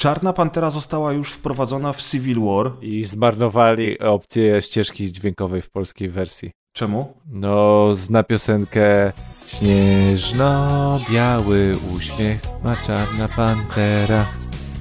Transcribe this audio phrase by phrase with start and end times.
[0.00, 2.72] Czarna Pantera została już wprowadzona w Civil War.
[2.80, 6.50] I zmarnowali opcję ścieżki dźwiękowej w polskiej wersji.
[6.72, 7.14] Czemu?
[7.26, 9.12] No, zna piosenkę
[9.46, 14.26] Śnieżno-biały uśmiech ma czarna pantera,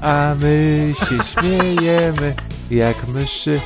[0.02, 2.36] a my się śmiejemy
[2.72, 3.62] jak myszy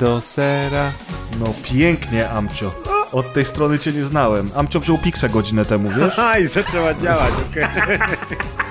[0.00, 0.92] do sera.
[1.38, 2.74] No pięknie, Amcio.
[3.12, 4.50] Od tej strony cię nie znałem.
[4.54, 6.14] Amcio wziął Pixa godzinę temu, wiesz?
[6.18, 7.64] Aha, i zaczęła działać, okej.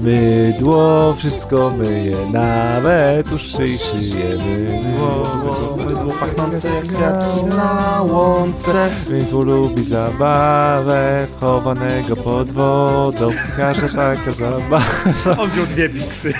[0.00, 4.82] Mydło wszystko myje, nawet uszy i szyjemy.
[4.84, 8.90] Mydło, Mydło pachnące jak kwiatki na łące.
[9.10, 13.30] Mydło lubi zabawę chowanego pod wodą.
[13.56, 14.84] Każda taka zabawa.
[15.42, 16.34] On wziął dwie biksy.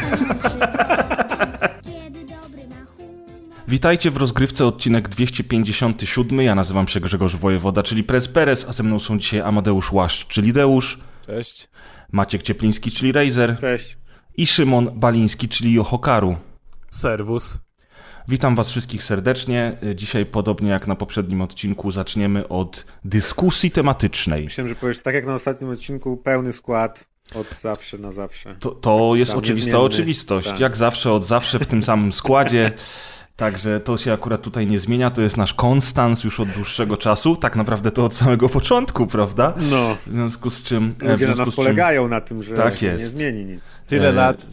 [3.68, 6.40] Witajcie w rozgrywce odcinek 257.
[6.40, 10.26] Ja nazywam się Grzegorz Wojewoda, czyli Prez Perez, a ze mną są dzisiaj Amadeusz Łaszcz,
[10.26, 10.98] czyli Deusz,
[11.28, 11.68] Cześć.
[12.12, 13.98] Maciek Ciepliński, czyli Razer Cześć.
[14.36, 16.36] i Szymon Baliński, czyli Johokaru.
[16.90, 17.58] Serwus.
[18.28, 19.76] Witam Was wszystkich serdecznie.
[19.94, 24.44] Dzisiaj, podobnie jak na poprzednim odcinku, zaczniemy od dyskusji tematycznej.
[24.44, 28.56] Myślałem, że powiesz tak jak na ostatnim odcinku, pełny skład od zawsze na zawsze.
[28.60, 29.78] To, to jest oczywista niezmienny.
[29.80, 30.48] oczywistość.
[30.48, 30.60] Tak.
[30.60, 32.72] Jak zawsze, od zawsze w tym samym składzie.
[33.38, 35.10] Także to się akurat tutaj nie zmienia.
[35.10, 37.36] To jest nasz konstans już od dłuższego czasu.
[37.36, 39.52] Tak naprawdę to od samego początku, prawda?
[39.70, 40.94] No, W związku z czym.
[40.98, 43.04] w ludzie na nas z czym polegają na tym, że Tak się jest.
[43.04, 43.60] nie zmieni nic.
[43.86, 44.46] Tyle E, lat.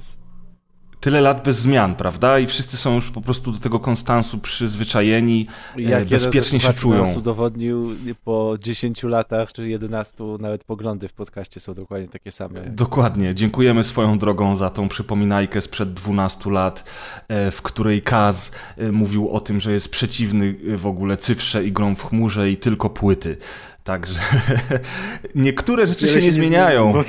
[1.06, 2.40] Tyle lat bez zmian, prawda?
[2.40, 5.48] I wszyscy są już po prostu do tego konstansu przyzwyczajeni,
[5.78, 7.02] e, Jak bezpiecznie się czują.
[7.02, 12.62] Nas udowodnił po 10 latach czy 11 nawet poglądy w podcaście są dokładnie takie same.
[12.62, 13.36] Dokładnie.
[13.36, 16.84] Dziękujemy swoją drogą za tą przypominajkę sprzed 12 lat,
[17.28, 21.72] e, w której Kaz e, mówił o tym, że jest przeciwny w ogóle cyfrze i
[21.72, 23.38] grom w chmurze i tylko płyty.
[23.86, 24.20] Także
[25.36, 26.92] niektóre rzeczy Wiele się nie zmieniają.
[27.04, 27.06] zmieni.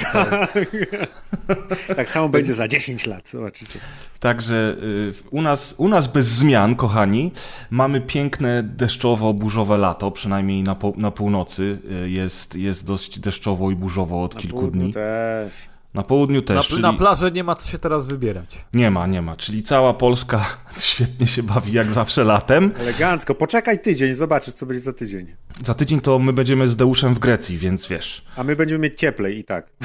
[1.49, 1.55] No
[1.87, 1.97] tak.
[1.97, 3.79] tak samo będzie za 10 lat, zobaczycie.
[4.21, 7.33] Także y, u nas, u nas bez zmian, kochani,
[7.71, 13.77] mamy piękne deszczowo-burzowe lato, przynajmniej na, po, na północy y, jest, jest dość deszczowo i
[13.77, 14.93] burzowo od Na kilku dni.
[14.93, 15.53] też.
[15.97, 18.65] Na południu Na, też, czyli na plażę nie ma co się teraz wybierać.
[18.73, 20.45] nie ma, nie ma, czyli cała Polska
[20.77, 22.73] świetnie się bawi jak zawsze latem.
[22.79, 23.35] Elegancko.
[23.35, 25.35] Poczekaj tydzień, zobaczysz, co będzie za tydzień.
[25.65, 28.25] Za tydzień to my będziemy z Deuszem w Grecji, więc wiesz.
[28.37, 29.71] A my będziemy mieć cieplej i tak.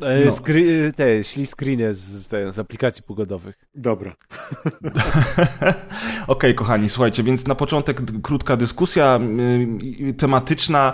[0.00, 0.32] E, No.
[0.32, 3.54] skry, te, śli screeny z, z, z aplikacji pogodowych.
[3.74, 4.12] Dobra.
[6.26, 9.18] Okej, kochani, słuchajcie, więc na początek krótka dyskusja
[10.08, 10.92] y, tematyczna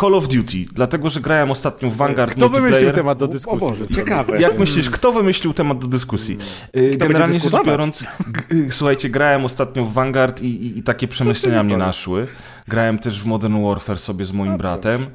[0.00, 3.60] Call of Duty, dlatego że grałem ostatnio w Vanguard Kto wymyślił temat do O dyskusji?
[3.60, 4.40] Boże, ciekawe.
[4.40, 6.38] Jak myślisz, kto wymyślił temat do dyskusji?
[6.76, 8.04] Y, Kto Generalnie rzecz biorąc,
[8.52, 12.26] y, słuchajcie, grałem ostatnio w Vanguard i, i, i takie przemyślenia mnie naszły.
[12.68, 15.06] Grałem też w Modern Warfare sobie z moim bratem.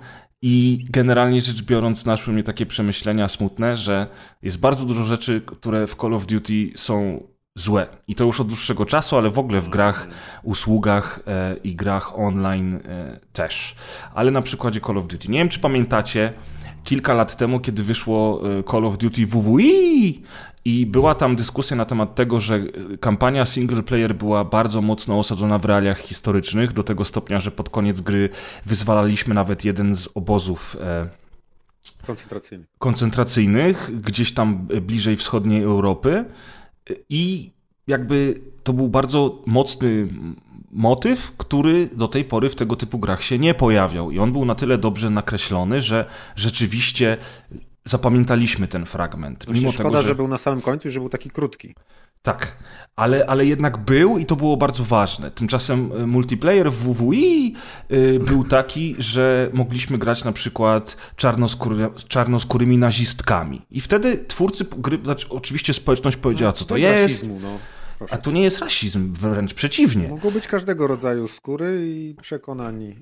[0.42, 4.08] I generalnie rzecz biorąc, naszły mnie takie przemyślenia smutne, że
[4.42, 7.24] jest bardzo dużo rzeczy, które w Call of Duty są
[7.56, 7.88] złe.
[8.08, 10.08] I to już od dłuższego czasu, ale w ogóle w grach,
[10.44, 13.76] usługach e, i grach online e, też.
[14.14, 15.28] Ale na przykładzie Call of Duty.
[15.28, 16.34] Nie wiem, czy pamiętacie,
[16.84, 20.22] kilka lat temu, kiedy wyszło e, Call of Duty WWI
[20.66, 25.20] i była tam dyskusja na temat tego, że e, kampania single player była bardzo mocno
[25.20, 28.30] osadzona w realiach historycznych, do tego stopnia, że pod koniec gry
[28.66, 31.10] wyzwalaliśmy nawet jeden z obozów e,
[32.06, 32.66] Koncentracyjny.
[32.80, 36.26] koncentracyjnych, gdzieś tam bliżej wschodniej Europy
[37.10, 37.52] i
[37.88, 40.08] jakby to był bardzo mocny
[40.74, 44.46] motyw, który do tej pory w tego typu grach się nie pojawiał i on był
[44.46, 46.06] na tyle dobrze nakreślony, że
[46.36, 47.18] rzeczywiście
[47.86, 49.48] zapamiętaliśmy ten fragment.
[49.48, 50.16] Mimo szkoda, że...
[50.16, 51.76] był na samym końcu i że był taki krótki.
[52.22, 52.58] Tak,
[52.96, 55.32] ale, ale jednak był i to było bardzo ważne.
[55.32, 57.56] Tymczasem e, multiplayer w WWI
[57.92, 63.62] y, był taki, że mogliśmy grać na przykład czarnoskóry, czarnoskórymi nazistkami.
[63.72, 67.58] I wtedy twórcy gry, znaczy oczywiście społeczność powiedziała, co to jest, rasizmu, no.
[68.02, 68.14] Proszę.
[68.16, 70.08] a to nie jest rasizm, wręcz przeciwnie.
[70.08, 72.96] Mogą być każdego rodzaju skóry i przekonani.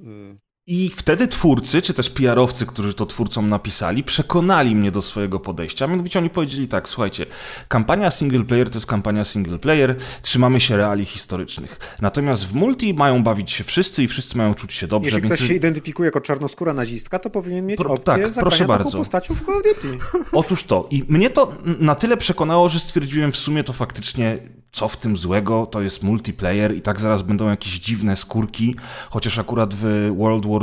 [0.71, 5.87] I wtedy twórcy, czy też PR-owcy, którzy to twórcom napisali, przekonali mnie do swojego podejścia.
[5.87, 7.25] Mianowicie oni powiedzieli tak, słuchajcie,
[7.67, 11.97] kampania single player to jest kampania single player, trzymamy się reali historycznych.
[12.01, 15.07] Natomiast w multi mają bawić się wszyscy i wszyscy mają czuć się dobrze.
[15.07, 15.33] Jeśli więc...
[15.33, 18.97] ktoś się identyfikuje jako czarnoskóra nazistka, to powinien mieć Pro- opcję tak, proszę taką bardzo.
[18.97, 19.97] postacią w Call of Duty.
[20.31, 20.87] Otóż to.
[20.91, 24.37] I mnie to na tyle przekonało, że stwierdziłem w sumie to faktycznie,
[24.71, 28.75] co w tym złego, to jest multiplayer i tak zaraz będą jakieś dziwne skórki,
[29.09, 30.58] chociaż akurat w World War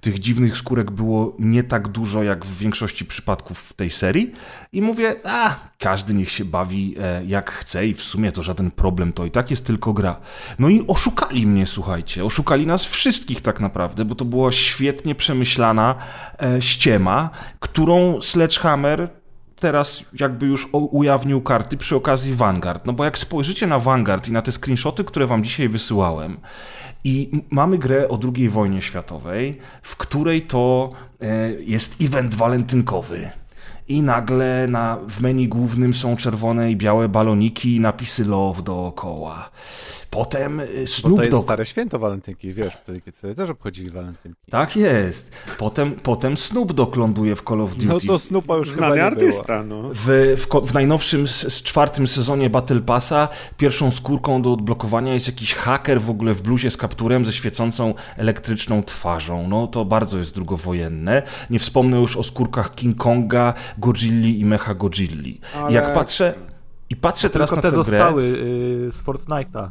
[0.00, 4.32] Tych dziwnych skórek było nie tak dużo, jak w większości przypadków w tej serii.
[4.72, 8.70] I mówię, a, każdy niech się bawi e, jak chce i w sumie to żaden
[8.70, 10.16] problem, to i tak jest tylko gra.
[10.58, 15.94] No i oszukali mnie, słuchajcie, oszukali nas wszystkich tak naprawdę, bo to była świetnie przemyślana
[16.42, 19.19] e, ściema, którą Sledgehammer
[19.60, 22.86] teraz jakby już ujawnił karty przy okazji Vanguard.
[22.86, 26.36] No bo jak spojrzycie na Vanguard i na te screenshoty, które wam dzisiaj wysyłałem,
[27.04, 30.90] i mamy grę o II wojnie światowej, w której to
[31.20, 33.30] e, jest event walentynkowy.
[33.90, 39.50] I nagle na, w menu głównym są czerwone i białe baloniki i napisy love dookoła.
[40.10, 43.90] Potem Bo Snoop to jest Dogg stare święto walentynki, wiesz, wtedy, kiedy wtedy też obchodzili
[43.90, 44.50] walentynki.
[44.50, 45.32] tak jest.
[45.58, 47.86] Potem, potem Snoop Dogg ląduje w Call of Duty.
[47.86, 49.82] No to Snoopa już chyba Znany nie artysta, no.
[49.94, 55.54] W, w, w najnowszym, s- czwartym sezonie Battle Passa pierwszą skórką do odblokowania jest jakiś
[55.54, 59.48] haker w ogóle w bluzie z kapturem ze świecącą elektryczną twarzą.
[59.48, 61.22] No to bardzo jest drugowojenne.
[61.50, 65.40] Nie wspomnę już o skórkach King Konga, Godzilli i Mecha Godzilli.
[65.56, 66.34] Ale- Jak patrzę...
[66.90, 69.68] I patrzę teraz Tylko na te tę zostały y, z Fortnite'a.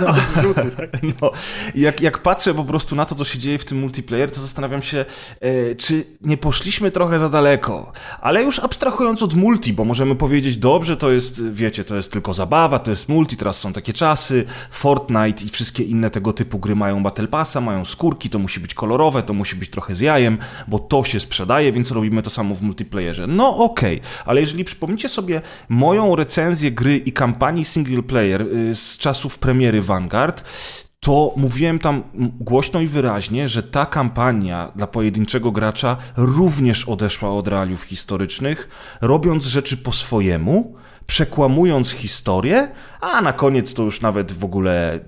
[0.10, 0.90] Odrzuty, tak?
[1.02, 1.30] No,
[1.74, 4.82] jak, jak patrzę po prostu na to, co się dzieje w tym multiplayer, to zastanawiam
[4.82, 5.04] się,
[5.40, 7.92] e, czy nie poszliśmy trochę za daleko.
[8.20, 12.34] Ale już abstrahując od multi, bo możemy powiedzieć, dobrze, to jest, wiecie, to jest tylko
[12.34, 16.76] zabawa, to jest multi, teraz są takie czasy, Fortnite i wszystkie inne tego typu gry
[16.76, 20.38] mają Battle Passa, mają skórki, to musi być kolorowe, to musi być trochę z jajem,
[20.68, 23.26] bo to się sprzedaje, więc robimy to samo w multiplayerze.
[23.26, 26.39] No okej, ale jeżeli przypomnicie sobie moją recenzję
[26.70, 30.44] gry i kampanii single player y, z czasów premiery Vanguard,
[31.00, 32.02] to mówiłem tam
[32.40, 38.68] głośno i wyraźnie, że ta kampania dla pojedynczego gracza również odeszła od realiów historycznych,
[39.00, 40.74] robiąc rzeczy po swojemu,
[41.06, 42.68] przekłamując historię,
[43.00, 45.00] a na koniec to już nawet w ogóle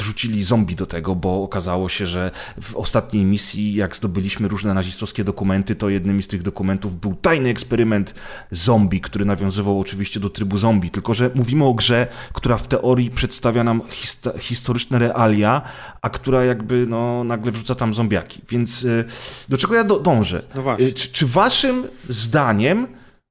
[0.00, 2.30] wrzucili zombie do tego, bo okazało się, że
[2.62, 7.48] w ostatniej misji, jak zdobyliśmy różne nazistowskie dokumenty, to jednym z tych dokumentów był tajny
[7.48, 8.14] eksperyment
[8.50, 13.10] zombie, który nawiązywał oczywiście do trybu zombie, tylko że mówimy o grze, która w teorii
[13.10, 15.62] przedstawia nam hista- historyczne realia,
[16.02, 18.40] a która jakby no, nagle wrzuca tam zombiaki.
[18.48, 19.04] Więc y,
[19.48, 20.42] do czego ja do- dążę?
[20.54, 20.78] No.
[20.80, 22.86] Y, Czy, czy waszym zdaniem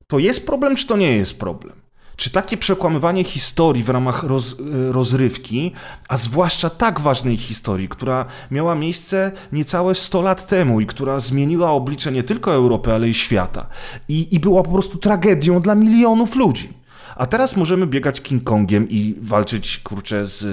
[0.08, 1.76] to jest problem, czy to nie jest problem?
[2.20, 5.72] Czy takie przekłamywanie historii w ramach roz, y, rozrywki,
[6.10, 11.72] a zwłaszcza tak ważnej historii, która miała miejsce niecałe 100 lat temu i która zmieniła
[11.72, 13.68] oblicze nie tylko Europy, ale i świata,
[14.10, 16.79] i, i była po prostu tragedią dla milionów ludzi.
[17.20, 20.44] A teraz możemy biegać King Kongiem i walczyć, kurczę, z,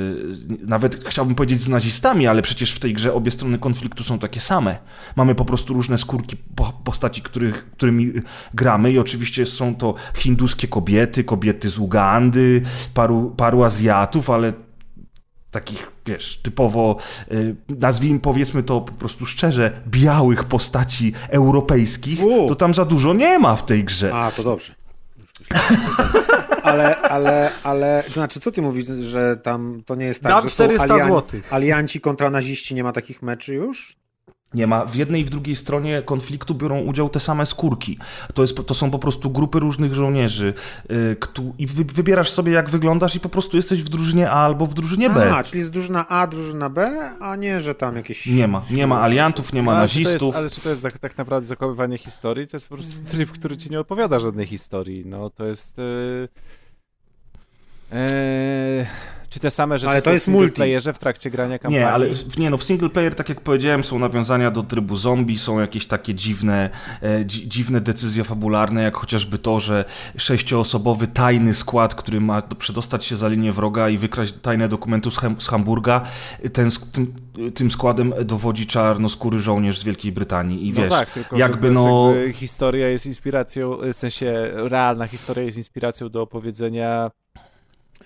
[0.69, 4.41] nawet chciałbym powiedzieć z nazistami, ale przecież w tej grze obie strony konfliktu są takie
[4.41, 4.79] same.
[5.17, 8.13] Mamy po prostu różne skórki po, postaci, których, którymi
[8.55, 12.63] gramy i oczywiście są to hinduskie kobiety, kobiety z Ugandy,
[12.95, 14.53] paru, paru Azjatów, ale
[15.51, 16.97] takich, wiesz, typowo,
[17.33, 22.49] y, nazwijmy, powiedzmy to po prostu szczerze, białych postaci europejskich, U.
[22.49, 24.15] to tam za dużo nie ma w tej grze.
[24.15, 24.86] A, to dobrze.
[26.63, 30.43] Ale, ale, ale, to znaczy, co ty mówisz, że tam to nie jest tak, Dam
[30.45, 31.53] że 400 są alian- złotych.
[31.53, 33.97] alianci kontra naziści, nie ma takich meczy już?
[34.57, 34.87] Nie ma.
[34.87, 37.99] W jednej i w drugiej stronie konfliktu biorą udział te same skórki.
[38.35, 40.55] To, jest, to są po prostu grupy różnych żołnierzy.
[40.89, 44.35] Yy, któ- I wy, wybierasz sobie, jak wyglądasz, i po prostu jesteś w drużynie A
[44.35, 45.35] albo w drużynie B.
[45.35, 48.27] A, czyli jest drużyna A, drużyna B, a nie, że tam jakieś...
[48.27, 48.63] Nie ma.
[48.71, 50.37] Nie ma aliantów, nie ma ale, czy to jest, nazistów.
[50.37, 52.47] ale czy to jest tak, tak naprawdę zakłamywanie historii?
[52.47, 55.07] To jest po prostu tryb, który ci nie odpowiada żadnej historii.
[55.07, 55.79] No to jest...
[55.79, 56.29] Yy...
[57.93, 58.87] Yy...
[59.31, 60.55] Czy te same rzeczy Ale to jest w single multi.
[60.57, 61.79] playerze w trakcie grania kampanii?
[61.79, 64.97] Nie, ale w- nie, no w single player, tak jak powiedziałem, są nawiązania do trybu
[64.97, 66.71] zombie, są jakieś takie dziwne,
[67.03, 69.85] e, dzi, dziwne decyzje fabularne, jak chociażby to, że
[70.17, 75.11] sześcioosobowy tajny skład, który ma do- przedostać się za linię wroga i wykraść tajne dokumenty
[75.11, 76.01] z, z Hamburga,
[76.53, 77.15] ten, sk- tym,
[77.55, 82.13] tym składem dowodzi czarnoskóry żołnierz z Wielkiej Brytanii i No wiesz, tak, tylko jakby no...
[82.15, 87.11] jakby historia jest inspiracją, w sensie realna historia jest inspiracją do opowiedzenia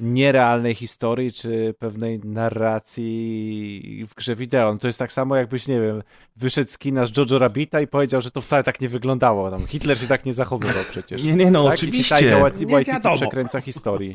[0.00, 4.73] nierealnej historii, czy pewnej narracji w grze wideo.
[4.73, 6.02] No to jest tak samo jakbyś, nie wiem,
[6.37, 9.50] wyszedł z kina z Jojo Rabbita i powiedział, że to wcale tak nie wyglądało.
[9.50, 11.23] Tam Hitler się tak nie zachowywał przecież.
[11.23, 11.75] Nie, nie, no tak?
[11.75, 12.14] oczywiście.
[12.14, 14.14] I ci Taika Waititi- przekręca historii.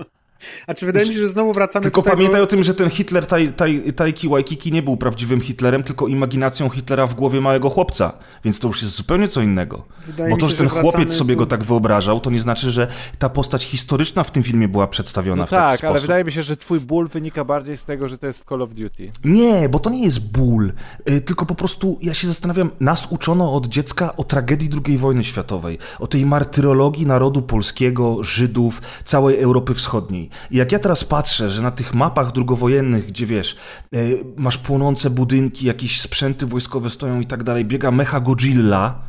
[0.68, 2.18] A czy wydaje mi się, że znowu wracamy Tylko do tego...
[2.18, 6.08] pamiętaj o tym, że ten Hitler taj, taj, Taiki Waikiki nie był prawdziwym Hitlerem, tylko
[6.08, 8.14] imaginacją Hitlera w głowie małego chłopca.
[8.44, 9.84] Więc to już jest zupełnie co innego.
[10.08, 12.40] Wydaje Bo to, się, że ten że chłopiec sobie tu- go tak wyobrażał, to nie
[12.40, 12.88] znaczy, że
[13.20, 15.92] ta postać historyczna w tym filmie była przedstawiona No w taki tak, sposób.
[15.92, 18.46] ale wydaje mi się, że twój ból wynika bardziej z tego, że to jest w
[18.46, 19.12] Call of Duty.
[19.24, 20.72] Nie, bo to nie jest ból,
[21.10, 25.24] y, tylko po prostu ja się zastanawiam, nas uczono od dziecka o tragedii II wojny
[25.24, 30.25] światowej, o tej martyrologii narodu polskiego, Żydów, całej Europy Wschodniej.
[30.52, 33.58] I jak ja teraz patrzę, że na tych mapach drugowojennych, gdzie wiesz,
[33.96, 39.02] y, masz płonące budynki, jakieś sprzęty wojskowe stoją i tak dalej, biega mecha Godzilla,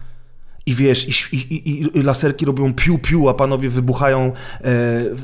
[0.66, 4.32] i wiesz, i, i, i, laserki robią piu-piu, a panowie wybuchają e,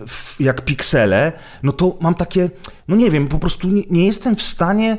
[0.06, 1.32] w, jak piksele,
[1.62, 2.50] no to mam takie,
[2.88, 4.98] no nie wiem, po prostu nie, nie jestem w stanie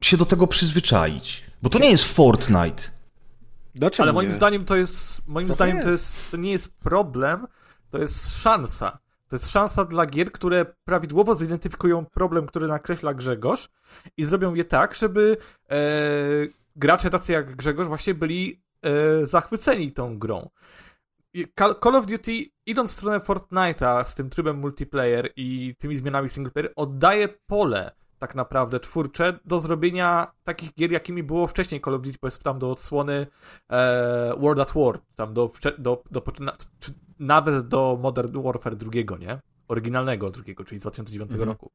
[0.00, 1.42] się do tego przyzwyczaić.
[1.62, 2.82] Bo to nie jest Fortnite.
[3.74, 4.34] Dlaczego Ale moim nie?
[4.34, 6.16] zdaniem to jest, moim To zdaniem to, jest.
[6.16, 7.46] jest, to nie jest problem,
[7.90, 8.98] to jest szansa.
[9.32, 13.68] To jest szansa dla gier, które prawidłowo zidentyfikują problem, który nakreśla Grzegorz
[14.16, 15.36] i zrobią je tak, żeby
[15.70, 15.76] e,
[16.76, 20.50] gracze tacy jak Grzegorz właśnie byli e, zachwyceni tą grą.
[21.82, 22.32] Call of Duty,
[22.66, 27.92] idąc w stronę Fortnite'a z tym trybem multiplayer i tymi zmianami single player, oddaje pole
[28.22, 32.58] tak naprawdę twórcze do zrobienia takich gier, jakimi było wcześniej Call of Duty, powiedzmy tam
[32.58, 33.26] do odsłony
[33.70, 39.18] e, World at War, tam do, do, do, na, czy nawet do Modern Warfare drugiego,
[39.18, 39.38] nie?
[39.68, 41.48] Oryginalnego drugiego, czyli z 2009 Mhm.
[41.48, 41.70] roku.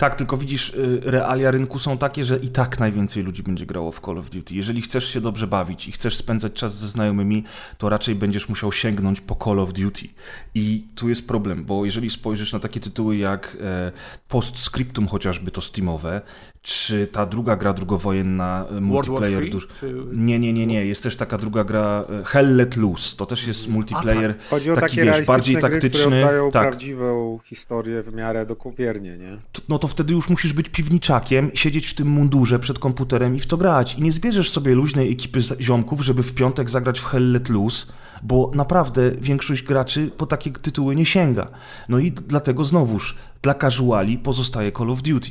[0.00, 3.92] Tak, tylko widzisz, y, realia rynku są takie, że i tak najwięcej ludzi będzie grało
[3.92, 4.54] w Call of Duty.
[4.54, 7.44] Jeżeli chcesz się dobrze bawić i chcesz spędzać czas ze znajomymi,
[7.78, 10.08] to raczej będziesz musiał sięgnąć po Call of Duty.
[10.54, 13.92] I tu jest problem, bo jeżeli spojrzysz na takie tytuły jak e,
[14.28, 16.20] Postscriptum chociażby to Steamowe,
[16.62, 19.50] czy ta druga gra drugowojenna, e, World War multiplayer...
[19.50, 19.68] Duż-.
[20.12, 20.86] Nie, nie, nie, nie.
[20.86, 23.16] Jest też taka druga gra e, Hell Let Loose.
[23.16, 24.34] To też jest multiplayer.
[24.50, 26.00] Chodzi o taki, takie wiesz, bardziej gry, taktyczny.
[26.00, 26.62] które oddają tak.
[26.62, 29.38] prawdziwą historię w miarę dokowiernie, nie?
[29.68, 33.46] No to wtedy już musisz być piwniczakiem, siedzieć w tym mundurze przed komputerem i w
[33.46, 33.94] to grać.
[33.94, 37.86] I nie zbierzesz sobie luźnej ekipy ziomków, żeby w piątek zagrać w Hell Let Loose,
[38.22, 41.46] bo naprawdę większość graczy po takie tytuły nie sięga.
[41.88, 45.30] No i dlatego znowuż dla casuali pozostaje Call of Duty.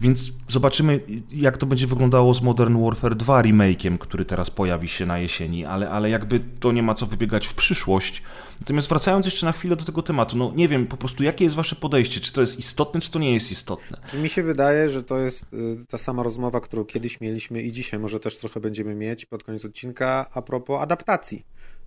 [0.00, 1.00] Więc zobaczymy,
[1.30, 5.64] jak to będzie wyglądało z Modern Warfare 2 remake'iem, który teraz pojawi się na jesieni,
[5.64, 8.22] ale, ale jakby to nie ma co wybiegać w przyszłość.
[8.60, 11.56] Natomiast wracając jeszcze na chwilę do tego tematu, no nie wiem po prostu, jakie jest
[11.56, 12.20] wasze podejście?
[12.20, 14.00] Czy to jest istotne, czy to nie jest istotne?
[14.06, 17.72] Czy mi się wydaje, że to jest y, ta sama rozmowa, którą kiedyś mieliśmy i
[17.72, 21.46] dzisiaj może też trochę będziemy mieć pod koniec odcinka a propos adaptacji.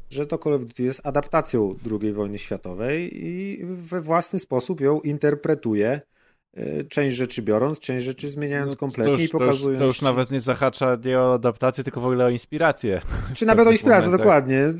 [0.09, 5.01] Że to Call of Duty jest adaptacją II wojny światowej i we własny sposób ją
[5.01, 6.01] interpretuje,
[6.89, 9.61] część rzeczy biorąc, część rzeczy zmieniając No, kompletnie już, i pokazując...
[9.63, 13.01] To już, to już nawet nie zahacza nie o adaptację, tylko w ogóle o inspirację.
[13.35, 14.27] Czy nawet o inspirację, momentach.
[14.27, 14.73] dokładnie.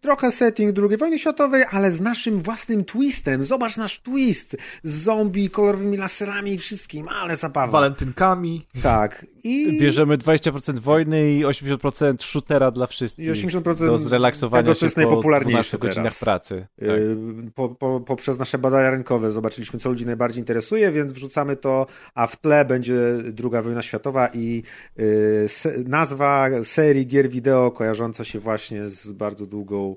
[0.00, 3.44] Trochę setting II wojny światowej, ale z naszym własnym twistem.
[3.44, 7.72] Zobacz nasz twist z zombie, kolorowymi laserami i wszystkim, ale zabawa.
[7.72, 8.66] Walentynkami.
[8.82, 9.26] Tak.
[9.44, 13.26] I Bierzemy 20% wojny i 80% shootera dla wszystkich.
[13.26, 16.66] I 80% do zrelaksowania tego, co się jest po najpopularniejsze 12 godzinach pracy.
[16.80, 16.88] Tak.
[16.88, 17.16] y,
[17.54, 22.26] po, po, poprzez nasze badania rynkowe zobaczyliśmy, co ludzi najbardziej interesuje, więc wrzucamy to, a
[22.26, 24.62] w tle będzie druga wojna światowa i
[24.98, 29.96] y, se, nazwa serii gier wideo kojarząca się właśnie z bardzo długą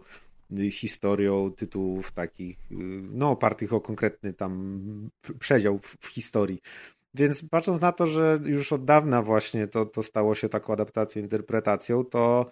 [0.60, 2.58] y, historią tytułów takich,
[3.12, 4.82] no opartych o konkretny tam
[5.40, 6.62] przedział w, w historii.
[7.14, 11.22] Więc patrząc na to, że już od dawna właśnie to, to stało się taką adaptacją,
[11.22, 12.46] interpretacją, to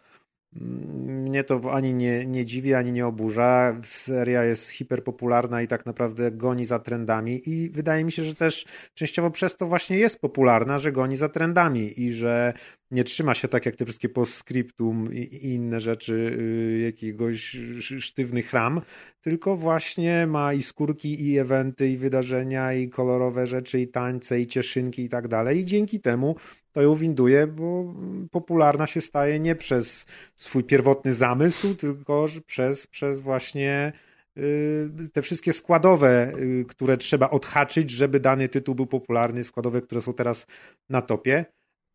[0.51, 3.75] mnie to ani nie, nie dziwi, ani nie oburza.
[3.83, 8.65] Seria jest hiperpopularna i tak naprawdę goni za trendami i wydaje mi się, że też
[8.93, 12.53] częściowo przez to właśnie jest popularna, że goni za trendami i że
[12.91, 18.53] nie trzyma się tak jak te wszystkie postscriptum i, inne rzeczy y, jakiegoś sz- sztywnych
[18.53, 18.81] ram,
[19.21, 24.47] tylko właśnie ma i skórki, i eventy, i wydarzenia, i kolorowe rzeczy, i tańce, i
[24.47, 25.59] cieszynki i tak dalej.
[25.59, 26.35] I dzięki temu
[26.79, 27.93] to ją winduje, bo
[28.31, 30.05] popularna się staje nie przez
[30.37, 33.93] swój pierwotny zamysł, tylko przez, przez właśnie
[34.37, 40.01] y, te wszystkie składowe, y, które trzeba odhaczyć, żeby dany tytuł był popularny, składowe, które
[40.01, 40.47] są teraz
[40.89, 41.45] na topie.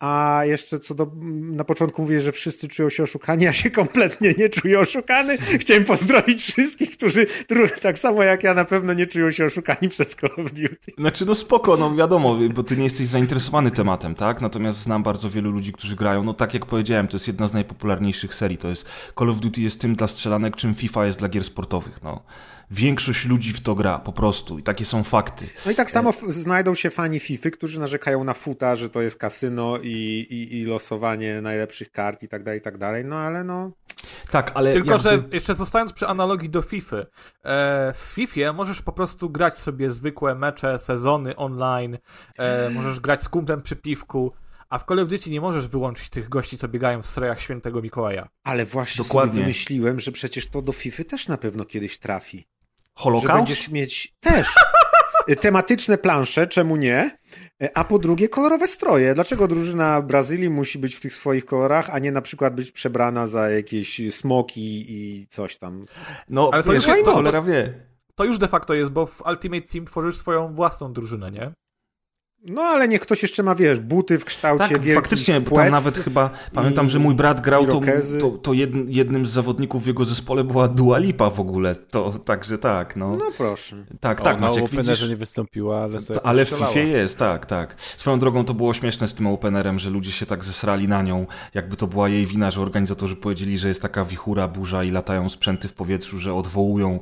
[0.00, 1.10] A jeszcze co do.
[1.40, 5.38] Na początku mówię, że wszyscy czują się oszukani, ja się kompletnie nie czuję oszukany.
[5.38, 7.26] Chciałem pozdrowić wszystkich, którzy
[7.82, 10.92] tak samo jak ja na pewno nie czują się oszukani przez Call of Duty.
[10.98, 14.40] Znaczy, no spoko, no wiadomo, bo ty nie jesteś zainteresowany tematem, tak?
[14.40, 16.24] Natomiast znam bardzo wielu ludzi, którzy grają.
[16.24, 18.58] No tak jak powiedziałem, to jest jedna z najpopularniejszych serii.
[18.58, 18.86] To jest
[19.18, 22.22] Call of Duty jest tym dla strzelanek, czym FIFA jest dla gier sportowych, no.
[22.70, 24.58] Większość ludzi w to gra, po prostu.
[24.58, 25.46] I takie są fakty.
[25.66, 29.02] No i tak samo f- znajdą się fani FIFA, którzy narzekają na futa, że to
[29.02, 33.04] jest kasyno i, i, i losowanie najlepszych kart i tak dalej, i tak dalej.
[33.04, 33.72] No ale no.
[34.30, 35.02] Tak, ale Tylko, jakby...
[35.02, 37.04] że jeszcze zostając przy analogii do FIFA, e,
[37.92, 41.98] w FIFA możesz po prostu grać sobie zwykłe mecze, sezony online,
[42.38, 44.32] e, możesz grać z kumplem przy piwku,
[44.68, 47.82] a w Call of Duty nie możesz wyłączyć tych gości, co biegają w strojach świętego
[47.82, 48.28] Mikołaja.
[48.44, 49.32] Ale właśnie Dokładnie.
[49.32, 52.46] sobie wymyśliłem, że przecież to do FIFA też na pewno kiedyś trafi.
[52.98, 53.34] Że Holokaust?
[53.34, 54.48] będziesz mieć też
[55.30, 57.18] y, tematyczne plansze, czemu nie?
[57.62, 59.14] Y, A po drugie kolorowe stroje.
[59.14, 63.26] Dlaczego drużyna Brazylii musi być w tych swoich kolorach, a nie na przykład być przebrana
[63.26, 65.86] za jakieś smoki i coś tam?
[66.28, 67.74] No, Ale to już- to to- cholera wie.
[68.14, 71.52] To już de facto jest, bo w Ultimate Team tworzysz swoją własną drużynę, nie?
[72.46, 75.54] No ale niech ktoś jeszcze ma, wiesz, buty w kształcie Tak, wielkich faktycznie, bo tam
[75.54, 77.80] płetw nawet chyba, pamiętam, że mój brat grał, to,
[78.20, 82.12] to, to jedn, jednym z zawodników w jego zespole była Dua Lipa w ogóle, to
[82.24, 83.10] także tak, no.
[83.10, 83.76] No proszę.
[84.00, 86.48] Tak, O, tak, na Maciek, Openerze widzisz, nie wystąpiła, ale sobie To, ale w.
[86.48, 87.74] FIFA jest, tak, tak.
[87.78, 91.26] Swoją drogą to było śmieszne z tym openerem, że ludzie się tak zesrali na nią,
[91.54, 95.28] jakby to była jej wina, że organizatorzy powiedzieli, że jest taka wichura, burza i latają
[95.28, 97.00] sprzęty w powietrzu, że odwołują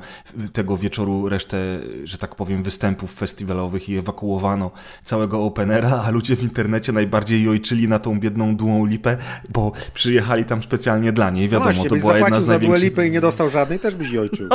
[0.52, 1.58] tego wieczoru resztę,
[2.04, 4.70] że tak powiem, występów festiwalowych i ewakuowano
[5.04, 9.16] całego openera, a ludzie w internecie najbardziej jojczyli na tą biedną Duą Lipę,
[9.50, 11.44] bo przyjechali tam specjalnie dla niej.
[11.46, 12.82] No Wiadomo, właśnie, to była jedna z za największych...
[12.82, 14.48] Lipę i nie dostał żadnej, też byś ojczył.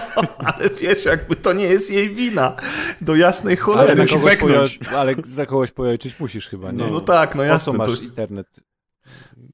[0.44, 2.56] Ale wiesz, jakby to nie jest jej wina.
[3.00, 3.90] Do jasnej Ale, cholery.
[3.96, 4.78] za musi kogoś beknąć.
[4.78, 6.78] pojo- ale za kogoś pojojczyć musisz chyba, nie?
[6.78, 7.72] No, no tak, no Po co jasne.
[7.72, 8.46] masz internet?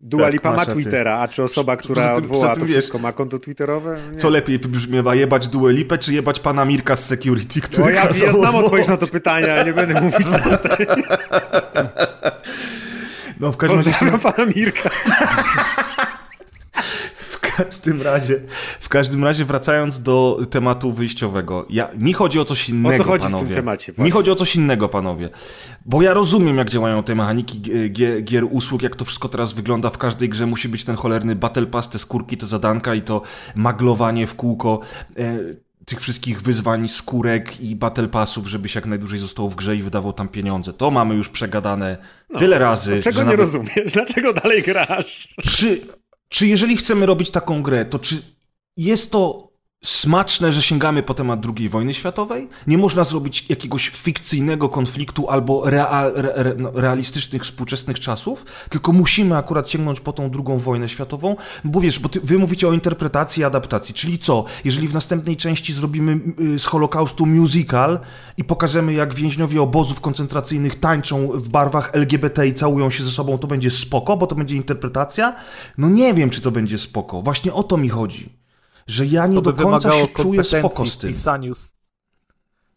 [0.02, 0.66] Dua Tak, Lipa ma.
[0.66, 3.98] Twittera, a czy osoba, która odwoła to wiesz- wszystko, ma konto twitterowe?
[4.12, 4.18] Nie.
[4.18, 8.04] Co lepiej wybrzmiewa, jebać Dua Lipę, czy jebać pana Mirka z security, który O, ja,
[8.04, 8.64] ja znam odwołać?
[8.64, 10.86] odpowiedź na to pytanie, nie będę mówić tej.
[13.40, 14.90] No w każdym, razie, pana Mirka.
[17.60, 18.40] w każdym razie,
[18.80, 21.66] w każdym razie wracając do tematu wyjściowego.
[21.70, 23.46] Ja, mi chodzi o coś innego, O co chodzi w panowie.
[23.46, 23.92] tym temacie?
[23.92, 24.12] Mi Właśnie.
[24.12, 25.28] chodzi o coś innego, panowie.
[25.86, 27.60] Bo ja rozumiem, jak działają te mechaniki
[27.92, 29.90] gier, gier usług, jak to wszystko teraz wygląda.
[29.90, 33.22] W każdej grze musi być ten cholerny battle pass, te skórki, te zadanka i to
[33.54, 34.80] maglowanie w kółko.
[35.18, 35.38] E,
[35.84, 40.12] tych wszystkich wyzwań, skórek i battle passów, żebyś jak najdłużej został w grze i wydawał
[40.12, 40.72] tam pieniądze.
[40.72, 41.96] To mamy już przegadane
[42.38, 42.96] tyle razy.
[42.96, 43.92] No, Czego nie nawet- rozumiesz?
[43.92, 45.28] Dlaczego dalej grasz?
[45.42, 45.80] czy,
[46.30, 48.22] czy jeżeli chcemy robić taką grę, to czy
[48.76, 49.49] jest to
[49.84, 52.48] smaczne, że sięgamy po temat II wojny światowej?
[52.66, 59.36] Nie można zrobić jakiegoś fikcyjnego konfliktu albo real, re, no, realistycznych, współczesnych czasów, tylko musimy
[59.36, 63.40] akurat sięgnąć po tą II wojnę światową, bo wiesz, bo ty, wy mówicie o interpretacji
[63.40, 64.44] i adaptacji, czyli co?
[64.64, 68.00] Jeżeli w następnej części zrobimy y, z Holokaustu musical
[68.36, 73.38] i pokażemy, jak więźniowie obozów koncentracyjnych tańczą w barwach LGBT i całują się ze sobą,
[73.38, 75.34] to będzie spoko, bo to będzie interpretacja?
[75.78, 77.22] No nie wiem, czy to będzie spoko.
[77.22, 78.39] Właśnie o to mi chodzi.
[78.90, 81.10] Że ja nie do końca się czuję spoko kompetencji z tym.
[81.10, 81.52] pisaniu.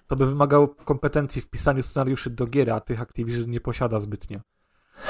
[0.07, 4.39] To by wymagało kompetencji w pisaniu scenariuszy do gier, a tych Activision nie posiada zbytnio.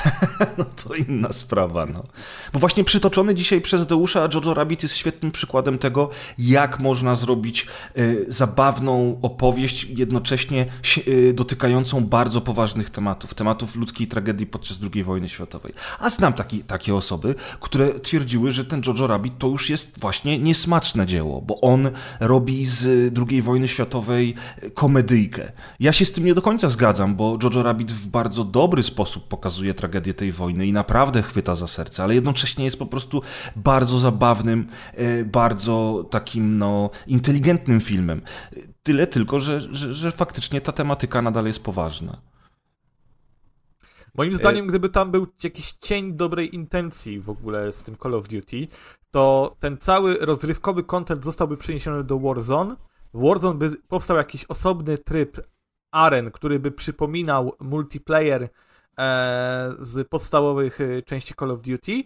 [0.58, 2.04] No to inna sprawa, no.
[2.54, 7.68] Bo właśnie przytoczony dzisiaj przez Deusza Jojo Rabbit jest świetnym przykładem tego, jak można zrobić
[7.98, 10.66] y, zabawną opowieść, jednocześnie
[11.08, 15.74] y, dotykającą bardzo poważnych tematów, tematów ludzkiej tragedii podczas II wojny światowej.
[16.00, 20.40] A znam taki, takie osoby, które twierdziły, że ten Jojo Rabbit to już jest właśnie
[20.40, 24.36] niesmaczne dzieło, bo on robi z II wojny światowej
[24.74, 25.52] komedyjkę.
[25.80, 29.28] Ja się z tym nie do końca zgadzam, bo Jojo Rabbit w bardzo dobry sposób
[29.28, 33.22] pokazuje tragedię tej wojny i naprawdę chwyta za serce, ale jednocześnie jest po prostu
[33.56, 38.22] bardzo zabawnym, e, bardzo takim no, inteligentnym filmem.
[38.84, 42.22] Tyle tylko, że, że, że faktycznie ta tematyka nadal jest poważna.
[44.18, 48.28] Moim zdaniem, gdyby tam był jakiś cień dobrej intencji w ogóle z tym Call of
[48.28, 48.68] Duty,
[49.12, 52.76] to ten cały rozrywkowy content zostałby przeniesiony do Warzone.
[53.14, 55.38] W Warzone by powstał jakiś osobny tryb
[55.92, 58.50] aren, który by przypominał multiplayer e,
[59.80, 62.04] z podstawowych e, części Call of Duty,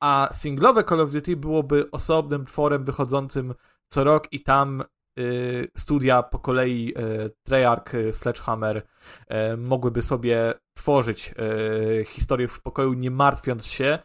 [0.00, 3.54] a singlowe Call of Duty byłoby osobnym tworem wychodzącym
[3.88, 4.84] co rok i tam
[5.18, 6.94] y, studia po kolei
[7.42, 8.86] Treyarch, Sledgehammer
[9.26, 13.98] e, mogłyby sobie tworzyć e, historię w spokoju, nie martwiąc się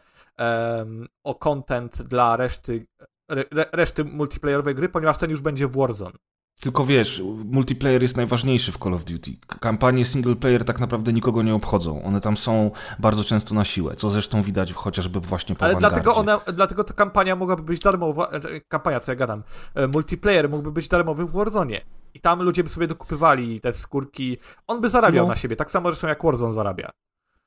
[1.24, 2.86] o content dla reszty,
[3.28, 6.18] re, re- reszty multiplayerowej gry, ponieważ ten już będzie w Warzone.
[6.60, 9.30] Tylko wiesz, multiplayer jest najważniejszy w Call of Duty.
[9.60, 12.02] Kampanie single player tak naprawdę nikogo nie obchodzą.
[12.02, 15.94] One tam są bardzo często na siłę, co zresztą widać chociażby właśnie po Ale Vanguardzie.
[16.02, 18.28] dlatego, ona, dlatego ta kampania mogłaby być darmowa.
[18.30, 19.42] e, Kampania, co ja gadam.
[19.74, 21.80] e, Multiplayer mógłby być darmowy w Warzone.
[22.14, 24.36] I tam ludzie by sobie dokupywali te skórki.
[24.66, 25.28] On by zarabiał No.
[25.30, 26.90] na siebie, tak samo zresztą jak Warzone zarabia.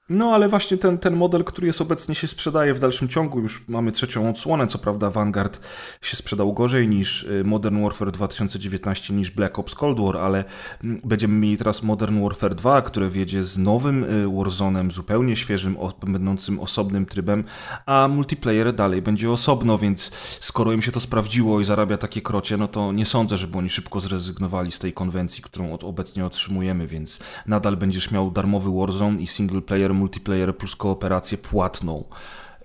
[0.10, 3.68] No, ale właśnie ten, ten model, który jest obecnie się sprzedaje w dalszym ciągu, już
[3.68, 5.60] mamy trzecią odsłonę, co prawda Vanguard
[6.02, 10.44] się sprzedał gorzej niż y, Modern Warfare 2019, niż Black Ops Cold War, ale
[10.84, 15.78] mm, będziemy mieli teraz Modern Warfare 2, które wiedzie z nowym y, Warzone'em, zupełnie świeżym,
[16.08, 17.44] będącym osobnym trybem,
[17.86, 22.58] a multiplayer dalej będzie osobno, więc skoro im się to sprawdziło i zarabia takie krocie,
[22.58, 27.20] no to nie sądzę, żeby oni szybko zrezygnowali z tej konwencji, którą obecnie otrzymujemy, więc
[27.46, 32.04] nadal będziesz miał darmowy Warzone i single player, multiplayer plus kooperację płatną.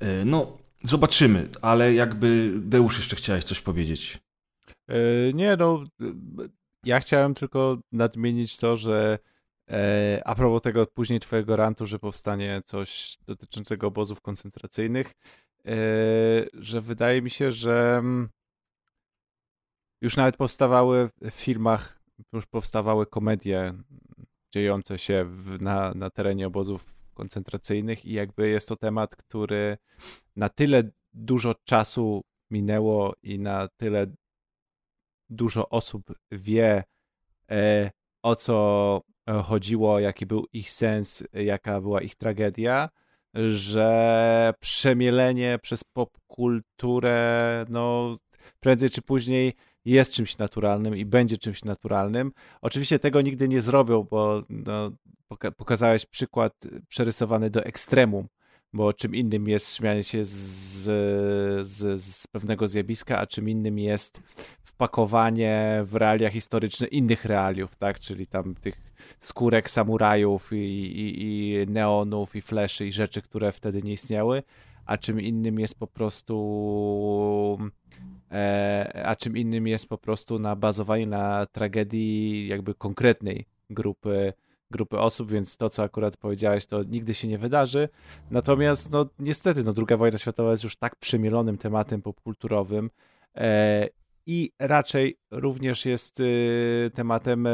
[0.00, 4.18] Yy, No, zobaczymy, ale jakby Deusz jeszcze chciałeś coś powiedzieć.
[4.88, 5.84] E, Nie, no.
[6.00, 6.04] e,
[6.84, 9.18] Ja chciałem tylko nadmienić to, że
[9.70, 15.12] e, a propos tego później twojego rantu, że powstanie coś dotyczącego obozów koncentracyjnych,
[15.66, 15.72] e,
[16.54, 18.28] że wydaje mi się, że mm,
[20.02, 22.00] już nawet powstawały w filmach,
[22.32, 23.74] już powstawały komedie
[24.54, 29.78] dziejące się w, na, na terenie obozów koncentracyjnych i jakby jest to temat, który
[30.36, 34.06] na tyle dużo czasu minęło i na tyle
[35.30, 36.84] dużo osób wie,
[37.50, 37.90] e,
[38.22, 38.56] o co
[39.42, 42.88] chodziło, jaki był ich sens, jaka była ich tragedia,
[43.34, 48.14] że przemielenie przez popkulturę, no
[48.60, 49.54] prędzej czy później
[49.84, 52.32] jest czymś naturalnym i będzie czymś naturalnym.
[52.60, 54.90] Oczywiście tego nigdy nie zrobią, bo no,
[55.56, 56.52] pokazałeś przykład
[56.88, 58.28] przerysowany do ekstremum,
[58.72, 60.32] bo czym innym jest śmianie się z,
[61.66, 64.20] z, z pewnego zjawiska, a czym innym jest
[64.64, 68.00] wpakowanie w realia historyczne innych realiów, tak?
[68.00, 68.74] Czyli tam tych
[69.20, 74.42] skórek samurajów i, i, i neonów i fleszy i rzeczy, które wtedy nie istniały,
[74.86, 76.32] a czym innym jest po prostu
[79.04, 84.32] a czym innym jest po prostu na bazowanie na tragedii jakby konkretnej grupy
[84.72, 87.88] grupy osób, więc to, co akurat powiedziałeś, to nigdy się nie wydarzy.
[88.30, 92.90] Natomiast, no niestety, no, II wojna światowa jest już tak przemielonym tematem popkulturowym
[93.36, 93.88] e,
[94.26, 97.50] i raczej również jest y, tematem, y,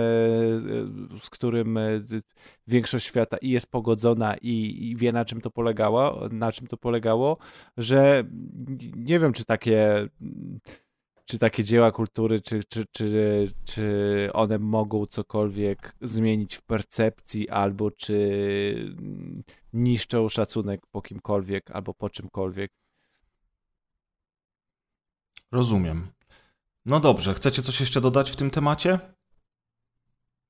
[1.15, 1.79] y, z którym
[2.67, 7.39] większość świata i jest pogodzona i, wie na czym to polegało, na czym to polegało,
[7.77, 8.25] że
[8.97, 10.09] nie wiem, czy takie
[11.25, 17.91] czy takie dzieła kultury, czy, czy, czy, czy one mogą cokolwiek zmienić w percepcji, albo
[17.91, 18.97] czy
[19.73, 22.73] niszczą szacunek po kimkolwiek, albo po czymkolwiek.
[25.53, 26.18] Rozumiem.
[26.89, 28.99] No dobrze, chcecie coś jeszcze dodać w tym temacie?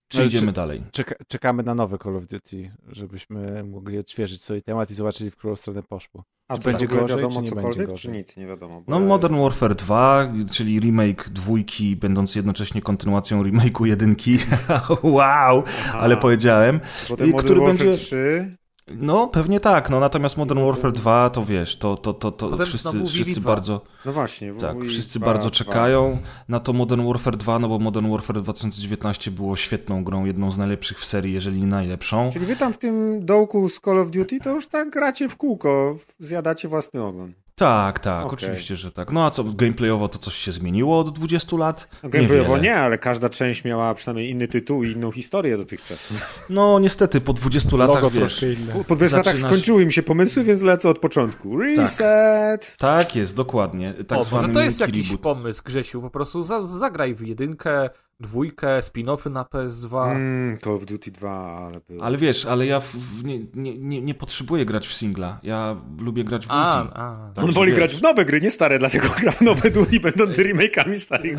[0.08, 0.82] Czy idziemy czy, dalej?
[0.92, 5.36] Czeka, czekamy na nowe Call of Duty, żebyśmy mogli odświeżyć sobie temat i zobaczyli, w
[5.36, 6.24] którą stronę poszło.
[6.48, 8.36] A czy będzie gorzej, wiadomo czy cokolwiek, czy nic?
[8.36, 8.82] Nie wiadomo.
[8.88, 9.44] No ja Modern jest...
[9.44, 14.38] Warfare 2, czyli remake dwójki, będąc jednocześnie kontynuacją remake'u jedynki.
[15.02, 15.98] wow, Aha.
[15.98, 16.80] ale powiedziałem.
[17.08, 17.98] Potem I, Modern który Warfare będzie...
[17.98, 18.56] 3.
[18.96, 23.04] No, pewnie tak, no natomiast Modern Warfare 2 to wiesz, to, to, to, to wszyscy,
[23.06, 23.80] wszyscy bardzo...
[24.04, 24.54] No właśnie.
[24.54, 25.50] Tak, wszyscy 2, bardzo 2.
[25.50, 30.50] czekają na to Modern Warfare 2, no bo Modern Warfare 2019 było świetną grą, jedną
[30.50, 32.28] z najlepszych w serii, jeżeli nie najlepszą.
[32.32, 35.36] Czyli wy tam w tym dołku z Call of Duty to już tak gracie w
[35.36, 37.32] kółko, zjadacie własny ogon.
[37.58, 38.34] Tak, tak, okay.
[38.34, 39.12] oczywiście, że tak.
[39.12, 41.88] No a co, gameplayowo to coś się zmieniło od 20 lat?
[42.02, 46.12] No, gameplayowo nie, nie, ale każda część miała przynajmniej inny tytuł i inną historię dotychczas.
[46.50, 48.44] No niestety, po 20 latach, Logo wiesz...
[48.72, 49.26] Po, po 20 zaczynasz...
[49.26, 51.58] latach skończyły mi się pomysły, więc lecę od początku.
[51.58, 52.76] Reset!
[52.78, 53.94] Tak, tak jest, dokładnie.
[54.08, 55.20] Tak o, może to jest jakiś reboot.
[55.20, 60.10] pomysł, Grzesiu, po prostu za, zagraj w jedynkę, dwójkę, spin-offy na PS2.
[60.10, 61.30] Mm, Call of Duty 2,
[61.66, 62.04] ale było.
[62.04, 65.38] Ale wiesz, ale ja w, w, nie, nie, nie, nie, potrzebuję grać w singla.
[65.42, 66.92] Ja lubię grać w a, multi.
[66.98, 67.78] A, tak, On woli wiesz.
[67.78, 71.38] grać w nowe gry, nie stare, dlatego gra w nowe Duty, będące remake'ami starych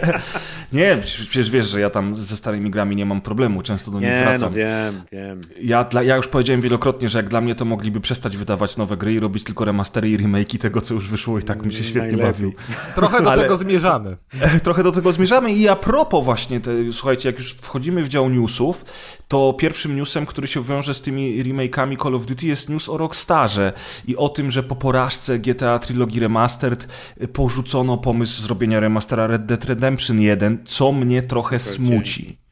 [0.72, 4.08] Nie, przecież wiesz, że ja tam ze starymi grami nie mam problemu, często do nich
[4.08, 4.40] nie, wracam.
[4.40, 5.40] no wiem, wiem.
[5.62, 8.96] Ja, dla, ja już powiedziałem wielokrotnie, że jak dla mnie to mogliby przestać wydawać nowe
[8.96, 11.84] gry i robić tylko remastery i remake'i tego, co już wyszło i tak mi się
[11.84, 12.32] świetnie Najlepiej.
[12.32, 12.52] bawił.
[12.94, 13.42] Trochę do ale...
[13.42, 14.16] tego zmierzamy.
[14.64, 18.28] Trochę do tego zmierzamy i a propos właśnie te słuchajcie, jak już wchodzimy w dział
[18.28, 18.84] newsów,
[19.28, 22.96] to pierwszym newsem, który się wiąże z tymi remake'ami Call of Duty jest news o
[22.98, 23.72] Rockstarze
[24.06, 26.88] i o tym, że po porażce GTA Trilogy Remastered
[27.32, 32.45] porzucono pomysł zrobienia remastera Red Dead Redemption 1, co mnie trochę smuci.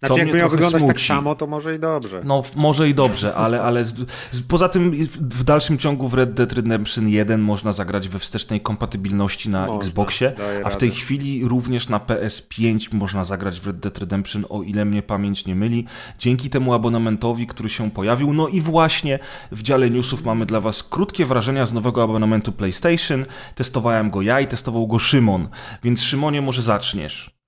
[0.00, 1.08] Znaczy, jakby miał wyglądać tak smuci.
[1.08, 2.20] tak samo, to może i dobrze.
[2.24, 3.94] No, może i dobrze, ale, ale z,
[4.32, 8.60] z, poza tym w dalszym ciągu w Red Dead Redemption 1 można zagrać we wstecznej
[8.60, 10.32] kompatybilności na można, Xboxie,
[10.64, 11.00] a w tej radę.
[11.00, 15.54] chwili również na PS5 można zagrać w Red Dead Redemption, o ile mnie pamięć nie
[15.54, 15.86] myli,
[16.18, 18.32] dzięki temu abonamentowi, który się pojawił.
[18.32, 19.18] No i właśnie
[19.52, 23.26] w dziale newsów mamy dla Was krótkie wrażenia z nowego abonamentu PlayStation.
[23.54, 25.48] Testowałem go ja i testował go Szymon,
[25.82, 27.39] więc Szymonie może zaczniesz.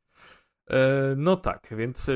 [0.73, 2.13] E, no tak, więc e,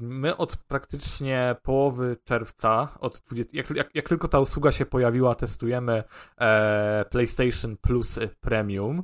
[0.00, 5.34] my od praktycznie połowy czerwca, od 20, jak, jak, jak tylko ta usługa się pojawiła,
[5.34, 6.04] testujemy
[6.40, 9.02] e, PlayStation Plus Premium.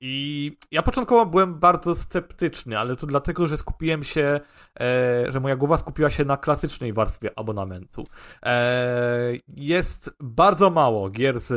[0.00, 4.40] I ja początkowo byłem bardzo sceptyczny, ale to dlatego, że skupiłem się,
[4.80, 8.04] e, że moja głowa skupiła się na klasycznej warstwie abonamentu.
[8.42, 11.52] E, jest bardzo mało gier z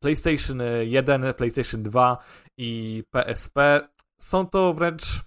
[0.00, 2.18] PlayStation 1, PlayStation 2
[2.56, 3.80] i PSP.
[4.18, 5.24] Są to wręcz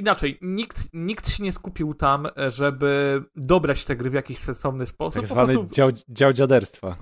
[0.00, 5.22] inaczej, nikt, nikt się nie skupił tam, żeby dobrać te gry w jakiś sensowny sposób.
[5.22, 5.74] Tak zwany prostu...
[5.74, 6.96] dział, dział dziaderstwa.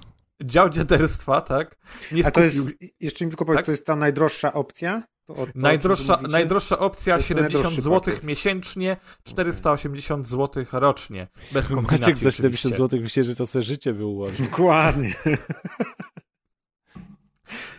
[0.45, 1.77] Dział dziaderstwa, tak.
[2.13, 2.29] Nie skupił...
[2.29, 3.67] A to jest, jeszcze mi tylko powiedz, tak?
[3.67, 5.03] to jest ta najdroższa opcja?
[5.27, 10.31] To, to, najdroższa, najdroższa opcja 70 zł miesięcznie, 480 okay.
[10.31, 11.29] zł rocznie.
[11.53, 14.27] Bez kombinacji Maciek za 70 zł myślę, że to sobie życie było.
[14.41, 15.15] Dokładnie.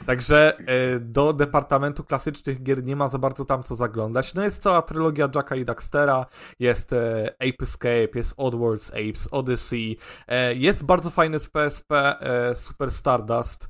[0.05, 4.33] Także e, do departamentu klasycznych gier nie ma za bardzo tam co zaglądać.
[4.33, 6.25] No jest cała trylogia Jacka i Daxtera,
[6.59, 12.15] jest e, Ape Escape, jest Oddworld's Apes, Odyssey, e, jest bardzo fajny z PSP
[12.53, 13.67] Super Stardust,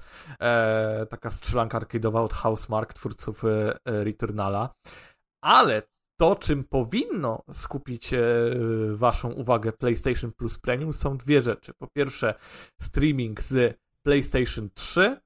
[1.09, 3.43] taka strzelanka arcade'owa od Housemark, twórców
[3.85, 4.69] Returnala.
[5.41, 5.81] Ale
[6.19, 8.11] to, czym powinno skupić
[8.93, 11.73] waszą uwagę PlayStation Plus Premium są dwie rzeczy.
[11.73, 12.33] Po pierwsze
[12.81, 15.17] streaming z PlayStation 3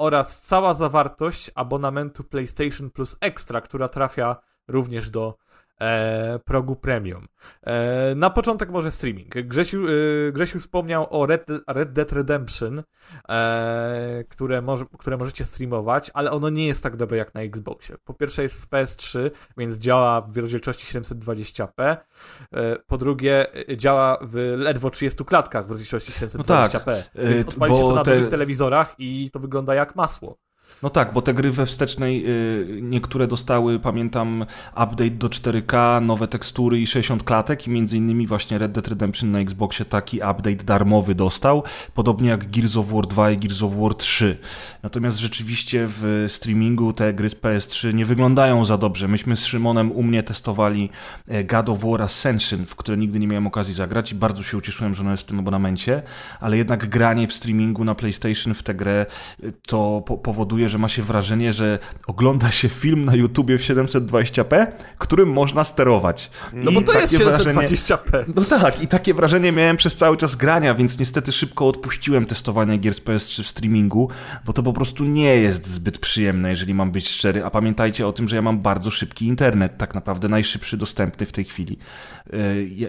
[0.00, 4.36] oraz cała zawartość abonamentu PlayStation Plus Extra, która trafia
[4.68, 5.38] również do
[5.80, 7.26] e, progu premium.
[7.62, 9.34] E, na początek może streaming.
[9.34, 12.82] Grzesiu, e, Grzesiu wspomniał o Red, Red Dead Redemption,
[13.28, 17.96] e, które, może, które możecie streamować, ale ono nie jest tak dobre jak na Xboxie.
[18.04, 21.96] Po pierwsze jest z PS3, więc działa w rozdzielczości 720p.
[22.52, 26.38] E, po drugie działa w ledwo 30 klatkach w rozdzielczości 720p.
[26.38, 26.70] No tak,
[27.14, 28.10] więc odpalicie to na te...
[28.10, 30.38] dużych telewizorach i to wygląda jak masło.
[30.82, 36.28] No tak, bo te gry we wstecznej y, niektóre dostały, pamiętam, update do 4K, nowe
[36.28, 40.64] tekstury i 60 klatek i między innymi właśnie Red Dead Redemption na Xboxie taki update
[40.64, 41.62] darmowy dostał,
[41.94, 44.38] podobnie jak Gears of War 2 i Gears of War 3.
[44.82, 49.08] Natomiast rzeczywiście w streamingu te gry z PS3 nie wyglądają za dobrze.
[49.08, 50.90] Myśmy z Szymonem u mnie testowali
[51.28, 54.56] e, God of War Ascension, w które nigdy nie miałem okazji zagrać i bardzo się
[54.56, 56.02] ucieszyłem, że ono jest w tym abonamencie,
[56.40, 59.06] ale jednak granie w streamingu na PlayStation w tę grę
[59.44, 64.66] y, to powoduje, że ma się wrażenie, że ogląda się film na YouTubie w 720p,
[64.98, 66.30] którym można sterować.
[66.52, 68.10] No I bo to jest 720p.
[68.10, 72.26] Wrażenie, no tak, i takie wrażenie miałem przez cały czas grania, więc niestety szybko odpuściłem
[72.26, 74.10] testowania gier z PS3 w streamingu,
[74.44, 77.44] bo to po prostu nie jest zbyt przyjemne, jeżeli mam być szczery.
[77.44, 81.32] A pamiętajcie o tym, że ja mam bardzo szybki internet, tak naprawdę najszybszy dostępny w
[81.32, 81.78] tej chwili,
[82.32, 82.38] e,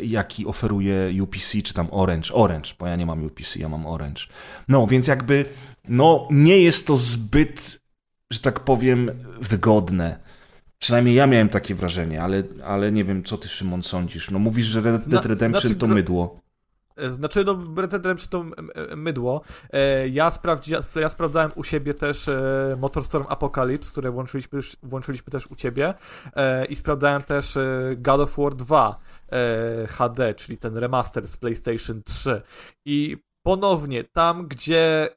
[0.01, 2.33] jaki oferuje UPC czy tam Orange.
[2.33, 4.21] Orange, bo ja nie mam UPC, ja mam Orange.
[4.67, 5.45] No, więc jakby
[5.87, 7.81] no nie jest to zbyt,
[8.31, 10.19] że tak powiem, wygodne.
[10.79, 14.31] Przynajmniej ja miałem takie wrażenie, ale, ale nie wiem, co ty, Szymon, sądzisz.
[14.31, 16.41] No mówisz, że Red Dead Redemption znaczy, to mydło.
[16.95, 18.63] E, znaczy, no, Red Dead Redemption to
[18.95, 19.41] mydło.
[19.73, 25.47] E, ja, sprawdzi, ja sprawdzałem u siebie też e, Motorstorm Apocalypse, które włączyliśmy, włączyliśmy też
[25.47, 25.93] u ciebie
[26.69, 27.57] i sprawdzałem też
[27.97, 28.99] God of War 2
[29.87, 32.41] HD, czyli ten remaster z PlayStation 3.
[32.85, 35.09] I ponownie, tam gdzie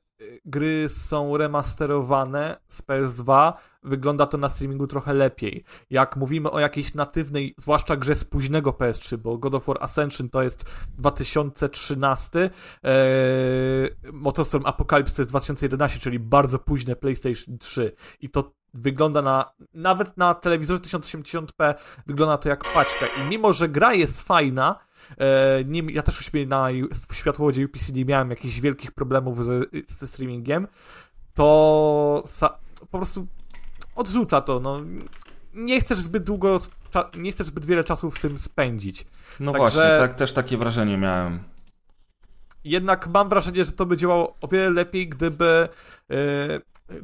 [0.44, 5.64] gry są remasterowane z PS2, wygląda to na streamingu trochę lepiej.
[5.90, 10.28] Jak mówimy o jakiejś natywnej, zwłaszcza grze z późnego PS3, bo God of War Ascension
[10.30, 10.64] to jest
[10.98, 12.50] 2013,
[12.84, 12.90] e,
[14.12, 20.16] Motorstorm Apocalypse to jest 2011, czyli bardzo późne PlayStation 3 i to wygląda na, nawet
[20.16, 21.74] na telewizorze 1080p
[22.06, 24.78] wygląda to jak paćka i mimo, że gra jest fajna,
[25.64, 26.68] nie, ja też u siebie na
[27.12, 30.68] światłowodzie UPC nie miałem jakichś wielkich problemów ze, ze streamingiem,
[31.34, 32.58] to sa,
[32.90, 33.26] po prostu
[33.96, 34.80] odrzuca to, no.
[35.54, 36.60] Nie chcesz zbyt długo,
[37.18, 39.06] nie chcesz zbyt wiele czasu w tym spędzić.
[39.40, 39.60] No Także...
[39.60, 41.42] właśnie, tak, też takie wrażenie miałem.
[42.64, 45.68] Jednak mam wrażenie, że to by działało o wiele lepiej, gdyby
[46.08, 46.16] yy,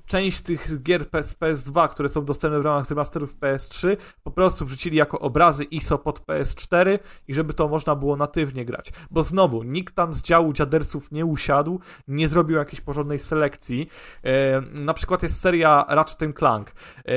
[0.06, 4.96] część tych gier z PS2, które są dostępne w ramach remasterów PS3, po prostu wrzucili
[4.96, 8.92] jako obrazy ISO pod PS4 i żeby to można było natywnie grać.
[9.10, 13.88] Bo znowu, nikt tam z działu dziaderców nie usiadł, nie zrobił jakiejś porządnej selekcji.
[14.24, 16.70] E, na przykład jest seria Ratchet Clank.
[16.70, 17.12] E,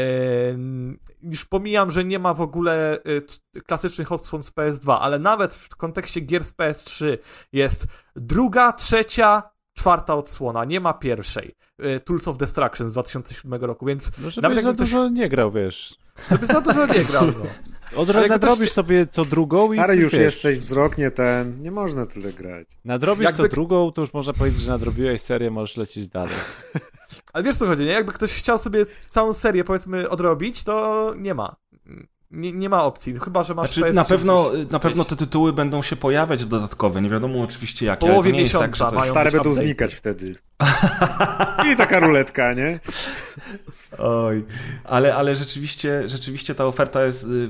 [1.22, 3.04] już pomijam, że nie ma w ogóle
[3.56, 7.18] e, klasycznych odsłon z PS2, ale nawet w kontekście gier z PS3
[7.54, 11.56] jest druga, trzecia, czwarta odsłona, nie ma pierwszej.
[11.80, 14.12] Y, Tools of Destruction z 2007 roku, więc...
[14.18, 14.90] No żebyś za ktoś...
[14.90, 15.96] dużo nie grał, wiesz.
[16.32, 17.34] Żeby za dużo nie grał, no.
[18.02, 18.72] Od razu nadrobisz ktoś...
[18.72, 20.22] sobie co drugą Stary i Stary już wiesz.
[20.22, 22.68] jesteś, wzrok nie ten, nie można tyle grać.
[22.86, 23.44] Nadrobisz Jakby...
[23.44, 26.36] co drugą, to już można powiedzieć, że nadrobiłeś serię, możesz lecieć dalej.
[27.34, 27.92] Ale wiesz co chodzi, nie?
[27.92, 31.56] Jakby ktoś chciał sobie całą serię, powiedzmy, odrobić, to nie ma.
[32.34, 35.54] Nie, nie, ma opcji, chyba że masz znaczy, na pewno gdzieś, Na pewno te tytuły
[35.54, 38.08] będą się pojawiać dodatkowe, nie wiadomo oczywiście jakie.
[38.08, 39.04] W połowie ale to miesiąca tak, że to...
[39.04, 39.66] Stare będą update.
[39.66, 40.36] znikać wtedy.
[41.74, 42.80] I taka ruletka, nie?
[43.98, 44.46] Oj,
[44.84, 47.50] ale, ale rzeczywiście, rzeczywiście ta oferta jest, y,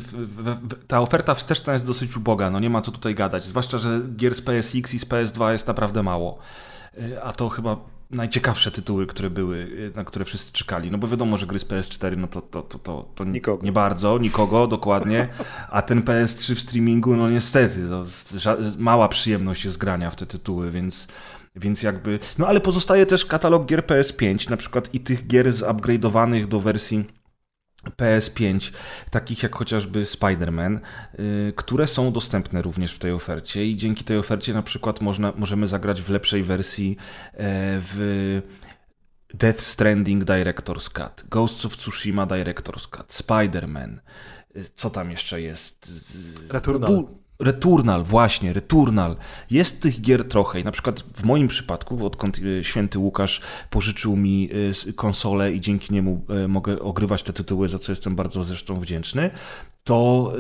[0.88, 4.36] ta oferta wsteczna jest dosyć uboga, no nie ma co tutaj gadać, zwłaszcza, że gier
[4.36, 6.38] z PSX i z PS2 jest naprawdę mało.
[6.98, 7.78] Y, a to chyba
[8.13, 10.91] najciekawsze tytuły, które były, na które wszyscy czekali.
[10.91, 13.63] No bo wiadomo, że gry z PS4, no to, to, to, to, to nikogo.
[13.63, 15.28] nie bardzo, nikogo dokładnie,
[15.69, 18.06] a ten PS3 w streamingu, no niestety, to
[18.78, 21.08] mała przyjemność jest grania w te tytuły, więc,
[21.56, 22.19] więc jakby...
[22.38, 27.06] No ale pozostaje też katalog gier PS5, na przykład i tych gier zupgrade'owanych do wersji
[27.89, 28.72] PS5,
[29.10, 30.80] takich jak chociażby Spider-Man,
[31.19, 35.34] yy, które są dostępne również w tej ofercie i dzięki tej ofercie na przykład można,
[35.36, 36.98] możemy zagrać w lepszej wersji yy,
[37.80, 38.41] w
[39.34, 44.00] Death Stranding Director's Cut, Ghosts of Tsushima Director's Cut, Spider-Man,
[44.56, 45.91] y, co tam jeszcze jest?
[46.50, 47.22] Returnal.
[47.39, 49.15] Returnal, właśnie, Returnal.
[49.52, 54.15] Jest tych gier trochę i na przykład w moim przypadku, odkąd y, święty Łukasz pożyczył
[54.15, 58.43] mi s- konsolę i dzięki niemu y, mogę ogrywać te tytuły, za co jestem bardzo
[58.43, 59.30] zresztą wdzięczny,
[59.84, 60.34] to,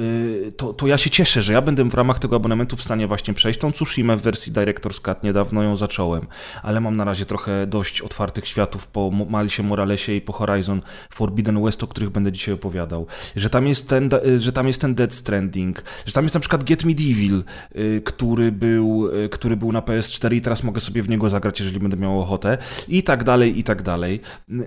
[0.47, 3.07] y, to, to ja się cieszę, że ja będę w ramach tego abonamentu w stanie
[3.07, 6.27] właśnie przejść tą Tsushima w wersji Director's Cut, niedawno ją zacząłem,
[6.61, 11.63] ale mam na razie trochę dość otwartych światów po Milesie Moralesie i po Horizon Forbidden
[11.63, 14.95] West, o których będę dzisiaj opowiadał, że tam jest ten, y, że tam jest ten
[14.95, 17.43] Dead Stranding, że tam jest na przykład Get Medieval,
[17.75, 21.79] y, który był, który był na PS4 i teraz mogę sobie w niego zagrać, jeżeli
[21.79, 24.21] będę miał ochotę i tak dalej, i tak dalej.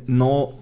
[0.09, 0.53] No,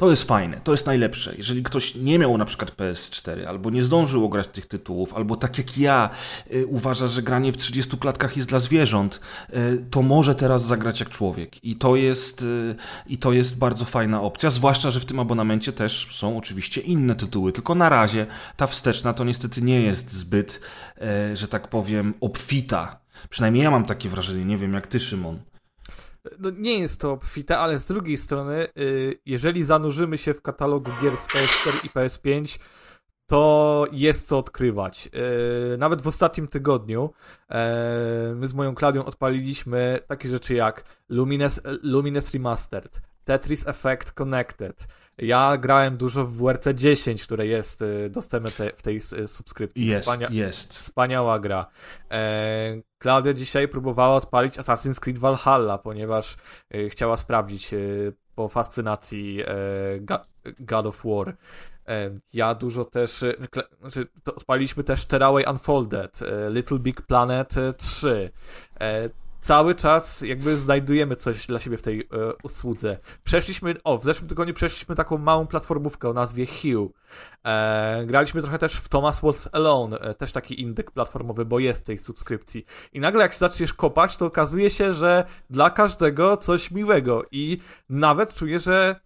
[0.00, 1.34] to jest fajne, to jest najlepsze.
[1.36, 5.58] Jeżeli ktoś nie miał na przykład PS4, albo nie zdążył ograć tych tytułów, albo tak
[5.58, 6.10] jak ja
[6.54, 11.00] y, uważa, że granie w 30 klatkach jest dla zwierząt, y, to może teraz zagrać
[11.00, 11.64] jak człowiek.
[11.64, 12.74] I to jest, y,
[13.06, 17.14] i to jest bardzo fajna opcja, zwłaszcza, że w tym abonamencie też są oczywiście inne
[17.14, 17.52] tytuły.
[17.52, 20.60] Tylko na razie ta wsteczna to niestety nie jest zbyt,
[21.32, 23.00] y, że tak powiem, obfita.
[23.30, 25.49] Przynajmniej ja mam takie wrażenie, nie wiem jak ty, Szymon.
[26.38, 30.90] No, nie jest to obfite, ale z drugiej strony, y, jeżeli zanurzymy się w katalogu
[31.02, 32.58] gier z PS4 i PS5,
[33.26, 35.08] to jest co odkrywać.
[35.74, 37.10] Y, Nawet w ostatnim tygodniu
[37.50, 37.54] y,
[38.34, 44.86] my z moją Klaudią odpaliliśmy takie rzeczy jak Lumines, Lumines Remastered, Tetris Effect Connected.
[45.20, 49.86] Ja grałem dużo w WRC 10, które jest y, dostępne te, w tej y, subskrypcji.
[49.86, 50.74] Jest, Wspania- jest.
[50.74, 51.66] Wspaniała gra.
[52.10, 56.36] E, Klaudia dzisiaj próbowała odpalić Assassin's Creed Valhalla, ponieważ
[56.70, 57.78] e, chciała sprawdzić e,
[58.34, 59.46] po fascynacji e,
[60.60, 61.36] God of War.
[61.88, 63.24] E, ja dużo też.
[63.80, 64.06] Znaczy,
[64.36, 68.30] odpaliliśmy też Terraway Unfolded, Little Big Planet e, 3.
[69.40, 72.04] Cały czas jakby znajdujemy coś dla siebie w tej e,
[72.42, 72.98] usłudze.
[73.24, 76.92] Przeszliśmy, o, w zeszłym tygodniu przeszliśmy taką małą platformówkę o nazwie Hue.
[77.44, 81.80] E, graliśmy trochę też w Thomas Walks Alone, e, też taki indyk platformowy, bo jest
[81.80, 82.64] w tej subskrypcji.
[82.92, 87.58] I nagle jak się zaczniesz kopać, to okazuje się, że dla każdego coś miłego i
[87.88, 89.00] nawet czuję, że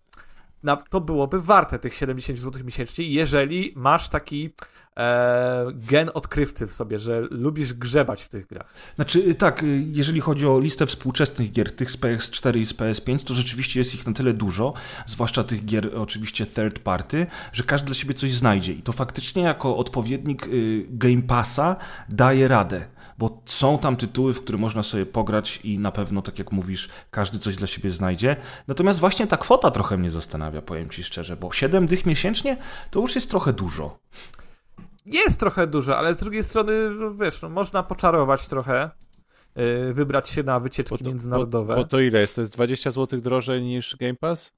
[0.62, 4.54] na, to byłoby warte tych 70 zł miesięcznie, jeżeli masz taki
[4.96, 8.74] e, gen odkrywcy w sobie, że lubisz grzebać w tych grach.
[8.94, 12.74] Znaczy, y, tak, y, jeżeli chodzi o listę współczesnych gier, tych z PS4 i z
[12.74, 14.74] PS5, to rzeczywiście jest ich na tyle dużo,
[15.07, 18.72] zwłaszcza tych gier oczywiście third party, że każdy dla siebie coś znajdzie.
[18.72, 21.76] I to faktycznie jako odpowiednik y, Game Passa
[22.09, 22.94] daje radę.
[23.18, 26.88] Bo są tam tytuły, w które można sobie pograć i na pewno, tak jak mówisz,
[27.11, 28.37] każdy coś dla siebie znajdzie.
[28.68, 32.57] Natomiast właśnie ta kwota trochę mnie zastanawia, powiem Ci szczerze, bo 7 dych miesięcznie
[32.90, 33.98] to już jest trochę dużo.
[35.04, 38.90] Jest trochę dużo, ale z drugiej strony, no wiesz, no, można poczarować trochę,
[39.56, 41.74] yy, wybrać się na wycieczki Bo to, międzynarodowe.
[41.74, 42.34] Bo, bo to ile jest?
[42.34, 44.52] To jest 20 zł drożej niż Game Pass?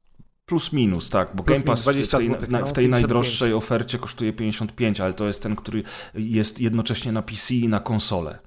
[0.47, 2.73] Plus minus, tak, bo Plus Game Pass w, minus 20 tej, złotych, na, no, w
[2.73, 2.91] tej 55.
[2.91, 5.83] najdroższej ofercie kosztuje 55, ale to jest ten, który
[6.15, 8.39] jest jednocześnie na PC i na konsolę.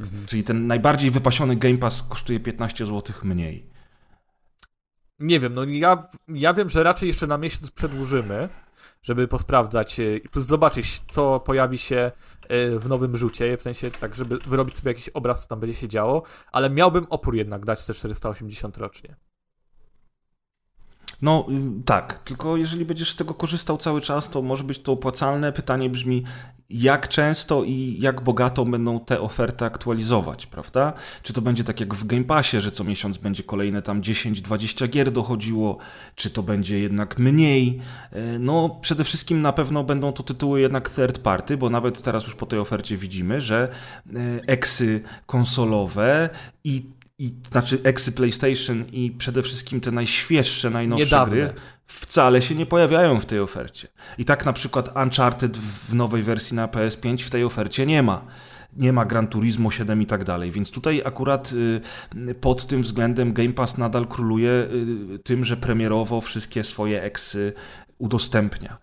[0.00, 0.26] Mhm.
[0.26, 3.66] Czyli ten najbardziej wypasiony Game Pass kosztuje 15 zł mniej.
[5.18, 8.48] Nie wiem, no ja, ja wiem, że raczej jeszcze na miesiąc przedłużymy,
[9.02, 12.12] żeby posprawdzać yy, i plus zobaczyć, co pojawi się
[12.50, 15.76] yy, w nowym rzucie, w sensie tak, żeby wyrobić sobie jakiś obraz, co tam będzie
[15.76, 19.16] się działo, ale miałbym opór jednak dać te 480 rocznie.
[21.22, 21.46] No
[21.80, 25.52] y, tak, tylko jeżeli będziesz z tego korzystał cały czas, to może być to opłacalne.
[25.52, 26.24] Pytanie brzmi,
[26.70, 30.92] jak często i jak bogato będą te oferty aktualizować, prawda?
[31.22, 34.88] Czy to będzie tak jak w Game Passie, że co miesiąc będzie kolejne tam 10-20
[34.88, 35.78] gier dochodziło,
[36.14, 37.80] czy to będzie jednak mniej?
[38.12, 42.24] E, No, przede wszystkim na pewno będą to tytuły jednak third party, bo nawet teraz
[42.24, 43.68] już po tej ofercie widzimy, że
[44.46, 46.30] eksy konsolowe
[46.64, 46.82] i
[47.20, 51.36] i znaczy eksy PlayStation i przede wszystkim te najświeższe, najnowsze Niedawne.
[51.36, 51.54] gry
[51.88, 53.88] wcale się nie pojawiają w tej ofercie.
[54.18, 58.24] I tak na przykład Uncharted w nowej wersji na PS5 w tej ofercie nie ma.
[58.76, 63.32] Nie ma Gran Turismo 7 i tak dalej, więc tutaj akurat y, pod tym względem
[63.32, 64.50] Game Pass nadal króluje
[65.14, 67.52] y, tym, że premierowo wszystkie swoje eksy
[67.98, 68.78] udostępnia.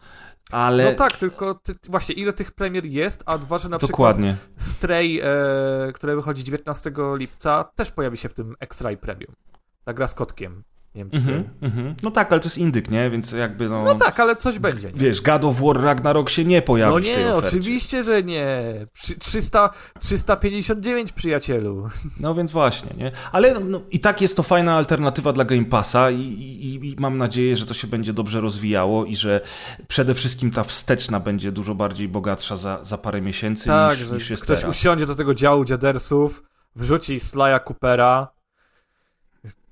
[0.52, 3.92] Ale No tak, tylko ty, właśnie ile tych premier jest, a dwa, że na przykład
[3.92, 4.38] dokładnie.
[4.58, 9.36] Stray, e, które wychodzi 19 lipca, też pojawi się w tym Extra i Premium.
[9.84, 10.64] Ta gra z kotkiem.
[10.96, 11.96] Nie wiem, czy Mhm, ty- mhm.
[12.04, 13.10] No tak, ale to jest indyk, nie?
[13.10, 13.84] Więc jakby no...
[13.84, 14.88] No tak, ale coś będzie.
[14.88, 14.94] Nie?
[15.00, 18.64] Wiesz, God of War Ragnarok się nie pojawi No nie, oczywiście, że nie.
[18.94, 21.90] Przy, 300, 359 przyjacielu.
[22.20, 23.12] No więc właśnie, nie?
[23.32, 27.18] Ale no, i tak jest to fajna alternatywa dla Game Passa i, i, i mam
[27.18, 29.42] nadzieję, że to się będzie dobrze rozwijało i że
[29.88, 34.16] przede wszystkim ta wsteczna będzie dużo bardziej bogatsza za, za parę miesięcy Tak, niż, że
[34.16, 34.78] niż jest ktoś teraz.
[34.78, 36.44] usiądzie do tego działu dziadersów,
[36.76, 38.28] wrzuci Slaja Coopera.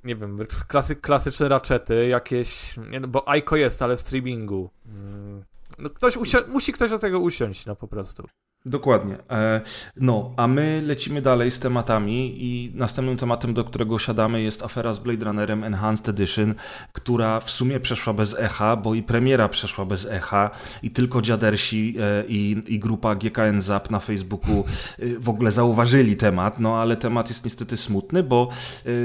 [0.03, 4.69] Nie wiem, klasy, klasyczne raczety, jakieś, nie, no, bo Aiko jest, ale w streamingu.
[4.85, 5.43] Mm,
[5.79, 8.27] no ktoś usi- musi ktoś do tego usiąść, no po prostu.
[8.65, 9.17] Dokładnie.
[9.29, 9.61] E,
[9.97, 14.93] no, a my lecimy dalej z tematami i następnym tematem, do którego siadamy jest afera
[14.93, 16.55] z Blade Runnerem Enhanced Edition,
[16.93, 20.51] która w sumie przeszła bez echa, bo i premiera przeszła bez echa
[20.83, 24.65] i tylko dziadersi e, i, i grupa GKN Zap na Facebooku
[24.99, 28.49] e, w ogóle zauważyli temat, no ale temat jest niestety smutny, bo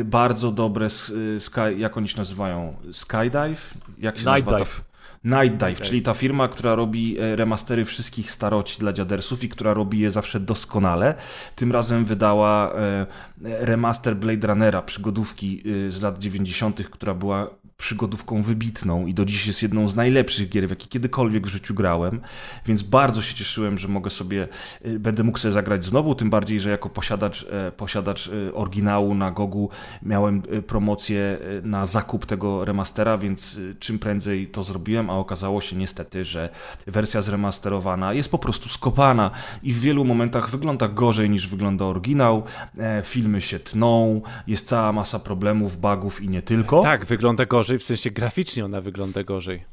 [0.05, 0.91] bardzo dobre,
[1.39, 2.77] sky, jak oni się nazywają?
[2.93, 3.75] Skydive?
[3.99, 4.88] Jak się Night nazywa Dive.
[5.25, 5.87] Night Dive, okay.
[5.87, 10.11] czyli ta firma, która robi e, remastery wszystkich staroci dla dziadersów i która robi je
[10.11, 11.15] zawsze doskonale.
[11.57, 13.07] Tym razem wydała e,
[13.43, 19.47] remaster Blade Runnera, przygodówki e, z lat 90., która była przygodówką wybitną i do dziś
[19.47, 22.21] jest jedną z najlepszych gier, w jakie kiedykolwiek w życiu grałem,
[22.67, 24.49] więc bardzo się cieszyłem, że mogę sobie,
[24.87, 29.15] y, będę mógł sobie zagrać znowu, tym bardziej, że jako posiadacz, e, posiadacz y, oryginału
[29.15, 29.71] na Gogu
[30.03, 35.77] miałem y, promocję na zakup tego remastera, więc czym prędzej to zrobiłem, a okazało się
[35.77, 36.49] niestety, że
[36.87, 39.31] wersja zremasterowana jest po prostu skopana
[39.63, 42.43] i w wielu momentach wygląda gorzej niż wygląda oryginał,
[42.79, 46.83] e, filmy się tną, jest cała masa problemów, bugów i nie tylko.
[46.83, 49.65] Tak, wygląda gorzej gorzej, w sensie graficznie ona wygląda gorzej.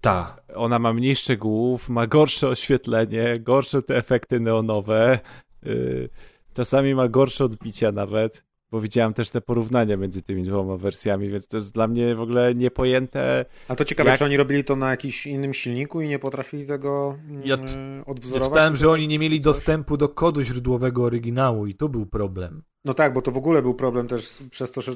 [0.00, 0.36] Ta.
[0.54, 5.20] Ona ma mniej szczegółów, ma gorsze oświetlenie, gorsze te efekty neonowe,
[5.62, 6.08] yy,
[6.54, 8.44] czasami ma gorsze odbicia nawet,
[8.74, 12.20] bo widziałem też te porównania między tymi dwoma wersjami, więc to jest dla mnie w
[12.20, 13.44] ogóle niepojęte.
[13.68, 14.18] A to ciekawe, jak...
[14.18, 18.48] czy oni robili to na jakimś innym silniku i nie potrafili tego ja yy, odwzorować?
[18.48, 22.62] Ja czytałem, że oni nie mieli dostępu do kodu źródłowego oryginału i to był problem.
[22.84, 24.92] No tak, bo to w ogóle był problem też przez to, że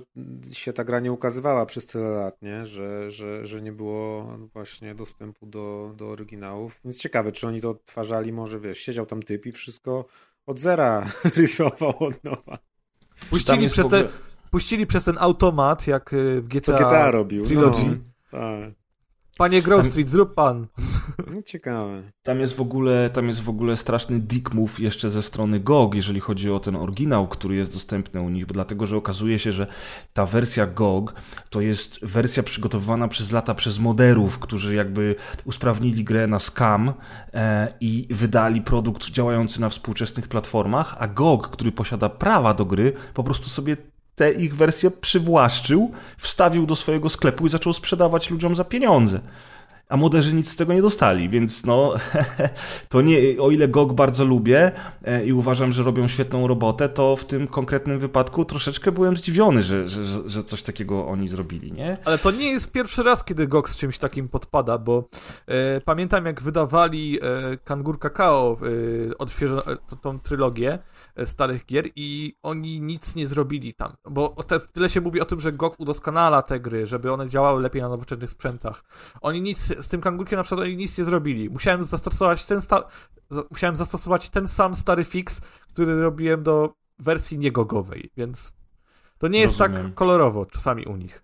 [0.53, 2.67] się ta gra nie ukazywała przez tyle lat, nie?
[2.67, 6.81] Że, że, że nie było właśnie dostępu do, do oryginałów.
[6.85, 10.05] Więc ciekawe, czy oni to odtwarzali, może wiesz, siedział tam typ i wszystko
[10.47, 11.07] od zera
[11.37, 12.59] rysował od nowa.
[13.31, 14.05] Puścili przez, ogóle...
[14.05, 14.11] te,
[14.51, 17.45] puścili przez ten automat, jak y, w GTA, Co GTA robił.
[17.45, 17.85] Trilogy.
[18.33, 18.71] No, tak.
[19.39, 20.67] Panie Grove Street, zrób pan.
[21.35, 22.03] No, ciekawe.
[22.23, 25.95] Tam jest w ogóle, tam jest w ogóle straszny dick move jeszcze ze strony GOG,
[25.95, 29.53] jeżeli chodzi o ten oryginał, który jest dostępny u nich, bo dlatego, że okazuje się,
[29.53, 29.67] że
[30.13, 31.15] ta wersja GOG
[31.51, 35.15] to jest wersja przygotowywana przez lata przez moderów, którzy jakby
[35.45, 36.93] usprawnili grę na scam
[37.35, 42.93] e, i wydali produkt działający na współczesnych platformach, a GOG, który posiada prawa do gry,
[43.15, 43.77] po prostu sobie
[44.19, 49.21] tę ich wersję przywłaszczył, wstawił do swojego sklepu i zaczął sprzedawać ludziom za pieniądze
[49.89, 51.95] a młoderzy nic z tego nie dostali, więc no
[52.89, 54.73] to nie, o ile GOG bardzo lubię
[55.05, 59.63] e, i uważam, że robią świetną robotę, to w tym konkretnym wypadku troszeczkę byłem zdziwiony,
[59.63, 61.97] że, że, że coś takiego oni zrobili, nie?
[62.05, 65.09] Ale to nie jest pierwszy raz, kiedy GOG z czymś takim podpada, bo
[65.47, 70.79] e, pamiętam jak wydawali e, Kangur Kakao e, e, tą trylogię, E,
[71.25, 73.93] starych gier i oni nic nie zrobili tam.
[74.11, 77.63] Bo te, tyle się mówi o tym, że GOG udoskonala te gry, żeby one działały
[77.63, 78.85] lepiej na nowoczesnych sprzętach.
[79.21, 81.51] Oni nic, z tym kangurkiem na przykład oni nic nie zrobili.
[81.51, 82.85] Musiałem zastosować ten, sta,
[83.31, 88.53] za, musiałem zastosować ten sam stary fix, który robiłem do wersji niegogowej, więc
[89.19, 89.91] to nie jest tak Rozumiem.
[89.91, 91.23] tak kolorowo czasami u nich.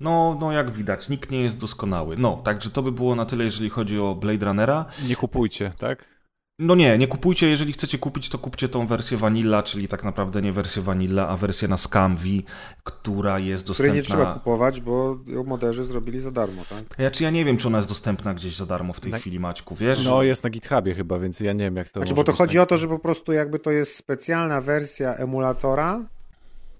[0.00, 2.16] No, no jak widać, nikt nie jest doskonały.
[2.18, 4.84] No, także to by było na tyle, jeżeli chodzi o Blade Runnera.
[5.08, 6.15] Nie kupujcie, tak?
[6.58, 7.48] No nie, nie kupujcie.
[7.48, 11.36] Jeżeli chcecie kupić, to kupcie tą wersję Vanilla, czyli tak naprawdę nie wersję Vanilla, a
[11.36, 12.44] wersję na Scamvi,
[12.84, 13.74] która jest dostępna.
[13.74, 16.98] Której nie trzeba kupować, bo ją moderzy zrobili za darmo, tak?
[16.98, 19.18] Ja, czy ja nie wiem, czy ona jest dostępna gdzieś za darmo w tej na...
[19.18, 20.04] chwili, Maćku, wiesz?
[20.04, 22.00] No, jest na GitHubie chyba, więc ja nie wiem, jak to.
[22.00, 26.04] Znaczy, bo to chodzi o to, że po prostu jakby to jest specjalna wersja emulatora,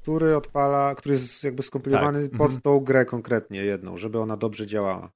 [0.03, 2.39] który odpala, który jest jakby skompilowany tak.
[2.39, 2.61] pod mhm.
[2.61, 5.11] tą grę konkretnie jedną, żeby ona dobrze działała.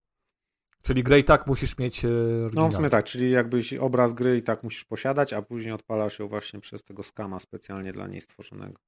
[0.83, 2.65] Czyli grę i tak musisz mieć oryginał.
[2.65, 6.19] No w sumie tak, czyli jakbyś obraz gry i tak musisz posiadać, a później odpalasz
[6.19, 8.81] ją właśnie przez tego skama specjalnie dla niej stworzonego.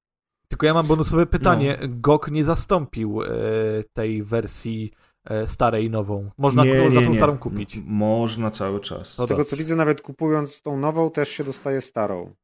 [0.49, 1.79] Tylko ja mam bonusowe pytanie.
[1.81, 1.89] No.
[1.91, 3.27] GOG nie zastąpił e,
[3.93, 4.93] tej wersji
[5.25, 6.31] e, starej nową.
[6.39, 7.17] Można nie, nie, tą nie.
[7.17, 7.81] starą kupić.
[7.85, 9.15] Można cały czas.
[9.15, 12.35] Z tego co widzę, nawet kupując tą nową też się dostaje starą.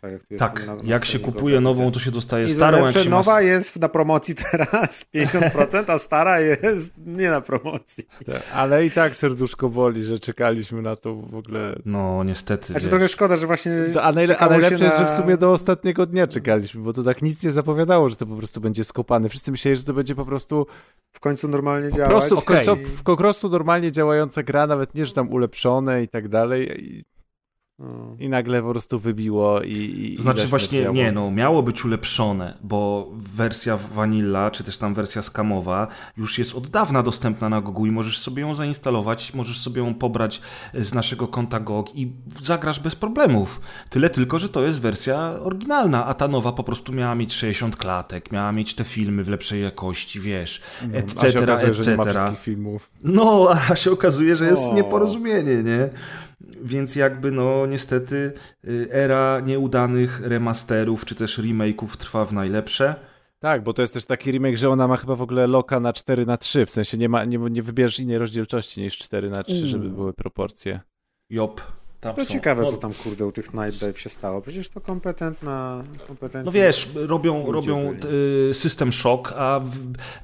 [0.00, 2.86] Tak, jak, tak, na, na jak się kupuje nową, to się dostaje I starą.
[2.86, 3.40] Jak się nowa ma...
[3.40, 8.04] jest na promocji teraz 50%, a stara jest nie na promocji.
[8.26, 11.78] Tak, ale i tak serduszko boli, że czekaliśmy na to w ogóle.
[11.84, 12.66] No, niestety.
[12.66, 13.72] Znaczy trochę szkoda, że właśnie.
[13.92, 14.84] To, a, najle a najlepsze na...
[14.84, 18.16] jest, że w sumie do ostatniego dnia czekaliśmy, bo to tak nic nie zapowiadało, że
[18.16, 19.28] to po prostu będzie skopane.
[19.28, 20.66] Wszyscy myśleli, że to będzie po prostu.
[21.12, 22.12] W końcu normalnie działać.
[22.12, 22.62] Po prostu, okay.
[22.62, 26.28] w, końcu, w, po prostu normalnie działająca gra, nawet nie, że tam ulepszone i tak
[26.28, 27.04] dalej.
[27.78, 28.16] No.
[28.18, 30.10] I nagle po prostu wybiło i.
[30.12, 34.94] i To znaczy właśnie nie, no miało być ulepszone, bo wersja Vanilla, czy też tam
[34.94, 39.60] wersja skamowa już jest od dawna dostępna na Gogu i możesz sobie ją zainstalować, możesz
[39.60, 40.40] sobie ją pobrać
[40.74, 42.12] z naszego konta GOG i
[42.42, 43.60] zagrasz bez problemów.
[43.90, 47.76] Tyle tylko, że to jest wersja oryginalna, a ta nowa po prostu miała mieć 60
[47.76, 50.62] klatek, miała mieć te filmy w lepszej jakości, wiesz,
[50.92, 52.18] No, etc., a się okazuje, że nie ma etc.
[52.18, 52.90] wszystkich filmów.
[53.04, 54.74] No, a się okazuje, że jest O.
[54.74, 55.88] nieporozumienie, nie?
[56.40, 58.32] Więc jakby, no, niestety
[58.64, 62.94] y, era nieudanych remasterów czy też remake'ów trwa w najlepsze.
[63.38, 65.92] Tak, bo to jest też taki remake, że ona ma chyba w ogóle loka na
[65.92, 69.44] 4 na 3 w sensie nie, ma, nie, nie wybierzesz innej rozdzielczości niż 4 na
[69.44, 70.80] 3 żeby były proporcje.
[71.30, 71.60] Jop.
[72.00, 72.30] Tam To są.
[72.32, 74.40] ciekawe, no, co tam kurde u tych Night Dive się stało.
[74.42, 75.84] Przecież to kompetentna.
[76.06, 78.14] kompetentna No wiesz, robią, robią byli.
[78.50, 79.70] y, system shock, a w,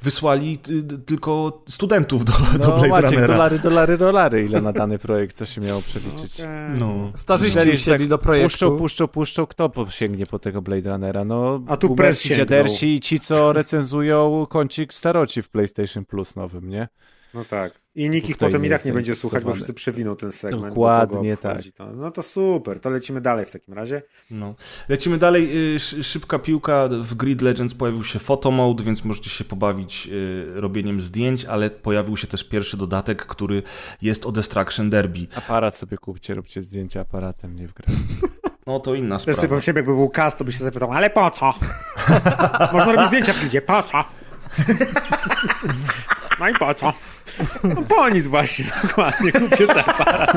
[0.03, 3.27] wysłali y, tylko studentów do, do No Blade Maciek, Runnera.
[3.35, 6.41] dolary, dolary, dolary, ile na dany projekt, co się miało przeliczyć.
[6.41, 6.49] Okej.
[6.79, 7.13] No.
[7.15, 8.49] Starzyści Jeżeli wsiedli tak do projektu.
[8.51, 11.25] Puszczą, puszczą, puszczą, kto sięgnie po tego Blade Runnera?
[11.25, 16.89] No, A tu dziadersi i ci, co recenzują kącik staroci w PlayStation Plus nowym, nie?
[17.35, 17.73] No tak.
[17.95, 20.69] I nikt ich potem nie i tak nie będzie słuchać, bo wszyscy przewinął ten segment.
[20.75, 21.59] Dokładnie tak.
[21.75, 21.93] To.
[21.93, 24.03] No to super, to lecimy dalej w takim razie.
[24.31, 24.55] No.
[24.89, 25.73] Lecimy dalej.
[25.73, 26.89] y, sz- Szybka piłka.
[26.89, 31.71] W Grid Legends pojawił się photo mode, więc możecie się pobawić y, robieniem zdjęć, ale
[31.71, 33.63] pojawił się też pierwszy dodatek, który
[34.03, 35.27] jest o Destruction Derby.
[35.35, 37.87] Aparat sobie kupcie, róbcie zdjęcia aparatem, nie w grę.
[38.67, 39.49] No to inna sprawa.
[39.49, 41.55] pomyślałem, jakby był cast, to by się zapytał, ale po co?
[42.73, 44.05] Można robić zdjęcia w klidzie, po co?
[46.43, 46.93] No i po co?
[47.65, 50.35] No po nic właśnie, dokładnie, kupcie sobie aparat.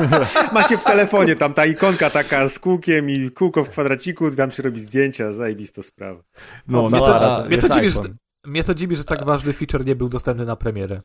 [0.52, 4.62] Macie w telefonie tam ta ikonka taka z kółkiem i kółko w kwadraciku, tam się
[4.62, 6.22] robi zdjęcia, zajebista sprawa.
[6.68, 7.48] No, mnie co to, aparat?
[7.48, 8.00] mnie to Jest dziwi, że,
[8.44, 11.00] mnie to dziwi, że tak ważny feature nie był dostępny na premierę.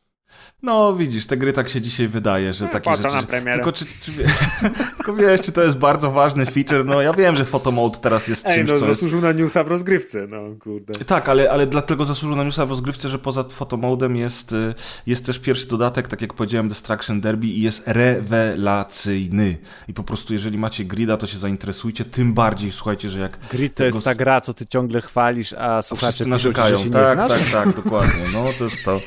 [0.62, 3.14] No widzisz, te gry tak się dzisiaj wydaje, że takie po co rzeczy...
[3.14, 3.56] na premierę?
[3.56, 4.12] Tylko, czy, czy,
[4.96, 6.84] tylko wiesz, czy to jest bardzo ważny feature?
[6.84, 8.98] No ja wiem, że photo mode teraz jest Ej, czymś, no co jest...
[9.00, 10.94] zasłużył na newsa w rozgrywce, no kurde.
[10.94, 14.74] Tak, ale, ale dlatego zasłużył na newsa w rozgrywce, że poza fotomodem jest, y,
[15.06, 19.58] jest też pierwszy dodatek, tak jak powiedziałem, Destruction Derby i jest rewelacyjny.
[19.88, 23.74] I po prostu jeżeli macie grida, to się zainteresujcie, tym bardziej słuchajcie, że jak Grid
[23.74, 26.76] to Tego jest ta gra, co ty ciągle chwalisz, a słuchacze wszyscy piszą ci, narzekają.
[26.76, 27.52] że się nie Tak, znasz.
[27.52, 28.22] tak, tak, dokładnie.
[28.32, 29.00] No to jest to.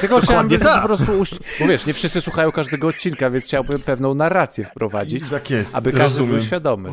[0.00, 0.58] Tylko Dokładnie.
[0.80, 1.30] Po prostu uś...
[1.60, 5.74] Bo wiesz, nie wszyscy słuchają każdego odcinka, więc chciałbym pewną narrację wprowadzić, Tak jest.
[5.74, 6.30] aby każdy rozumiem.
[6.30, 6.90] był świadomy.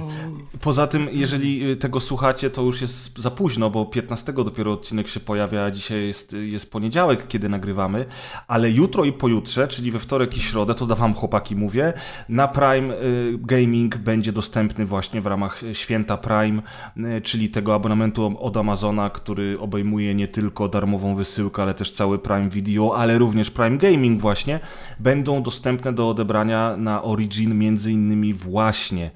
[0.62, 5.08] Poza tym, jeżeli y, tego słuchacie, to już jest za późno, bo 15 dopiero odcinek
[5.08, 8.06] się pojawia, a dzisiaj jest, y, jest poniedziałek, kiedy nagrywamy,
[8.48, 11.94] ale jutro i pojutrze, czyli we wtorek i środę, to da wam chłopaki mówię,
[12.30, 16.62] na Prime y, Gaming będzie dostępny właśnie w ramach święta Prime,
[17.24, 22.50] czyli tego abonamentu od Amazona, który obejmuje nie tylko darmową wysyłkę, ale też cały Prime
[22.50, 24.60] Video, ale również Prime Gaming właśnie,
[25.00, 29.12] będą dostępne do odebrania na Origin między innymi właśnie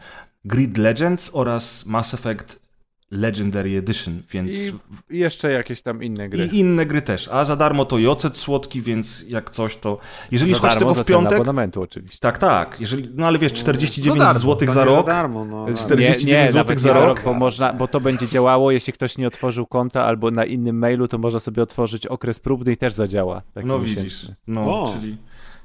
[0.46, 2.69] Grid Legends oraz Mass Effect
[3.12, 4.74] Legendary Edition, więc I
[5.10, 6.46] jeszcze jakieś tam inne gry.
[6.46, 7.28] i inne gry też.
[7.28, 9.98] A za darmo to i ocet słodki, więc jak coś to...
[10.32, 11.34] Jeżeli Za darmo tego za w piątek...
[11.34, 12.20] abonamentu oczywiście.
[12.20, 12.78] Tak, tak.
[12.80, 15.06] Jeżeli, no ale wiesz, 49 To darmo, zł za nie rok.
[15.06, 15.64] za darmo, no.
[15.64, 17.22] To jest ale- 49 złotych nawet za nie rok?
[17.26, 21.08] bo, można, bo to będzie działało, jeśli ktoś nie otworzył konta albo na innym mailu,
[21.08, 23.42] to można sobie otworzyć okres próbny i też zadziała.
[23.54, 24.28] taki No widzisz.
[24.48, 24.94] No, O.
[25.00, 25.18] czyli,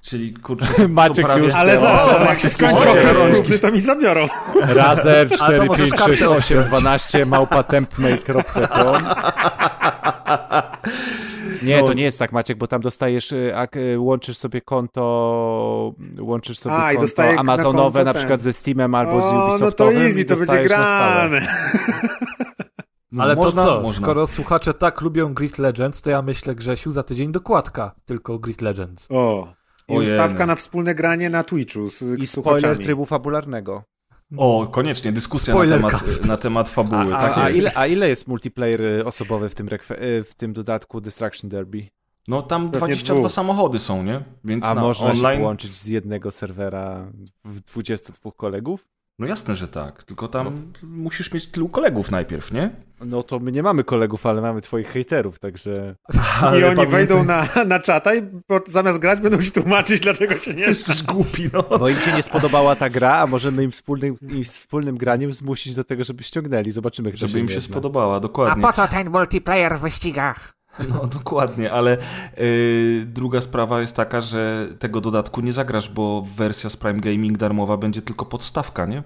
[0.05, 0.67] czyli kurczę...
[0.89, 4.27] Maciek już- Ale zaraz, jak się skończy okres próbny, to mi zabiorą.
[4.63, 9.03] Razer Ale to możesz 456 małpa tempmail.com
[11.63, 11.87] Nie, No.
[11.87, 16.75] to nie jest tak Maciek, bo tam dostajesz, y, y, łączysz sobie konto, łączysz sobie
[16.77, 18.21] A, konto dostaję na Amazonowe konto na ten.
[18.21, 21.41] przykład ze Steamem albo z O, no Ubisoftowym to easy, to będzie grane.
[23.13, 23.81] No, Ale można, to co?
[23.81, 24.03] Można.
[24.03, 28.61] Skoro słuchacze tak lubią Grid Legends, to ja myślę, Grzesiu, za tydzień dokładka tylko Grid
[28.63, 29.07] Legends.
[29.11, 29.53] O.
[29.89, 30.47] I Ojej, ustawka no.
[30.47, 33.83] na wspólne granie na Twitchu z I spoiler trybu fabularnego.
[34.37, 37.15] O, koniecznie, dyskusja na temat, na temat fabuły.
[37.15, 40.53] A, tak a, ile, a ile jest multiplayer y, osobowy w tym, y, w tym
[40.53, 41.89] dodatku Destruction Derby?
[42.29, 43.33] No tam Pewnie 22 dwóch.
[43.33, 44.25] samochody są, nie?
[44.45, 45.39] Więc A na można online...
[45.39, 47.13] się łączyć z jednego serwera
[47.45, 48.87] w 22 kolegów?
[49.19, 50.03] No jasne, że tak.
[50.05, 52.71] Tylko tam musisz mieć tylu kolegów najpierw, nie?
[53.07, 55.95] No to my nie mamy kolegów, ale mamy twoich hejterów, także...
[56.15, 60.01] I Ale oni pamiętaj- wejdą na, na czata i po, zamiast grać będą się tłumaczyć,
[60.01, 61.79] dlaczego się nie Jesteś głupi, no.
[61.79, 65.75] Bo im się nie spodobała ta gra, a możemy im wspólnym, im wspólnym graniem zmusić
[65.75, 66.71] do tego, żeby ściągnęli.
[66.71, 68.63] Zobaczymy, kto Żeby im się spodobała, A dokładnie.
[68.63, 70.55] po co ten multiplayer w wyścigach?
[70.89, 71.97] No dokładnie, ale
[72.37, 77.39] yy, druga sprawa jest taka, że tego dodatku nie zagrasz, bo wersja z Prime Gaming
[77.39, 79.03] darmowa będzie tylko podstawka, nie?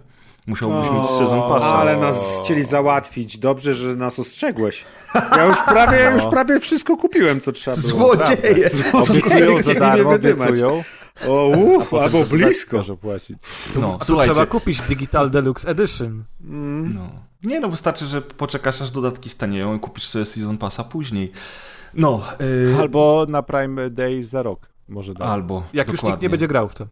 [0.48, 1.66] Musiałbyś mieć sezon pasa.
[1.66, 3.38] Ale nas chcieli załatwić.
[3.38, 4.84] Dobrze, że nas ostrzegłeś.
[5.14, 7.88] Ja już prawie, już prawie wszystko kupiłem, co trzeba było.
[7.88, 8.70] Złodzieje!
[8.92, 10.48] Obiecują za Chcieli darmo, mnie wydymać.
[10.48, 10.82] obiecują.
[11.28, 12.76] O, uff, albo blisko.
[12.76, 13.38] Może płacić.
[13.80, 16.24] No, A tu trzeba kupić Digital Deluxe Edition.
[16.44, 16.94] Mm.
[16.94, 17.08] No.
[17.42, 21.32] Nie no, wystarczy, że poczekasz aż dodatki stanieją i kupisz sobie Season Passa później.
[21.94, 24.68] No, yy, Albo na Prime Day za rok.
[24.88, 25.28] Może dać.
[25.28, 26.26] albo Jak już nikt dokładnie.
[26.26, 26.86] nie będzie grał w to.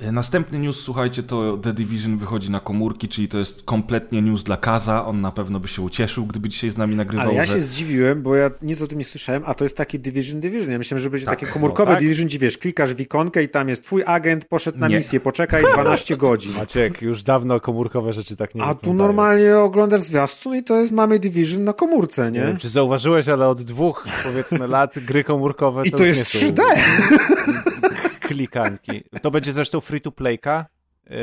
[0.00, 4.42] E, Następny news, słuchajcie, to The Division wychodzi na komórki, czyli to jest kompletnie news
[4.42, 5.06] dla Kaza.
[5.06, 7.26] On na pewno by się ucieszył, gdyby dzisiaj z nami nagrywał.
[7.26, 7.52] Ale ja że...
[7.52, 10.70] się zdziwiłem, bo ja nic o tym nie słyszałem, a to jest taki Division Division.
[10.72, 12.02] Ja myślałem, że będzie Tak, takie komórkowe no tak.
[12.04, 14.96] Division, gdzie wiesz, klikasz w ikonkę i tam jest twój agent poszedł na Nie.
[14.96, 16.52] misję, poczekaj 12 godzin.
[16.54, 20.92] Maciek, już dawno komórkowe rzeczy tak nie A tu normalnie oglądasz zwiastun i to jest
[20.92, 22.46] mamy Division na komórce, Nie nie?
[22.46, 26.34] wiem, czy zauważyłeś, ale od dwóch, powiedzmy, lat gry komórkowe I to, to już jest
[26.34, 26.62] nie są 3D.
[28.34, 29.04] klikanki.
[29.22, 30.66] To będzie zresztą free to playka
[31.10, 31.16] yy,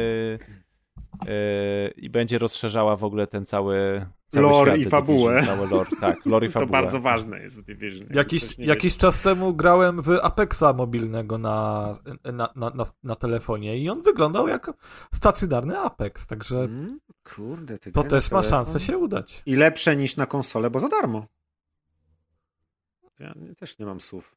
[1.25, 5.33] yy, i będzie rozszerzała w ogóle ten cały, cały Lore i fabułę.
[5.33, 6.81] Division, Cały lore, tak, lore i To fabułę.
[6.81, 8.07] bardzo ważne jest w Division.
[8.13, 11.91] Jakiś, jakiś czas temu grałem w Apexa mobilnego na,
[12.23, 14.71] na, na, na, na telefonie i on wyglądał jak
[15.13, 16.59] stacjonarny Apex, także.
[16.59, 16.99] Mm,
[17.35, 19.41] Kurde, ty to też ma szansę się udać.
[19.45, 21.25] I lepsze niż na konsolę, bo za darmo.
[23.19, 24.35] Ja też nie mam słów.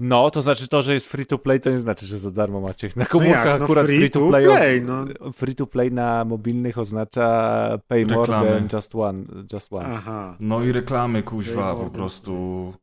[0.00, 2.60] No, to znaczy to, że jest free to play, to nie znaczy, że za darmo
[2.60, 2.88] macie.
[2.96, 5.04] Na No komórkach jak, no akurat free free to play, play, no.
[5.32, 8.48] free to play na mobilnych oznacza pay more Reklamy.
[8.50, 9.18] than just one,
[9.52, 9.88] just once.
[9.96, 10.36] Aha.
[10.40, 12.74] No i reklamy, kuźwa, po prostu.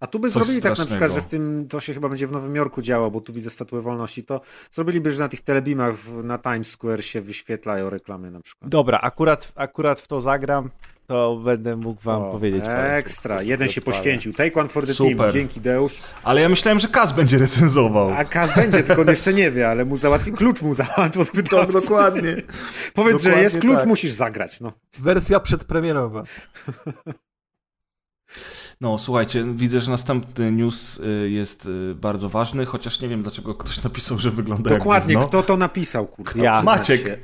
[0.00, 1.00] A tu by Coś zrobili tak na strasznego.
[1.06, 3.50] przykład, że w tym, to się chyba będzie w Nowym Jorku działo, bo tu widzę
[3.50, 4.40] statuę wolności, to
[4.72, 5.94] zrobiliby, że na tych telebimach
[6.24, 8.70] na Times Square się wyświetlają reklamy na przykład.
[8.70, 10.70] Dobra, akurat, akurat w to zagram,
[11.12, 12.64] to będę mógł wam O, powiedzieć.
[12.68, 14.32] Ekstra, jeden się poświęcił.
[14.32, 15.16] Take one for the Super.
[15.16, 16.00] team, dzięki Deusz.
[16.22, 18.10] Ale ja myślałem, że Kaz będzie recenzował.
[18.10, 21.28] A Kaz będzie, tylko on jeszcze nie wie, ale mu załatwi, klucz mu załatwił od
[21.36, 21.72] wydawcy.
[21.72, 22.36] dokładnie.
[22.94, 23.86] Powiedz, że dokładnie jest klucz, tak.
[23.86, 24.72] musisz zagrać, no.
[24.98, 26.22] Wersja przedpremierowa.
[28.80, 33.54] No, słuchajcie, widzę, że następny news y, jest y, bardzo ważny, chociaż nie wiem, dlaczego
[33.54, 35.28] ktoś napisał, że wygląda Dokładnie, jak gówno.
[35.40, 36.44] kto to napisał, kurwa.
[36.44, 36.62] Ja.
[36.62, 37.00] Maciek.
[37.00, 37.16] się.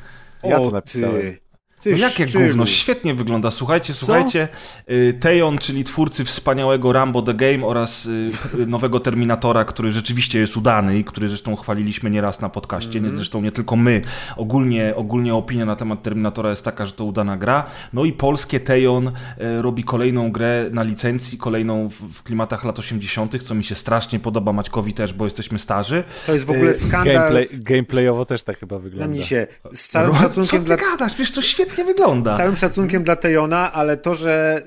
[0.45, 1.21] Ja to O, napisałem.
[1.21, 1.39] Ty,
[1.83, 2.47] ty No jakie szczylu.
[2.47, 3.51] gówno, świetnie wygląda.
[3.51, 4.49] Słuchajcie, słuchajcie,
[4.91, 10.39] y, Tejon, czyli twórcy wspaniałego Rambo The Game oraz y, y, nowego Terminatora, który rzeczywiście
[10.39, 14.03] jest udany i który zresztą chwaliliśmy nieraz na podcaście, nie, zresztą nie tylko my.
[14.37, 17.65] Ogólnie, ogólnie opinia na temat Terminatora jest taka, że to udana gra.
[17.93, 19.13] No i polskie Tejon
[19.61, 24.53] robi kolejną grę na licencji, kolejną w, klimatach lat 80., co mi się strasznie podoba,
[24.53, 26.05] Maćkowi też, bo jesteśmy starzy.
[26.27, 27.15] To jest w ogóle skandal.
[27.15, 29.15] Gameplay, gameplayowo też tak chyba Dla wygląda.
[29.15, 30.77] mnie się, z całym Co szacunkiem ty dla...
[30.77, 31.19] gadasz?
[31.19, 32.35] Wiesz, to świetnie wygląda.
[32.35, 34.63] Z całym szacunkiem dla Tejona, ale to, że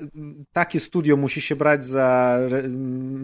[0.52, 2.38] takie studio musi się brać za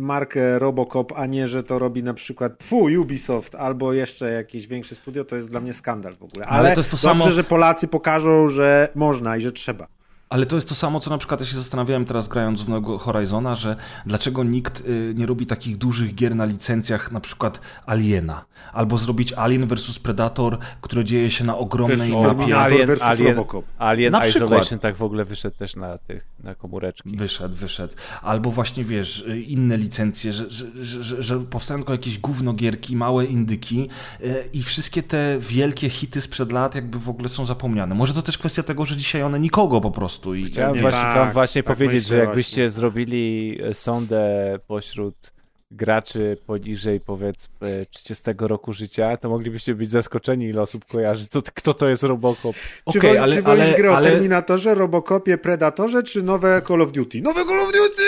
[0.00, 4.94] markę Robocop, a nie, że to robi na przykład fu, Ubisoft albo jeszcze jakieś większe
[4.94, 6.46] studio, to jest dla mnie skandal w ogóle.
[6.46, 9.97] Ale, Ale to jest to dobrze, samo- że Polacy pokażą, że można i że trzeba.
[10.28, 12.98] Ale to jest to samo, co na przykład ja się zastanawiałem teraz grając w nowego
[12.98, 13.76] Horizona, że
[14.06, 18.44] dlaczego nikt y, nie robi takich dużych gier na licencjach, na przykład Aliena.
[18.72, 22.58] Albo zrobić Alien vs Predator, które dzieje się na ogromnej mapie.
[22.58, 23.64] Alien, versus Alien, Robocop.
[23.78, 24.50] Alien Na przykład.
[24.50, 27.16] Isolation tak w ogóle wyszedł też na tych, na komóreczki.
[27.16, 27.94] Wyszedł, wyszedł.
[28.22, 32.96] Albo właśnie, wiesz, y, inne licencje, że, że, że, że, że powstają tylko jakieś gównogierki,
[32.96, 33.88] małe indyki
[34.20, 37.94] y, i wszystkie te wielkie hity sprzed lat jakby w ogóle są zapomniane.
[37.94, 41.00] Może to też kwestia tego, że dzisiaj one nikogo po prostu i Chciałem Nie, właśnie,
[41.00, 42.70] tak, wam właśnie tak powiedzieć, myślę że jakbyście właśnie.
[42.70, 45.32] zrobili e, sondę pośród
[45.70, 51.74] graczy poniżej powiedzmy 30 roku życia, to moglibyście być zaskoczeni, ile osób kojarzy, co, kto
[51.74, 52.56] to jest Robocop.
[52.92, 54.10] Czy, Okej, woli, ale, czy wolisz ale, grę o ale...
[54.10, 57.20] Terminatorze, Robocopie, Predatorze, czy nowe Call of Duty?
[57.20, 58.02] Nowe Call of Duty!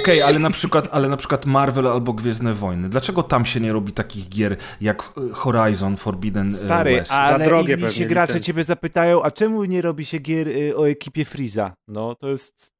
[0.00, 2.88] Okej, ale na przykład, ale na przykład Marvel albo Gwiezdne Wojny.
[2.88, 7.12] Dlaczego tam się nie robi takich gier jak e, Horizon Forbidden e, Stary, West?
[7.12, 8.52] ale drogie inni pewnie się gracze licencje.
[8.52, 11.74] ciebie zapytają, a czemu nie robi się gier y, o ekipie Freeza?
[11.88, 12.77] No, to jest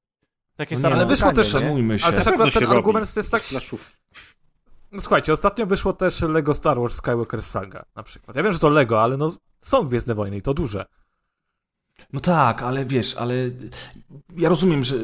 [0.59, 1.52] takie No nie, same ale no, wyszło pytanie, też-?
[1.52, 2.04] Szanujmy się.
[2.04, 2.76] Ale też akurat ten robi.
[2.76, 3.42] argument to jest tak...
[4.92, 8.36] No, słuchajcie, ostatnio wyszło też Lego Star Wars Skywalker Saga na przykład.
[8.36, 9.32] Ja wiem, że to Lego, ale no
[9.62, 10.86] są Gwiezdne Wojny i to duże.
[12.12, 13.34] No tak, ale wiesz, ale
[14.36, 14.96] ja rozumiem, że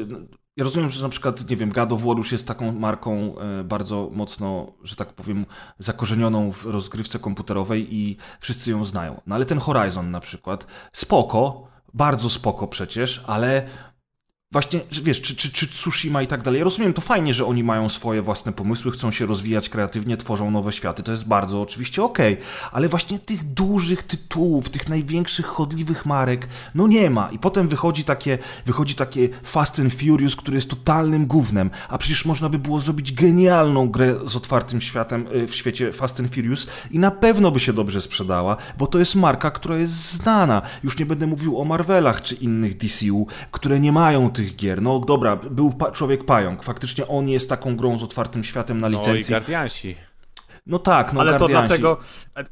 [0.57, 3.63] ja rozumiem, że na przykład, nie wiem, God of War już jest taką marką e,
[3.63, 5.45] bardzo mocno, że tak powiem,
[5.79, 9.21] zakorzenioną w rozgrywce komputerowej i wszyscy ją znają.
[9.27, 13.67] No ale ten Horizon na przykład, spoko, bardzo spoko przecież, ale
[14.55, 16.57] właśnie, wiesz, czy, czy, czy Tsushima i tak dalej.
[16.59, 20.51] Ja rozumiem, to fajnie, że oni mają swoje własne pomysły, chcą się rozwijać kreatywnie, tworzą
[20.51, 22.37] nowe światy, to jest bardzo oczywiście okej,
[22.71, 27.29] ale właśnie tych dużych tytułów, tych największych chodliwych marek, no nie ma.
[27.31, 32.25] I potem wychodzi takie, wychodzi takie Fast and Furious, który jest totalnym gównem, a przecież
[32.25, 36.67] można by było zrobić genialną grę z otwartym światem y, w świecie Fast and Furious
[36.91, 40.61] i na pewno by się dobrze sprzedała, bo to jest marka, która jest znana.
[40.83, 44.81] Już nie będę mówił o Marvelach czy innych DCU, które nie mają tych gier.
[44.81, 48.89] No dobra, był pa- Człowiek Pająk, faktycznie on jest taką grą z otwartym światem na
[48.89, 49.31] No i licencji.
[49.31, 49.95] Guardiansi.
[50.67, 51.67] No tak, no Ale to Guardiansi.
[51.67, 51.97] dlatego,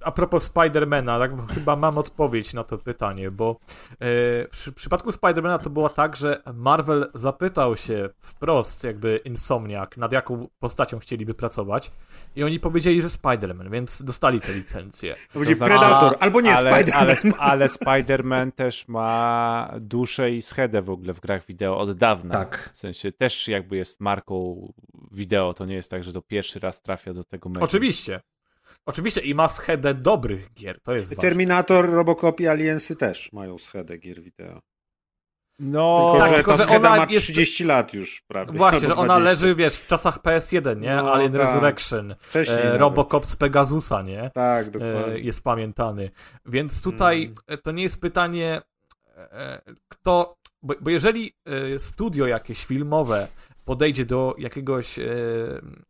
[0.02, 3.52] a- propos Spidermana, tak, chyba mam odpowiedź na to pytanie, bo
[3.92, 9.98] e, w przy- przypadku Spidermana to było tak, że Marvel zapytał się wprost jakby Insomniac,
[9.98, 11.92] nad jaką postacią chcieliby pracować
[12.36, 15.16] i oni powiedzieli, że Spiderman, więc dostali tę licencję.
[15.34, 16.94] To będzie znaczy- Predator, albo nie, ale, Spider-Man.
[16.96, 21.92] ale, sp- ale Spider-Man też ma duszę i schedę w ogóle w grach wideo od
[21.98, 22.34] dawna.
[22.34, 22.70] Tak.
[22.74, 24.68] W sensie też jakby jest marką
[25.14, 27.64] wideo, to nie jest tak, że to pierwszy raz trafia do tego meczu.
[27.64, 28.22] Oczywiście.
[28.86, 31.22] Oczywiście i ma schedę dobrych gier, to jest ważne.
[31.22, 34.62] Terminator, Robocop i Aliensy też mają schedę gier wideo.
[35.60, 38.52] No, Tylko, tak, że tylko, ta że scheda ona ma jest- 30 lat już prawie.
[38.58, 39.20] Właśnie, że ona 20.
[39.20, 40.96] leży, wiesz, w czasach PS1, nie?
[40.96, 41.42] No, Alien tak.
[41.42, 42.80] Resurrection, Wcześniej e, nawet.
[42.82, 44.32] Robocop z Pegasusa, nie?
[44.34, 45.20] Tak, e, dokładnie.
[45.20, 46.10] jest pamiętany.
[46.46, 47.36] Więc tutaj Mm.
[47.48, 48.62] e, to nie jest pytanie,
[49.18, 50.36] e, kto.
[50.62, 51.34] Bo, bo jeżeli
[51.76, 53.28] e, studio jakieś filmowe
[53.66, 55.04] podejdzie do jakiegoś e,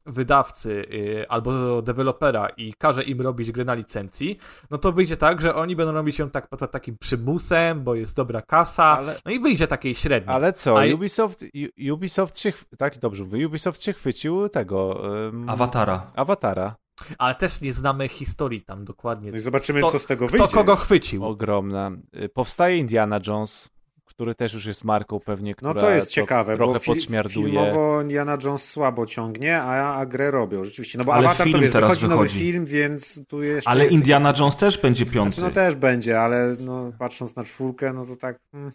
[0.06, 0.86] wydawcy
[1.22, 4.38] e, albo do dewelopera i każe im robić grę na licencji,
[4.72, 8.16] no to wyjdzie tak, że oni będą robić ją tak pod takim przymusem, bo jest
[8.16, 10.36] dobra kasa, Ale- no i wyjdzie takiej średniej.
[10.36, 11.46] Ale co, A- Ubisoft,
[11.94, 16.12] Ubisoft się, tak dobrze mówię, Ubisoft się chwycił tego, um, Awatara.
[16.16, 16.76] Awatara,
[17.18, 19.32] Ale też nie znamy historii tam dokładnie.
[19.32, 20.54] No i zobaczymy, Kto- co z tego Kto wyjdzie.
[20.56, 21.26] kogo chwycił?
[21.26, 21.92] ogromna.
[22.24, 23.70] Y, Powstaje Indiana Jones,
[24.14, 27.46] który też już jest marką pewnie, która No to jest tro- ciekawe, trochę bo podśmiarduje.
[27.46, 30.98] filmowo Indiana Jones słabo ciągnie, a, a grę robią, rzeczywiście.
[30.98, 32.40] No bo Ale Avatar to film wiesz, teraz wychodzi nowy wychodzi.
[32.40, 33.94] film, więc tu jeszcze Ale jest...
[33.96, 35.36] Indiana Jones też będzie piąty.
[35.36, 38.40] Znaczy, no też będzie, ale no, patrząc na czwórkę, no to tak...
[38.52, 38.72] Hmm.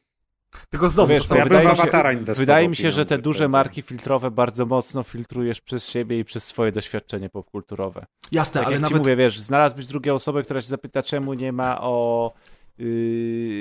[0.70, 3.82] Tylko znowu, No wiesz, to ja wydaje, się, wydaje mi się, że te duże marki
[3.82, 8.07] filtrowe bardzo mocno filtrujesz przez siebie i przez swoje doświadczenie popkulturowe.
[8.32, 8.97] Jasne, Tak ale jak nawet...
[8.97, 12.32] ci mówię, wiesz, znalazłbyś drugie osobę, która się zapyta, czemu nie ma o,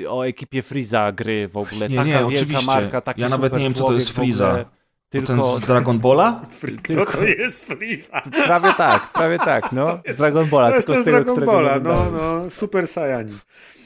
[0.10, 1.90] o ekipie Freeza gry w ogóle.
[1.90, 2.66] Nie, taka nie, wielka oczywiście.
[2.66, 4.10] marka, taki Ja nawet nie wiem, co to jest.
[4.10, 4.66] Freeza.
[5.10, 6.42] To Tylko, ten z Dragon Balla?
[6.84, 8.22] Tylko- to jest Freeza?
[8.46, 10.00] prawie tak, prawie tak, no.
[10.10, 13.38] Z Dragon Balla, To jest tylko z tego, Dragon Balla, no, no, Super Saiyanin.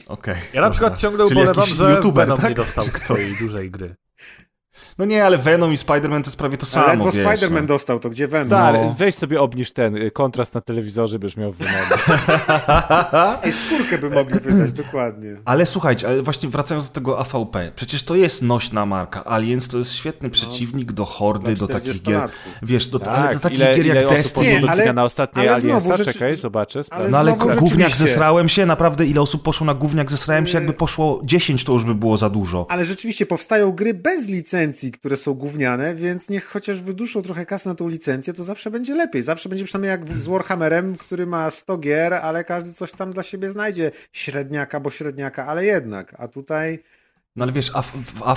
[0.08, 0.34] Okej.
[0.52, 2.48] Ja na przykład ciągle Czyli ubolewam, że youtuber, Venom tak?
[2.48, 3.94] nie dostał swojej dużej gry.
[4.98, 7.66] No nie, ale Venom i Spider-Man to jest prawie to samo, Ale ledwo Spider-Man no.
[7.66, 8.46] dostał, to gdzie Venom?
[8.46, 8.94] Stary, No.
[8.98, 11.94] weź sobie obniż ten y, kontrast na telewizorze, byś miał wymowy.
[13.42, 15.36] Ej, skórkę by mogli wydać, dokładnie.
[15.44, 19.24] Ale słuchajcie, ale właśnie wracając do tego AVP, przecież to jest nośna marka.
[19.26, 22.16] Aliens to jest świetny przeciwnik do hordy, do takich gier.
[22.20, 22.28] 40-latków.
[22.62, 24.62] Wiesz, do, ale do Tak, takich ile, gier ile jak Destiny.
[24.70, 25.96] ale- na ostatnie ale znowu Aliensa?
[25.96, 27.10] rzeczy- Czekaj, zobaczę, sprawdzę.
[27.10, 30.72] No ale Znowu gówniak zesrałem się, naprawdę ile osób poszło na gówniak zesrałem się, jakby
[30.72, 32.66] poszło 10 to już by było za dużo.
[32.68, 37.68] Ale rzeczywiście powstają gry bez licencji, które są gówniane, więc niech chociaż wyduszą trochę kasy
[37.68, 39.22] na tą licencję, to zawsze będzie lepiej.
[39.22, 43.22] Zawsze będzie przynajmniej jak z Warhammerem, który ma 100 gier, ale każdy coś tam dla
[43.22, 43.90] siebie znajdzie.
[44.12, 46.14] Średniaka, bo średniaka, ale jednak.
[46.18, 46.82] A tutaj
[47.36, 48.34] No ale wiesz, A,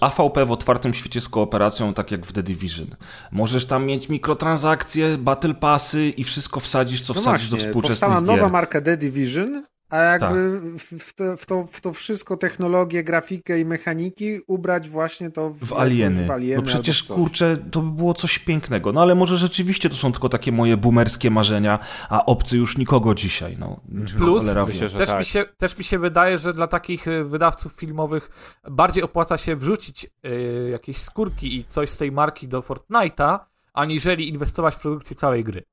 [0.00, 2.96] AVP w otwartym świecie z kooperacją, tak jak w The Division.
[3.32, 8.10] Możesz tam mieć mikrotransakcje, battle passy i wszystko wsadzisz, co no wsadzisz do właśnie, współczesnych
[8.10, 8.36] powstała gier.
[8.36, 9.62] nowa marka The Division,
[9.94, 11.00] a jakby Tak.
[11.00, 15.58] w, to, w, to, w to wszystko, technologię, grafikę i mechaniki ubrać właśnie to w,
[15.58, 16.26] W alieny.
[16.26, 18.92] W alieny No przecież, kurczę, to by było coś pięknego.
[18.92, 21.78] No ale może rzeczywiście to są tylko takie moje boomerskie marzenia,
[22.08, 23.56] a obcy już nikogo dzisiaj.
[23.58, 23.80] No,
[24.16, 24.72] Plus, cholera wie.
[24.72, 25.18] myślę, Też, tak.
[25.18, 28.30] mi się, też mi się wydaje, że dla takich y, wydawców filmowych
[28.70, 33.38] bardziej opłaca się wrzucić y, jakieś skórki i coś z tej marki do Fortnite'a,
[33.74, 35.64] aniżeli inwestować w produkcję całej gry.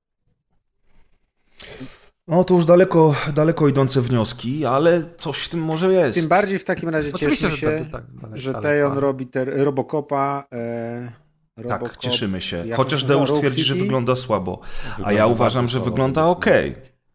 [2.31, 6.19] No to już daleko, daleko idące wnioski, ale coś w tym może jest.
[6.19, 9.01] Tym bardziej w takim razie Oczywiście, cieszmy że się, tak, tak, że dalej, Tejon tak.
[9.01, 10.43] robi te Robocopa.
[10.53, 11.11] E,
[11.55, 12.65] Tak, Robocop, cieszymy się.
[12.75, 13.03] Chociaż?
[13.03, 14.59] Deusz twierdzi, że wygląda słabo.
[14.61, 16.45] A Wygląda ja uważam, że wygląda ok.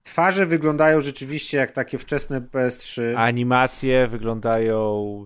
[0.03, 3.03] Twarze wyglądają rzeczywiście jak takie wczesne PS3.
[3.17, 5.25] Animacje wyglądają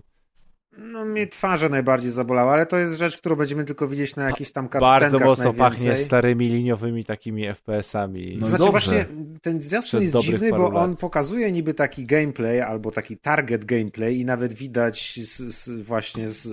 [0.77, 4.51] No mnie twarze najbardziej zabolały, ale to jest rzecz, którą będziemy tylko widzieć na jakichś
[4.51, 5.69] tam bardzo cutscenkach mocno najwięcej.
[5.69, 8.37] pachnie starymi liniowymi takimi FPS-ami.
[8.39, 8.71] No Znaczy dobrze.
[8.71, 9.05] właśnie
[9.41, 10.99] ten zwiastun jest dziwny, bo on lat.
[10.99, 16.47] pokazuje niby taki gameplay albo taki target gameplay i nawet widać z, z, właśnie z,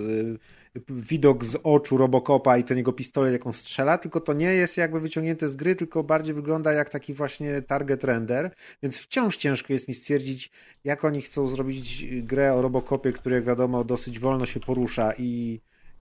[0.89, 4.99] widok z oczu Robocopa i ten jego pistolet, jaką strzela, tylko to nie jest jakby
[4.99, 9.87] wyciągnięte z gry, tylko bardziej wygląda jak taki właśnie target render, więc wciąż ciężko jest
[9.87, 10.51] mi stwierdzić,
[10.83, 15.59] jak oni chcą zrobić grę o Robocopie, który jak wiadomo dosyć wolno się porusza i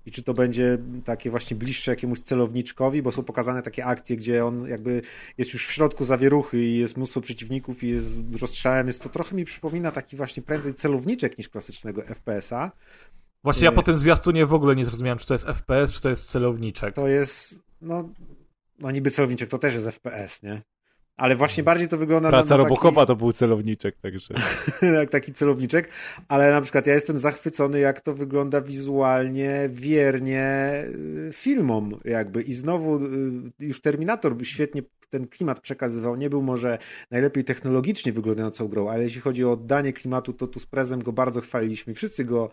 [0.08, 4.44] i czy to będzie takie właśnie bliższe jakiemuś celowniczkowi, bo są pokazane takie akcje, gdzie
[4.44, 5.02] on jakby
[5.38, 8.86] jest już w środku zawieruchy i jest mnóstwo przeciwników i jest rozstrzałem.
[8.86, 12.70] Jest to trochę mi przypomina taki właśnie prędzej celowniczek niż klasycznego FPS-a.
[13.44, 16.08] Właśnie ja po tym zwiastunie w ogóle nie zrozumiałem, czy to jest FPS, czy to
[16.08, 16.94] jest celowniczek.
[16.94, 18.08] To jest, no,
[18.78, 20.62] no niby celowniczek to też jest FPS, nie?
[21.18, 24.34] Ale właśnie bardziej to wygląda Praca na, na taki, Robocopa to był celowniczek, także...
[24.82, 25.90] jak taki celowniczek,
[26.28, 30.72] ale na przykład ja jestem zachwycony, jak to wygląda wizualnie, wiernie
[31.28, 33.10] y, filmom jakby i znowu y,
[33.58, 36.78] już Terminator świetnie ten klimat przekazywał, nie był może
[37.10, 41.12] najlepiej technologicznie wyglądającą grą, ale jeśli chodzi o oddanie klimatu, to tu z Prezem go
[41.12, 41.94] bardzo chwaliliśmy.
[41.94, 42.50] Wszyscy go,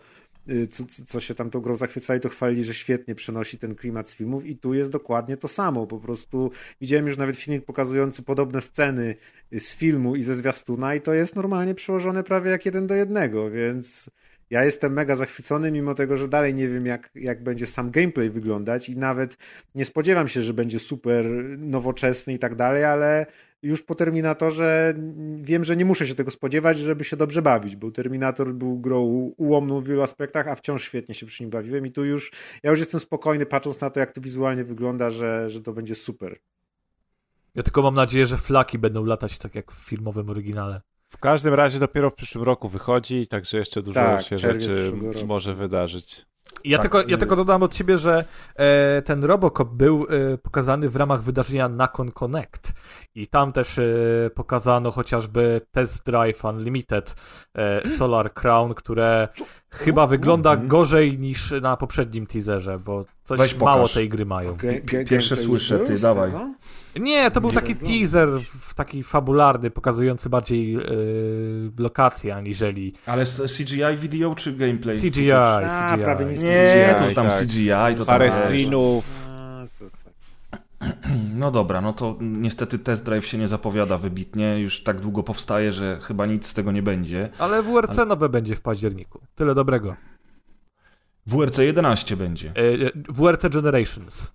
[0.70, 4.14] co, co się tam tą grą zachwycali, to chwalili, że świetnie przenosi ten klimat z
[4.14, 5.86] filmów i tu jest dokładnie to samo.
[5.86, 9.14] Po prostu widziałem już nawet filmik pokazujący podobne sceny
[9.52, 13.50] z filmu i ze zwiastuna i to jest normalnie przełożone prawie jak jeden do jednego,
[13.50, 14.10] więc
[14.50, 18.30] ja jestem mega zachwycony, mimo tego, że dalej nie wiem, jak, jak będzie sam gameplay
[18.30, 19.36] wyglądać i nawet
[19.74, 21.26] nie spodziewam się, że będzie super
[21.58, 23.26] nowoczesny i tak dalej, ale
[23.62, 24.94] już po Terminatorze
[25.36, 29.02] wiem, że nie muszę się tego spodziewać, żeby się dobrze bawić, bo Terminator był grą
[29.36, 32.32] ułomną w wielu aspektach, a wciąż świetnie się przy nim bawiłem i tu już,
[32.62, 35.94] ja już jestem spokojny patrząc na to, jak to wizualnie wygląda, że, że to będzie
[35.94, 36.38] super.
[37.54, 40.80] Ja tylko mam nadzieję, że flaki będą latać tak jak w filmowym oryginale.
[41.08, 44.92] W każdym razie dopiero w przyszłym roku wychodzi, także jeszcze dużo Tak, się rzeczy
[45.26, 46.26] może wydarzyć.
[46.64, 48.24] Ja, Tak, tylko, ja y- tylko dodam od siebie, że
[48.56, 52.72] e, ten Robocop był e, pokazany w ramach wydarzenia Nakon Connect
[53.14, 53.84] i tam też e,
[54.34, 57.14] pokazano chociażby Test Drive Unlimited
[57.54, 59.28] e, Solar Crown, które
[59.70, 60.68] chyba wygląda Mhm.
[60.68, 63.94] gorzej niż na poprzednim teaserze, bo coś Weź mało pokaż.
[63.94, 64.56] tej gry mają.
[65.08, 66.30] Pierwsze słyszę, ty, dawaj.
[66.30, 66.54] tego?
[67.00, 70.80] Nie, to był taki teaser, w, taki fabularny, pokazujący bardziej e,
[71.78, 73.24] lokacje aniżeli Ale
[73.58, 74.98] CGI video czy gameplay?
[74.98, 75.32] CGI.
[75.32, 76.04] A, CGI.
[76.04, 77.40] prawie nic Nie, CGI, to tam tak.
[77.40, 79.26] CGI, to Parę screenów.
[79.80, 80.06] Tak.
[81.34, 85.72] No dobra, no to niestety test drive się nie zapowiada wybitnie, już tak długo powstaje,
[85.72, 87.28] że chyba nic z tego nie będzie.
[87.38, 89.20] Ale WRC nowe będzie w październiku.
[89.34, 89.96] Tyle dobrego.
[91.26, 92.48] WRC 11 będzie.
[92.48, 94.32] E, e, WRC Generations.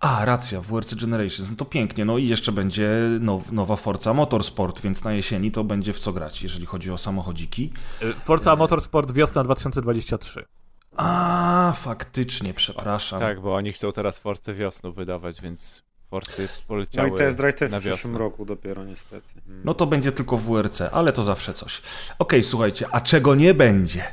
[0.00, 2.88] A, racja, WRC Generations, no to pięknie, no i jeszcze będzie
[3.20, 6.98] now, nowa Forza Motorsport, więc na jesieni to będzie w co grać, jeżeli chodzi o
[6.98, 7.72] samochodziki.
[8.02, 10.44] E, Forza Motorsport wiosna 2023.
[10.96, 13.20] A, faktycznie, przepraszam.
[13.20, 15.85] Tak, bo oni chcą teraz Force wiosną wydawać, więc
[16.16, 19.40] Forcy No poleciały i test drive też na w przyszłym roku dopiero niestety.
[19.48, 19.60] Mm.
[19.64, 21.82] No to będzie tylko WRC, ale to zawsze coś.
[22.18, 24.04] Okej, słuchajcie, a czego nie będzie?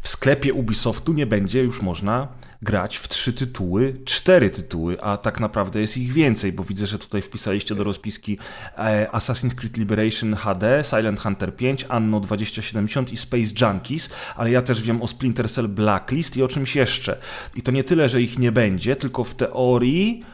[0.00, 2.28] W sklepie Ubisoftu nie będzie już można
[2.62, 6.98] grać w trzy tytuły, cztery tytuły, a tak naprawdę jest ich więcej, bo widzę, że
[6.98, 8.38] tutaj wpisaliście do rozpiski
[8.78, 14.62] e, Assassin's Creed Liberation HD, Silent Hunter 5, Anno 2070 i Space Junkies, ale ja
[14.62, 17.18] też wiem o Splinter Cell Blacklist i o czymś jeszcze.
[17.54, 20.24] I to nie tyle, że ich nie będzie, tylko w teorii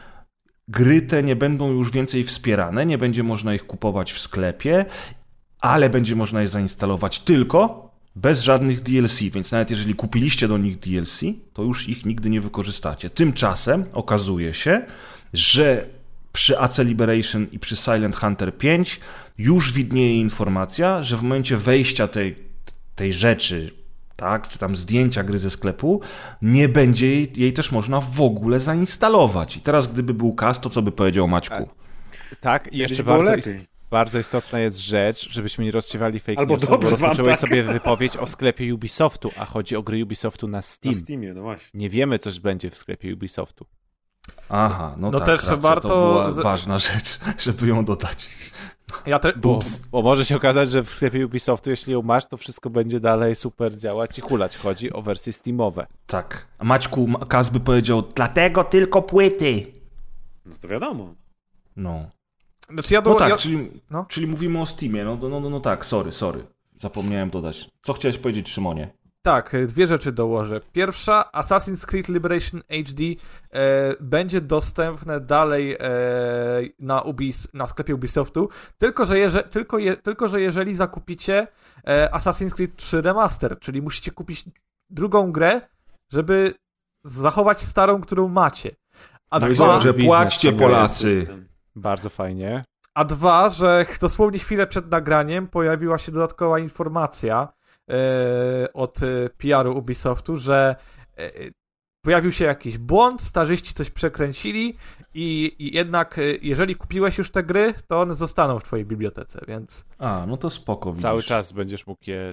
[0.69, 4.85] gry te nie będą już więcej wspierane, nie będzie można ich kupować w sklepie,
[5.61, 10.79] ale będzie można je zainstalować tylko bez żadnych DLC, więc nawet jeżeli kupiliście do nich
[10.79, 11.21] DLC,
[11.53, 13.09] to już ich nigdy nie wykorzystacie.
[13.09, 14.81] Tymczasem okazuje się,
[15.33, 15.85] że
[16.33, 18.99] przy AC Liberation i przy Silent Hunter 5
[19.37, 22.35] już widnieje informacja, że w momencie wejścia tej,
[22.95, 23.71] tej rzeczy,
[24.19, 26.01] tak, czy tam zdjęcia gry ze sklepu,
[26.41, 29.57] nie będzie jej, jej też można w ogóle zainstalować.
[29.57, 31.69] I teraz gdyby był kas, to co by powiedział Maćku?
[32.41, 33.53] Tak, i Kiedyś jeszcze bardzo, lepiej.
[33.55, 37.49] ist- bardzo istotna jest rzecz, żebyśmy nie rozsiewali fake Albo newsów, dobrze bo rozpocząłeś tak.
[37.49, 40.93] sobie wypowiedź o sklepie Ubisoftu, a chodzi o gry Ubisoftu na Na Steam.
[40.95, 41.79] Steamie, no właśnie.
[41.79, 43.65] Nie wiemy, co będzie w sklepie Ubisoftu.
[44.49, 48.27] Aha, no, No tak, też racja, warto to była ważna rzecz, żeby ją dodać.
[49.05, 49.33] Ja te...
[49.33, 49.59] Bo,
[49.91, 53.35] bo może się okazać, że w sklepie Ubisoftu, jeśli ją masz, to wszystko będzie dalej
[53.35, 54.57] super działać i hulać.
[54.57, 55.87] Chodzi o wersje Steamowe.
[56.07, 56.47] Tak.
[56.57, 59.65] A Maćku, Ma- Kas by powiedział, dlatego tylko płyty.
[60.45, 61.13] No to wiadomo.
[61.75, 62.09] No.
[62.69, 63.09] Znaczy ja do...
[63.09, 63.37] No tak, ja...
[63.37, 64.05] czyli, no.
[64.09, 65.03] czyli mówimy o Steamie.
[65.03, 66.45] No, no, no, no tak, sorry, sorry.
[66.81, 67.69] Zapomniałem dodać.
[67.81, 68.89] Co chciałeś powiedzieć, Szymonie?
[69.21, 70.61] Tak, e, dwie rzeczy dołożę.
[70.71, 75.79] Pierwsza, Assassin's Creed Liberation HD e, będzie dostępne dalej e,
[76.79, 81.47] na, Ubis, na sklepie Ubisoftu, tylko że, jeże, tylko, je, tylko że jeżeli zakupicie
[81.87, 84.45] e, Assassin's Creed 3 Remaster, czyli musicie kupić
[84.89, 85.61] drugą grę,
[86.11, 86.53] żeby
[87.03, 88.75] zachować starą, którą macie.
[89.29, 91.27] A No dwa, płaćcie tam Polacy.
[91.75, 92.63] Bardzo fajnie.
[92.93, 97.47] A dwa, że dosłownie chwilę przed nagraniem pojawiła się dodatkowa informacja
[98.73, 100.75] od e, PR-u Ubisoftu, że
[101.17, 101.31] e,
[102.05, 104.75] pojawił się jakiś błąd, starzyści coś przekręcili
[105.13, 109.39] i, i jednak e, jeżeli kupiłeś już te gry, to one zostaną w twojej bibliotece,
[109.47, 110.93] więc A, no to spoko.
[110.93, 111.27] Cały widzisz.
[111.29, 112.31] czas będziesz mógł je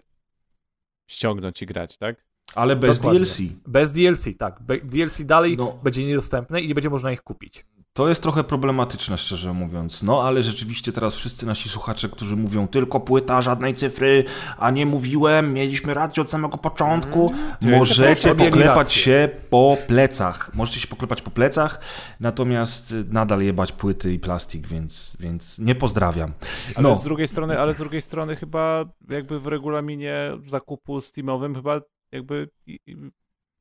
[1.11, 2.25] ściągnąć i grać, tak?
[2.55, 3.21] Ale bez Dokładnie.
[3.21, 3.39] DLC.
[3.67, 4.63] bez DLC, tak.
[4.63, 5.79] Be- DLC dalej No.
[5.83, 7.67] będzie niedostępne i nie będzie można ich kupić.
[7.97, 10.03] To jest trochę problematyczne, szczerze mówiąc.
[10.03, 14.25] No, ale rzeczywiście teraz wszyscy nasi słuchacze, którzy mówią tylko płyta, żadnej cyfry,
[14.59, 20.51] a nie mówiłem, mieliśmy rację od samego początku, możecie Mieli poklepać się po plecach.
[20.55, 21.81] Możecie się poklepać po plecach,
[22.21, 26.33] natomiast y, nadal jebać płyty i plastik, więc, więc nie pozdrawiam.
[26.75, 31.55] Ale No, z drugiej strony, ale z drugiej strony chyba jakby w regulaminie zakupu Steamowym
[31.55, 31.81] chyba
[32.13, 32.49] jakby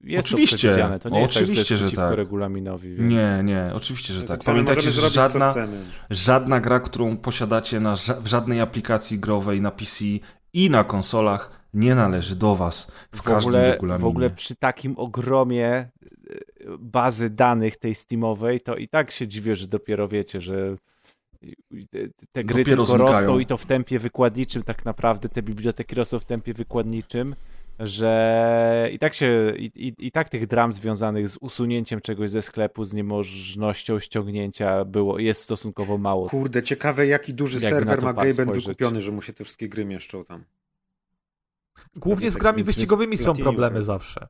[0.03, 0.55] jest Oczywiście.
[0.57, 0.99] to przewidziane.
[0.99, 2.17] To nie jest Oczywiście, tak, że, że jest przeciwko tak.
[2.17, 2.95] regulaminowi.
[2.95, 3.09] Więc...
[3.09, 4.43] Nie, nie, oczywiście, że tak.
[4.43, 5.53] Pamiętajcie, że żadna,
[6.09, 10.05] żadna gra, którą posiadacie na w żadnej aplikacji growej na PC
[10.53, 14.03] i na konsolach nie należy do was w, w każdym ogóle, regulaminie.
[14.03, 15.89] w ogóle przy takim ogromie e,
[16.79, 20.75] bazy danych tej Steamowej, to i tak się dziwię, że dopiero wiecie, że
[21.89, 21.99] te-
[22.31, 23.19] te gry Dopiero tylko znikają.
[23.19, 27.35] rosną i to w tempie wykładniczym tak naprawdę, te biblioteki rosną w tempie wykładniczym,
[27.79, 32.41] że i tak się, i, i, i tak tych dram związanych z usunięciem czegoś ze
[32.41, 36.29] sklepu, z niemożnością ściągnięcia było, jest stosunkowo mało.
[36.29, 40.25] Kurde, ciekawe jaki duży serwer ma Gaben wykupiony, że mu się te wszystkie gry mieszczą
[40.25, 40.43] tam.
[41.95, 43.83] Głównie z grami wyścigowymi są problemy tak.
[43.83, 44.27] zawsze.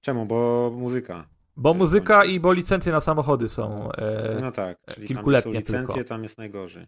[0.00, 0.26] Czemu?
[0.26, 1.28] Bo muzyka.
[1.56, 3.92] Bo muzyka i bo licencje na samochody są.
[3.92, 6.08] E, No tak, czyli tam gdzie są kilkuletnie licencje, tylko.
[6.08, 6.86] tam jest najgorzej.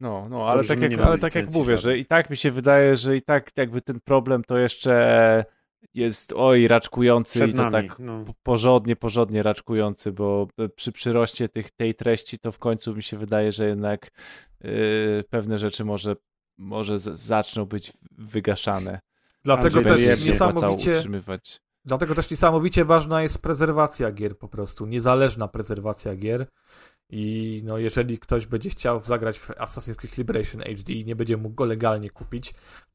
[0.00, 2.50] No, no, ale tak że jak, ale tak jak mówię, że i tak mi się
[2.50, 5.44] wydaje, że i tak jakby ten problem to jeszcze
[5.94, 7.88] jest oj raczkujący Przed i to nami.
[7.88, 8.24] tak No.
[8.24, 13.18] po- porządnie, porządnie raczkujący, bo przy przyroście tych, tej treści to w końcu mi się
[13.18, 14.10] wydaje, że jednak
[14.60, 16.16] yy, pewne rzeczy może,
[16.58, 19.00] może zaczną być wygaszane.
[19.44, 20.92] dlatego też jest niesamowicie.
[20.92, 21.60] utrzymywać.
[21.84, 26.46] Dlatego też niesamowicie ważna jest prezerwacja gier po prostu, niezależna prezerwacja gier.
[27.10, 31.36] I no, jeżeli ktoś będzie chciał zagrać w Assassin's Creed Liberation HD i nie będzie
[31.36, 32.54] mógł go legalnie kupić,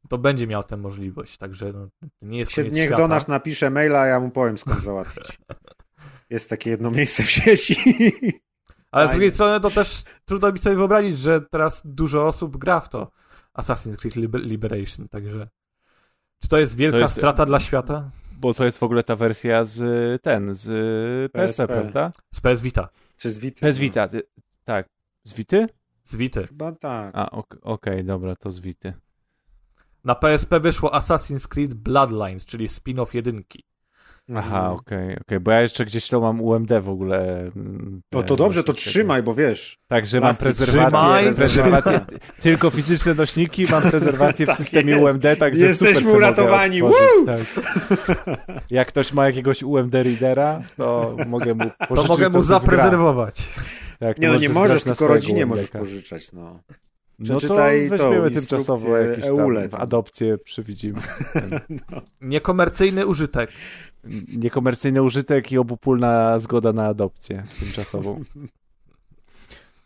[0.10, 1.38] to będzie miał tę możliwość.
[1.38, 1.88] Także no,
[2.22, 3.02] nie jest koniec niech świata.
[3.02, 5.40] do nas napisze maila, a ja mu powiem skąd załatwić.
[6.30, 7.76] Jest takie jedno miejsce w sieci.
[8.92, 12.80] Ale z drugiej strony to też trudno mi sobie wyobrazić, że teraz dużo osób gra
[12.80, 13.12] w to
[13.58, 15.48] Assassin's Creed Liber- Liberation, także
[16.42, 18.12] czy to jest wielka To jest- strata dla świata?
[18.40, 19.82] Bo to jest w ogóle ta wersja z
[20.22, 20.62] ten, z
[21.32, 21.68] PSP, PSP.
[21.68, 22.12] prawda?
[22.34, 22.90] Z PS Vita.
[23.22, 23.62] Czy z Vity?
[23.66, 24.24] PS Vita, ty-
[24.64, 24.86] tak.
[25.24, 25.68] Z Vity?
[26.04, 26.48] Z Vity.
[26.48, 27.16] Chyba tak.
[27.16, 28.94] A, ok- okej, dobra, to z Vity.
[30.04, 33.64] Na PSP wyszło Assassin's Creed Bloodlines, czyli spin-off jedynki.
[34.36, 34.74] Aha, Mhm.
[34.74, 37.40] okej, okej, bo ja jeszcze gdzieś to mam UMD w ogóle.
[37.56, 39.78] mm, No to dobrze, to trzymaj, bo wiesz.
[39.88, 42.20] Także mam prezerwację, trzymaj, prezerwację trzymaj.
[42.44, 45.04] tylko fizyczne nośniki, mam prezerwację w Tak systemie jest.
[45.04, 47.66] UMD, także Jesteśmy super mogę uratowani, otworzyć, tak.
[48.70, 52.48] Jak ktoś ma jakiegoś UMD readera, to mogę mu To pożyczyć mogę mu to jest
[52.48, 52.60] gra.
[52.60, 53.50] zapreserwować.
[54.00, 55.56] Tak, Nie no, nie możesz tylko rodzinie UMD-ka.
[55.56, 56.60] możesz pożyczać, no.
[57.22, 61.02] No to Przeczytaj weźmiemy tymczasowo instrukcję jakieś EULE tam adopcję przywidzimy.
[61.34, 61.60] Ten
[62.22, 63.52] Niekomercyjny użytek.
[64.38, 68.20] Niekomercyjny użytek i obopólna zgoda na adopcję tymczasową.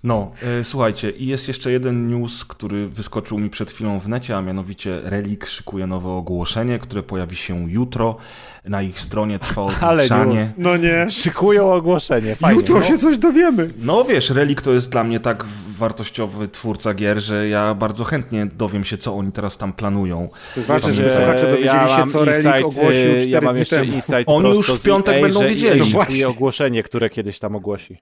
[0.06, 4.38] No, e, słuchajcie, i jest jeszcze jeden news, który wyskoczył mi przed chwilą w necie,
[4.38, 8.18] a mianowicie Relic szykuje nowe ogłoszenie, które pojawi się jutro.
[8.66, 10.48] Na ich stronie trwa Ale odliczanie.
[10.58, 11.12] No nie.
[11.12, 12.58] Szykują ogłoszenie, fajnie.
[12.58, 12.84] Jutro no.
[12.84, 13.70] się coś dowiemy.
[13.82, 15.46] No wiesz, Relic to jest dla mnie tak
[15.78, 20.30] wartościowy twórca gier, że ja bardzo chętnie dowiem się, co oni teraz tam planują.
[20.54, 23.30] To jest ważne, Że żeby ja słuchacze dowiedzieli się, mam co insight, ogłosił y, 4
[23.30, 23.98] ja mam dni jeszcze temu.
[24.26, 25.80] Oni już w piątek EA, będą wiedzieli.
[25.80, 26.16] No właśnie.
[26.16, 27.98] szykuje ogłoszenie, które kiedyś tam ogłosi.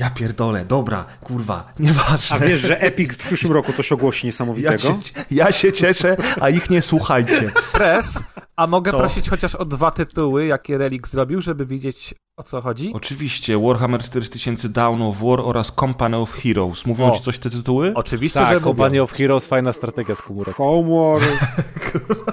[0.00, 2.36] Ja pierdolę, dobra, kurwa, nieważne.
[2.36, 4.78] A wiesz, że Epic w przyszłym roku coś ogłosi ja niesamowitego?
[4.78, 4.92] się,
[5.30, 7.50] ja się cieszę, a ich nie słuchajcie.
[7.72, 8.18] Press,
[8.56, 8.98] a mogę Co?
[8.98, 12.92] prosić chociaż o dwa tytuły, jakie Relic zrobił, żeby wiedzieć o co chodzi?
[12.94, 16.86] Oczywiście, Warhammer 4000 Dawn of War oraz Company of Heroes.
[16.86, 17.10] Mówią O.
[17.10, 17.92] ci coś te tytuły?
[17.94, 19.02] Oczywiście, Tak, że Company mówią.
[19.02, 20.54] of Heroes, fajna strategia z komórek.
[20.56, 21.28] Homeworld.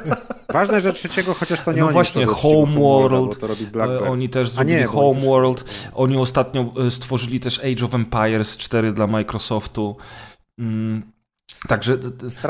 [0.49, 3.43] Ważne, że trzeciego, chociaż to nie No oni właśnie, Homeworld.
[4.09, 5.65] Oni też A nie, zrobili bo oni też- Homeworld.
[5.93, 9.97] Oni ostatnio e, stworzyli też Age of Empires 4 dla Microsoftu.
[10.59, 11.13] Mm,
[11.67, 11.97] Także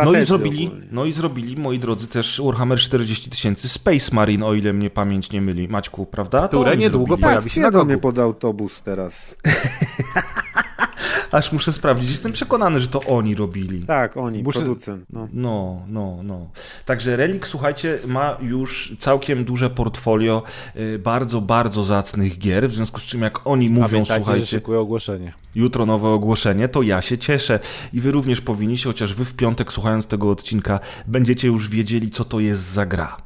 [0.05, 0.87] no i zrobili, ogólnie.
[0.91, 5.31] no i zrobili, moi drodzy, też Warhammer 40 tysięcy Space Marine, o ile mnie pamięć
[5.31, 5.67] nie myli.
[5.67, 6.47] Maćku, prawda?
[6.47, 7.23] Które niedługo zrobili.
[7.23, 8.01] pojawi Tak, się na wjadą mnie Gogu.
[8.01, 9.35] pod autobus teraz.
[11.31, 12.09] Aż muszę sprawdzić.
[12.09, 13.83] Jestem przekonany, że to oni robili.
[13.85, 15.05] Tak, oni, Muszę- producent.
[15.09, 15.27] No.
[15.33, 16.47] No, no, no.
[16.85, 20.43] Także Relic, słuchajcie, ma już całkiem duże portfolio
[20.75, 24.45] y, bardzo, bardzo zacnych gier, w związku z czym jak oni mówią, Pamiętajcie, że słuchajcie,
[24.47, 25.33] szykują ogłoszenie.
[25.55, 27.59] jutro nowe ogłoszenie, to ja się cieszę.
[27.93, 32.23] I wy również powinniście, chociaż wy w piątek słuchając tego odcinka, będziecie już wiedzieli, co
[32.25, 33.17] to jest za gra.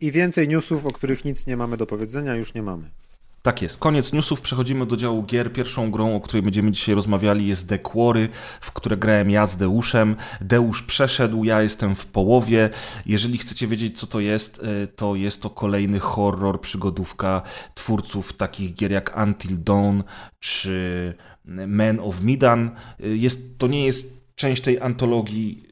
[0.00, 2.90] I więcej newsów, o których nic nie mamy do powiedzenia, już nie mamy.
[3.42, 3.78] Tak jest.
[3.78, 4.40] Koniec newsów.
[4.40, 5.52] Przechodzimy do działu gier.
[5.52, 8.28] Pierwszą grą, o której będziemy dzisiaj rozmawiali, jest The Quarry,
[8.60, 10.16] w które grałem ja z Deuszem.
[10.40, 12.70] Deusz przeszedł, ja jestem w połowie.
[13.06, 17.42] Jeżeli chcecie wiedzieć, co to jest, e, to jest to kolejny horror, przygodówka
[17.74, 20.00] twórców takich gier jak Until Dawn
[20.40, 21.14] czy
[21.66, 22.70] Man of Medan.
[23.00, 25.71] E, Jest, to nie jest część tej antologii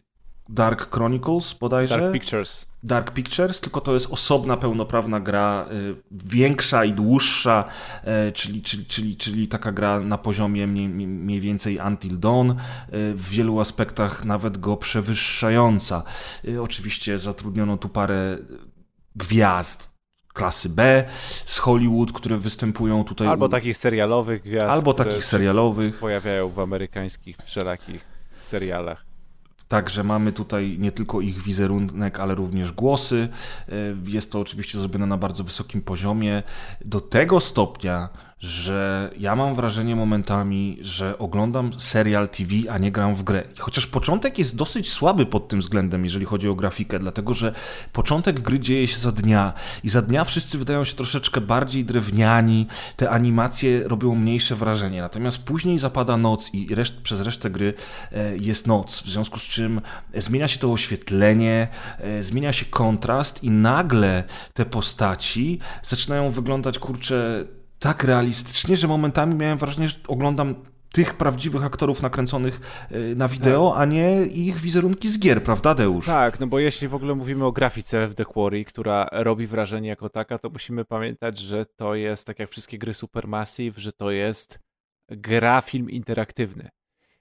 [0.53, 1.99] Dark Chronicles bodajże.
[1.99, 2.67] Dark Pictures.
[2.83, 7.65] Dark Pictures, tylko to jest osobna, pełnoprawna gra, y, większa i dłuższa,
[8.29, 12.55] y, czyli, czyli, czyli, czyli taka gra na poziomie mniej, mniej więcej Until Dawn, y,
[13.15, 16.03] w wielu aspektach nawet go przewyższająca.
[16.45, 18.39] Y, Oczywiście zatrudniono tu parę
[19.17, 19.91] gwiazd
[20.35, 21.05] klasy B
[21.45, 23.29] z Hollywood, które występują tutaj.
[23.29, 24.71] Albo takich serialowych gwiazd.
[24.73, 25.99] albo takich serialowych.
[25.99, 28.05] Pojawiają w amerykańskich wszelakich
[28.37, 29.10] serialach.
[29.71, 33.29] Także mamy tutaj nie tylko ich wizerunek, ale również głosy.
[33.69, 33.73] E,
[34.07, 36.43] Jest to oczywiście zrobione na bardzo wysokim poziomie.
[36.85, 38.09] Do tego stopnia,
[38.41, 43.43] że ja mam wrażenie momentami, że oglądam serial TV, a nie gram w grę.
[43.59, 47.55] Chociaż początek jest dosyć słaby pod tym względem, jeżeli chodzi o grafikę, dlatego że
[47.93, 49.53] początek gry dzieje się za dnia
[49.85, 52.67] i za dnia wszyscy wydają się troszeczkę bardziej drewniani,
[52.97, 55.01] te animacje robią mniejsze wrażenie.
[55.01, 57.75] Natomiast później zapada noc i reszt, przez resztę gry
[58.13, 59.81] e, jest noc, w związku z czym
[60.15, 61.69] zmienia się to oświetlenie,
[61.99, 64.25] e, zmienia się kontrast i nagle
[64.55, 67.45] te postaci zaczynają wyglądać, kurczę,
[67.81, 70.55] tak realistycznie, że momentami miałem wrażenie, że oglądam
[70.93, 72.61] tych prawdziwych aktorów nakręconych
[72.91, 76.07] e, na wideo, a nie ich wizerunki z gier, prawda, Deusz?
[76.07, 79.89] Tak, no bo jeśli w ogóle mówimy o grafice w The Quarry, która robi wrażenie
[79.89, 84.11] jako taka, to musimy pamiętać, że to jest, tak jak wszystkie gry Supermassive, że to
[84.11, 84.59] jest
[85.09, 86.69] gra, film interaktywny.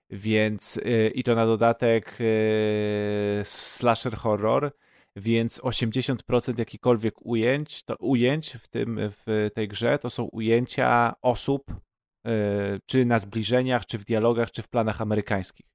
[0.10, 4.72] Więc y, i to na dodatek y, slasher horror,
[5.16, 11.72] więc 80% jakikolwiek ujęć, to ujęć w tym w tej grze to są ujęcia osób,
[11.72, 15.66] y, czy na zbliżeniach, czy w dialogach, czy w planach amerykańskich.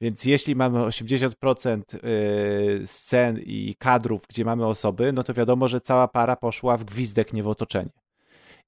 [0.00, 5.80] Więc jeśli mamy 80% y, scen i kadrów, gdzie mamy osoby, no to wiadomo, że
[5.80, 7.90] cała para poszła w gwizdek, nie w otoczenie.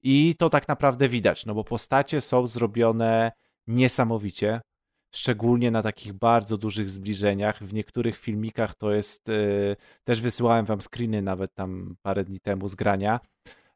[0.03, 3.31] I to tak naprawdę widać, no bo postacie są zrobione
[3.67, 4.61] niesamowicie,
[5.11, 7.63] szczególnie na takich bardzo dużych zbliżeniach.
[7.63, 12.69] W niektórych filmikach to jest, y, też wysyłałem wam screeny nawet tam parę dni temu
[12.69, 13.19] z grania.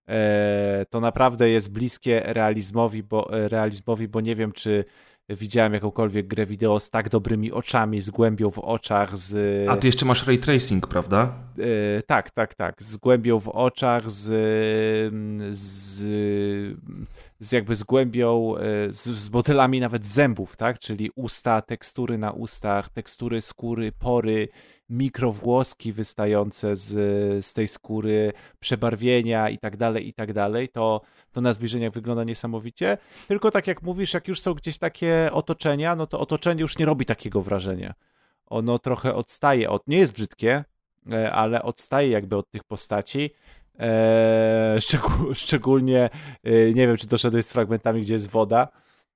[0.09, 4.85] E, To naprawdę jest bliskie realizmowi, bo, realizmowi, bo nie wiem, czy
[5.29, 9.35] widziałem jakąkolwiek grę wideo z tak dobrymi oczami, z głębią w oczach, z...
[9.69, 11.33] A ty jeszcze masz ray tracing, prawda?
[11.97, 12.83] E, tak, tak, tak.
[12.83, 14.25] Z głębią w oczach, z,
[15.55, 16.03] z,
[17.39, 19.29] z jakby z głębią, e, z, z
[19.79, 20.79] nawet zębów, tak?
[20.79, 24.47] Czyli usta, tekstury na ustach, tekstury skóry, pory,
[24.89, 26.91] mikrowłoski wystające z,
[27.45, 30.69] z tej skóry, przebarwienia i tak dalej, i tak dalej.
[30.69, 32.97] To, to na zbliżeniach wygląda niesamowicie.
[33.27, 36.85] Tylko tak jak mówisz, jak już są gdzieś takie otoczenia, no to otoczenie już nie
[36.85, 37.93] robi takiego wrażenia.
[38.45, 40.63] Ono trochę odstaje od, nie jest brzydkie,
[41.11, 43.29] e, ale odstaje jakby od tych postaci.
[43.79, 44.81] Eee,
[45.33, 46.09] szczególnie,
[46.43, 48.67] e, nie wiem, czy doszedłeś z fragmentami, gdzie jest woda.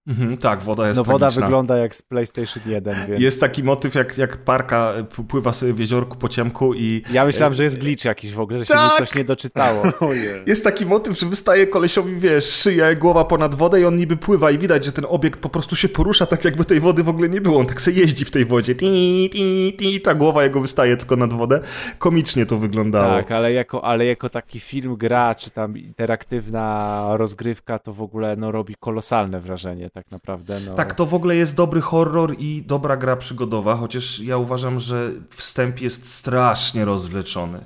[0.08, 1.42] Mhm, tak, woda jest No woda tragiczna.
[1.46, 5.74] wygląda jak z PlayStation 1, więc Jest taki motyw, jak, jak parka p- pływa sobie
[5.74, 8.74] w jeziorku po ciemku i ja myślałem, że jest glitch jakiś w ogóle, że się
[8.74, 8.98] mi Tak!
[8.98, 9.84] coś nie doczytało.
[10.48, 14.52] Jest taki motyw, że wystaje kolesiowi, wiesz, szyja, głowa ponad wodę i on niby pływa
[14.52, 17.30] i widać, że ten obiekt po prostu się porusza tak, jakby tej wody w ogóle
[17.30, 17.60] nie było.
[17.60, 18.76] On tak se jeździ w tej wodzie.
[18.76, 21.60] Ti, ti, ti, ta głowa jego wystaje tylko nad wodę.
[21.98, 23.08] Komicznie to wyglądało.
[23.14, 28.36] Tak, ale jako, ale jako taki film, gra, czy tam interaktywna rozgrywka, to w ogóle
[28.36, 30.60] no, robi kolosalne wrażenie tak naprawdę.
[30.60, 30.74] No.
[30.74, 35.12] Tak, to w ogóle jest dobry horror i dobra gra przygodowa, chociaż ja uważam, że
[35.30, 37.66] wstęp jest strasznie rozwleczony.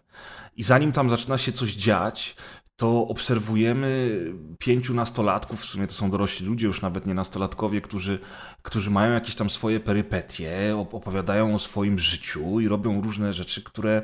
[0.57, 2.35] I zanim tam zaczyna się coś dziać,
[2.75, 4.19] to obserwujemy
[4.59, 8.19] pięciu nastolatków, w sumie to są dorośli ludzie, już nawet nie nastolatkowie, którzy,
[8.61, 13.63] którzy mają jakieś tam swoje perypetie, op- opowiadają o swoim życiu i robią różne rzeczy,
[13.63, 14.01] które,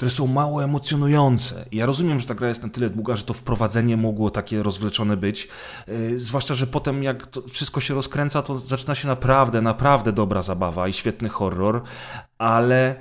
[0.00, 1.64] które są mało emocjonujące.
[1.72, 5.16] Ja rozumiem, że ta gra jest na tyle długa, że to wprowadzenie mogło takie rozwleczone
[5.16, 5.48] być.
[5.86, 10.42] Yy, zwłaszcza, że potem jak to wszystko się rozkręca, to zaczyna się naprawdę, naprawdę dobra
[10.42, 11.82] zabawa i świetny horror,
[12.38, 13.00] ale,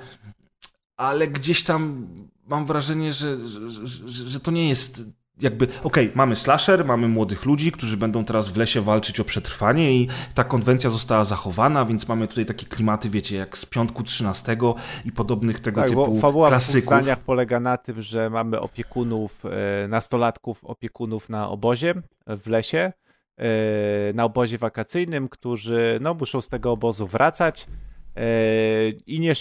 [0.97, 2.07] ale gdzieś tam
[2.47, 5.01] mam wrażenie, że, że, że, że to nie jest
[5.41, 9.93] jakby, okej, mamy slasher, mamy młodych ludzi, którzy będą teraz w lesie walczyć o przetrwanie
[9.93, 14.57] i ta konwencja została zachowana, więc mamy tutaj takie klimaty, wiecie, jak z piątku 13
[15.05, 16.83] i podobnych tego Tak, typu bo fabuła w klasyków.
[16.83, 21.93] zdaniach polega na tym, że mamy opiekunów, e, nastolatków, opiekunów na obozie
[22.27, 22.93] w lesie,
[23.37, 27.67] e, na obozie wakacyjnym, którzy no, muszą z tego obozu wracać
[28.15, 29.31] e, i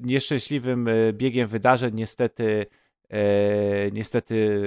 [0.00, 2.66] nieszczęśliwym biegiem wydarzeń niestety
[3.92, 4.60] niestety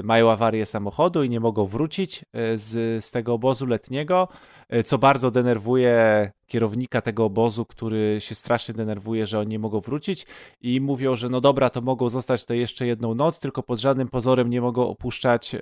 [0.00, 4.53] e, mają awarię samochodu i nie mogą wrócić e, z, z tego obozu letniego, e,
[4.82, 10.26] co bardzo denerwuje kierownika tego obozu, który się strasznie denerwuje, że oni nie mogą wrócić
[10.60, 14.08] i mówią, że no dobra, to mogą zostać to jeszcze jedną noc, tylko pod żadnym
[14.08, 15.58] pozorem nie mogą opuszczać e,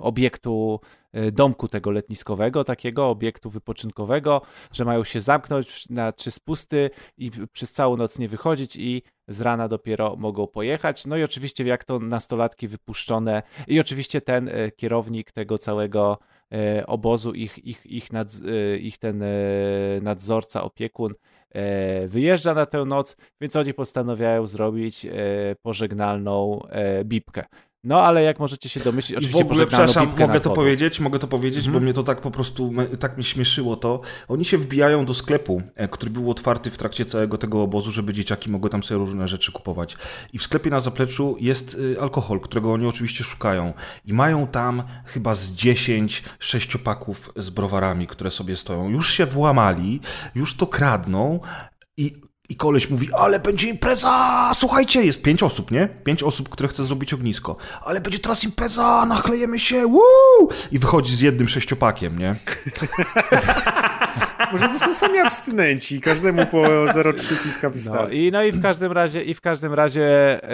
[0.00, 0.80] obiektu,
[1.12, 4.42] e, domku tego letniskowego, takiego obiektu wypoczynkowego,
[4.72, 9.40] że mają się zamknąć na trzy spusty i przez całą noc nie wychodzić i z
[9.40, 11.06] rana dopiero mogą pojechać.
[11.06, 16.31] No i oczywiście jak to nastolatki wypuszczone i oczywiście ten e, kierownik tego całego e,
[16.86, 21.14] obozu, ich, ich, ich, e, ich ten e, nadzorca, opiekun
[21.50, 25.10] e, wyjeżdża na tę noc, więc oni postanawiają zrobić e,
[25.62, 27.44] pożegnalną e, bibkę.
[27.84, 31.18] No ale jak możecie się domyślić, I w oczywiście ogóle, przepraszam, mogę to powiedzieć, mogę
[31.18, 31.72] to powiedzieć, Mhm.
[31.74, 34.00] bo mnie to tak po prostu, tak mi śmieszyło to.
[34.28, 38.12] Oni się wbijają do sklepu, e, który był otwarty w trakcie całego tego obozu, żeby
[38.12, 39.96] dzieciaki mogły tam sobie różne rzeczy kupować.
[40.32, 43.72] I w sklepie na zapleczu jest y, alkohol, którego oni oczywiście szukają.
[44.04, 48.88] I mają tam chyba z 10 sześciopaków z browarami, które sobie stoją.
[48.88, 50.00] Już się włamali,
[50.34, 51.40] już to kradną
[51.96, 52.20] i
[52.52, 55.88] i koleś mówi, ale będzie impreza, słuchajcie, jest pięć osób, nie?
[56.04, 57.56] Pięć osób, które chce zrobić ognisko.
[57.84, 60.48] Ale będzie teraz impreza, nachlejemy się, woo!
[60.72, 62.34] I wychodzi z jednym sześciopakiem, nie?
[64.52, 68.14] Może to są sami abstynenci, każdemu po 0,3 piwka No wystarczy.
[68.14, 70.04] i, no i w każdym razie, i w każdym razie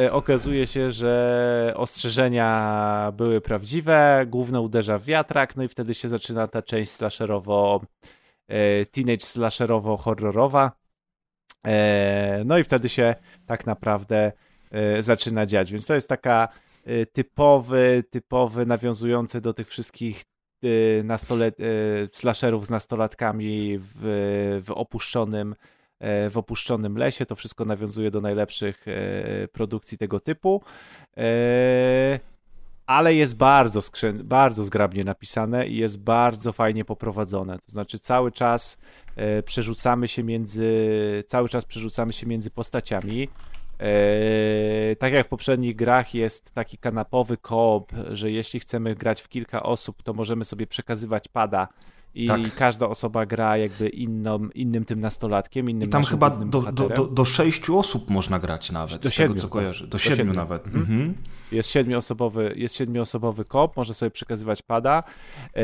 [0.04, 6.08] e, okazuje się, że ostrzeżenia były prawdziwe, główne uderza w wiatrak, no i wtedy się
[6.08, 7.80] zaczyna ta część slasherowo,
[8.48, 10.70] e, teenage slasherowo-horrorowa.
[11.66, 13.14] E, no i wtedy się
[13.46, 14.32] tak naprawdę
[14.70, 16.48] e, zaczyna dziać, więc to jest taka
[16.84, 20.22] e, typowy, typowy, nawiązujący do tych wszystkich
[20.62, 21.64] e, nastolet, e,
[22.12, 23.98] slasherów z nastolatkami w,
[24.64, 25.54] w opuszczonym
[26.30, 27.26] w opuszczonym lesie.
[27.26, 28.86] To wszystko nawiązuje do najlepszych
[29.52, 30.62] produkcji tego typu.
[32.88, 37.58] Ale jest bardzo, skrzę- bardzo zgrabnie napisane i jest bardzo fajnie poprowadzone.
[37.58, 38.78] To znaczy cały czas
[39.16, 40.68] e, przerzucamy się między
[41.26, 43.28] cały czas przerzucamy się między postaciami.
[43.78, 49.28] E, tak jak w poprzednich grach jest taki kanapowy koop, że jeśli chcemy grać w
[49.28, 51.68] kilka osób, to możemy sobie przekazywać pada
[52.14, 52.54] i Tak.
[52.54, 57.06] każda osoba gra jakby inną, innym tym nastolatkiem, innym I tam chyba do, do, do,
[57.06, 59.60] do sześciu osób można grać nawet, Do z siedmiu tego co chyba.
[59.60, 59.84] kojarzę.
[59.84, 60.34] Do, Do siedmiu, siedmiu.
[60.34, 60.66] nawet.
[60.66, 60.82] Mhm.
[60.82, 61.14] Mhm.
[61.52, 65.02] Jest siedmioosobowy, jest siedmioosobowy kop, może sobie przekazywać pada.
[65.56, 65.62] E,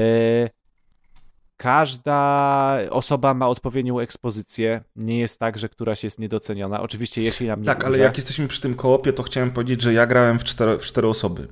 [1.56, 4.80] Każda osoba ma odpowiednią ekspozycję.
[4.96, 6.80] Nie jest tak, że któraś jest niedoceniona.
[6.82, 9.92] Oczywiście, jeśli nam nie Tak, ale jak jesteśmy przy tym koopie, to chciałem powiedzieć, że
[9.92, 11.48] ja grałem w cztery, w cztery osoby.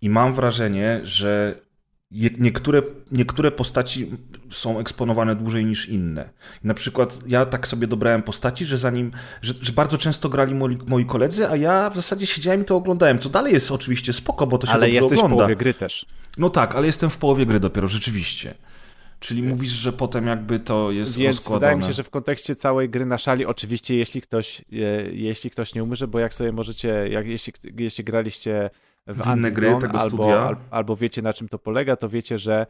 [0.00, 1.54] I mam wrażenie, że
[2.38, 2.82] niektóre,
[3.12, 4.10] niektóre postaci
[4.50, 6.28] są eksponowane dłużej niż inne.
[6.64, 9.10] Na przykład ja tak sobie dobrałem postaci, że zanim,
[9.42, 12.76] że, że bardzo często grali moi, moi koledzy, a ja w zasadzie siedziałem i to
[12.76, 13.18] oglądałem.
[13.18, 15.36] Co dalej jest oczywiście spoko, bo to się ale dobrze jesteś w ogląda.
[15.36, 16.06] połowie gry też.
[16.38, 18.54] No tak, ale jestem w połowie gry dopiero, rzeczywiście.
[19.20, 21.60] Czyli mówisz, że potem jakby to jest Więc rozkładane.
[21.60, 24.64] wydaje mi się, że w kontekście całej gry na szali, oczywiście jeśli ktoś, e,
[25.12, 28.70] jeśli ktoś nie umrze, bo jak sobie możecie, jak, jeśli, jeśli graliście
[29.06, 30.38] w, W inne gry tego albo, studia.
[30.40, 32.66] al- albo wiecie na czym to polega, to wiecie, że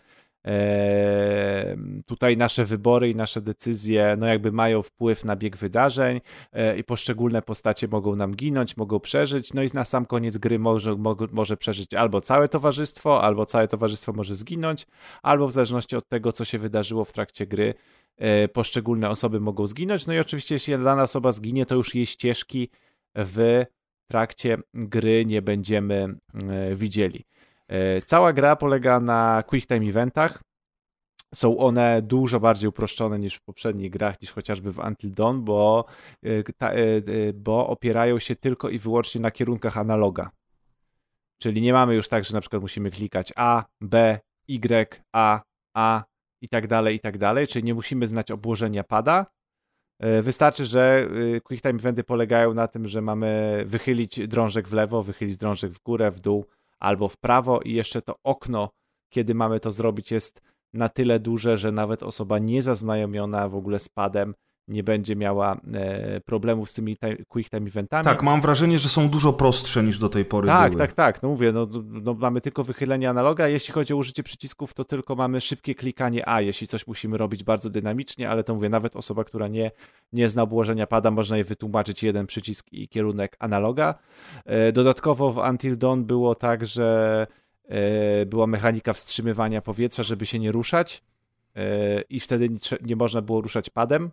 [0.46, 1.76] e,
[2.06, 6.20] tutaj nasze wybory i nasze decyzje no jakby mają wpływ na bieg wydarzeń
[6.52, 10.58] e, i poszczególne postacie mogą nam ginąć, mogą przeżyć, no i na sam koniec gry
[10.58, 10.96] może,
[11.32, 14.86] może przeżyć albo całe towarzystwo, albo całe towarzystwo może zginąć,
[15.22, 17.74] albo w zależności od tego, co się wydarzyło w trakcie gry,
[18.16, 20.06] e, poszczególne osoby mogą zginąć.
[20.06, 22.70] No i oczywiście, jeśli dana osoba zginie, to już jej ścieżki
[23.14, 23.64] w
[24.06, 26.16] trakcie gry nie będziemy
[26.48, 27.24] e, widzieli.
[27.68, 30.42] E, Cała gra polega na quick time eventach.
[31.34, 35.84] Są one dużo bardziej uproszczone niż w poprzednich grach, niż chociażby w Until Dawn, bo,
[36.24, 40.30] e, bo opierają się tylko i wyłącznie na kierunkach analoga.
[41.42, 44.18] Czyli nie mamy już tak, że na przykład musimy klikać A, B,
[44.48, 45.42] Y, A,
[45.74, 46.04] A
[46.42, 49.26] i tak dalej, i tak dalej, czyli nie musimy znać obłożenia pada.
[49.98, 54.72] E, Wystarczy, że y, quick time eventy polegają na tym, że mamy wychylić drążek w
[54.72, 56.44] lewo, wychylić drążek w górę, w dół
[56.78, 58.70] albo w prawo i jeszcze to okno,
[59.12, 60.42] kiedy mamy to zrobić jest
[60.72, 64.34] na tyle duże, że nawet osoba niezaznajomiona w ogóle z padem
[64.68, 66.96] nie będzie miała e, problemów z tymi
[67.28, 68.04] quick time eventami.
[68.04, 70.78] Tak, mam wrażenie, że są dużo prostsze niż do tej pory Tak, były.
[70.78, 71.22] tak, tak.
[71.22, 73.48] No mówię, no, no, mamy tylko wychylenie analoga.
[73.48, 77.44] Jeśli chodzi o użycie przycisków, to tylko mamy szybkie klikanie A, jeśli coś musimy robić
[77.44, 79.70] bardzo dynamicznie, ale to mówię, nawet osoba, która nie,
[80.12, 83.94] nie zna obłożenia pada, można jej wytłumaczyć jeden przycisk i kierunek analoga.
[84.44, 87.26] E, Dodatkowo w Until Dawn było tak, że
[87.68, 91.02] e, była mechanika wstrzymywania powietrza, żeby się nie ruszać
[92.10, 92.48] i wtedy
[92.82, 94.10] nie można było ruszać padem.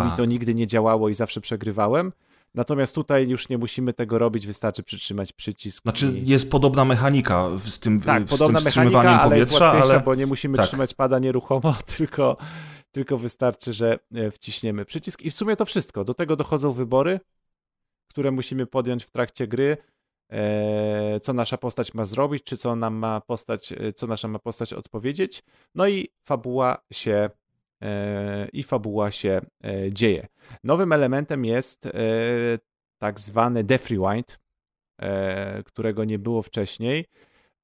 [0.00, 0.10] Tak.
[0.10, 2.12] Mi to nigdy nie działało i zawsze przegrywałem.
[2.54, 5.82] Natomiast tutaj już nie musimy tego robić, wystarczy przytrzymać przycisk.
[5.82, 6.28] Znaczy i...
[6.28, 9.94] jest podobna mechanika z tym, Tak, z podobna tym mechanika, wstrzymywaniem ale jest powietrza, łatwiejsza,
[9.94, 10.66] ale bo nie musimy tak.
[10.66, 12.36] trzymać pada nieruchomo, tylko,
[12.92, 15.22] tylko wystarczy, że e, wciśniemy przycisk.
[15.22, 16.04] I w sumie to wszystko.
[16.04, 17.20] Do tego dochodzą wybory,
[18.10, 19.76] które musimy podjąć w trakcie gry.
[20.32, 24.38] E, co nasza postać ma zrobić, czy co nam ma postać, e, co nasza ma
[24.38, 25.42] postać odpowiedzieć.
[25.74, 27.30] No i fabuła się
[28.52, 30.28] i fabuła się e, dzieje.
[30.64, 31.90] Nowym elementem jest e,
[32.98, 34.38] tak zwany Death Rewind,
[34.98, 37.04] e, którego nie było wcześniej.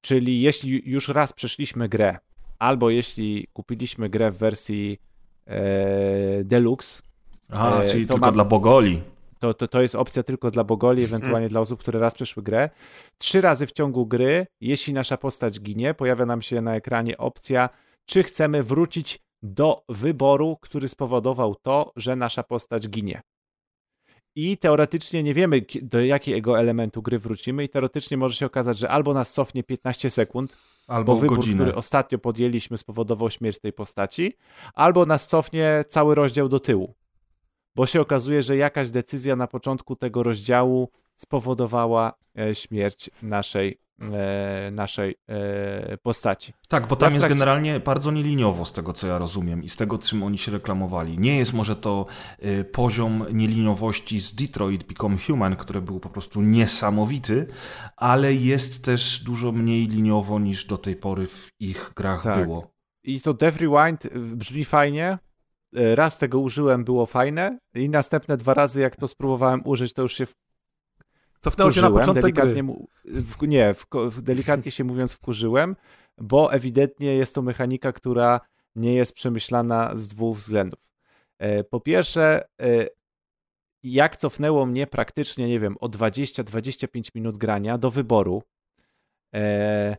[0.01, 2.17] Czyli jeśli już raz przeszliśmy grę,
[2.59, 4.99] albo jeśli kupiliśmy grę w wersji
[6.43, 7.01] Deluxe,
[7.49, 9.01] A, E, czyli to tylko ma- dla Bogoli.
[9.39, 12.69] To, to, to jest opcja tylko dla Bogoli, ewentualnie dla osób, które raz przeszły grę.
[13.17, 17.69] Trzy razy w ciągu gry, jeśli nasza postać ginie, pojawia nam się na ekranie opcja,
[18.05, 23.21] czy chcemy wrócić do wyboru, który spowodował to, że nasza postać ginie.
[24.35, 28.89] I teoretycznie nie wiemy, do jakiego elementu gry wrócimy, i teoretycznie może się okazać, że
[28.89, 30.57] albo nas cofnie 15 sekund,
[30.87, 31.55] Albo bo wybór, godzinę.
[31.55, 34.33] który ostatnio podjęliśmy, spowodował śmierć tej postaci,
[34.73, 36.95] albo nas cofnie cały rozdział do tyłu.
[37.75, 43.79] Bo się okazuje, że jakaś decyzja na początku tego rozdziału spowodowała e, śmierć naszej,
[44.71, 46.53] naszej e, postaci.
[46.67, 49.97] Tak, bo tam jest generalnie bardzo nieliniowo, z tego co ja rozumiem i z tego,
[49.97, 51.19] czym oni się reklamowali.
[51.19, 52.05] Nie jest może to
[52.43, 57.47] y, poziom nieliniowości z Detroit Become Human, który był po prostu niesamowity,
[57.97, 62.45] ale jest też dużo mniej liniowo niż do tej pory w ich grach Tak.
[62.45, 62.71] było.
[63.03, 65.17] I to Death Rewind brzmi fajnie.
[65.75, 70.01] E, Raz tego użyłem, było fajne, i następne dwa razy, jak to spróbowałem użyć, to
[70.01, 70.25] już się
[71.41, 73.21] Cofnęło się na początek delikatnie gry.
[73.21, 75.75] w, nie, w, w, delikatnie się mówiąc wkurzyłem,
[76.17, 78.41] bo ewidentnie jest to mechanika, która
[78.75, 80.79] nie jest przemyślana z dwóch względów.
[81.39, 82.87] E, Po pierwsze, e,
[83.83, 88.43] jak cofnęło mnie praktycznie, nie wiem, o 20-25 minut grania do wyboru,
[89.35, 89.97] e,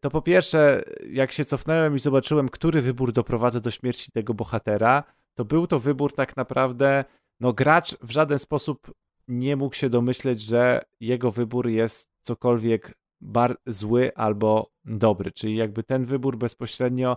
[0.00, 5.04] to po pierwsze, jak się cofnąłem i zobaczyłem, który wybór doprowadza do śmierci tego bohatera,
[5.34, 7.04] to był to wybór tak naprawdę,
[7.40, 8.92] no gracz w żaden sposób
[9.28, 15.32] nie mógł się domyśleć, że jego wybór jest cokolwiek bar- zły albo dobry.
[15.32, 17.16] Czyli jakby ten wybór bezpośrednio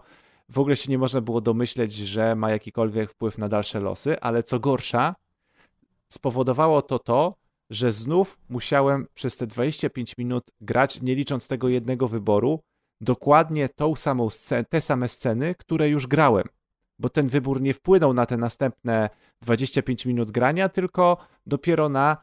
[0.49, 4.43] w ogóle się nie można było domyśleć, że ma jakikolwiek wpływ na dalsze losy, ale
[4.43, 5.15] co gorsza,
[6.09, 7.35] spowodowało to to,
[7.69, 12.59] że znów musiałem przez te 25 minut grać, nie licząc tego jednego wyboru,
[13.01, 16.45] dokładnie tą samą scenę, te same sceny, które już grałem.
[16.99, 19.09] Bo ten wybór nie wpłynął na te następne
[19.41, 22.17] 25 minut grania, tylko dopiero na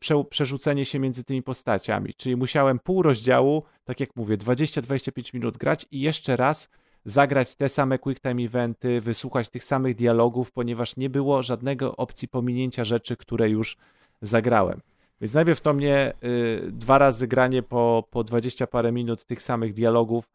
[0.00, 2.14] prze, przerzucenie się między tymi postaciami.
[2.14, 6.68] Czyli musiałem pół rozdziału, tak jak mówię, 20-25 minut grać i jeszcze raz
[7.04, 12.28] zagrać te same quick time eventy, wysłuchać tych samych dialogów, ponieważ nie było żadnego opcji
[12.28, 13.76] pominięcia rzeczy, które już
[14.22, 14.80] zagrałem.
[15.20, 19.74] Więc najpierw to mnie y, dwa razy granie po, po 20 parę minut tych samych
[19.74, 20.28] dialogów,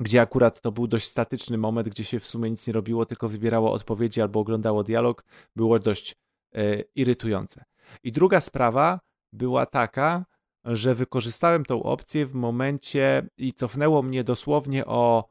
[0.00, 3.28] gdzie akurat to był dość statyczny moment, gdzie się w sumie nic nie robiło, tylko
[3.28, 5.24] wybierało odpowiedzi albo oglądało dialog,
[5.56, 6.14] było dość
[6.56, 7.64] y, irytujące.
[8.02, 9.00] I druga sprawa
[9.32, 10.26] była taka,
[10.64, 15.28] że wykorzystałem tą opcję w momencie i cofnęło mnie dosłownie o,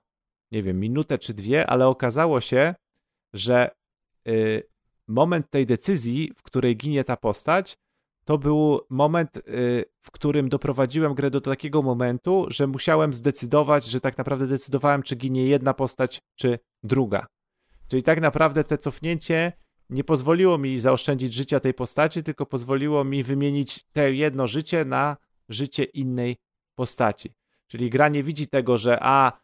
[0.52, 2.76] nie wiem, minutę czy dwie, ale okazało się,
[3.34, 3.72] że
[4.28, 4.64] y,
[5.08, 7.78] moment tej decyzji, w której ginie ta postać,
[8.26, 14.02] to był moment, y, w którym doprowadziłem grę do takiego momentu, że musiałem zdecydować, że
[14.02, 17.28] tak naprawdę decydowałem, czy ginie jedna postać, czy druga.
[17.88, 19.54] Czyli tak naprawdę te cofnięcie
[19.90, 25.18] nie pozwoliło mi zaoszczędzić życia tej postaci, tylko pozwoliło mi wymienić te jedno życie na
[25.50, 26.38] życie innej
[26.76, 27.34] postaci.
[27.68, 29.43] Czyli gra nie widzi tego, że a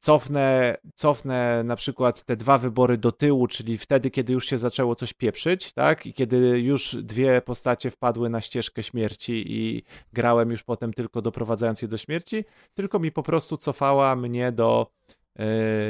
[0.00, 4.94] cofnę, cofnę na przykład te dwa wybory do tyłu, czyli wtedy, kiedy już się zaczęło
[4.94, 6.06] coś pieprzyć, tak?
[6.06, 9.82] I kiedy już dwie postacie wpadły na ścieżkę śmierci i
[10.12, 12.44] grałem już potem tylko doprowadzając je do śmierci,
[12.74, 14.86] tylko mi po prostu cofała mnie do
[15.38, 15.44] yy,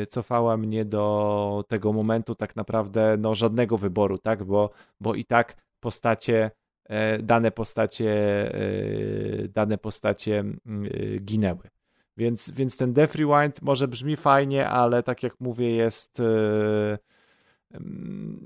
[0.06, 4.44] cofała mnie do tego momentu tak naprawdę no żadnego wyboru, tak?
[4.44, 4.70] Bo,
[5.00, 6.50] bo i tak postacie
[6.84, 8.10] e, dane postacie
[8.54, 11.79] e, dane postacie mm, e, ginęły.
[12.20, 16.98] Więc, więc ten Death Rewind może brzmi fajnie, ale tak jak mówię, jest e,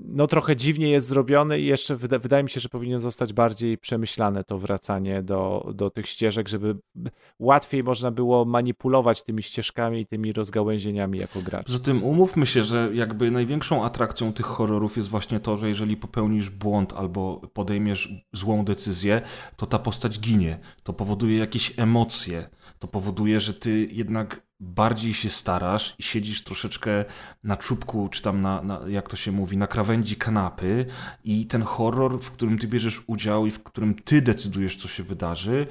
[0.05, 3.77] no trochę dziwnie jest zrobiony i jeszcze wyda, wydaje mi się, że powinien zostać bardziej
[3.77, 6.75] przemyślane to wracanie do, do tych ścieżek, żeby
[7.39, 11.65] łatwiej można było manipulować tymi ścieżkami i tymi rozgałęzieniami jako gracz.
[11.65, 15.97] Poza tym umówmy się, że jakby największą atrakcją tych horrorów jest właśnie to, że jeżeli
[15.97, 19.21] popełnisz błąd albo podejmiesz złą decyzję,
[19.55, 20.59] to ta postać ginie.
[20.83, 22.49] To powoduje jakieś emocje.
[22.85, 27.05] To powoduje, że ty jednak bardziej się starasz i siedzisz troszeczkę
[27.43, 30.85] na czubku, czy tam na, na jak to się mówi, na krawędzi kanapy
[31.23, 35.03] i ten horror, w którym ty bierzesz udział i w którym ty decydujesz, co się
[35.03, 35.67] wydarzy,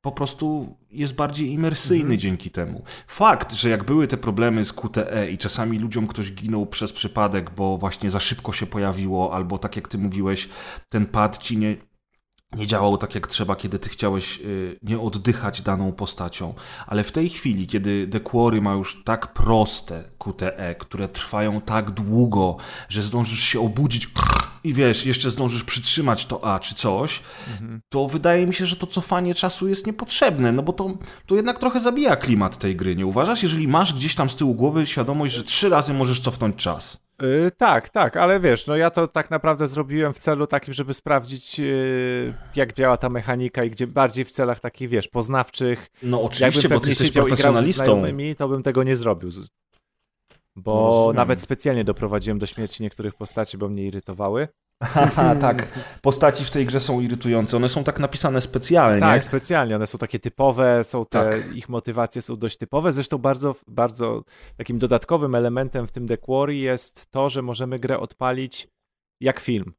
[0.00, 2.82] po prostu jest bardziej imersyjny dzięki temu.
[3.06, 7.50] Fakt, że jak były te problemy z QTE i czasami ludziom ktoś ginął przez przypadek,
[7.50, 10.48] bo właśnie za szybko się pojawiło, albo tak jak ty mówiłeś,
[10.88, 11.76] ten pad ci nie,
[12.56, 16.54] nie działał tak jak trzeba, kiedy ty chciałeś y, nie oddychać daną postacią.
[16.86, 22.56] Ale w tej chwili, kiedy Quarry ma już tak proste QTE, które trwają tak długo,
[22.88, 24.08] że zdążysz się obudzić
[24.64, 27.20] i wiesz, jeszcze zdążysz przytrzymać to A czy coś,
[27.88, 30.90] to wydaje mi się, że to cofanie czasu jest niepotrzebne, no bo to,
[31.26, 33.42] to jednak trochę zabija klimat tej gry, nie uważasz?
[33.42, 37.04] Jeżeli masz gdzieś tam z tyłu głowy świadomość, że trzy razy możesz cofnąć czas.
[37.24, 40.94] Yy, tak, tak, ale wiesz, no ja to tak naprawdę zrobiłem w celu takim, żeby
[40.94, 45.86] sprawdzić, yy, jak działa ta mechanika i gdzie bardziej w celach takich, wiesz, poznawczych.
[46.02, 47.84] No oczywiście, Jakbym bo ty jesteś profesjonalistą.
[47.84, 49.30] znajomymi, to bym tego nie zrobił.
[49.30, 49.38] Z-
[50.56, 51.16] No Bo rozumiem.
[51.16, 54.48] nawet specjalnie doprowadziłem do śmierci niektórych postaci, bo mnie irytowały.
[54.82, 55.68] Haha, tak.
[56.02, 57.56] Postaci w tej grze są irytujące.
[57.56, 59.00] One są tak napisane specjalnie.
[59.00, 59.76] Tak, specjalnie.
[59.76, 61.54] One są takie typowe, są te, Tak.
[61.56, 62.92] ich motywacje są dość typowe.
[62.92, 64.24] Zresztą bardzo, bardzo
[64.56, 68.68] takim dodatkowym elementem w tym The Quarry jest to, że możemy grę odpalić
[69.20, 69.72] jak film.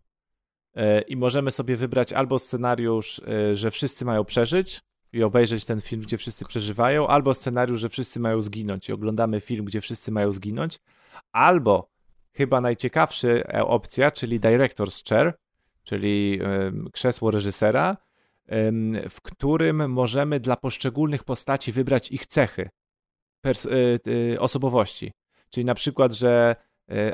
[0.76, 4.81] E, I możemy sobie wybrać albo scenariusz, e, że wszyscy mają przeżyć
[5.13, 9.41] i obejrzeć ten film, gdzie wszyscy przeżywają, albo scenariusz, że wszyscy mają zginąć i oglądamy
[9.41, 10.80] film, gdzie wszyscy mają zginąć,
[11.31, 11.89] albo
[12.38, 15.34] chyba najciekawsza e, opcja, czyli Director's Chair,
[15.84, 16.40] czyli
[16.94, 17.98] krzesło reżysera,
[19.10, 22.70] w którym możemy dla poszczególnych postaci wybrać ich cechy,
[23.45, 25.12] y, y, osobowości.
[25.49, 26.56] Czyli na przykład, że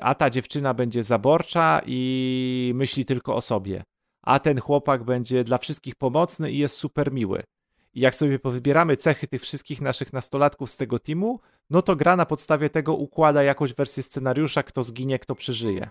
[0.02, 3.84] a ta dziewczyna będzie zaborcza i myśli tylko o sobie,
[4.22, 7.44] a ten chłopak będzie dla wszystkich pomocny i jest super miły.
[7.94, 11.40] I jak sobie powybieramy cechy tych wszystkich naszych nastolatków z tego teamu,
[11.70, 15.90] no to gra na podstawie tego układa jakąś wersję scenariusza, kto zginie, kto przeżyje.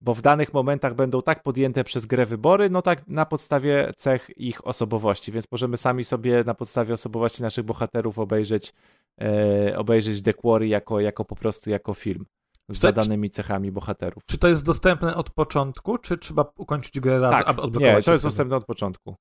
[0.00, 4.30] Bo w danych momentach będą tak podjęte przez grę wybory, no tak na podstawie cech
[4.36, 8.72] ich osobowości, więc możemy sami sobie na podstawie osobowości naszych bohaterów obejrzeć,
[9.20, 12.26] e, obejrzeć The Quarry jako, jako po prostu jako film
[12.68, 14.22] z zadanymi cechami bohaterów.
[14.26, 18.04] Czy to jest dostępne od początku, czy trzeba ukończyć grę raz, Tak, aby nie, odblokować
[18.04, 19.16] to się jest dostępne od początku.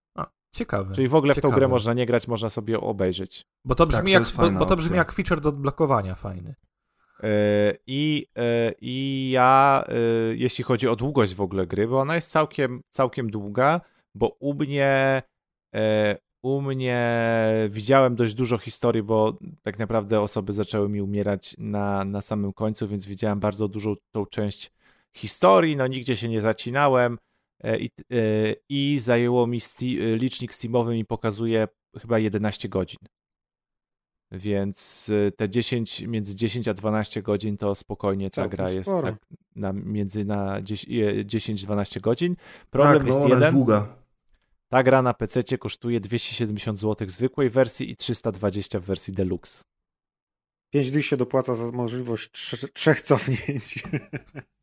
[0.53, 0.95] Ciekawe.
[0.95, 1.55] Czyli w ogóle w tą Ciekawe.
[1.55, 3.45] grę można nie grać, można sobie ją obejrzeć.
[3.65, 6.55] Bo to brzmi, Tak, to jak, bo, bo to brzmi jak feature do odblokowania fajny.
[7.23, 9.93] E, I, e, I ja, e,
[10.35, 13.81] jeśli chodzi o długość w ogóle gry, bo ona jest całkiem, całkiem długa,
[14.15, 15.23] bo u mnie,
[16.43, 17.19] u mnie
[17.69, 22.87] widziałem dość dużo historii, bo tak naprawdę osoby zaczęły mi umierać na, na samym końcu,
[22.87, 24.71] więc widziałem bardzo dużą tą część
[25.13, 27.17] historii, no nigdzie się nie zacinałem
[27.63, 31.67] i, e, i zajęło mi sti, e, licznik Steamowy mi pokazuje
[32.01, 32.99] chyba 11 godzin.
[34.31, 39.07] Więc te 10, między 10 a 12 godzin to spokojnie ta Całkiem gra jest sporo.
[39.07, 39.19] tak
[39.55, 42.35] na, między na 10-12 godzin.
[42.69, 43.43] Problem tak, jest no, ona jeden.
[43.43, 43.95] jest długa.
[44.69, 49.63] Ta gra na PC kosztuje 270 zł w zwykłej wersji i 320 w wersji deluxe.
[50.73, 53.83] 5 dych się dopłaca za możliwość trze- trzech cofnięć.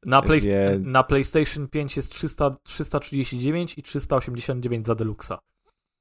[0.05, 5.33] Na, play, Wie- na PlayStation 5 jest 300, 339 i 389 za Deluxa.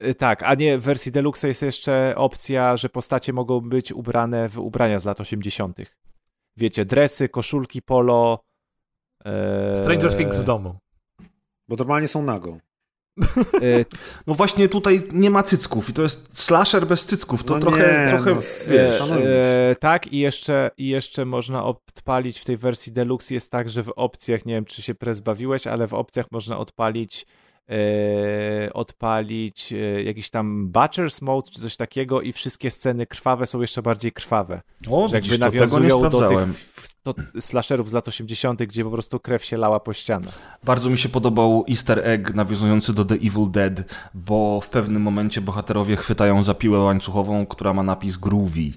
[0.03, 4.49] Y, Tak, a nie w wersji deluxe jest jeszcze opcja, że postacie mogą być ubrane
[4.49, 5.77] w ubrania z lat 80.
[6.57, 8.43] Wiecie, dresy, koszulki polo.
[9.25, 10.79] e, Stranger Things w domu.
[11.67, 12.57] Bo normalnie są nago.
[13.61, 13.85] E,
[14.27, 17.43] No właśnie tutaj nie ma cycków i to jest slasher bez cycków.
[17.43, 22.39] To No trochę, nie, trochę no, wiesz, E, tak, i jeszcze, i jeszcze można odpalić
[22.39, 25.67] w tej wersji Deluxe jest tak, że w opcjach, nie wiem czy się prez bawiłeś,
[25.67, 27.25] ale w opcjach można odpalić
[28.73, 33.81] odpalić e, jakiś tam Butcher's Mode czy coś takiego i wszystkie sceny krwawe są jeszcze
[33.81, 34.61] bardziej krwawe.
[34.89, 36.39] O, Że widzisz, jakby nawiązują do tych
[37.03, 40.59] to, slasherów z lat 80., gdzie po prostu krew się lała po ścianach.
[40.63, 43.73] Bardzo mi się podobał easter egg nawiązujący do The Evil Dead,
[44.13, 48.71] bo w pewnym momencie bohaterowie chwytają za piłę łańcuchową, która ma napis Groovy.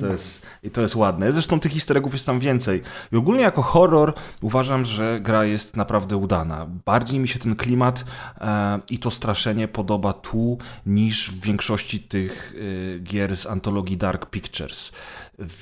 [0.00, 1.32] To jest, I to jest ładne.
[1.32, 2.82] Zresztą tych easter eggów jest tam więcej.
[3.12, 6.66] I ogólnie jako horror uważam, że gra jest naprawdę udana.
[6.84, 8.04] Bardziej mi się ten klimat
[8.40, 12.54] e, i to straszenie podoba tu niż w większości tych
[12.96, 14.92] e, gier z antologii Dark Pictures.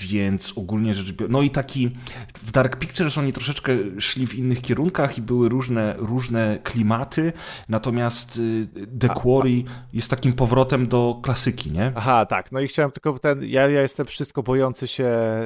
[0.01, 1.91] Więc ogólnie rzecz biorąc, no i taki
[2.43, 7.33] w Dark Pictures oni troszeczkę szli w innych kierunkach i były różne, różne klimaty,
[7.69, 8.67] natomiast y,
[9.01, 9.63] The Quarry
[9.93, 11.93] jest takim powrotem do klasyki, nie?
[11.95, 12.53] Aha, tak.
[12.53, 13.45] No i chciałem tylko ten.
[13.45, 15.05] Ja, ja jestem wszystko bojący się.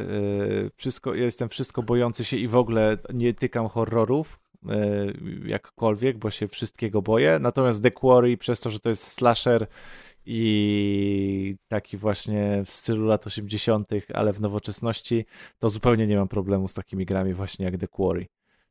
[0.08, 4.40] Yy, wszystko, ja jestem wszystko bojący się i w ogóle nie tykam horrorów.
[4.66, 7.38] Yy, jakkolwiek, bo się wszystkiego boję.
[7.40, 9.66] Natomiast The Quarry, przez to, że to jest slasher
[10.26, 15.26] i taki właśnie w stylu lat 80., ale w nowoczesności,
[15.58, 18.26] to zupełnie nie mam problemu z takimi grami właśnie jak The Quarry.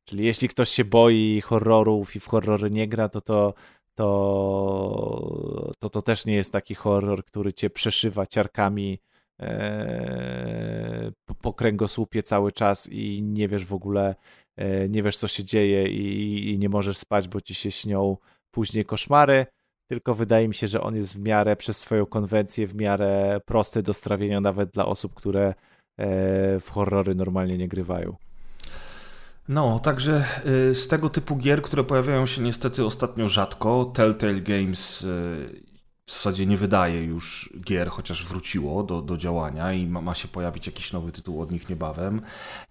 [0.05, 3.53] Czyli jeśli ktoś się boi horrorów i w horrory nie gra, to to,
[3.95, 8.99] to, to, to też nie jest taki horror, który cię przeszywa ciarkami
[9.39, 11.11] e,
[11.41, 14.15] po, kręgosłupie cały czas i nie wiesz w ogóle,
[14.55, 18.17] e, nie wiesz co się dzieje i, i nie możesz spać, bo ci się śnią
[18.51, 19.45] później koszmary.
[19.93, 23.83] Tylko wydaje mi się, że on jest w miarę przez swoją konwencję, w miarę prosty
[23.83, 25.53] do strawienia nawet dla osób, które e,
[26.59, 28.15] w horrory normalnie nie grywają.
[29.49, 30.25] No, także
[30.71, 35.05] y, z tego typu gier, które pojawiają się niestety ostatnio rzadko, Telltale Games y,
[36.05, 40.27] w zasadzie nie wydaje już gier, chociaż wróciło do, do działania i ma, ma się
[40.27, 42.21] pojawić jakiś nowy tytuł od nich niebawem.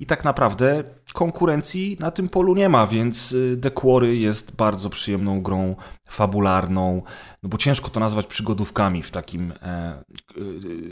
[0.00, 4.90] I tak naprawdę konkurencji na tym polu nie ma, więc y, The Quarry jest bardzo
[4.90, 5.76] przyjemną grą
[6.12, 7.02] fabularną,
[7.42, 9.94] no bo ciężko to nazwać przygodówkami w takim e, e,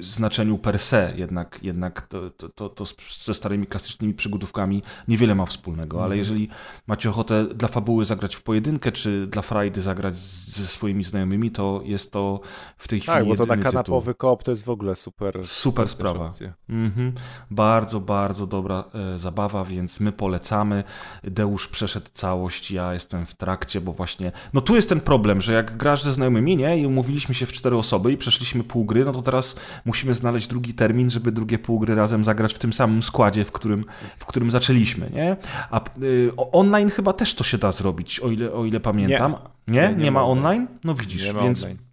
[0.01, 2.85] znaczeniu per se, jednak, jednak to, to, to, to
[3.25, 6.19] ze starymi klasycznymi przygodówkami niewiele ma wspólnego, ale Mhm.
[6.19, 6.49] jeżeli
[6.87, 11.51] macie ochotę dla fabuły zagrać w pojedynkę, czy dla frajdy zagrać z, ze swoimi znajomymi,
[11.51, 12.41] to jest to
[12.77, 15.47] w tej chwili Tak, bo to na kanapowy koop to jest w ogóle super.
[15.47, 16.27] Super sprawa.
[16.27, 16.53] opcja.
[16.69, 17.13] Mhm.
[17.51, 18.85] Bardzo, bardzo dobra
[19.15, 20.85] e, zabawa, więc my polecamy.
[21.25, 24.33] Deusz przeszedł całość, ja jestem w trakcie, bo właśnie.
[24.53, 26.79] No tu jest ten problem, że jak grasz ze znajomymi, nie?
[26.79, 30.47] I umówiliśmy się w cztery osoby i przeszliśmy pół gry, no to teraz musimy znaleźć
[30.47, 33.85] drugi termin, żeby drugie pół gry razem zagrać w tym samym składzie, w którym,
[34.19, 35.37] w którym zaczęliśmy, nie?
[35.71, 39.35] A y, online chyba też to się da zrobić, o ile, o ile pamiętam.
[39.69, 39.81] Nie?
[39.81, 40.67] Nie, Nie, nie ma ma online?
[40.85, 41.63] No widzisz, Nie ma więc.
[41.65, 41.90] online.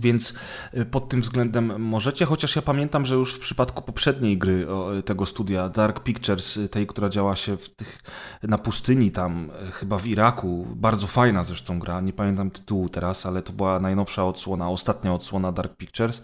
[0.00, 0.34] Więc
[0.74, 4.66] y, pod tym względem możecie, chociaż ja pamiętam, że już w przypadku poprzedniej gry
[4.98, 8.02] y, tego studia, Dark Pictures, y, tej, która działa się w tych,
[8.42, 13.42] na pustyni tam, chyba w Iraku, bardzo fajna zresztą gra, nie pamiętam tytułu teraz, ale
[13.42, 16.22] to była najnowsza odsłona, ostatnia odsłona Dark Pictures.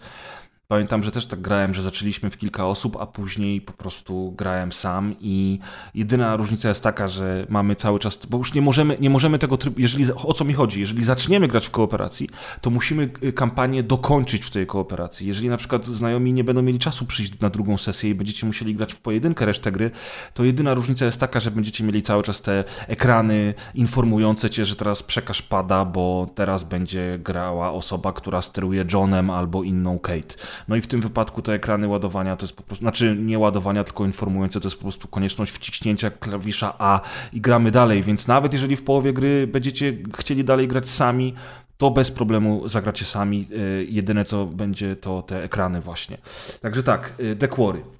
[0.69, 4.71] Pamiętam, że też tak grałem, że zaczęliśmy w kilka osób, a później po prostu grałem
[4.71, 5.59] sam i
[5.93, 9.57] jedyna różnica jest taka, że mamy cały czas, bo już nie możemy, nie możemy tego
[9.57, 12.29] trybu, jeżeli, o co mi chodzi, jeżeli zaczniemy grać w kooperacji,
[12.61, 15.27] to musimy y, kampanię dokończyć w tej kooperacji.
[15.27, 18.75] Jeżeli na przykład znajomi nie będą mieli czasu przyjść na drugą sesję i będziecie musieli
[18.75, 19.91] grać w pojedynkę resztę gry,
[20.33, 24.75] to jedyna różnica jest taka, że będziecie mieli cały czas te ekrany informujące cię, że
[24.75, 30.35] teraz przekaż pada, bo teraz będzie grała osoba, która steruje Johnem albo inną Kate.
[30.67, 33.83] No i w tym wypadku te ekrany ładowania to jest po prostu, znaczy nie ładowania,
[33.83, 37.01] tylko informujące, to jest po prostu konieczność wciśnięcia klawisza A
[37.33, 41.33] i gramy dalej, więc nawet jeżeli w połowie gry będziecie chcieli dalej grać sami,
[41.77, 43.47] to bez problemu zagracie sami.
[43.51, 46.17] Y, Jedyne co będzie to te ekrany właśnie.
[46.61, 47.13] Także tak,
[47.43, 47.96] y, Quarry.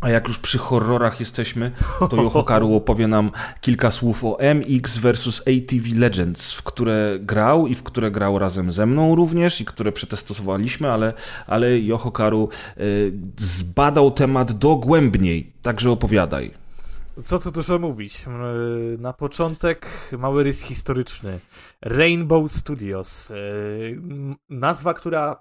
[0.00, 1.70] A jak już przy horrorach jesteśmy,
[2.10, 7.74] to Yohokaru opowie nam kilka słów o MX vs ATV Legends, w które grał i
[7.74, 11.12] w które grał razem ze mną również i które przetestowaliśmy, ale,
[11.46, 12.48] ale Yohokaru
[12.78, 16.54] y, zbadał temat dogłębniej, także opowiadaj.
[17.24, 18.24] Co tu dużo mówić?
[18.26, 19.86] Yy, Na początek
[20.18, 21.38] mały rys historyczny.
[21.82, 23.32] Rainbow Studios.
[23.96, 25.40] M- Nazwa, która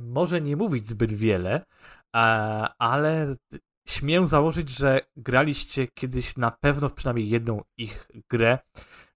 [0.00, 1.64] może nie mówić zbyt wiele,
[2.78, 3.34] ale
[3.88, 8.58] śmiem założyć, że graliście kiedyś na pewno w przynajmniej jedną ich grę.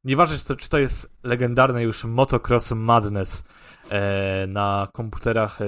[0.05, 3.45] Nieważne, czy to, czy to jest legendarne już Motocross Madness
[3.91, 5.65] e, na komputerach e,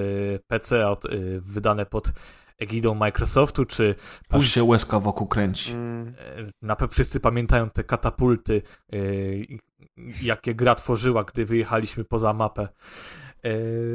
[0.47, 1.09] PC od, e,
[1.41, 2.13] wydane pod
[2.59, 3.95] egidą Microsoftu, czy
[4.31, 5.73] Aż się łezka wokół kręci.
[5.73, 8.63] Mm, E, Na pewno wszyscy pamiętają te katapulty,
[8.93, 8.97] e,
[10.23, 12.69] jakie gra tworzyła, gdy wyjechaliśmy poza mapę.
[13.43, 13.51] E,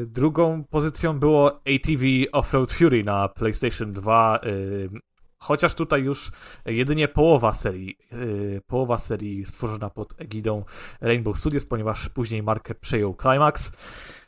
[0.06, 4.40] Drugą pozycją było ATV Offroad Fury na PlayStation 2.
[4.44, 5.14] e,
[5.44, 6.32] Chociaż tutaj już
[6.66, 8.16] jedynie połowa serii, e,
[8.68, 10.64] połowa serii stworzona pod egidą
[11.02, 13.72] Rainbow Studios, ponieważ później markę przejął Climax.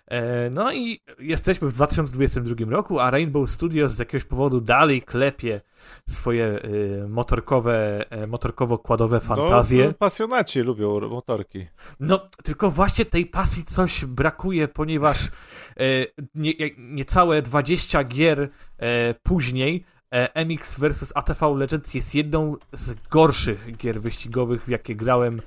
[0.07, 5.61] E, No i jesteśmy w 2022 roku, a Rainbow Studios z jakiegoś powodu dalej klepie
[6.09, 9.83] swoje e, motorkowe, e, motorkowo-kładowe fantazje.
[9.83, 11.67] No, no, pasjonaci lubią motorki.
[11.99, 15.31] No, tylko właśnie tej pasji coś brakuje, ponieważ
[16.35, 18.49] nie, niecałe 20 gier
[19.23, 19.85] później
[20.45, 25.41] MX vs ATV Legends jest jedną z gorszych gier wyścigowych, w jakie grałem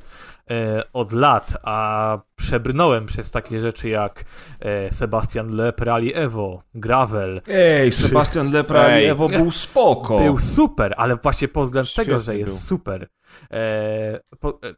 [0.51, 4.25] e, od lat, a przebrnąłem przez takie rzeczy jak
[4.61, 7.41] e, Sebastian Loeb Rally Evo, Gravel.
[7.49, 9.05] Ej, Sebastian Lepra Ej.
[9.05, 10.19] i Ewo był spoko.
[10.19, 12.61] Był super, ale właśnie pod względem Świetny tego, że jest był.
[12.61, 13.09] super.
[13.51, 14.75] E, po, e,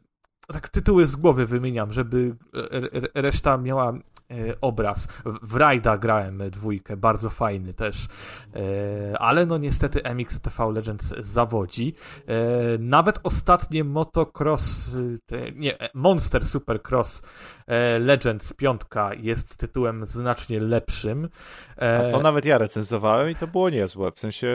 [0.53, 3.99] tak tytuły z głowy wymieniam, żeby e, re, reszta miała e,
[4.61, 5.07] obraz.
[5.41, 8.07] W, Rajda grałem e, dwójkę, bardzo fajny też.
[8.55, 11.93] E, ale no niestety MXTV Legends zawodzi.
[12.27, 12.33] E,
[12.79, 14.97] nawet ostatnie motocross,
[15.55, 17.21] nie, e, Monster Supercross
[17.67, 21.29] e, Legends piątka jest tytułem znacznie lepszym.
[21.77, 24.11] E, A to nawet ja recenzowałem i to było niezłe.
[24.11, 24.47] W sensie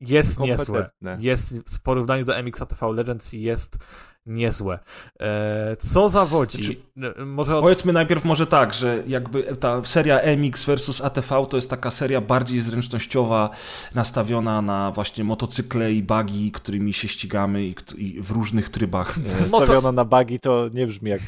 [0.00, 0.90] jest niezłe.
[1.18, 3.78] Jest w porównaniu do MXATV Legends jest
[4.26, 4.78] niezłe.
[5.20, 6.64] E, co zawodzi?
[6.64, 6.86] Znaczy-
[7.20, 7.62] E, Może od...
[7.62, 12.20] Powiedzmy najpierw może tak, że jakby ta seria MX versus ATV to jest taka seria
[12.20, 13.50] bardziej zręcznościowa,
[13.94, 19.18] nastawiona na właśnie motocykle i bagi, którymi się ścigamy i, i w różnych trybach.
[19.42, 21.20] E, Stawiona na bugi to nie brzmi jak...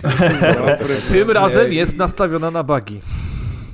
[1.10, 3.00] tym razem jest nastawiona na bugi.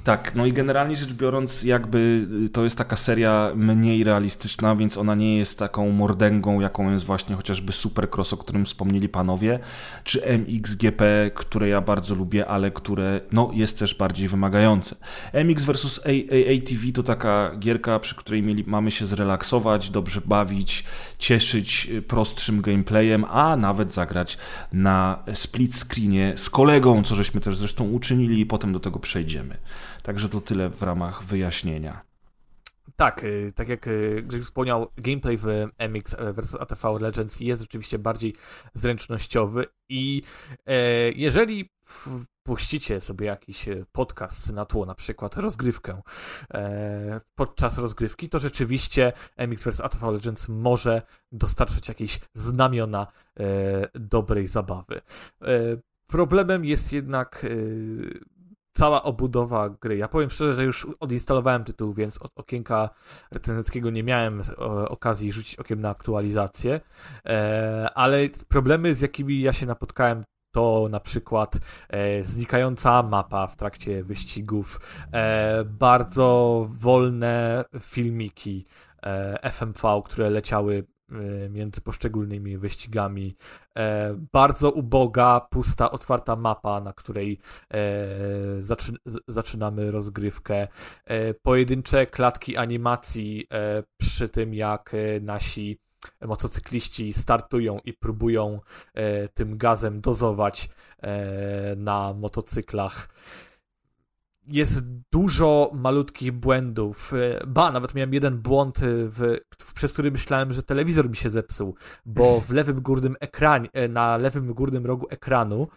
[0.04, 4.96] Tak, no i generalnie rzecz biorąc, jakby y, to jest taka seria mniej realistyczna, więc
[4.96, 9.58] ona nie jest taką mordęgą, jaką jest właśnie chociażby Supercross, o którym wspomnieli panowie,
[10.04, 14.96] czy MXGP, które ja bardzo lubię, ale które no, jest też bardziej wymagające.
[15.32, 16.00] MX vs
[16.54, 20.84] ATV to taka gierka, przy której mieli, mamy się zrelaksować, dobrze bawić,
[21.18, 24.38] cieszyć y, prostszym gameplayem, a nawet zagrać
[24.72, 29.56] na split screenie z kolegą, co żeśmy też zresztą uczynili i potem do tego przejdziemy.
[30.04, 32.02] Także to tyle w ramach wyjaśnienia.
[32.96, 35.46] Tak, y, tak jak y, Grzegorz wspomniał, gameplay w
[35.78, 38.34] MX vs ATV Legends jest rzeczywiście bardziej
[38.74, 40.22] zręcznościowy i
[40.66, 41.70] e, jeżeli
[42.42, 46.02] puścicie sobie jakiś e, podcast na tło, na przykład rozgrywkę
[46.54, 51.02] e, podczas rozgrywki, to rzeczywiście MX vs ATV Legends może
[51.32, 53.06] dostarczać jakieś znamiona
[53.94, 55.00] dobrej zabawy.
[56.06, 57.46] Problemem jest jednak
[58.74, 59.96] cała obudowa gry.
[59.96, 62.90] Ja powiem szczerze, że już odinstalowałem tytuł, więc od okienka
[63.30, 64.42] recenzenckiego nie miałem
[64.88, 66.80] okazji rzucić okiem na aktualizację,
[67.26, 70.24] e, ale problemy, z jakimi ja się napotkałem,
[70.54, 74.80] to na przykład e, znikająca mapa w trakcie wyścigów,
[75.12, 78.66] e, bardzo wolne filmiki
[79.42, 80.93] FMV, które leciały E,
[81.50, 83.36] między poszczególnymi wyścigami.
[83.76, 87.38] E, bardzo uboga, pusta, otwarta mapa, na której
[87.74, 87.78] e,
[88.58, 88.92] zaczy
[89.28, 90.68] zaczynamy rozgrywkę.
[91.42, 93.48] Pojedyncze klatki animacji
[93.96, 95.78] przy tym, jak nasi
[96.26, 98.60] motocykliści startują i próbują
[99.34, 100.68] tym gazem dozować
[101.76, 103.08] na motocyklach
[104.46, 107.12] jest dużo malutkich błędów.
[107.14, 109.36] E, ba, nawet miałem jeden błąd, e, w,
[109.74, 111.74] przez który myślałem, że telewizor mi się zepsuł,
[112.06, 115.68] bo w lewym górnym ekranie, e, na lewym górnym rogu ekranu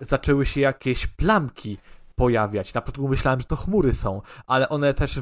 [0.00, 1.78] zaczęły się jakieś plamki
[2.14, 2.74] pojawiać.
[2.74, 5.20] Na początku myślałem, że to chmury są, ale one też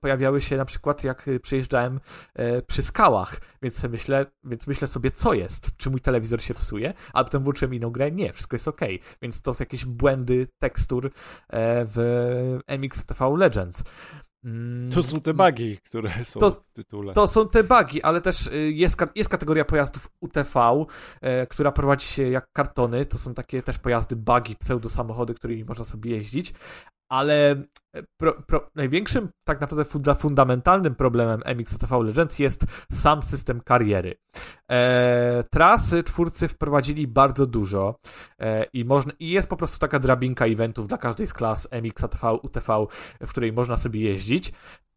[0.00, 2.00] pojawiały się na przykład jak y, przejeżdżałem
[2.34, 5.76] e, przy skałach, więc myślę, więc myślę sobie, co jest?
[5.76, 6.94] Czy mój telewizor się psuje?
[7.12, 8.80] A potem włączyłem inną grę, nie, wszystko jest ok.
[9.22, 11.10] Więc to są jakieś błędy tekstur e,
[11.84, 13.84] w MXTV Legends.
[14.44, 17.12] Mm, to są te bugi, które są to, w tytule.
[17.12, 20.84] To są te bugi, ale też y, jest, jest kategoria pojazdów UTV,
[21.20, 23.06] e, która prowadzi się jak kartony.
[23.06, 26.54] To są takie też pojazdy bugi, pseudosamochody, którymi można sobie jeździć,
[27.08, 27.50] ale
[27.92, 34.14] e, pro, pro, największym, tak naprawdę funda, fundamentalnym problemem MXTV Legends jest sam system kariery.
[34.70, 37.98] E, trasy twórcy wprowadzili bardzo dużo
[38.38, 42.32] e, i, można, i jest po prostu taka drabinka eventów dla każdej z klas MXTV,
[42.32, 42.86] UTV,
[43.20, 44.52] w której można sobie jeździć,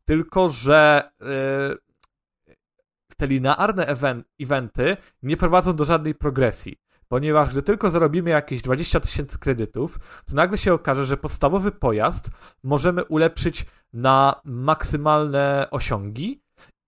[0.05, 1.91] tylko że e,
[3.17, 6.77] te linearne event, eventy nie prowadzą do żadnej progresji
[7.11, 12.29] ponieważ gdy tylko zarobimy jakieś 20 tysięcy kredytów, to nagle się okaże, że podstawowy pojazd
[12.63, 16.43] możemy ulepszyć na maksymalne osiągi,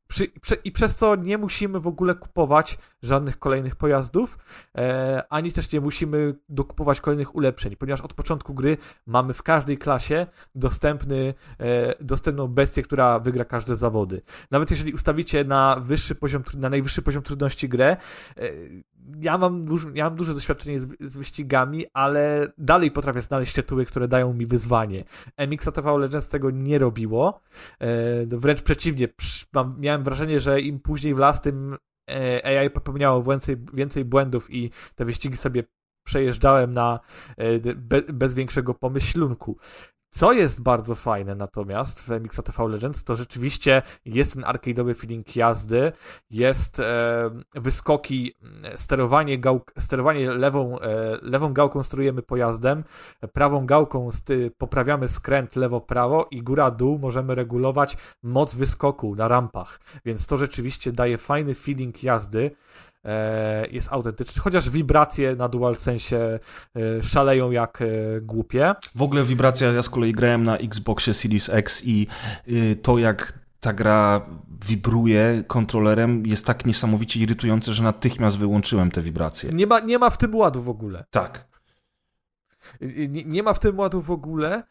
[0.08, 4.38] przy, przy, I przez co nie musimy w ogóle kupować żadnych kolejnych pojazdów,
[4.78, 9.78] e, ani też nie musimy dokupować kolejnych ulepszeń, ponieważ od początku gry mamy w każdej
[9.78, 14.22] klasie dostępny, e, dostępną bestię, która wygra każde zawody.
[14.52, 17.98] Nawet jeżeli ustawicie na wyższy poziom, na najwyższy poziom trudności grę,
[18.38, 18.50] e,
[19.22, 23.86] ja mam, duży, ja mam duże doświadczenie z, z, wyścigami, ale dalej potrafię znaleźć tytuły,
[23.86, 25.04] które dają mi wyzwanie.
[25.38, 27.42] MX ATV Legends tego nie robiło.
[27.80, 27.88] E,
[28.28, 29.08] no wręcz przeciwnie,
[29.54, 31.78] mam, miałem wrażenie, że im później w las, tym
[32.44, 35.64] AI popełniało więcej, więcej błędów i te wyścigi sobie
[36.04, 37.00] przejeżdżałem na,
[37.38, 39.58] e, be, bez większego pomyślunku.
[40.14, 45.92] Co jest bardzo fajne natomiast w MXATV Legends, to rzeczywiście jest ten arcade'owy feeling jazdy,
[46.30, 48.34] jest e, wyskoki,
[48.76, 52.84] sterowanie, gał, sterowanie lewą, e, lewą gałką sterujemy pojazdem,
[53.34, 60.28] prawą gałką sty, poprawiamy skręt lewo-prawo i góra-dół możemy regulować moc wyskoku na rampach, więc
[60.28, 62.52] to rzeczywiście daje fajny feeling jazdy.
[63.06, 66.40] E, jest autentyczny, chociaż wibracje na DualSense
[66.76, 67.86] e, szaleją jak e,
[68.22, 68.76] głupie.
[68.96, 72.08] W ogóle wibracja, ja z kolei grałem na Xboxie Series X i
[72.48, 74.26] y, to jak ta gra
[74.68, 79.50] wibruje kontrolerem jest tak niesamowicie irytujące, że natychmiast wyłączyłem te wibracje.
[79.54, 81.06] Nie ma, nie ma w tym ładu w ogóle.
[81.12, 81.48] Tak.
[82.82, 84.64] Nie, nie ma w tym ładu w ogóle.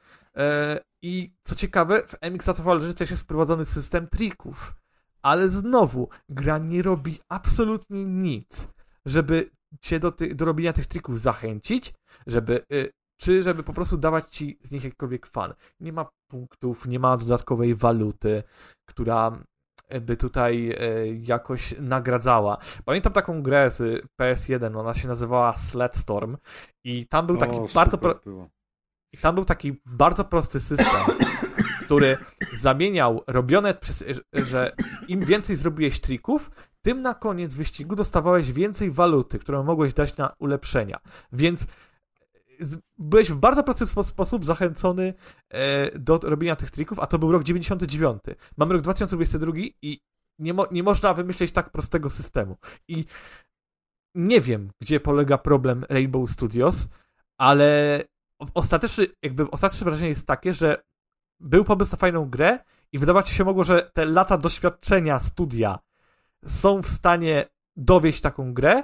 [1.03, 4.75] I co ciekawe, w MX Legends też jest wprowadzony system trików
[5.23, 8.69] ale znowu, gra nie robi absolutnie nic,
[9.07, 9.51] żeby
[9.81, 11.95] cię do, ty, do robienia tych trików zachęcić,
[12.27, 15.55] żeby, y, czy żeby po prostu dawać ci z nich jakikolwiek fan.
[15.81, 18.43] Nie ma punktów, nie ma dodatkowej waluty,
[18.89, 19.45] która
[20.01, 22.59] by tutaj y, jakoś nagradzała.
[22.85, 26.37] Pamiętam taką grę z PS1, ona się nazywała Sledstorm
[26.85, 27.99] i tam był taki o, bardzo...
[27.99, 28.21] Pro...
[29.15, 31.17] I tam był taki bardzo prosty system,
[31.85, 32.19] który
[32.61, 34.73] zamieniał robione przez, że
[35.09, 36.51] im więcej zrobiłeś trików,
[36.83, 41.01] tym na koniec wyścigu dostawałeś więcej waluty, którą mogłeś dać na ulepszenia.
[41.33, 41.67] Więc
[42.99, 45.15] byłeś w bardzo prosty spo- sposób zachęcony
[45.51, 48.23] e, do robienia tych trików, a to był rok 99.
[48.57, 49.53] Mamy rok 2022
[49.83, 50.01] i
[50.39, 52.57] nie, mo- nie można wymyśleć tak prostego systemu.
[52.89, 53.05] I
[54.15, 56.89] nie wiem, gdzie polega problem Rainbow Studios,
[57.39, 58.01] ale
[58.55, 60.83] ostateczny, jakby ostateczne wrażenie jest takie, że
[61.43, 62.59] był pomysł na fajną grę
[62.93, 65.79] i wydawać się mogło, że te lata doświadczenia studia
[66.47, 67.45] są w stanie
[67.77, 68.83] dowieść taką grę,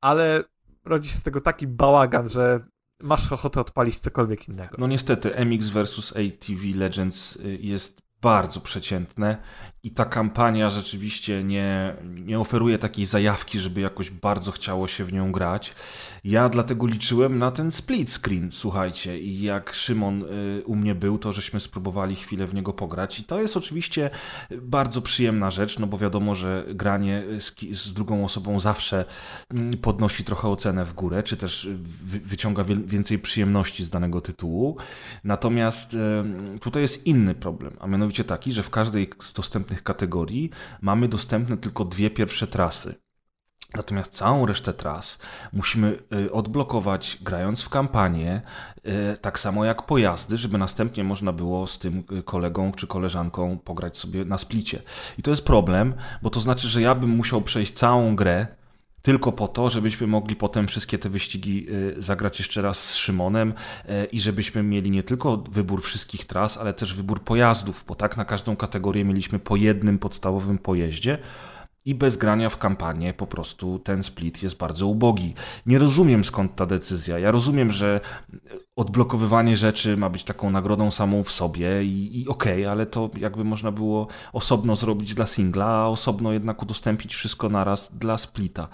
[0.00, 0.44] ale
[0.84, 2.60] rodzi się z tego taki bałagan, że
[3.00, 4.76] masz ochotę odpalić cokolwiek innego.
[4.78, 9.36] No niestety, MX vs ATV Legends y, jest bardzo przeciętne
[9.82, 15.12] i ta kampania rzeczywiście nie, nie oferuje takiej zajawki, żeby jakoś bardzo chciało się w
[15.12, 15.74] nią grać.
[16.24, 21.18] Ja dlatego liczyłem na ten split screen, słuchajcie, i jak Szymon y, u mnie był,
[21.18, 24.10] to żeśmy spróbowali chwilę w niego pograć i to jest oczywiście
[24.62, 29.04] bardzo przyjemna rzecz, no bo wiadomo, że granie z, z drugą osobą zawsze
[29.50, 31.68] mm, podnosi trochę ocenę w górę, czy też
[32.02, 34.76] wy, wyciąga więcej przyjemności z danego tytułu.
[35.24, 35.96] Natomiast
[36.60, 41.56] tutaj jest inny problem, a mianowicie taki, że w każdej z dostępnych kategorii mamy dostępne
[41.56, 42.94] tylko dwie pierwsze trasy.
[43.74, 45.18] Natomiast całą resztę tras
[45.52, 48.42] musimy y, odblokować grając w kampanię,
[49.14, 53.58] y, tak samo jak pojazdy, żeby następnie można było z tym y, kolegą czy koleżanką
[53.58, 54.82] pograć sobie na splicie.
[55.18, 58.57] I to jest problem, bo to znaczy, że ja bym musiał przejść całą grę
[59.08, 63.54] tylko po to, żebyśmy mogli potem wszystkie te wyścigi y, zagrać jeszcze raz z Szymonem
[63.84, 68.16] y, i żebyśmy mieli nie tylko wybór wszystkich tras, ale też wybór pojazdów, bo tak
[68.16, 71.18] na każdą kategorię mieliśmy po jednym podstawowym pojeździe.
[71.88, 75.34] I bez grania w kampanię po prostu ten split jest bardzo ubogi.
[75.66, 77.18] Nie rozumiem skąd ta decyzja.
[77.18, 78.00] Ja rozumiem, że
[78.76, 83.44] odblokowywanie rzeczy ma być taką nagrodą samą w sobie i, i okej, ale to jakby
[83.44, 88.68] można było osobno zrobić dla singla, a osobno jednak udostępnić wszystko naraz dla splita.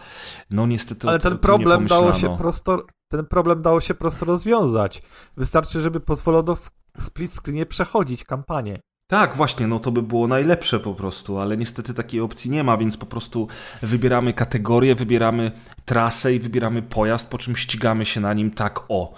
[0.50, 5.02] No niestety Ale ten problem dało się prosto, ten problem dało się prosto rozwiązać.
[5.36, 8.80] Wystarczy, żeby pozwolono w split screenie przechodzić kampanię.
[9.06, 12.76] Tak, właśnie, no to by było najlepsze po prostu, ale niestety takiej opcji nie ma,
[12.76, 13.48] więc po prostu
[13.82, 15.52] wybieramy kategorię, wybieramy
[15.84, 19.14] trasę i wybieramy pojazd, po czym ścigamy się na nim tak o.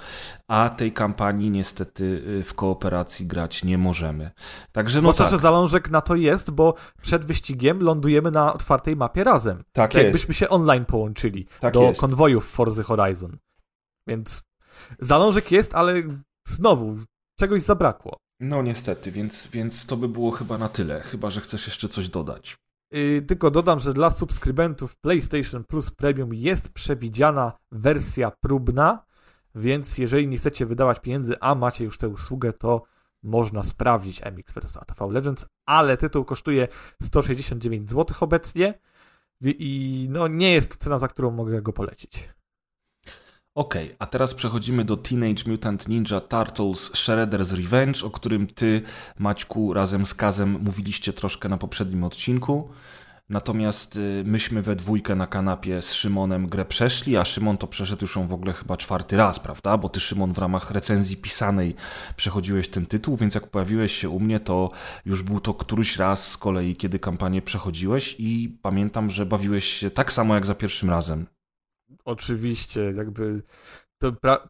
[0.48, 4.30] A tej kampanii niestety y, w kooperacji grać nie możemy.
[4.72, 8.96] Także no Zwłaszcza, tak, że zalążek na to jest, bo przed wyścigiem lądujemy na otwartej
[8.96, 9.56] mapie razem.
[9.56, 10.04] tak Tak jest.
[10.04, 12.00] jakbyśmy się online połączyli Tak do jest.
[12.00, 13.36] konwojów Forzy Horizon.
[14.08, 14.42] Więc
[14.98, 15.94] zalążek jest, ale
[16.48, 16.96] znowu
[17.40, 18.16] czegoś zabrakło.
[18.40, 22.08] No niestety, więc, więc to by było chyba na tyle, chyba że chcesz jeszcze coś
[22.08, 22.56] dodać.
[22.90, 29.04] Yy, tylko dodam, że dla subskrybentów PlayStation Plus Premium jest przewidziana wersja próbna,
[29.54, 32.82] więc jeżeli nie chcecie wydawać pieniędzy, a macie już tę usługę, to
[33.22, 36.68] można sprawdzić MX vs ATV Legends, ale tytuł kosztuje
[37.02, 38.78] 169 zł obecnie
[39.42, 42.28] i- no nie jest to cena, za którą mogę go polecić.
[43.57, 48.83] Okej, a teraz przechodzimy do Teenage Mutant Ninja Turtles Shredder's Revenge, o którym ty,
[49.19, 52.69] Maćku, razem z Kazem mówiliście troszkę na poprzednim odcinku.
[53.28, 58.05] Natomiast y, myśmy we dwójkę na kanapie z Szymonem grę przeszli, a Szymon to przeszedł
[58.05, 59.78] już ją w ogóle chyba czwarty raz, prawda?
[59.78, 61.74] Bo ty, Szymon, w ramach recenzji pisanej
[62.16, 64.70] przechodziłeś ten tytuł, więc jak pojawiłeś się u mnie, to
[65.07, 69.91] już był to któryś raz z kolei, kiedy kampanię przechodziłeś i pamiętam, że bawiłeś się
[69.91, 71.35] tak samo jak za pierwszym razem.
[72.07, 73.43] Oczywiście, jakby
[73.99, 74.49] to pra-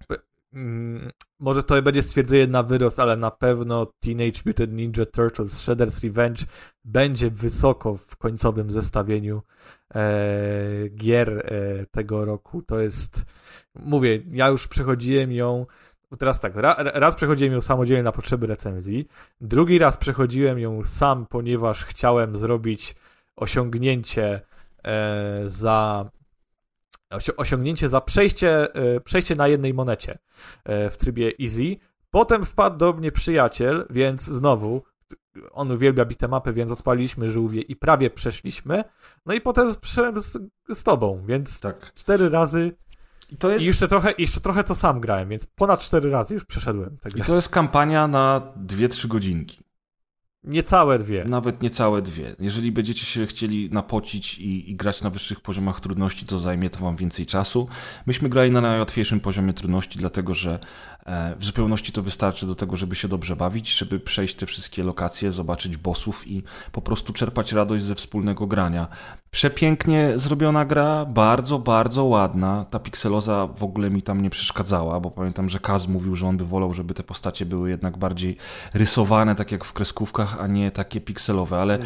[0.53, 6.05] mm, może to będzie stwierdzenie na wyrost, ale na pewno Teenage Mutant Ninja Turtles Shredder's
[6.05, 6.45] Revenge
[6.85, 9.43] będzie wysoko w końcowym zestawieniu
[9.95, 10.03] e,
[10.89, 12.63] gier e, tego roku.
[12.63, 13.25] To jest,
[13.75, 15.67] mówię, ja już przechodziłem ją,
[16.19, 19.09] teraz tak, ra, raz przechodziłem ją samodzielnie na potrzeby recenzji,
[19.41, 22.97] drugi raz przechodziłem ją sam, ponieważ chciałem zrobić
[23.37, 24.41] osiągnięcie
[24.85, 26.11] e, za
[27.37, 30.19] osiągnięcie za przejście, e, przejście na jednej monecie
[30.65, 31.77] e, w trybie easy.
[32.11, 34.83] Potem wpadł do mnie przyjaciel, więc znowu
[35.53, 38.85] on uwielbia bitemapy, więc odpaliliśmy żółwie i prawie przeszliśmy.
[39.27, 40.39] No i potem przeszedłem z,
[40.75, 41.95] z tobą, więc Tak.
[41.95, 42.73] cztery razy
[43.31, 43.67] I to i jest...
[43.67, 47.35] jeszcze trochę, jeszcze trochę to sam grałem, więc ponad cztery razy już przeszedłem I to
[47.35, 49.66] jest kampania na 2-3 godzinki.
[50.47, 51.25] Niecałe dwie.
[51.25, 52.37] Nawet niecałe dwie.
[52.41, 56.79] Jeżeli będziecie się chcieli napocić i, i grać na wyższych poziomach trudności, to zajmie to
[56.79, 57.69] wam więcej czasu.
[58.07, 60.59] Myśmy grali na najłatwiejszym poziomie trudności, dlatego że
[61.39, 65.33] w zupełności to wystarczy do tego, żeby się dobrze bawić, żeby przejść te wszystkie lokacje,
[65.33, 66.43] zobaczyć bossów i
[66.73, 68.89] po prostu czerpać radość ze wspólnego grania.
[69.31, 72.65] Przepięknie zrobiona gra, bardzo, bardzo ładna.
[72.71, 76.37] Ta pikseloza w ogóle mi tam nie przeszkadzała, bo pamiętam, że Kaz mówił, że on
[76.37, 78.37] by wolał, żeby te postacie były jednak bardziej
[78.75, 81.79] rysowane, tak jak w kreskówkach, a nie takie pikselowe, ale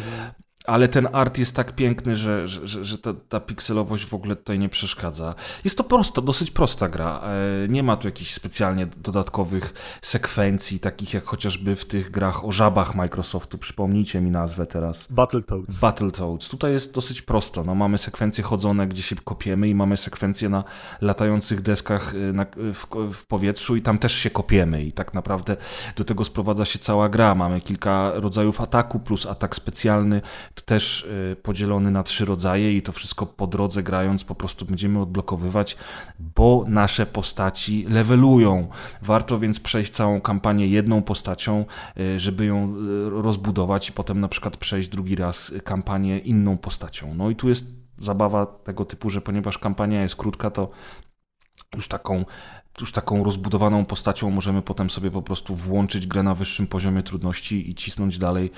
[0.71, 4.35] ale ten art jest tak piękny, że, że, że, że ta, ta pikselowość w ogóle
[4.35, 5.35] tutaj nie przeszkadza.
[5.63, 7.21] Jest to prosto, dosyć prosta gra.
[7.23, 12.51] E, Nie ma tu jakichś specjalnie dodatkowych sekwencji, takich jak chociażby w tych grach o
[12.51, 13.57] żabach Microsoftu.
[13.57, 15.07] Przypomnijcie mi nazwę teraz.
[15.09, 15.79] Battletoads.
[15.79, 16.49] Battletoads.
[16.49, 17.63] Tutaj jest dosyć prosto.
[17.63, 20.63] No, mamy sekwencje chodzone, gdzie się kopiemy i mamy sekwencje na
[21.01, 25.57] latających deskach y, na, w, w powietrzu i tam też się kopiemy i tak naprawdę
[25.95, 27.35] do tego sprowadza się cała gra.
[27.35, 30.21] Mamy kilka rodzajów ataku plus atak specjalny,
[30.65, 34.99] też y, podzielony na trzy rodzaje i to wszystko po drodze grając po prostu będziemy
[34.99, 35.77] odblokowywać,
[36.19, 38.67] bo nasze postaci levelują.
[39.01, 41.65] Warto więc przejść całą kampanię jedną postacią,
[41.99, 47.13] y, żeby ją y, rozbudować i potem na przykład przejść drugi raz kampanię inną postacią.
[47.13, 47.65] No i tu jest
[47.97, 50.69] zabawa tego typu, że ponieważ kampania jest krótka, to
[51.75, 52.25] już taką
[52.79, 57.69] już taką rozbudowaną postacią możemy potem sobie po prostu włączyć grę na wyższym poziomie trudności
[57.69, 58.51] i cisnąć dalej,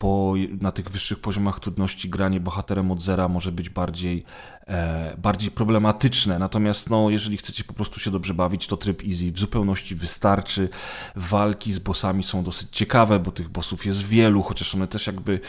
[0.00, 4.24] bo na tych wyższych poziomach trudności granie bohaterem od zera może być bardziej,
[4.66, 6.38] e, bardziej problematyczne.
[6.38, 10.68] Natomiast no, jeżeli chcecie po prostu się dobrze bawić, to tryb easy w zupełności wystarczy.
[11.16, 15.40] Walki z bossami są dosyć ciekawe, bo tych bossów jest wielu, chociaż one też jakby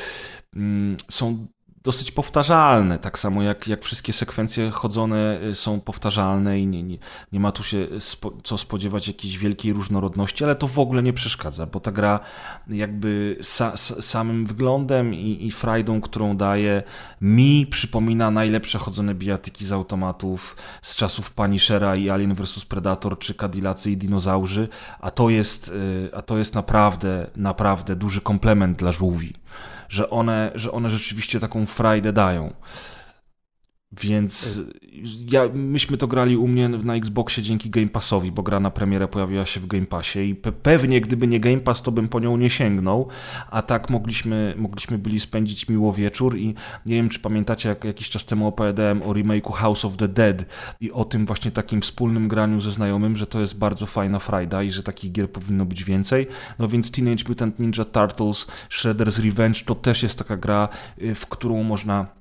[0.55, 1.47] mm, są
[1.83, 6.97] dosyć powtarzalne, tak samo jak, jak wszystkie sekwencje chodzone y, są powtarzalne i nie, nie,
[7.31, 11.13] nie ma tu się spo, co spodziewać jakiejś wielkiej różnorodności, ale to w ogóle nie
[11.13, 12.19] przeszkadza, bo ta gra
[12.67, 16.83] jakby sa, samym wyglądem i, i frajdą, którą daje,
[17.21, 23.33] mi przypomina najlepsze chodzone bijatyki z automatów z czasów Punishera i Alien vs Predator, czy
[23.33, 24.67] Cadillacy i Dinozaurzy,
[24.99, 29.33] a to jest, y, a to jest naprawdę, naprawdę duży komplement dla żółwi
[29.89, 32.53] że one, że one rzeczywiście taką frajdę dają.
[33.91, 34.61] Więc
[35.31, 39.07] ja, myśmy to grali u mnie na Xboxie dzięki Game Passowi, bo gra na premierę
[39.07, 42.19] pojawiła się w Game Passie i pe pewnie gdyby nie Game Pass, to bym po
[42.19, 43.07] nią nie sięgnął,
[43.49, 46.55] a tak mogliśmy, mogliśmy byli spędzić miło wieczór i
[46.85, 50.45] nie wiem, czy pamiętacie, jak jakiś czas temu opowiadałem o remake'u House of the Dead
[50.81, 54.63] i o tym właśnie takim wspólnym graniu ze znajomym, że to jest bardzo fajna frajda
[54.63, 56.27] i że takich gier powinno być więcej.
[56.59, 60.69] No więc Teenage Mutant Ninja Turtles Shredder's Revenge to też jest taka gra,
[61.01, 62.18] y, w którą można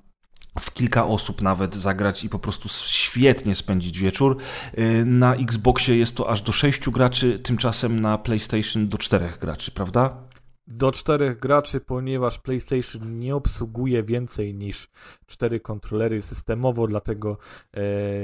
[0.58, 4.36] w kilka osób nawet zagrać i po prostu świetnie spędzić wieczór.
[4.78, 9.70] Y, na Xboxie jest to aż do sześciu graczy, tymczasem na PlayStation do czterech graczy,
[9.70, 10.27] prawda?
[10.68, 14.88] Do czterech graczy, ponieważ PlayStation nie obsługuje więcej niż
[15.26, 17.36] cztery kontrolery systemowo, dlatego e,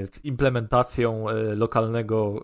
[0.06, 2.34] z implementacją e, lokalnego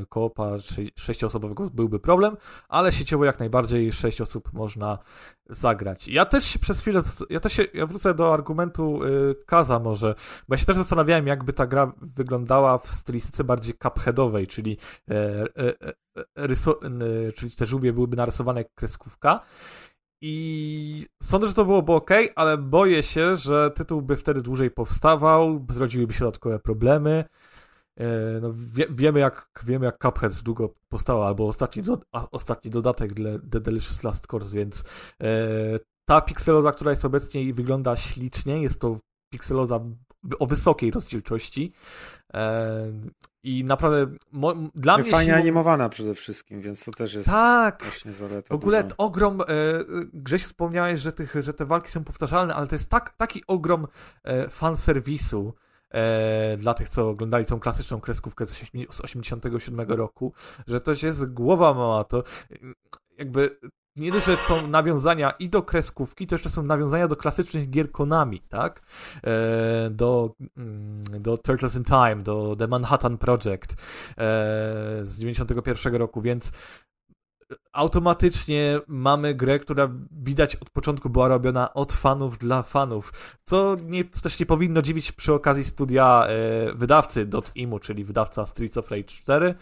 [0.00, 0.52] e, koopa
[0.96, 2.36] sześcioosobowego byłby problem,
[2.68, 4.98] ale sieciowo jak najbardziej sześć osób można
[5.46, 6.08] zagrać.
[6.08, 9.00] Ja też się przez chwilę, ja też się, ja wrócę do argumentu
[9.46, 10.14] Kaza może,
[10.48, 14.78] bo ja się też zastanawiałem, jakby ta gra wyglądała w stylistyce bardziej cupheadowej, czyli
[17.34, 19.40] czyli te żółwie byłyby narysowane jak kreskówka.
[20.22, 25.66] I sądzę, że to byłoby ok, ale boję się, że tytuł by wtedy dłużej powstawał,
[25.70, 27.24] zrodziłyby się dodatkowe problemy.
[27.96, 33.14] E, no, wie, wiemy, jak, wiemy, jak Cuphead długo powstał, albo ostatni, do, ostatni dodatek
[33.14, 34.84] dla The Delicious Last Course, więc
[35.22, 35.78] e,
[36.08, 38.96] ta pikseloza, która jest obecnie i wygląda ślicznie, jest to
[39.32, 39.80] pikseloza
[40.38, 41.72] o wysokiej rozdzielczości.
[42.34, 42.92] E,
[43.42, 45.10] I naprawdę mo, dla mnie.
[45.10, 45.42] Fajnie siłą...
[45.42, 48.48] animowana przede wszystkim, więc to też jest tak, właśnie zaleta.
[48.48, 48.94] W ogóle duża.
[48.98, 49.40] ogrom.
[49.40, 49.44] E,
[50.12, 53.86] Grześ wspomniałeś, że, tych, że te walki są powtarzalne, ale to jest tak, taki ogrom
[54.24, 55.54] e, fanserwisu.
[55.90, 60.32] E, dla tych, co oglądali tą klasyczną kreskówkę z 87 roku,
[60.66, 62.22] że to jest głowa mała, to
[63.18, 63.60] jakby
[63.96, 67.92] nie dość, że są nawiązania i do kreskówki, to jeszcze są nawiązania do klasycznych gier
[67.92, 68.82] Konami, tak?
[69.24, 73.76] E, do, mm, do Turtles in Time, do The Manhattan Project e,
[75.02, 76.52] z 91 roku, więc
[77.72, 83.12] automatycznie mamy grę, która widać od początku była robiona od fanów dla fanów,
[83.44, 88.46] co, nie, co też nie powinno dziwić przy okazji studia e, wydawcy .imu, czyli wydawca
[88.46, 89.54] Streets of Rage 4,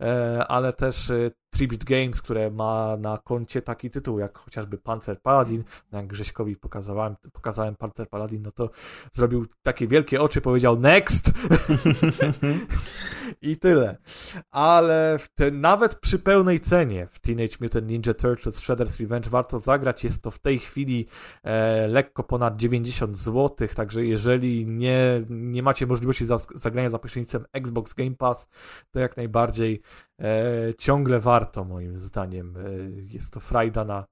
[0.00, 5.22] e, ale też e, Tribute Games, które ma na koncie taki tytuł jak chociażby Panzer
[5.22, 5.64] Paladin.
[5.92, 8.70] Jak Grześkowi pokazałem, pokazałem Panzer Paladin, no to
[9.12, 11.30] zrobił takie wielkie oczy, powiedział next!
[13.42, 13.96] I tyle.
[14.50, 20.04] Ale te, nawet przy pełnej cenie w Teenage Mutant Ninja Turtles Shredder's Revenge warto zagrać.
[20.04, 21.06] Jest to w tej chwili
[21.42, 27.44] e, lekko ponad 90 zł, także jeżeli nie, nie macie możliwości za, zagrania za pośrednictwem
[27.52, 28.48] Xbox Game Pass,
[28.90, 29.82] to jak najbardziej
[30.20, 32.56] e, ciągle warto moim zdaniem.
[32.56, 32.60] E,
[33.14, 34.04] jest to frajda na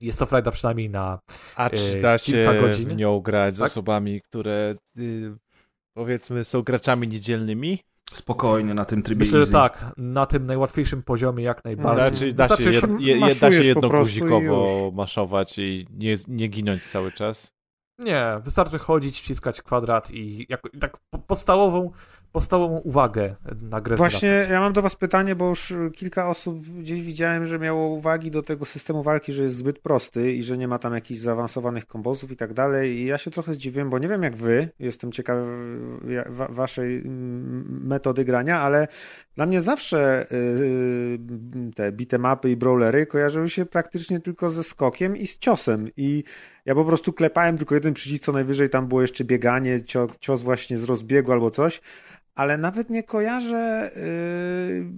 [0.00, 1.18] Jest to frajda przynajmniej na
[1.56, 2.88] A e, czy da się kilka godzin?
[2.88, 3.66] w nią grać z Tak?
[3.66, 5.36] osobami, które y,
[5.96, 7.78] powiedzmy są graczami niedzielnymi?
[8.12, 9.46] Spokojnie na tym trybie Myślę, easy.
[9.50, 12.30] że tak, na tym najłatwiejszym poziomie jak najbardziej.
[12.30, 13.30] Znaczy, da się, jed, się- je, je, da
[13.62, 17.52] się po prostu i jednoguzikowo maszować i nie, nie ginąć cały czas.
[17.98, 21.90] Nie, wystarczy chodzić, wciskać kwadrat i jako, tak po- podstawową,
[22.36, 27.02] podstawową uwagę na grę Właśnie ja mam do was pytanie, bo już kilka osób gdzieś
[27.02, 30.68] widziałem, że miało uwagi do tego systemu walki, że jest zbyt prosty i że nie
[30.68, 32.90] ma tam jakichś zaawansowanych kombosów i tak dalej.
[32.90, 35.10] I ja się trochę zdziwiłem, bo nie wiem jak wy, jestem
[36.26, 37.02] wa- waszej
[37.68, 38.88] metody grania, ale
[39.34, 41.18] dla mnie zawsze yy,
[41.74, 45.88] te bitemapy i brawlery kojarzyły się praktycznie tylko ze skokiem i z ciosem.
[45.96, 46.24] I
[46.64, 50.42] ja po prostu klepałem tylko jeden przycisk, co najwyżej tam było jeszcze bieganie, cio, cios
[50.42, 51.80] właśnie z rozbiegu albo coś
[52.36, 53.90] ale nawet nie kojarzę,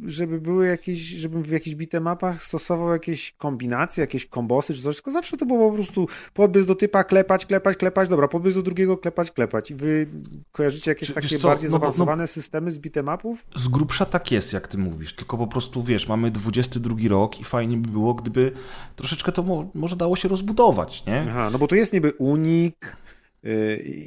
[0.02, 4.96] yy, żeby były jakieś, żebym w jakichś bitemapach stosował jakieś kombinacje, jakieś kombosy czy coś,
[4.96, 8.62] tylko zawsze to było po prostu podbiec do typa, klepać, klepać, klepać, dobra, podbiec do
[8.62, 9.70] drugiego, klepać, klepać.
[9.70, 10.06] I wy
[10.52, 13.46] kojarzycie jakieś takie bardziej no no- zaawansowane systemy z bitemapów?
[13.56, 17.44] Z grubsza tak jest, jak ty mówisz, tylko po prostu, wiesz, mamy 22 rok i
[17.44, 18.52] fajnie by było, gdyby
[18.96, 21.26] troszeczkę to mo może dało się rozbudować, nie?
[21.28, 22.96] Aha, no bo to jest niby unik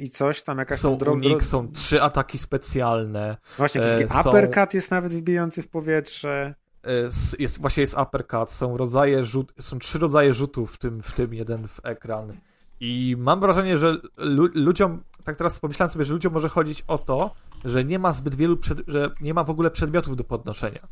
[0.02, 4.06] i coś tam, jakaś Są tam dro- unik, są trzy ataki specjalne, Właśnie jakiś e,
[4.08, 6.54] taki są- uppercut jest nawet wbijający w powietrze.
[6.84, 6.88] e,
[7.38, 11.34] jest, właśnie jest uppercut, są rodzaje rzut, są trzy rodzaje rzutów, w tym, w tym
[11.34, 12.32] jeden w ekran.
[12.80, 16.98] I mam wrażenie, że lu ludziom, tak teraz pomyślałem sobie, że ludziom może chodzić o
[16.98, 20.88] to, że nie ma zbyt wielu, że nie ma w ogóle przedmiotów do podnoszenia.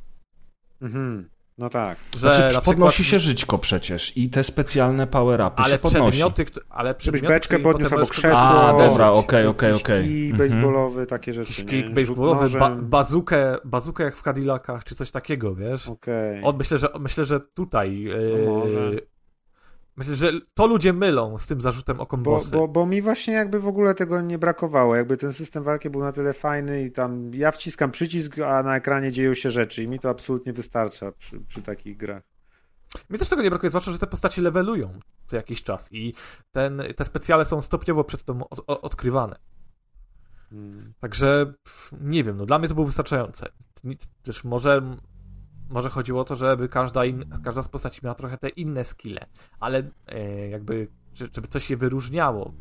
[0.82, 1.28] Mhm.
[1.60, 1.98] No tak.
[2.12, 6.10] Że Znaczy, na podnosi przykład- się żyćko przecież i te specjalne power-upy ale się podnosi.
[6.10, 8.38] przedmioty, ale Żebyś przedmioty, beczkę którymi podniósł albo krzesło.
[8.38, 10.04] A, dobra, okej, okej, okej.
[10.08, 10.48] kij Mhm.
[10.50, 11.52] baseballowy, takie rzeczy.
[11.52, 15.88] Rzut baseballowy, ba bazukę, bazukę jak w Cadillacach, czy coś takiego, wiesz?
[15.88, 16.40] Okej.
[16.44, 18.00] On, myślę, że, myślę, że tutaj.
[18.00, 18.90] Yy, No może.
[20.00, 22.50] Myślę, że to ludzie mylą z tym zarzutem o Bo, kombosy.
[22.50, 24.96] bo, bo mi właśnie jakby w ogóle tego nie brakowało.
[24.96, 28.76] Jakby ten system walki był na tyle fajny i tam ja wciskam przycisk, a na
[28.76, 32.22] ekranie dzieją się rzeczy i mi to absolutnie wystarcza przy, przy takich grach.
[33.10, 36.14] Mi też tego nie brakuje, zwłaszcza, że te postacie levelują co jakiś czas i
[36.52, 39.36] ten, te specjale są stopniowo przed tym od, odkrywane.
[40.50, 40.92] Hmm.
[41.00, 41.52] Także
[42.00, 43.48] nie wiem, no dla mnie to było wystarczające.
[44.22, 44.96] Też może,
[45.70, 49.26] może chodziło o to, żeby każda, in, każda z postaci miała trochę te inne skille,
[49.60, 52.52] ale e, jakby, że- żeby coś je wyróżniało.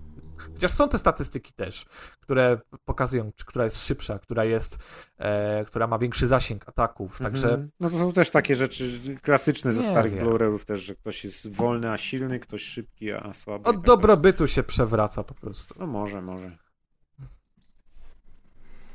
[0.53, 1.85] Chociaż są te statystyki też,
[2.19, 4.77] które pokazują, czy która jest szybsza, która jest,
[5.17, 7.71] e, która ma większy zasięg ataków, także Mhm.
[7.79, 8.85] No to są też takie rzeczy
[9.21, 10.23] klasyczne ze Nie starych wiem.
[10.37, 13.69] blu też, że ktoś jest wolny, a silny, ktoś szybki, a słaby.
[13.69, 15.75] od tak dobrobytu się przewraca po prostu.
[15.79, 16.57] No może, może.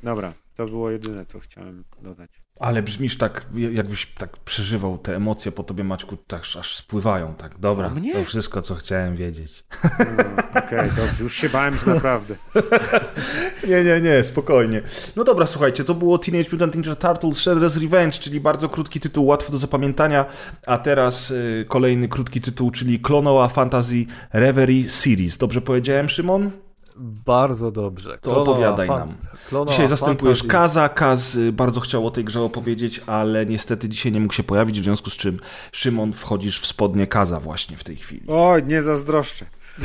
[0.02, 2.43] Dobra, to było jedyne, co chciałem dodać.
[2.60, 7.58] Ale brzmisz tak, jakbyś tak przeżywał te emocje po tobie, Maćku, tak aż spływają, tak.
[7.58, 8.12] Dobra, mnie?
[8.12, 9.64] to wszystko, co chciałem wiedzieć.
[9.84, 12.34] No, Okej, dobrze, już się bałem, że naprawdę.
[13.68, 14.82] Nie, nie, nie, spokojnie.
[15.16, 19.26] No dobra, słuchajcie, to było Teenage Mutant Ninja Turtles Shredder's Revenge, czyli bardzo krótki tytuł,
[19.26, 20.26] łatwy do zapamiętania,
[20.66, 25.38] a teraz y, kolejny krótki tytuł, czyli Klonoa Fantasy Reverie Series.
[25.38, 26.50] Dobrze powiedziałem, Szymon?
[26.96, 28.18] Bardzo dobrze.
[28.18, 29.14] To opowiadaj nam.
[29.48, 30.58] Klonoa Dzisiaj zastępujesz Fantasy.
[30.58, 30.88] Kaza.
[30.88, 34.80] Kaz y, bardzo chciał o tej grze opowiedzieć, ale niestety dzisiaj nie mógł się pojawić,
[34.80, 35.40] w związku z czym
[35.72, 38.26] Szymon wchodzisz w spodnie Kaza właśnie w tej chwili.
[38.28, 39.46] Oj, nie zazdroszczę.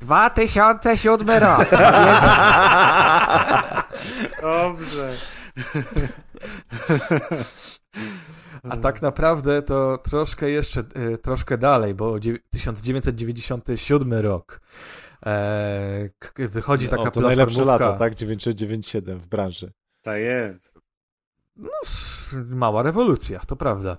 [0.00, 1.66] 2007 rok.
[4.42, 5.12] Dobrze.
[8.70, 14.60] A tak naprawdę to troszkę jeszcze, e, troszkę dalej, bo dzie- 1997 rok.
[15.26, 18.14] E, wychodzi taka o, to najlepsze lata, tak?
[18.14, 19.72] 997 w branży.
[20.02, 20.78] Tak jest.
[22.46, 23.96] Mała rewolucja, to prawda.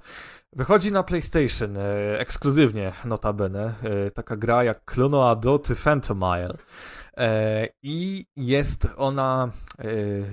[0.53, 6.53] Wychodzi na PlayStation e, ekskluzywnie, notabene, e, taka gra jak Klonoa Doty Phantomile.
[6.53, 6.57] E,
[7.84, 9.86] I jest ona e,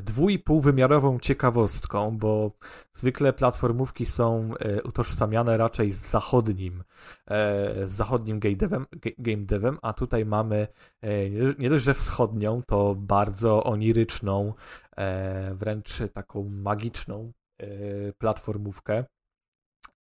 [0.03, 2.53] dwójpółwymiarową ciekawostką, bo
[2.93, 6.85] zwykle platformówki są e, utożsamiane raczej z zachodnim,
[7.27, 8.87] e, z zachodnim game devem,
[9.19, 10.69] game devem, a tutaj mamy
[11.01, 14.55] e, nie- dość, że wschodnią, to bardzo oniryczną,
[14.97, 17.67] e, wręcz taką magiczną e,
[18.13, 19.05] platformówkę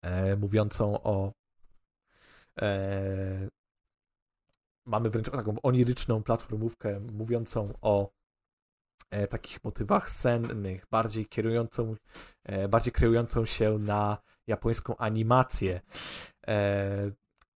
[0.01, 1.31] e, mówiącą o
[2.61, 3.47] e,
[4.85, 8.09] mamy wręcz taką oniryczną platformówkę mówiącą o
[9.11, 11.95] e, takich motywach sennych, bardziej kierującą,
[12.43, 14.17] e, bardziej kreującą się na
[14.47, 15.81] japońską animację.
[16.47, 17.11] E,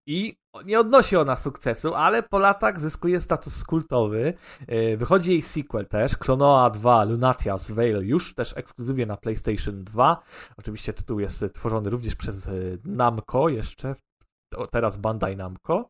[0.07, 4.33] I nie odnosi ona sukcesu, ale po latach zyskuje status kultowy.
[4.67, 10.23] E, Wychodzi jej sequel też, Klonoa 2 Lunatia's Veil, już też ekskluzywnie na PlayStation 2.
[10.57, 12.51] Oczywiście tytuł jest tworzony również przez e,
[12.85, 13.95] Namco jeszcze
[14.71, 15.89] teraz Bandai Namco.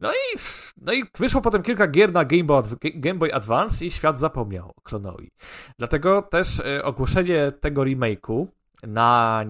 [0.00, 0.38] No i,
[0.76, 2.62] no i wyszło potem kilka gier na Game Boy,
[2.94, 5.30] Game Boy Advance i świat zapomniał o Klonowi.
[5.78, 8.46] Dlatego też e, ogłoszenie tego remake'u
[8.82, 9.44] na,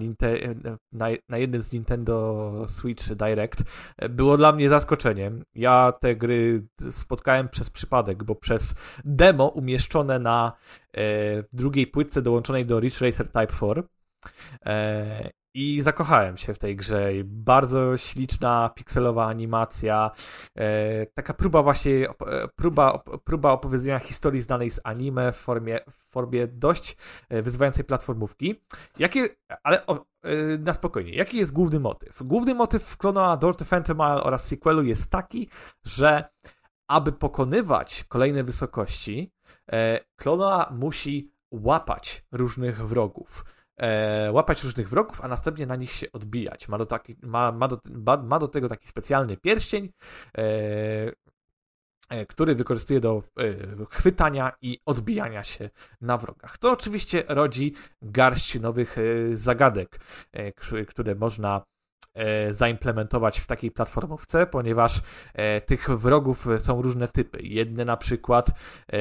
[0.91, 3.63] na, na jednym z Nintendo Switch Direct
[3.97, 5.43] e, było dla mnie zaskoczeniem.
[5.55, 8.75] Ja te gry spotkałem przez przypadek, bo przez
[9.05, 10.51] demo umieszczone na
[10.97, 11.01] e,
[11.53, 13.83] drugiej płytce dołączonej do Ridge Racer Type 4
[14.65, 17.09] e, i zakochałem się w tej grze.
[17.25, 20.11] Bardzo śliczna, pikselowa animacja.
[20.55, 26.11] E, taka próba właśnie, e, próba, próba opowiedzenia historii znanej z anime w formie, w
[26.11, 26.97] formie dość
[27.29, 28.55] e, wyzywającej platformówki.
[28.99, 29.29] Jakie,
[29.63, 32.23] ale o, e, na spokojnie, jaki jest główny motyw?
[32.23, 32.97] Główny motyw w
[33.39, 35.49] Door to Phantom oraz sequelu jest taki,
[35.83, 36.29] że
[36.87, 39.31] aby pokonywać kolejne wysokości,
[39.71, 43.45] e, Klonoa musi łapać różnych wrogów
[43.77, 46.67] e, łapać różnych wrogów, a następnie na nich się odbijać.
[46.67, 47.79] Ma do, taki, ma, ma do,
[48.23, 49.89] ma, do tego taki specjalny pierścień,
[50.37, 50.41] e,
[52.09, 55.69] e, który wykorzystuje do e, chwytania i odbijania się
[56.01, 56.57] na wrogach.
[56.57, 59.99] To oczywiście rodzi garść nowych e, zagadek,
[60.31, 61.61] e, które można
[62.49, 65.01] zaimplementować w takiej platformówce, ponieważ
[65.33, 67.39] e, tych wrogów są różne typy.
[67.41, 68.51] Jedne na przykład
[68.93, 68.99] e,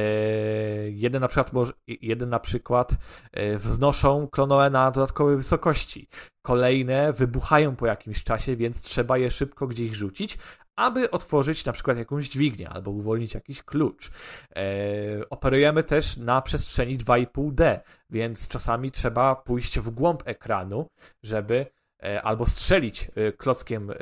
[0.91, 2.93] jeden na przykład jeden na przykład
[3.33, 6.09] e, wznoszą klonoe na dodatkowe wysokości.
[6.43, 10.39] Kolejne wybuchają po jakimś czasie, więc trzeba je szybko gdzieś rzucić,
[10.77, 14.11] aby otworzyć na przykład jakąś dźwignię albo uwolnić jakiś klucz.
[14.57, 14.63] E,
[15.31, 20.87] operujemy też na przestrzeni 2,5D, więc czasami trzeba pójść w głąb ekranu,
[21.23, 21.67] żeby e,
[22.23, 23.95] albo strzelić e, klockiem, e,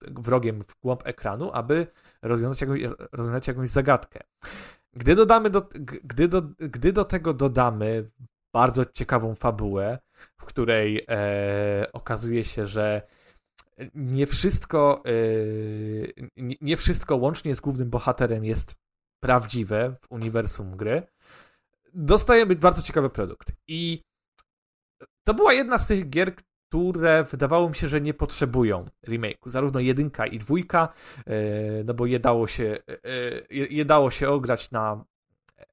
[0.00, 1.86] wrogiem w głąb ekranu, aby
[2.22, 2.80] rozwiązać jakąś,
[3.12, 4.20] rozwiązać jakąś zagadkę.
[4.94, 5.68] Gdy dodamy do,
[6.04, 8.04] gdy do, gdy do tego dodamy
[8.54, 9.98] bardzo ciekawą fabułę,
[10.38, 13.02] w której e, okazuje się, że
[13.94, 15.12] nie wszystko, e,
[16.36, 18.74] nie, nie wszystko łącznie z głównym bohaterem jest
[19.22, 21.02] prawdziwe w uniwersum gry,
[21.94, 23.52] dostajemy bardzo ciekawy produkt.
[23.68, 24.02] I
[25.24, 26.34] to była jedna z tych gier,
[26.72, 29.48] które wydawało mi się, że nie potrzebują remake'u.
[29.48, 30.88] Zarówno jedynka i dwójka,
[31.26, 32.96] e, no bo je dało się, e,
[33.50, 35.04] je, je dało się ograć na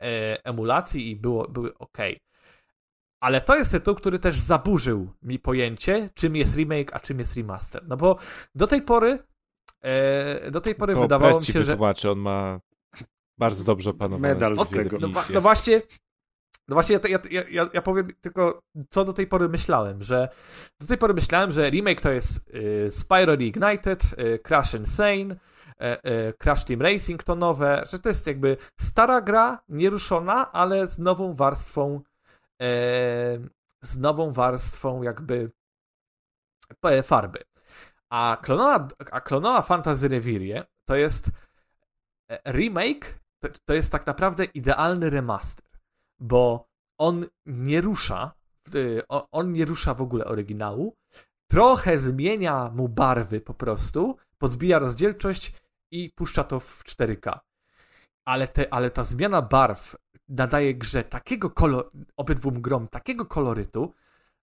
[0.01, 1.97] e, emulacji i było, były ok.
[3.19, 7.35] Ale to jest tytuł, który też zaburzył mi pojęcie, czym jest remake, a czym jest
[7.35, 7.87] remaster.
[7.87, 8.17] No bo
[8.55, 9.19] do tej pory
[9.81, 11.77] e, do tej pory To wydawało mi się, że
[12.11, 12.59] on ma
[13.37, 14.97] bardzo dobrze opanowane Medal z tego.
[14.99, 15.81] no, no właśnie,
[16.69, 20.29] no właśnie ja, ja, ja, ja powiem tylko, co do tej pory myślałem, że
[20.79, 26.33] do tej pory myślałem, że remake to jest y, Spyro Reignited, y, Crash Insane, y,
[26.37, 31.33] Crash Team Racing to nowe, że to jest jakby stara gra, nieruszona, ale z nową
[31.33, 32.01] warstwą
[32.61, 33.49] y,
[33.81, 35.51] z nową warstwą jakby
[36.83, 37.39] e, farby.
[38.09, 41.31] A Klonoa, a Klonoa Fantasy Revirie to jest
[42.31, 45.65] e, remake, to, to jest tak naprawdę idealny remaster,
[46.19, 46.67] bo
[46.97, 48.33] on nie rusza,
[48.75, 49.01] y,
[49.31, 50.95] on nie rusza w ogóle oryginału,
[51.51, 55.53] trochę zmienia mu barwy po prostu, podbija rozdzielczość
[55.91, 57.39] i puszcza to w 4K.
[58.25, 59.95] Ale, te, ale ta zmiana barw
[60.29, 63.93] nadaje grze takiego kolor, obydwum grom takiego kolorytu,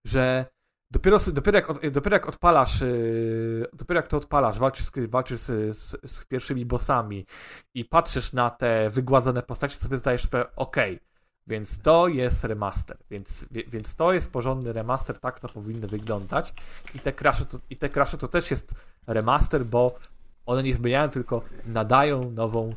[0.05, 0.47] że
[0.91, 6.11] dopiero, dopiero, jak, dopiero jak odpalasz, yy, dopiero jak to odpalasz, walczysz, walczysz z, z,
[6.11, 7.27] z pierwszymi bossami
[7.75, 11.01] i patrzysz na te wygładzone postacie, sobie zdajesz sprawę, okej,
[11.47, 16.55] więc to jest remaster, więc, więc to jest porządny remaster, tak to powinno wyglądać
[16.95, 18.75] i te crashe to, i te crashe to też jest
[19.07, 19.99] remaster, bo
[20.47, 22.75] one nie zmieniają, tylko nadają nową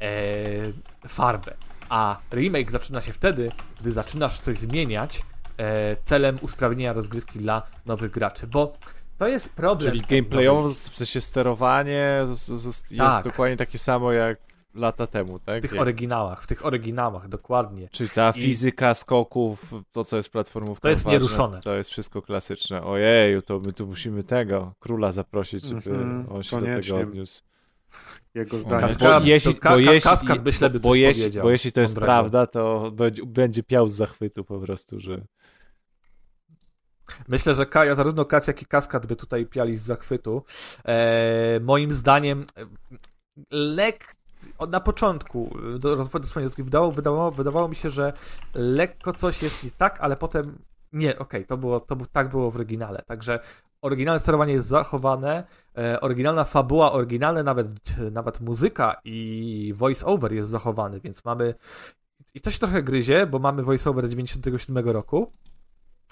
[0.00, 1.54] e, farbę.
[1.88, 3.48] A remake zaczyna się wtedy,
[3.80, 5.22] gdy zaczynasz coś zmieniać
[5.58, 8.72] e, celem usprawnienia rozgrywki dla nowych graczy, bo
[9.18, 9.92] to jest problem.
[9.92, 13.24] Czyli gameplayowo, w sensie sterowanie z- z- z- jest Tak.
[13.24, 14.38] dokładnie takie samo jak
[14.74, 15.58] lata temu, tak?
[15.58, 17.88] w tych Jak- oryginałach, w tych oryginałach, dokładnie.
[17.92, 21.60] Czyli ta I- fizyka skoków, to co jest platformówką To jest ważne, nieruszone.
[21.60, 22.82] To jest wszystko klasyczne.
[22.82, 26.92] Ojeju, to my tu musimy tego króla zaprosić, żeby Mhm, on się do koniecznie.
[26.98, 27.42] tego odniósł.
[28.34, 28.86] Jego zdanie.
[28.86, 31.94] Kaskad- bo jeśli, bo jeśli, kaskad myślę, by bo, coś jeśli, bo jeśli to jest
[31.94, 32.06] mądrego.
[32.12, 32.92] prawda, to
[33.26, 35.24] będzie, piał z zachwytu po prostu, że
[37.28, 40.42] Myślę, że Kaja, zarówno Kac, jak i Kaskad by tutaj piali z zachwytu.
[40.84, 42.66] E, moim zdaniem e,
[43.50, 44.16] lek
[44.66, 48.12] na początku e, do rozwoju wydawało, wydawało, wydawało mi się, że
[48.54, 50.58] lekko coś jest nie tak, ale potem
[50.92, 53.02] nie, okej, to było, to tak było w oryginale.
[53.06, 53.40] Także
[53.82, 55.44] oryginalne sterowanie jest zachowane,
[55.78, 57.68] e, oryginalna fabuła, oryginalne nawet,
[58.12, 61.54] nawet muzyka i voice-over jest zachowany, więc mamy
[62.34, 65.32] i to się trochę gryzie, bo mamy voice-over z 97 roku,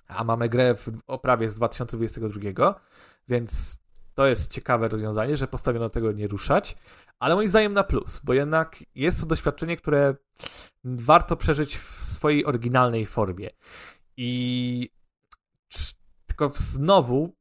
[0.07, 2.81] a mamy grę w oprawie z 2022,
[3.29, 3.81] więc
[4.21, 6.77] to jest ciekawe rozwiązanie, że postawiono tego nie ruszać,
[7.19, 10.15] ale moim zdaniem na plus, bo jednak jest to doświadczenie, które
[10.85, 13.51] warto przeżyć w swojej oryginalnej formie.
[14.17, 14.91] I
[16.27, 17.35] tylko znowu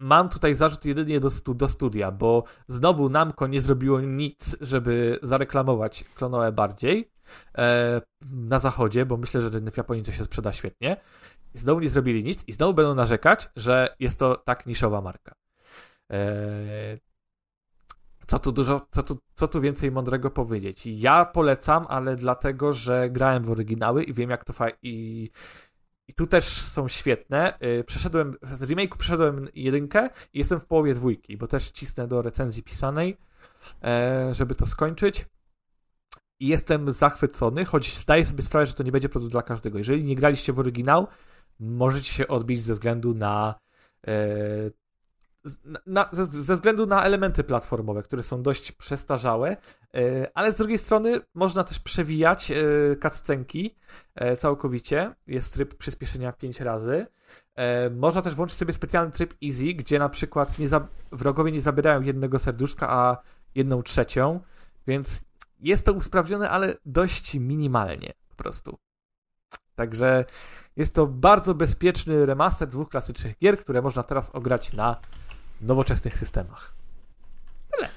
[0.00, 5.18] mam tutaj zarzut jedynie do, stu, do studia, bo znowu Namco nie zrobiło nic, żeby
[5.22, 7.10] zareklamować Klonoe bardziej
[7.58, 8.00] e,
[8.30, 10.96] na zachodzie, bo myślę, że w Japonii to się sprzeda świetnie.
[11.54, 15.41] Znowu nie zrobili nic i znowu będą narzekać, że jest to tak niszowa marka.
[16.10, 16.98] E,
[18.26, 20.86] co tu dużo, co tu, co tu więcej mądrego powiedzieć?
[20.86, 25.30] Ja polecam, ale dlatego, że grałem w oryginały i wiem jak to fajnie i
[26.08, 27.58] i tu też są świetne.
[27.62, 32.22] Y, przeszedłem, z remake'u przeszedłem jedynkę i jestem w połowie dwójki, bo też cisnę do
[32.22, 33.16] recenzji pisanej,
[33.84, 35.26] e, żeby to skończyć.
[36.40, 39.78] I jestem zachwycony, choć zdaję sobie sprawę, że to nie będzie produkt dla każdego.
[39.78, 41.06] Jeżeli nie graliście w oryginał,
[41.60, 43.54] możecie się odbić ze względu na
[44.06, 44.12] e,
[45.86, 49.56] na, ze, ze, względu na elementy platformowe, które są dość przestarzałe,
[49.94, 52.56] e, ale z drugiej strony można też przewijać e,
[53.02, 53.76] cutscenki
[54.14, 55.14] e, całkowicie.
[55.26, 57.06] Jest tryb przyspieszenia 5 razy.
[57.90, 62.02] Można też włączyć sobie specjalny tryb easy, gdzie na przykład nie za, wrogowie nie zabierają
[62.02, 63.16] jednego serduszka, a
[63.54, 64.40] jedną trzecią,
[64.86, 65.24] więc
[65.60, 68.78] jest to usprawnione, ale dość minimalnie po prostu.
[69.74, 70.24] Także
[70.76, 75.00] jest to bardzo bezpieczny remaster dwóch klasycznych gier, które można teraz ograć na
[75.62, 76.74] nowoczesnych systemach.
[77.76, 77.88] Tyle.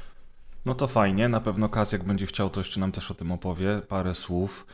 [0.65, 3.31] No to fajnie, na pewno Kaz, jak będzie chciał, to jeszcze nam też o tym
[3.31, 4.65] opowie, parę słów.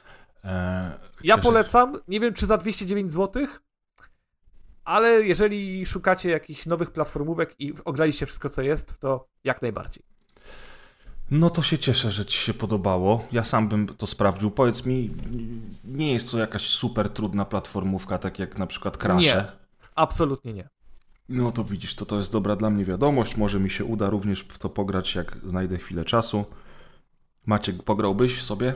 [0.43, 0.91] Eee,
[1.23, 3.47] ja polecam, nie wiem czy za 209 zł,
[4.83, 10.03] ale jeżeli szukacie jakichś nowych platformówek i ograliście wszystko co jest, to jak najbardziej.
[11.31, 13.27] No to się cieszę, że Ci się podobało.
[13.31, 14.51] Ja sam bym to sprawdził.
[14.51, 15.15] Powiedz mi,
[15.85, 19.25] nie jest to jakaś super trudna platformówka, tak jak na przykład Crash?
[19.25, 19.45] Nie,
[19.95, 20.69] absolutnie nie.
[21.29, 23.37] No to widzisz, to to jest dobra dla mnie wiadomość.
[23.37, 26.45] Może mi się uda również w to pograć, jak znajdę chwilę czasu.
[27.45, 28.73] Maciek, pograłbyś sobie?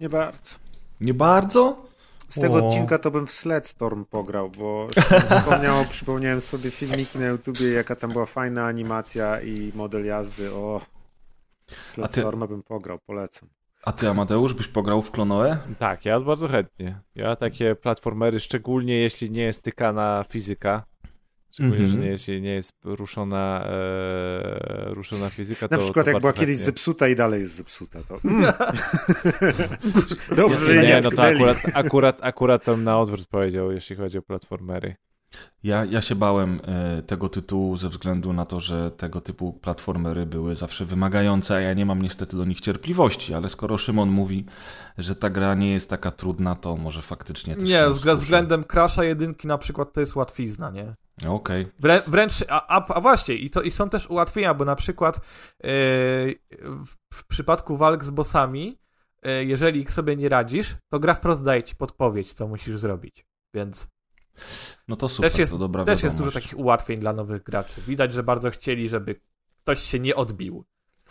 [0.00, 0.56] Nie bardzo.
[1.00, 1.90] Nie bardzo?
[2.28, 2.66] Z tego o.
[2.66, 4.88] odcinka to bym w Sledstorm pograł, bo
[5.30, 10.52] wspomniał, przypomniałem sobie filmiki na YouTubie, jaka tam była fajna animacja i model jazdy.
[10.52, 10.80] O,
[11.86, 12.52] Sledstorma ty...
[12.52, 13.48] bym pograł, polecam.
[13.84, 15.56] A ty, Amadeusz, byś pograł w Klonoe?
[15.78, 17.00] Tak, ja bardzo chętnie.
[17.14, 20.84] Ja takie platformery, szczególnie jeśli nie jest tykana fizyka,
[21.52, 21.90] Szczególnie, mm -hmm.
[21.90, 22.04] że mhm.
[22.04, 25.68] nie jest, nie jest ruszona, e, ruszona fizyka.
[25.70, 27.98] Na to, przykład to jak była kiedyś zepsuta i dalej jest zepsuta.
[28.02, 28.20] To...
[28.24, 28.52] Mm.
[30.36, 34.18] Dobrze, że nie, nie no to akurat, akurat, akurat to na odwrót powiedział, jeśli chodzi
[34.18, 34.96] o platformery.
[35.62, 40.26] Ja, ja się bałem e, tego tytułu ze względu na to, że tego typu platformery
[40.26, 44.44] były zawsze wymagające, a ja nie mam niestety do nich cierpliwości, ale skoro Szymon mówi,
[44.98, 49.04] że ta gra nie jest taka trudna, to może faktycznie też Nie, z względem Crasha
[49.04, 50.94] jedynki na przykład to jest łatwizna, nie?
[51.28, 51.62] Okej.
[51.62, 51.72] Okay.
[51.78, 55.20] Wrę, wręcz, a, a, właśnie, i, to, i są też ułatwienia, bo na przykład yy,
[56.60, 58.78] w, w, przypadku walk z bossami,
[59.22, 63.24] yy, jeżeli sobie nie radzisz, to gra wprost daje ci podpowiedź, co musisz zrobić,
[63.54, 63.88] więc...
[64.88, 67.80] No to super, też jest, to dobra Też jest dużo takich ułatwień dla nowych graczy.
[67.80, 69.20] Widać, że bardzo chcieli, żeby
[69.62, 70.64] ktoś się nie odbił.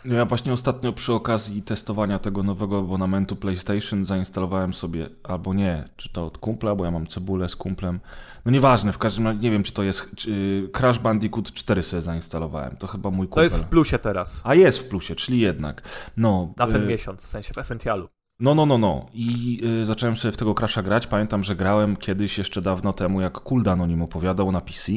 [0.06, 5.90] No ja właśnie ostatnio przy okazji testowania tego nowego abonamentu PlayStation zainstalowałem sobie, albo nie,
[5.98, 8.00] czy to od kumpla, bo ja mam cebulę z kumplem.
[8.46, 10.16] No nieważne, w każdym razie nie wiem, czy to jest.
[10.16, 12.78] Czy Crash Bandicoot 4 sobie zainstalowałem.
[12.78, 13.36] To chyba mój kumpel.
[13.36, 14.42] To jest w plusie teraz.
[14.44, 15.82] A jest w plusie, czyli jednak.
[16.18, 18.10] No, Na ten y miesiąc, w sensie w Essentialu.
[18.40, 19.06] No, no, no, no.
[19.14, 21.08] I y, zacząłem sobie w tego Crasha grać.
[21.08, 24.92] Pamiętam, że grałem kiedyś jeszcze dawno temu, jak Kuldan o nim opowiadał na PC.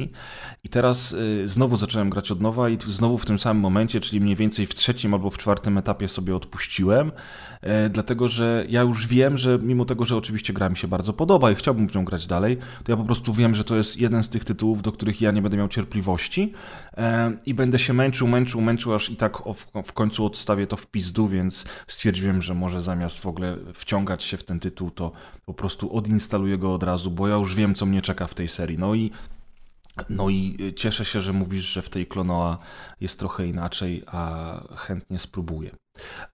[0.64, 4.20] I teraz y, znowu zacząłem grać od nowa i znowu w tym samym momencie, czyli
[4.20, 7.12] mniej więcej w trzecim albo w czwartym etapie sobie odpuściłem,
[7.86, 11.12] y, dlatego że ja już wiem, że mimo tego, że oczywiście gra mi się bardzo
[11.12, 14.00] podoba i chciałbym w nią grać dalej, to ja po prostu wiem, że to jest
[14.00, 16.52] jeden z tych tytułów, do których ja nie będę miał cierpliwości
[16.91, 16.91] e,
[17.46, 19.38] i będę się męczył, męczył, męczył, aż i tak
[19.84, 24.36] w końcu odstawię to w pizdu, więc stwierdziłem, że może zamiast w ogóle wciągać się
[24.36, 25.12] w ten tytuł, to
[25.44, 28.48] po prostu odinstaluję go od razu, bo ja już wiem, co mnie czeka w tej
[28.48, 28.78] serii.
[28.78, 29.10] No i
[30.08, 32.58] no i cieszę się, że mówisz, że w tej Klonoa
[33.00, 35.70] jest trochę inaczej, a chętnie spróbuję.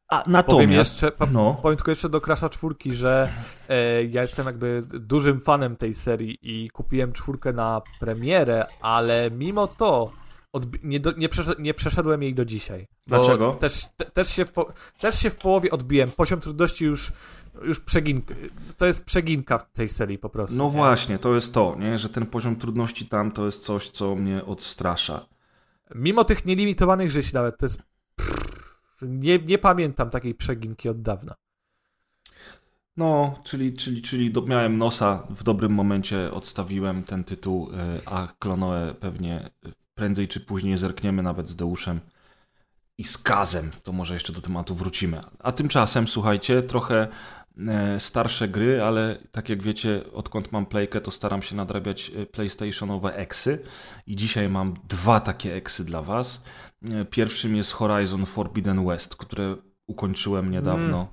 [0.08, 0.46] A natomiast...
[0.46, 1.58] Powiem, jeszcze, no.
[1.62, 3.32] powiem tylko jeszcze do Crasha czwórki, że
[3.68, 9.66] e, ja jestem jakby dużym fanem tej serii i kupiłem czwórkę na premierę, ale mimo
[9.66, 10.12] to
[10.82, 12.86] nie, do, nie, przeszedłem, nie, przeszedłem jej do dzisiaj.
[13.06, 13.54] Dlaczego?
[13.54, 16.10] Też, te, też, się w po, też się w połowie odbiłem.
[16.10, 17.12] Poziom trudności już,
[17.62, 18.34] już przeginka.
[18.76, 20.56] To jest przeginka w tej serii po prostu.
[20.56, 20.70] No nie?
[20.70, 21.98] właśnie, to jest to, nie?
[21.98, 25.26] że ten poziom trudności tam to jest coś, co mnie odstrasza.
[25.94, 27.82] Mimo tych nielimitowanych żyć nawet, to jest.
[29.02, 31.34] Nie, nie pamiętam takiej przeginki od dawna.
[32.96, 38.28] No, czyli, czyli, czyli do, miałem nosa, w dobrym momencie odstawiłem ten tytuł, e, a
[38.38, 39.50] Klonoe pewnie
[39.98, 42.00] prędzej czy później zerkniemy nawet z Deuszem
[42.98, 43.70] i z Kazem.
[43.82, 45.20] To może jeszcze do tematu wrócimy.
[45.38, 47.08] A tymczasem, słuchajcie, trochę
[47.68, 52.26] e, starsze gry, ale tak jak wiecie, odkąd mam playkę, to staram się nadrabiać e,
[52.26, 53.62] PlayStationowe eksy
[54.06, 56.42] i dzisiaj mam dwa takie eksy dla was.
[56.92, 59.56] E, Pierwszym jest Horizon Forbidden West, które
[59.86, 61.08] ukończyłem niedawno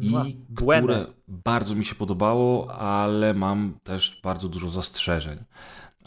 [0.00, 0.92] i Błędy.
[0.92, 5.38] które bardzo mi się podobało, ale mam też bardzo dużo zastrzeżeń.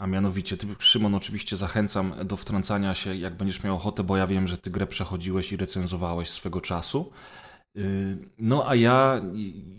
[0.04, 4.26] A mianowicie, ty, Szymon, oczywiście zachęcam do wtrącania się, jak będziesz miał ochotę, bo ja
[4.26, 7.12] wiem, że ty grę przechodziłeś i recenzowałeś swego czasu.
[7.74, 9.20] Yy, No a ja,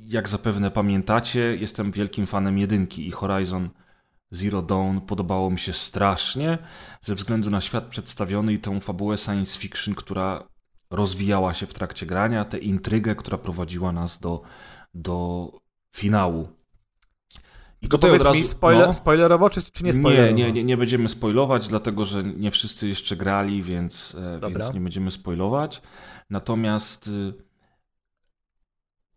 [0.05, 3.69] jak zapewne pamiętacie, jestem wielkim fanem jedynki i Horizon
[4.31, 6.57] Zero Dawn podobało mi się strasznie
[7.01, 10.43] ze względu na świat przedstawiony i tą fabułę science fiction, która
[10.89, 14.41] rozwijała się w trakcie grania, tę intrygę, która prowadziła nas do,
[14.93, 15.49] do
[15.95, 16.64] finału.
[17.87, 18.93] To tutaj powiedz razu, mi spoiler, no.
[18.93, 20.33] spoilerowo czy, czy nie Nie, spoilerowo?
[20.37, 24.59] nie, nie, nie będziemy spoilować, dlatego że nie wszyscy jeszcze grali, więc, e, Dobra.
[24.59, 25.81] więc nie będziemy spoilować.
[26.29, 27.33] Natomiast y,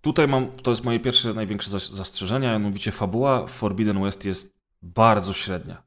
[0.00, 4.58] tutaj mam, to jest moje pierwsze, największe zas- zastrzeżenie, a mianowicie fabuła Forbidden West jest
[4.82, 5.82] bardzo średnia.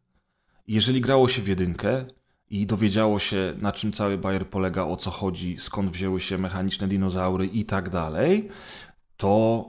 [0.68, 2.06] Jeżeli grało się w jedynkę
[2.50, 6.88] i dowiedziało się, na czym cały Bayer polega, o co chodzi, skąd wzięły się mechaniczne
[6.88, 8.50] dinozaury i tak dalej,
[9.18, 9.66] to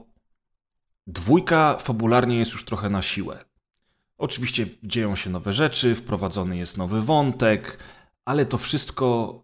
[1.06, 3.44] dwójka fabularnie jest już trochę na siłę.
[4.18, 7.78] Oczywiście dzieją się nowe rzeczy, wprowadzony jest nowy wątek,
[8.24, 9.38] ale to wszystko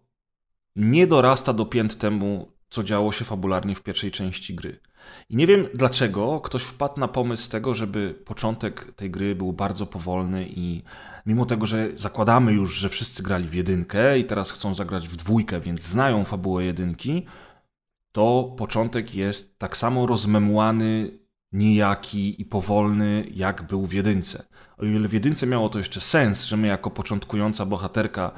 [0.75, 4.79] nie dorasta do pięt temu, co działo się fabularnie w pierwszej części gry.
[5.29, 9.85] I nie wiem dlaczego ktoś wpadł na pomysł tego, żeby początek tej gry był bardzo
[9.85, 10.83] powolny i
[11.25, 15.15] mimo tego, że zakładamy już, że wszyscy grali w jedynkę i teraz chcą zagrać w
[15.15, 17.25] dwójkę, więc znają fabułę jedynki,
[18.11, 21.19] to początek jest tak samo rozmemłany,
[21.51, 24.45] nijaki i powolny, jak był w jedynce.
[24.77, 28.31] O ile w jedynce miało to jeszcze sens, że my jako początkująca bohaterka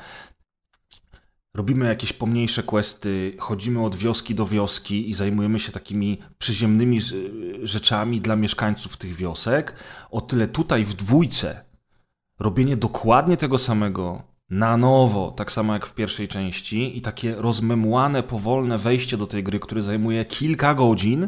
[1.53, 6.99] robimy jakieś pomniejsze questy, chodzimy od wioski do wioski i zajmujemy się takimi przyziemnymi
[7.63, 9.75] rzeczami dla mieszkańców tych wiosek,
[10.11, 11.65] o tyle tutaj w dwójce
[12.39, 18.23] robienie dokładnie tego samego na nowo, tak samo jak w pierwszej części i takie rozmemłane,
[18.23, 21.27] powolne wejście do tej gry, które zajmuje kilka godzin,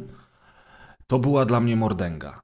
[1.07, 2.39] to była dla mnie mordęga.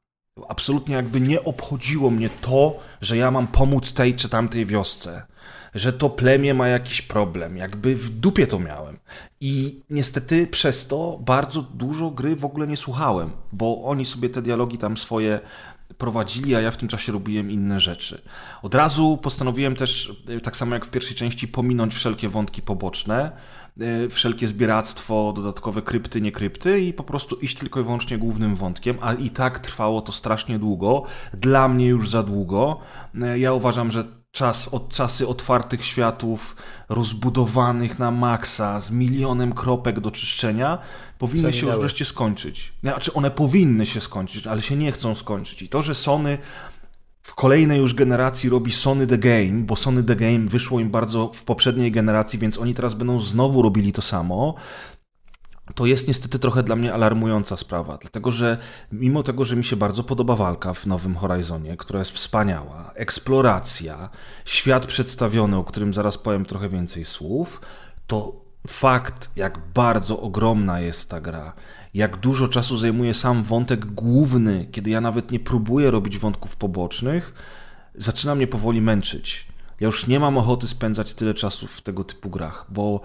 [0.49, 5.25] Absolutnie jakby nie obchodziło mnie to, że ja mam pomóc tej czy tamtej wiosce,
[5.75, 8.99] że to plemię ma jakiś problem, jakby w dupie to miałem.
[9.41, 14.41] I niestety przez to bardzo dużo gry w ogóle nie słuchałem, bo oni sobie te
[14.41, 15.39] dialogi tam swoje
[15.97, 18.21] prowadzili, a ja w tym czasie robiłem inne rzeczy.
[18.61, 23.31] Od razu postanowiłem też, y, tak samo jak w pierwszej części, pominąć wszelkie wątki poboczne,
[24.09, 28.97] wszelkie zbieractwo, dodatkowe krypty, nie krypty i po prostu iść tylko i wyłącznie głównym wątkiem,
[29.01, 31.03] a i tak trwało to strasznie długo,
[31.33, 32.79] dla mnie już za długo.
[33.15, 36.55] Y, Ja uważam, że czas, od czasy otwartych światów,
[36.89, 40.77] rozbudowanych na maksa, z milionem kropek do czyszczenia,
[41.17, 42.73] powinny się już wreszcie skończyć.
[42.83, 45.61] Znaczy, one powinny się skończyć, ale się nie chcą skończyć.
[45.61, 46.37] I to, że Sony
[47.21, 51.31] w kolejnej już generacji robi Sony The Game, bo Sony The Game wyszło im bardzo
[51.35, 54.55] w poprzedniej generacji, więc oni teraz będą znowu robili to samo.
[55.75, 58.57] To jest niestety trochę dla mnie alarmująca sprawa, dlatego że
[58.91, 64.09] mimo tego, że mi się bardzo podoba walka w nowym Horizonie, która jest wspaniała, eksploracja,
[64.45, 67.61] świat przedstawiony, o którym zaraz powiem trochę więcej słów,
[68.07, 71.53] to fakt, jak bardzo ogromna jest ta gra,
[71.93, 77.33] jak dużo czasu zajmuje sam wątek główny, kiedy ja nawet nie próbuję robić wątków pobocznych,
[77.95, 79.47] zaczyna mnie powoli męczyć.
[79.79, 83.01] Ja już nie mam ochoty spędzać tyle czasu w tego typu grach, bo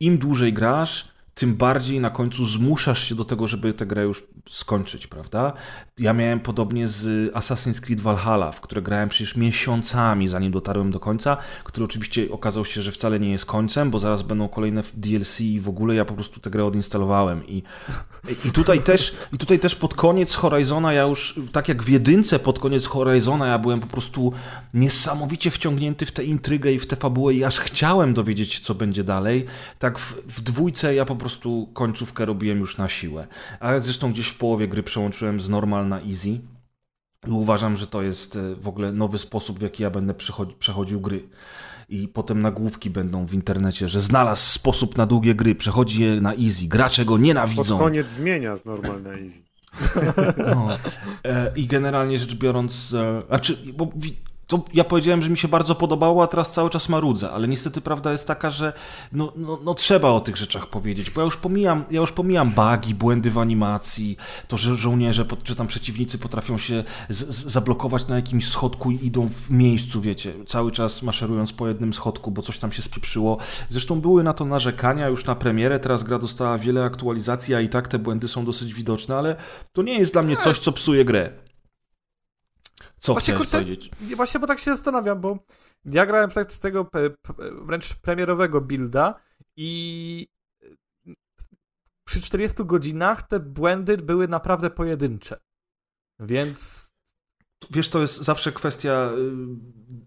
[0.00, 1.08] im dłużej grasz,
[1.38, 5.52] tym bardziej na końcu zmuszasz się do tego, żeby tę grę już skończyć, prawda?
[5.98, 11.00] Ja miałem podobnie z Assassin's Creed Valhalla, w które grałem przecież miesiącami, zanim dotarłem do
[11.00, 15.40] końca, który oczywiście okazał się, że wcale nie jest końcem, bo zaraz będą kolejne DLC
[15.40, 17.62] i w ogóle ja po prostu tę grę odinstalowałem i,
[18.44, 22.38] i tutaj też i tutaj też pod koniec Horizona ja już, tak jak w jedynce
[22.38, 24.32] pod koniec Horizona ja byłem po prostu
[24.74, 28.74] niesamowicie wciągnięty w tę intrygę i w tę fabułę i aż chciałem dowiedzieć się, co
[28.74, 29.46] będzie dalej.
[29.78, 31.25] Tak w, w dwójce ja po prostu
[31.74, 33.26] końcówkę robiłem już na siłę.
[33.60, 36.28] A zresztą gdzieś w połowie gry przełączyłem z normal na easy.
[37.26, 40.54] I uważam, że to jest e, w ogóle nowy sposób, w jaki ja będę przechodzi-
[40.58, 41.28] przechodził gry.
[41.88, 46.34] I potem nagłówki będą w internecie, że znalazł sposób na długie gry, przechodzi je na
[46.34, 47.78] easy, gracze go Pod nienawidzą.
[47.78, 49.42] koniec zmienia z normal na easy.
[50.54, 50.68] No.
[51.24, 53.88] E, I generalnie rzecz biorąc, e, znaczy, bo
[54.46, 57.80] to ja powiedziałem, że mi się bardzo podobało, a teraz cały czas marudzę, ale niestety
[57.80, 58.72] prawda jest taka, że
[59.12, 62.50] no, no, no trzeba o tych rzeczach powiedzieć, bo ja już pomijam, ja już pomijam
[62.50, 64.16] bugi, błędy w animacji,
[64.48, 69.06] to, że żołnierze czy tam przeciwnicy potrafią się z, z, zablokować na jakimś schodku i
[69.06, 73.38] idą w miejscu, wiecie, cały czas maszerując po jednym schodku, bo coś tam się spieprzyło.
[73.70, 77.68] Zresztą były na to narzekania już na premierę, teraz gra dostała wiele aktualizacji, a i
[77.68, 79.36] tak te błędy są dosyć widoczne, ale
[79.72, 81.45] to nie jest dla mnie coś, co psuje grę.
[82.98, 83.90] Co Właśnie, chciałeś kurczę, powiedzieć?
[84.00, 85.38] Nie, Właśnie, bo tak się zastanawiam, bo
[85.84, 86.90] ja grałem tak z tego
[87.62, 89.20] wręcz premierowego builda
[89.56, 90.28] i
[92.04, 95.40] przy 40 godzinach te błędy były naprawdę pojedyncze.
[96.20, 96.90] Więc
[97.70, 99.36] Wiesz, to jest zawsze kwestia y,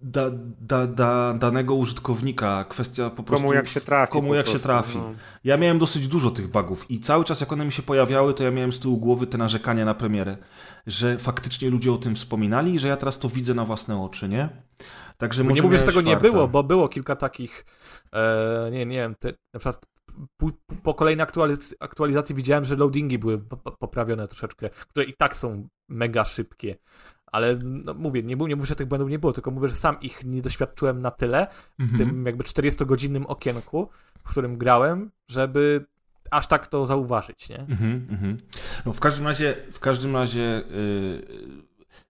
[0.02, 0.32] da,
[0.62, 3.44] da, da, danego użytkownika, kwestia po prostu...
[3.44, 4.12] Komu jak się trafi.
[4.14, 4.98] Komu jak się prostu, trafi.
[4.98, 5.14] no.
[5.44, 8.44] Ja miałem dosyć dużo tych bugów i cały czas jak one mi się pojawiały, to
[8.44, 10.38] ja miałem z tyłu głowy te narzekania na premierę,
[10.88, 14.30] że faktycznie ludzie o tym wspominali i że ja teraz to widzę na własne oczy,
[14.30, 14.50] nie?
[15.18, 16.30] Także nie mówię, że tego nie farta.
[16.30, 17.66] było, bo było kilka takich,
[18.14, 19.86] e, nie, nie wiem, te, na przykład
[20.38, 20.50] po,
[20.84, 25.36] po kolejnej aktualizacji, aktualizacji widziałem, że loadingi były po- po- poprawione troszeczkę, które i tak
[25.36, 26.76] są mega szybkie.
[27.32, 30.02] Ale no, mówię, nie, nie mówię, że tych błędów nie było, tylko mówię, że sam
[30.02, 31.48] ich nie doświadczyłem na tyle
[31.80, 31.98] w Mhm.
[32.00, 33.90] tym jakby 40-godzinnym okienku,
[34.24, 35.86] w którym grałem, żeby
[36.32, 37.60] aż tak to zauważyć, nie?
[37.60, 38.38] Mhm, mhm.
[38.86, 41.69] No w każdym razie, w każdym razie yy,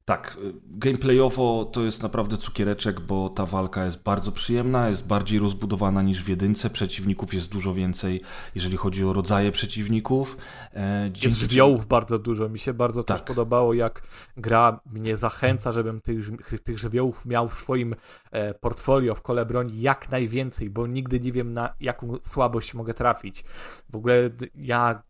[0.09, 5.39] tak, yy, gameplayowo to jest naprawdę cukiereczek, bo ta walka jest bardzo przyjemna, jest bardziej
[5.39, 8.21] rozbudowana niż w jedynce, przeciwników jest dużo więcej,
[8.55, 10.37] jeżeli chodzi o rodzaje przeciwników.
[10.73, 12.49] E, dzięki- Jest żywiołów bardzo dużo.
[12.49, 13.27] Mi się bardzo też Tak.
[13.27, 14.01] podobało, jak
[14.37, 16.29] gra mnie zachęca, żebym tych,
[16.63, 17.95] tych żywiołów miał w swoim
[18.31, 22.93] e, portfolio, w kole broni jak najwięcej, bo nigdy nie wiem, na jaką słabość mogę
[22.93, 23.43] trafić.
[23.89, 25.08] W ogóle ja, y,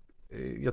[0.60, 0.72] ja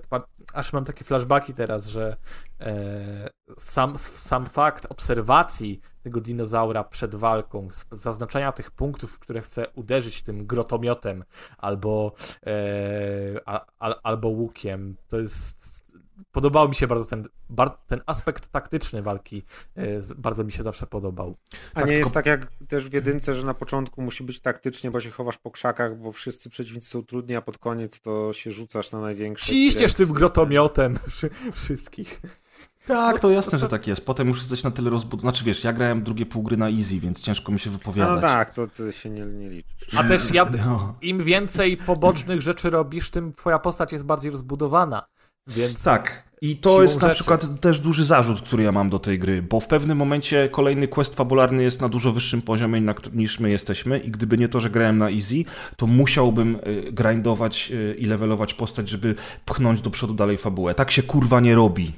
[0.52, 2.16] aż mam takie flashbacki teraz, że
[2.60, 3.28] e,
[3.58, 10.22] sam, sam fakt obserwacji tego dinozaura przed walką, zaznaczenia tych punktów, w które chcę uderzyć
[10.22, 11.24] tym grotomiotem
[11.58, 12.12] albo,
[12.46, 12.52] e,
[13.46, 15.75] a, a, albo łukiem, to jest.
[16.32, 19.42] Podobał mi się bardzo ten, bar, ten aspekt taktyczny walki,
[19.76, 21.36] e, z- bardzo mi się zawsze podobał.
[21.74, 24.90] A Tak, nie jest tak jak też w jedynce, że na początku musi być taktycznie,
[24.90, 28.50] bo się chowasz po krzakach, bo wszyscy przeciwnicy są trudni, a pod koniec to się
[28.50, 29.46] rzucasz na największe.
[29.46, 32.20] Ciśniesz tym grotomiotem wszy- wszystkich.
[32.86, 34.06] Tak, to jasne, że tak jest.
[34.06, 35.30] Potem już jesteś na tyle rozbudowany.
[35.32, 38.14] Znaczy wiesz, ja grałem drugie pół gry na easy, więc ciężko mi się wypowiadać.
[38.14, 39.94] no tak, to ty się nie, nie liczysz.
[39.98, 40.94] A też ja, No.
[41.02, 45.06] im więcej pobocznych rzeczy robisz, tym twoja postać jest bardziej rozbudowana.
[45.46, 46.26] Więc Tak.
[46.42, 47.14] I to jest na rzeczy.
[47.14, 50.88] przykład też duży zarzut, który ja mam do tej gry, bo w pewnym momencie kolejny
[50.88, 52.82] quest fabularny jest na dużo wyższym poziomie
[53.12, 55.44] niż my jesteśmy i gdyby nie to, że grałem na easy,
[55.76, 59.14] to musiałbym y, grindować y, i levelować postać, żeby
[59.44, 60.74] pchnąć do przodu dalej fabułę.
[60.74, 61.92] Tak się kurwa nie robi.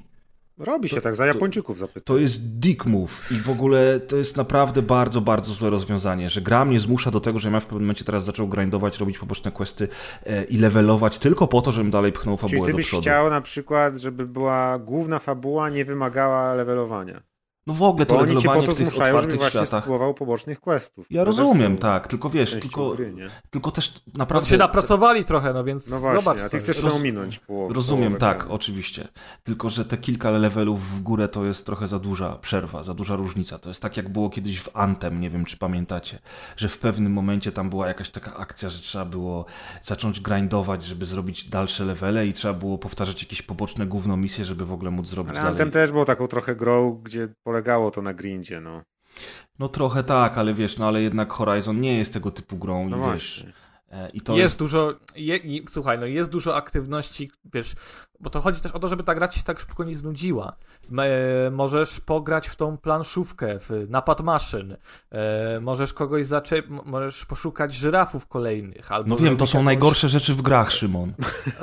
[0.59, 2.03] Robi się tak, za Japończyków zapytam.
[2.05, 6.41] To jest dick move i w ogóle to jest naprawdę bardzo, bardzo złe rozwiązanie, że
[6.41, 9.53] gra mnie zmusza do tego, że ja w pewnym momencie teraz zaczął grindować, robić poboczne
[9.53, 9.89] questy
[10.27, 13.03] e, i levelować tylko po to, żebym dalej pchnął Czyli fabułę ty do byś przodu.
[13.03, 17.23] chciał na przykład, żeby była główna fabuła nie wymagała levelowania.
[17.69, 19.61] No w ogóle to Bo oni cię po levelowanie to w tych zmuszają, otwartych właśnie
[19.61, 19.85] światach.
[19.85, 21.07] spróbował pobocznych questów.
[21.11, 23.15] Ja rozumiem, są tak, tylko wiesz, tylko, Gry,
[23.51, 24.51] tylko też no, naprawdę...
[24.51, 26.41] się napracowali trochę, no więc No właśnie, zobacz.
[26.41, 27.75] a ty chcesz sobie ominąć połowę.
[27.75, 28.49] Rozumiem, połowę tak, gry.
[28.51, 29.09] oczywiście.
[29.45, 33.17] Tylko, że te kilka levelów w górę to jest trochę za duża przerwa, za duża
[33.17, 33.59] różnica.
[33.59, 36.19] To jest tak, jak było kiedyś w Antem, nie wiem, czy pamiętacie,
[36.57, 39.45] że w pewnym momencie tam była jakaś taka akcja, że trzeba było
[39.83, 44.67] zacząć grindować, żeby zrobić dalsze levele i trzeba było powtarzać jakieś poboczne główną misję, żeby
[44.67, 45.51] w ogóle móc zrobić Ale dalej.
[45.51, 47.29] Anthem też było taką trochę grą, gdzie
[47.59, 48.83] polegało to na grindzie, no.
[49.59, 52.97] No trochę tak, ale wiesz, no ale jednak Horizon nie jest tego typu grą No
[52.97, 53.45] i wiesz...
[53.45, 53.53] właśnie.
[53.91, 54.59] e, I to jest, jest...
[54.59, 54.95] dużo.
[55.17, 55.39] Je,
[55.71, 57.75] słuchaj, no jest dużo aktywności, wiesz,
[58.21, 60.57] bo to chodzi też o to, żeby ta gra ci się tak szybko nie znudziła.
[60.99, 64.77] E, możesz pograć w tą planszówkę, w napad maszyn.
[65.11, 68.93] E, możesz kogoś zaczep, możesz poszukać żyrafów kolejnych.
[68.93, 71.13] Albo No wiem, to są jakąś najgorsze rzeczy w grach, Szymon.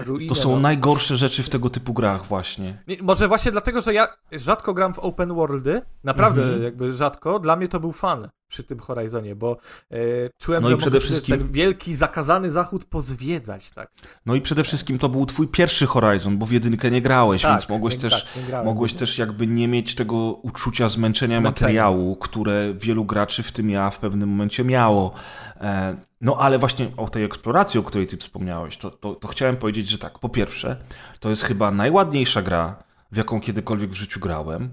[0.06, 0.60] ruinę, To są no.
[0.60, 2.84] najgorsze rzeczy w tego typu grach właśnie.
[2.88, 6.64] Nie, Może właśnie dlatego, że ja rzadko gram w open worldy, naprawdę Mhm.
[6.64, 9.58] jakby rzadko, dla mnie to był fan przy tym Horizonie, bo
[9.92, 9.98] e,
[10.38, 13.92] czułem, No że i przede wszystkim- ten wielki, zakazany zachód pozwiedzać, tak.
[14.26, 17.52] No i przede wszystkim to był twój pierwszy Horizon, bo w jedynkę nie grałeś, tak,
[17.52, 18.66] więc mogłeś nie- też tak, nie grałem.
[18.66, 23.90] Mogłeś też jakby nie mieć tego uczucia zmęczenia, materiału, które wielu graczy, w tym ja,
[23.90, 25.14] w pewnym momencie miało.
[25.62, 29.58] E, No ale właśnie o tej eksploracji, o której ty wspomniałeś, to, to, to chciałem
[29.58, 30.78] powiedzieć, że tak, po pierwsze,
[31.20, 32.76] to jest chyba najładniejsza gra,
[33.12, 34.70] w jaką kiedykolwiek w życiu grałem.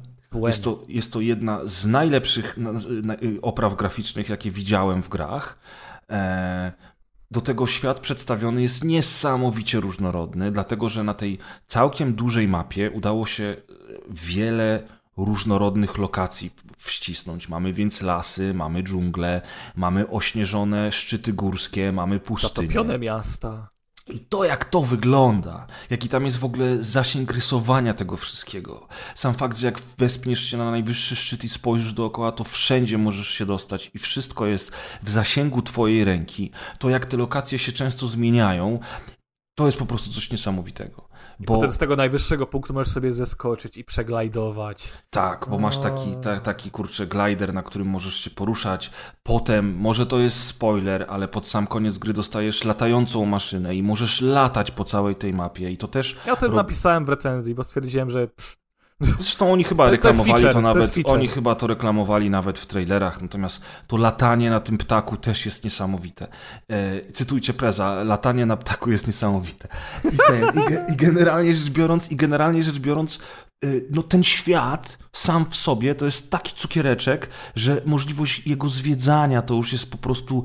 [0.49, 2.73] Jest to, jest to jedna z najlepszych na-
[3.03, 5.59] na- opraw graficznych, jakie widziałem w grach.
[7.32, 12.90] E, Do tego świat przedstawiony jest niesamowicie różnorodny, dlatego że na tej całkiem dużej mapie
[12.90, 13.56] udało się
[14.10, 14.82] wiele
[15.16, 17.48] różnorodnych lokacji wcisnąć.
[17.48, 19.40] Mamy więc lasy, mamy dżungle,
[19.76, 22.68] mamy ośnieżone szczyty górskie, mamy pustynie.
[22.68, 23.72] Zatopione miasta.
[24.09, 28.89] I to, jak to wygląda, jaki tam jest w ogóle zasięg rysowania tego wszystkiego.
[29.15, 33.29] Sam fakt, że jak wespniesz się na najwyższy szczyt i spojrzysz dookoła, to wszędzie możesz
[33.29, 34.70] się dostać i wszystko jest
[35.03, 36.51] w zasięgu twojej ręki.
[36.79, 38.81] To, jak te lokacje się często zmieniają,
[39.55, 41.09] to jest po prostu coś niesamowitego.
[41.47, 41.55] Bo...
[41.55, 44.93] Potem z tego najwyższego punktu możesz sobie zeskoczyć i przeglajdować.
[45.10, 48.90] Tak, bo masz taki, ta, taki kurczę glider, na którym możesz się poruszać.
[49.23, 54.20] Potem, może to jest spoiler, ale pod sam koniec gry dostajesz latającą maszynę i możesz
[54.20, 56.16] latać po całej tej mapie i to też...
[56.27, 56.56] Ja o tym rob...
[56.56, 58.61] napisałem w recenzji, bo stwierdziłem, że pff,
[59.03, 62.59] Zresztą oni chyba to, reklamowali to, feature, to nawet, to oni chyba to reklamowali nawet
[62.59, 66.29] w trailerach, natomiast to latanie na tym ptaku też jest niesamowite.
[66.70, 69.69] E, cytujcie Preza, latanie na ptaku jest niesamowite.
[70.12, 73.19] I, ten, i, i generalnie rzecz biorąc, i generalnie rzecz biorąc,
[73.65, 79.43] e, no ten świat sam w sobie to jest taki cukiereczek, że możliwość jego zwiedzania
[79.43, 80.45] to już jest po prostu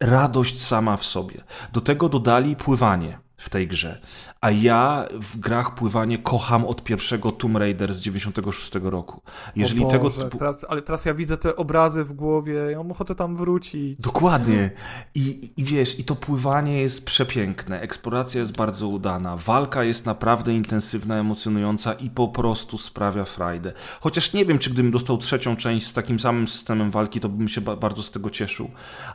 [0.00, 1.44] radość sama w sobie.
[1.72, 4.00] Do tego dodali pływanie w tej grze.
[4.46, 9.20] A ja w grach pływanie kocham od pierwszego Tomb Raider z 96 roku.
[9.56, 10.38] Jeżeli Boże, tego typu...
[10.38, 14.00] teraz, ale teraz ja widzę te obrazy w głowie, ja mam ochotę tam wrócić.
[14.00, 14.70] Dokładnie.
[15.14, 20.54] I, I wiesz, i to pływanie jest przepiękne, eksploracja jest bardzo udana, walka jest naprawdę
[20.54, 23.72] intensywna, emocjonująca i po prostu sprawia frajdę.
[24.00, 27.48] Chociaż nie wiem, czy gdybym dostał trzecią część z takim samym systemem walki, to bym
[27.48, 28.70] się ba bardzo z tego cieszył.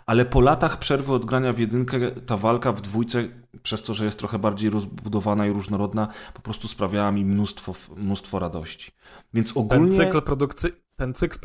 [0.05, 4.05] Ale po latach przerwy od grania w jedynkę, ta walka w dwójce, przez to, że
[4.05, 8.91] jest trochę bardziej rozbudowana, i różnorodna, po prostu sprawiała mi mnóstwo, mnóstwo radości.
[9.33, 9.97] Więc ogólnie...
[9.97, 10.71] Ten cykl, produkcy...
[10.95, 11.39] Ten cykl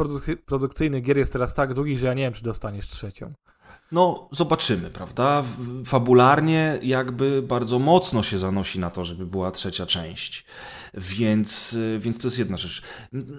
[0.46, 3.34] produkcyjny gier jest teraz tak długi, że ja nie wiem, czy dostaniesz trzecią.
[3.92, 5.44] No, zobaczymy, prawda?
[5.84, 10.44] Fabularnie jakby bardzo mocno się zanosi na to, żeby była trzecia część.
[10.96, 12.82] Więc, y, więc to jest jedna rzecz.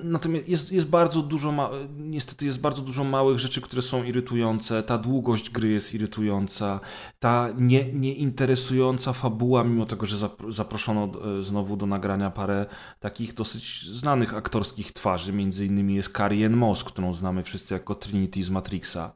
[0.04, 1.70] Natomiast jest, jest bardzo dużo, ma...
[1.98, 4.84] niestety jest bardzo dużo małych rzeczy, które są irytujące.
[4.84, 6.80] Ta długość gry jest irytująca.
[7.20, 12.66] Ta nie, nieinteresująca fabuła, mimo tego, że zaproszono e, znowu do nagrania parę
[13.00, 15.34] takich dosyć znanych aktorskich twarzy.
[15.34, 19.14] Między innymi jest Carrie Moss, którą znamy wszyscy jako Trinity z Matrixa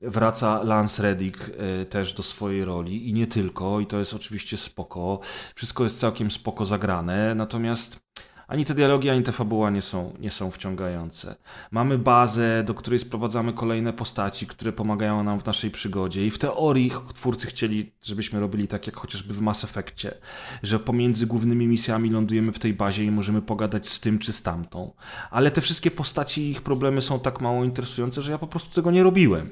[0.00, 1.50] wraca Lance Reddick
[1.82, 5.20] e, też do swojej roli i nie tylko, i to jest oczywiście spoko.
[5.54, 8.06] Wszystko jest całkiem spoko zagrane, natomiast
[8.48, 11.36] ani te dialogi, ani te fabuła nie są, nie są wciągające.
[11.70, 16.38] Mamy bazę, do której sprowadzamy kolejne postaci, które pomagają nam w naszej przygodzie i w
[16.38, 20.14] teorii twórcy chcieli, żebyśmy robili tak jak chociażby w Mass Effectie,
[20.62, 24.42] że pomiędzy głównymi misjami lądujemy w tej bazie i możemy pogadać z tym czy z
[24.42, 24.92] tamtą.
[25.30, 28.74] Ale te wszystkie postaci i ich problemy są tak mało interesujące, że ja po prostu
[28.74, 29.50] tego nie robiłem.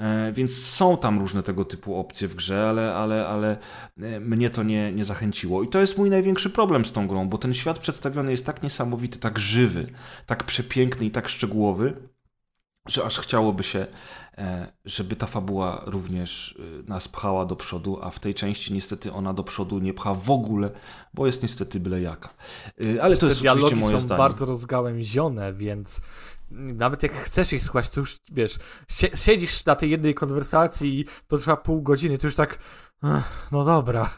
[0.00, 3.58] E, więc są tam różne tego typu opcje w grze, ale, ale, ale
[4.00, 5.62] e, mnie to nie, nie zachęciło.
[5.62, 8.62] I to jest mój największy problem z tą grą, bo ten świat przedstawiony jest tak
[8.62, 9.86] niesamowity, tak żywy,
[10.26, 11.96] tak przepiękny i tak szczegółowy,
[12.88, 13.86] że aż chciałoby się,
[14.38, 16.58] e, żeby ta fabuła również
[16.88, 20.30] nas pchała do przodu, a w tej części niestety ona do przodu nie pcha w
[20.30, 20.70] ogóle,
[21.14, 22.28] bo jest niestety byle jaka.
[23.02, 24.18] Ale to jest oczywiście moje są zdanie.
[24.18, 26.00] bardzo rozgałęzione, więc
[26.50, 28.58] nawet jak chcesz ich słuchać, to już wiesz,
[29.14, 32.58] siedzisz na tej jednej konwersacji i to trwa pół godziny, to już tak,
[33.52, 34.10] no dobra.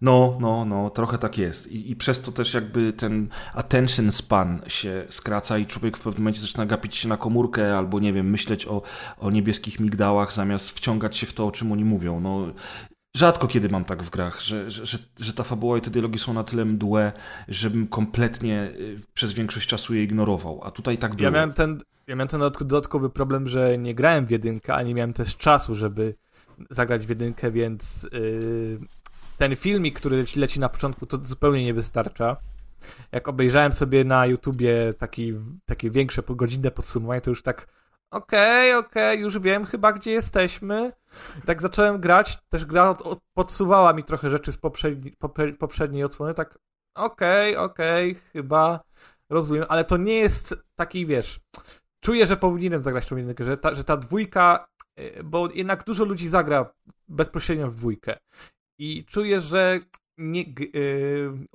[0.00, 1.66] No, no, no, trochę tak jest.
[1.66, 6.22] I, I, przez to też jakby ten attention span się skraca i człowiek w pewnym
[6.22, 8.82] momencie zaczyna gapić się na komórkę albo, nie wiem, myśleć o,
[9.18, 12.20] o niebieskich migdałach zamiast wciągać się w to, o czym oni mówią.
[12.20, 12.46] No,
[13.16, 16.18] Rzadko kiedy mam tak w grach, że, że, że, że, ta fabuła i te dialogi
[16.18, 17.12] są na tyle mdłe,
[17.48, 21.24] żebym kompletnie y, przez większość czasu je ignorował, a tutaj tak było.
[21.24, 24.94] Ja miałem ten, ja miałem ten dodatkowy problem, że nie grałem w jedynkę, a nie
[24.94, 26.14] miałem też czasu, żeby
[26.70, 28.78] zagrać w jedynkę, więc yy,
[29.38, 32.36] ten filmik, który leci na początku, to zupełnie nie wystarcza.
[33.12, 35.34] Jak obejrzałem sobie na YouTubie taki,
[35.66, 37.66] takie większe godzinne podsumowanie, to już tak
[38.16, 40.92] okej, okay, okej, okay, już wiem chyba, gdzie jesteśmy.
[41.46, 45.12] Tak zacząłem grać, też gra od, od, podsuwała mi trochę rzeczy z poprzedni,
[45.58, 46.58] poprzedniej odsłony, tak
[46.96, 48.80] okej, okay, okej, chyba
[49.30, 51.40] rozumiem, ale to nie jest taki, wiesz,
[52.00, 54.66] czuję, że powinienem zagrać tą jedynkę, że ta, że ta dwójka,
[55.00, 56.72] y, bo jednak dużo ludzi zagra
[57.08, 58.18] bezpośrednio w dwójkę
[58.78, 59.78] i czuję, że
[60.18, 60.42] nie,
[60.74, 61.46] yy,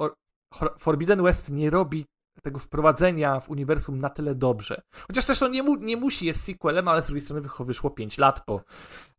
[0.79, 2.05] Forbidden West nie robi
[2.41, 4.81] tego wprowadzenia w uniwersum na tyle dobrze.
[5.07, 8.17] Chociaż też to nie, mu, nie musi, jest sequelem, ale z drugiej strony wyszło 5
[8.17, 8.61] lat po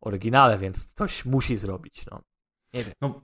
[0.01, 2.05] oryginale, więc coś musi zrobić.
[2.11, 2.21] No.
[2.73, 2.93] Nie wiem.
[3.01, 3.21] No,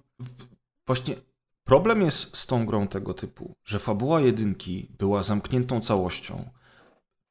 [0.87, 1.15] właśnie
[1.63, 6.49] problem jest z tą grą tego typu, że fabuła jedynki była zamkniętą całością,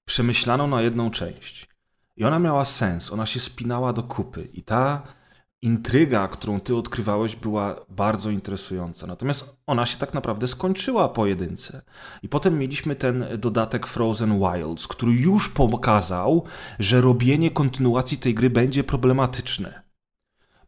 [0.05, 1.69] przemyślaną na jedną część.
[2.17, 4.49] I ona miała sens, ona się spinała do kupy.
[4.53, 5.03] I ta
[5.63, 9.07] intryga, którą ty odkrywałeś, była bardzo interesująca.
[9.07, 11.83] Natomiast ona się tak naprawdę skończyła po jedynce.
[12.23, 16.45] I potem mieliśmy ten dodatek Frozen Wilds, który już pokazał,
[16.79, 19.88] że robienie kontynuacji tej gry będzie problematyczne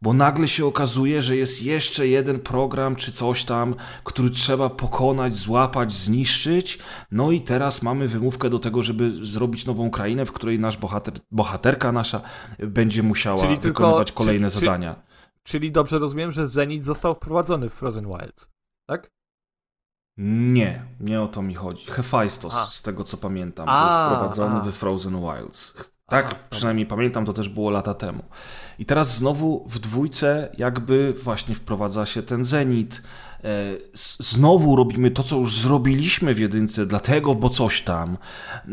[0.01, 5.35] bo nagle się okazuje, że jest jeszcze jeden program czy coś tam, który trzeba pokonać,
[5.35, 6.79] złapać, zniszczyć.
[7.11, 11.13] No i teraz mamy wymówkę do tego, żeby zrobić nową krainę, w której nasz bohater,
[11.31, 12.21] bohaterka nasza
[12.59, 14.95] będzie musiała Czyli wykonywać tylko- kolejne zadania.
[15.43, 18.47] Czyli dobrze rozumiem, że Zenith został wprowadzony w Frozen Wilds,
[18.89, 19.11] tak?
[20.17, 21.85] Nie, nie o to mi chodzi.
[21.85, 22.65] Hephaistos, A.
[22.65, 24.59] z tego co pamiętam, A, był wprowadzony a.
[24.63, 25.91] we Frozen Wilds.
[26.11, 28.23] Tak, Aha, przynajmniej pamiętam, to też było lata temu.
[28.79, 33.01] I teraz znowu w dwójce jakby właśnie wprowadza się ten Zenit.
[33.43, 33.47] E,
[34.19, 38.17] Znowu robimy to, co już zrobiliśmy w jedynce, dlatego, bo coś tam.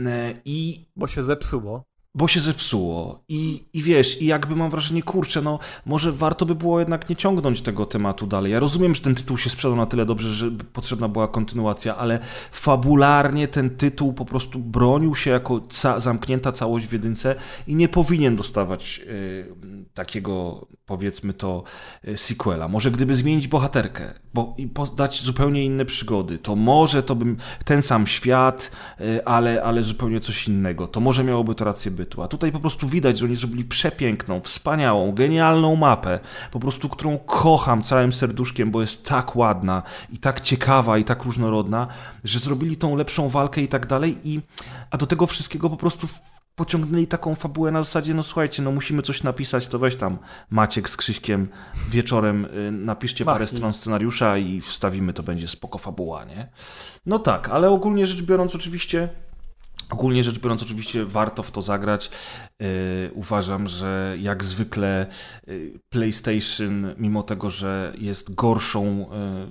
[0.07, 1.85] E, I Bo się zepsuło.
[2.19, 3.25] Bo się zepsuło.
[3.29, 7.17] I, I wiesz, i jakby mam wrażenie, kurczę, no może warto by było jednak nie
[7.17, 8.53] ciągnąć tego tematu dalej.
[8.53, 12.19] Ja rozumiem, że ten tytuł się sprzedał na tyle dobrze, że potrzebna była kontynuacja, ale
[12.53, 17.35] fabularnie ten tytuł po prostu bronił się jako ca zamknięta całość w jedynce
[17.67, 19.55] i nie powinien dostawać y,
[19.95, 21.63] takiego, powiedzmy to,
[22.09, 22.69] y, sequela.
[22.69, 27.83] Może gdyby zmienić bohaterkę bo, i podać zupełnie inne przygody, to może to bym ten
[27.83, 28.71] sam świat,
[29.01, 30.87] y, ale, ale zupełnie coś innego.
[30.87, 32.08] To może miałoby to rację bytu.
[32.23, 36.21] A tutaj po prostu widać, że oni zrobili przepiękną, wspaniałą, genialną mapę,
[36.51, 39.83] po prostu którą kocham całym serduszkiem, bo jest tak ładna
[40.13, 41.87] i tak ciekawa i tak różnorodna,
[42.25, 44.19] że zrobili tą lepszą walkę i tak dalej.
[44.25, 44.41] I,
[44.91, 46.07] a do tego wszystkiego po prostu
[46.59, 50.19] pociągnęli taką fabułę na zasadzie, no słuchajcie, no musimy coś napisać, to weź tam
[50.51, 51.49] Maciek z Krzyśkiem
[51.91, 53.59] wieczorem y, napiszcie parę Machnij.
[53.59, 56.49] stron scenariusza i wstawimy, to będzie spoko fabuła, nie?
[57.07, 59.09] No tak, ale ogólnie rzecz biorąc oczywiście
[59.91, 62.11] Ogólnie rzecz biorąc, oczywiście warto w to zagrać.
[62.61, 62.67] Yy,
[63.15, 65.07] uważam, że jak zwykle
[65.47, 69.07] yy, PlayStation, mimo tego, że jest gorszą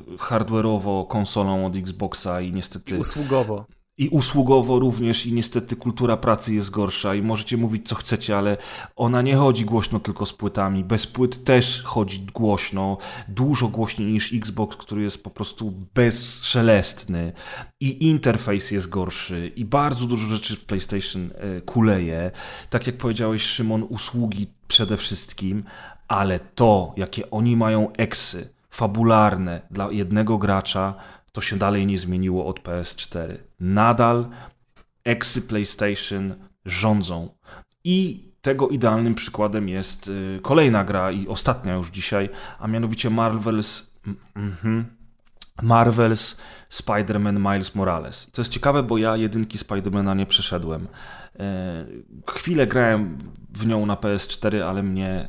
[0.09, 3.65] yy, hardware'owo konsolą od Xboxa i niestety Usługowo.
[3.97, 8.57] I usługowo również i niestety kultura pracy jest gorsza i możecie mówić co chcecie, ale
[8.95, 10.83] ona nie chodzi głośno tylko z płytami.
[10.83, 12.97] Bez płyt też chodzi głośno,
[13.27, 17.33] dużo głośniej niż Xbox, który jest po prostu bezszelestny
[17.79, 22.31] i interfejs jest gorszy i bardzo dużo rzeczy w PlayStation e, kuleje.
[22.69, 25.63] Tak jak powiedziałeś Szymon, usługi przede wszystkim,
[26.07, 30.93] ale to jakie oni mają eksy fabularne dla jednego gracza,
[31.38, 33.38] to się dalej nie zmieniło od PS4.
[33.59, 34.30] Nadal
[35.03, 36.35] eksy PlayStation
[36.65, 37.30] rządzą.
[37.84, 43.85] I tego idealnym przykładem jest y, kolejna gra i ostatnia już dzisiaj, a mianowicie Marvel's
[44.35, 44.85] mhm,
[45.64, 46.39] Marvel's
[46.69, 48.31] Spider-Man Miles Morales.
[48.31, 50.88] To jest ciekawe, bo ja jedynki Spider-Mana nie przeszedłem.
[51.39, 51.85] E,
[52.27, 53.18] Chwilę grałem
[53.49, 55.27] w nią na PS4, ale mnie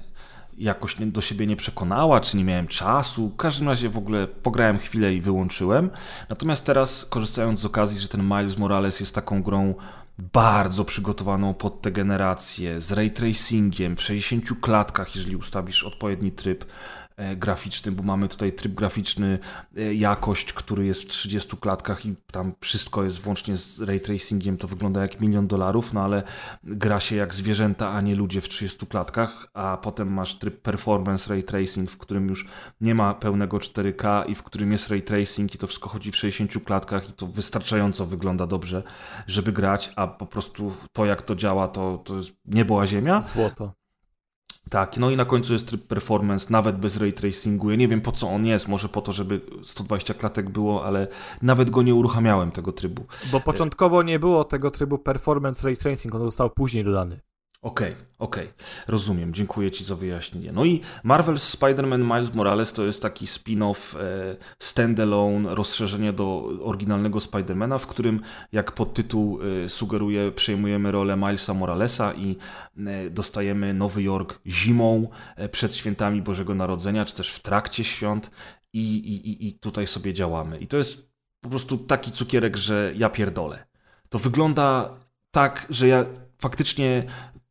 [0.58, 3.28] jakoś do siebie nie przekonała, czy nie miałem czasu.
[3.28, 5.90] W każdym razie w ogóle pograłem chwilę i wyłączyłem.
[6.28, 9.74] Natomiast teraz, korzystając z okazji, że ten Miles Morales jest taką grą
[10.18, 16.64] bardzo przygotowaną pod tę generację, z ray tracingiem, w 60 klatkach, jeżeli ustawisz odpowiedni tryb
[17.18, 19.38] e, graficzny, bo mamy tutaj tryb graficzny,
[19.76, 24.56] e, jakość, który jest w 30 klatkach i tam wszystko jest włącznie z ray tracingiem,
[24.56, 26.22] to wygląda jak milion dolarów, no ale
[26.64, 31.30] gra się jak zwierzęta, a nie ludzie w 30 klatkach, a potem masz tryb performance
[31.30, 32.48] ray tracing, w którym już
[32.80, 36.16] nie ma pełnego 4K i w którym jest ray tracing i to wszystko chodzi w
[36.16, 38.82] 60 klatkach i to wystarczająco wygląda dobrze,
[39.26, 43.20] żeby grać, a po prostu to jak to działa, to, to jest niebo a ziemia.
[43.20, 43.72] Złoto.
[44.70, 47.70] Tak, no i na końcu jest tryb performance, nawet bez ray tracingu.
[47.70, 51.06] Ja nie wiem po co on jest, może po to, żeby 120 klatek było, ale
[51.42, 53.04] nawet go nie uruchamiałem tego trybu.
[53.32, 57.20] Bo początkowo nie było tego trybu Performance Ray Tracing, on został później dodany.
[57.62, 58.52] Okej, okej,
[58.88, 60.52] rozumiem, dziękuję Ci za wyjaśnienie.
[60.52, 67.18] No i Marvel's Spider-Man Miles Morales to jest taki spin-off, e, standalone, rozszerzenie do oryginalnego
[67.18, 68.20] Spider-Mana, w którym,
[68.52, 72.36] jak podtytuł e, sugeruje, przejmujemy rolę Milesa Moralesa i
[72.86, 75.08] e, dostajemy Nowy Jork zimą
[75.52, 78.30] przed świętami Bożego Narodzenia, czy też w trakcie świąt
[78.72, 80.58] i, i- i tutaj sobie działamy.
[80.58, 81.10] I to jest
[81.40, 83.66] po prostu taki cukierek, że ja pierdolę.
[84.08, 84.94] To wygląda
[85.30, 86.04] tak, że ja
[86.38, 87.04] faktycznie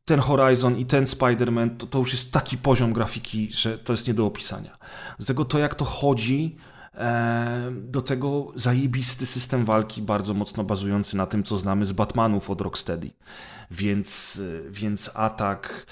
[0.07, 4.07] ten Horizon i ten Spider-Man to, to już jest taki poziom grafiki, że to jest
[4.07, 4.77] nie do opisania.
[5.19, 6.55] Do tego to, jak to chodzi,
[6.95, 12.49] e, do tego zajebisty system walki, bardzo mocno bazujący na tym, co znamy z Batmanów
[12.49, 13.11] od Rocksteady.
[13.71, 15.85] Więc, więc atak,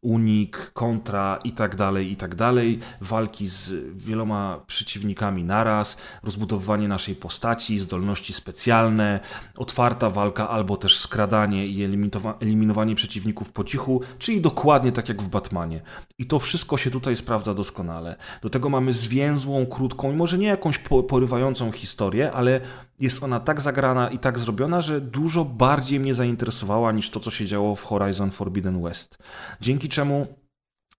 [0.00, 7.14] unik, kontra i tak dalej, i tak dalej, walki z wieloma przeciwnikami naraz, rozbudowywanie naszej
[7.14, 9.20] postaci, zdolności specjalne,
[9.56, 15.22] otwarta walka albo też skradanie i eliminowa- eliminowanie przeciwników po cichu, czyli dokładnie tak jak
[15.22, 15.82] w Batmanie.
[16.18, 18.16] I to wszystko się tutaj sprawdza doskonale.
[18.42, 22.60] Do tego mamy zwięzłą, krótką i może nie jakąś po- porywającą historię, ale
[23.00, 27.30] jest ona tak zagrana i tak zrobiona, że dużo bardziej mnie zainteresowała niż to, co
[27.30, 29.18] się działo w Horizon Forbidden West.
[29.60, 30.26] Dzięki czemu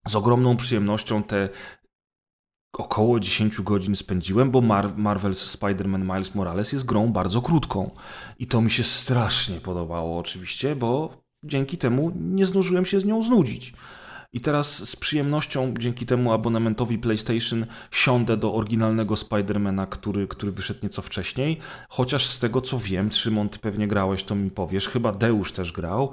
[0.07, 1.49] z ogromną przyjemnością te
[2.77, 7.91] około 10 godzin spędziłem, bo Mar Marvel's Spider-Man Miles Morales jest grą bardzo krótką.
[8.39, 13.23] I to mi się strasznie podobało oczywiście, bo dzięki temu nie zdążyłem się z nią
[13.23, 13.73] znudzić.
[14.33, 20.79] I teraz z przyjemnością dzięki temu abonamentowi PlayStation siądę do oryginalnego Spidermana, który, który wyszedł
[20.83, 21.59] nieco wcześniej.
[21.89, 25.71] Chociaż z tego co wiem, Szymon, ty pewnie grałeś, to mi powiesz, chyba Deusz też
[25.71, 26.11] grał.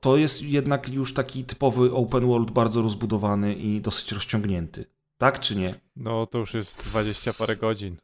[0.00, 4.84] To jest jednak już taki typowy open world, bardzo rozbudowany i dosyć rozciągnięty.
[5.18, 5.74] Tak czy nie?
[5.96, 7.96] No to już jest 20 parę godzin.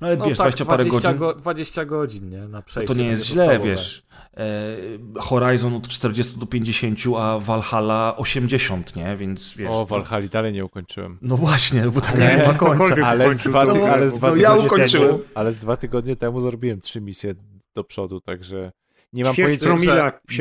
[0.00, 1.18] No ale No wiesz, tak, 20 parę 20 godzin.
[1.18, 2.38] Go, 20 godzin, nie?
[2.38, 2.94] Na No przejście.
[2.94, 4.02] to nie jest źle, wiesz.
[4.38, 9.16] E, Horizon od 40 do 50, a Valhalla 80, nie?
[9.16, 9.70] Więc wiesz.
[9.72, 11.18] O, Valhalla dalej nie ukończyłem.
[11.22, 13.06] No właśnie, bo tak Ale nie ma końca.
[13.06, 15.08] Ale z, dwa, to ty, grę, ale, bo- z dwa No ja tygodnie ukończyłem.
[15.08, 17.34] temu, ale z dwa tygodnie temu zrobiłem trzy misje
[17.74, 18.72] do przodu, także
[19.12, 19.74] nie mam Ćwierć pojęcia,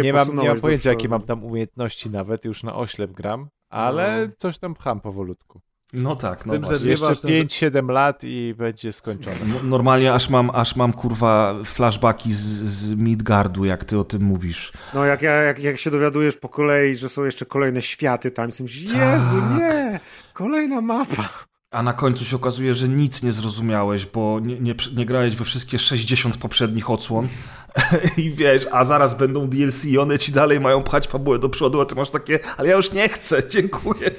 [0.03, 4.27] nie mam, nie mam pojęcia jakie mam tam umiejętności nawet, już na oślep gram, ale
[4.27, 4.33] No.
[4.37, 5.61] coś tam pcham powolutku.
[5.93, 6.79] No tak, no tym, że właśnie.
[6.79, 9.35] Dwie Jeszcze ważne 5-7 lat i będzie skończone.
[9.47, 14.21] No- Normalnie aż mam, aż mam kurwa flashbacki z, z Midgardu, jak ty o tym
[14.21, 14.71] mówisz.
[14.93, 18.45] No jak, ja, jak, jak się dowiadujesz po kolei, że są jeszcze kolejne światy tam,
[18.45, 19.59] jestem, Jezu, Tak.
[19.59, 19.99] nie!
[20.33, 21.29] Kolejna mapa.
[21.71, 25.45] A na końcu się okazuje, że nic nie zrozumiałeś, bo nie, nie, nie grałeś we
[25.45, 27.27] wszystkie 60 poprzednich odsłon.
[28.17, 31.81] I wiesz, a zaraz będą DLC i one ci dalej mają pchać fabułę do przodu,
[31.81, 34.11] a ty masz takie, ale ja już nie chcę, dziękuję.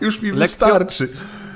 [0.00, 1.06] Już mi Lekcją- wystarczy.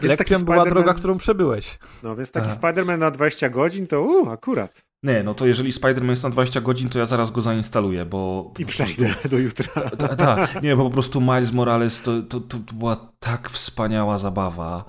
[0.02, 1.78] Więc taki Lekcją była droga, którą przebyłeś.
[2.02, 2.49] No więc taki.
[2.49, 4.85] Spider-Man na 20 godzin to u, akurat.
[5.02, 8.52] Nie, no to jeżeli Spider-Man jest na 20 godzin, to ja zaraz go zainstaluję, bo...
[8.58, 9.91] I przejdę do jutra.
[9.99, 14.18] Ta, ta, nie, bo po prostu Miles Morales to, to, to, to była tak wspaniała
[14.18, 14.84] zabawa,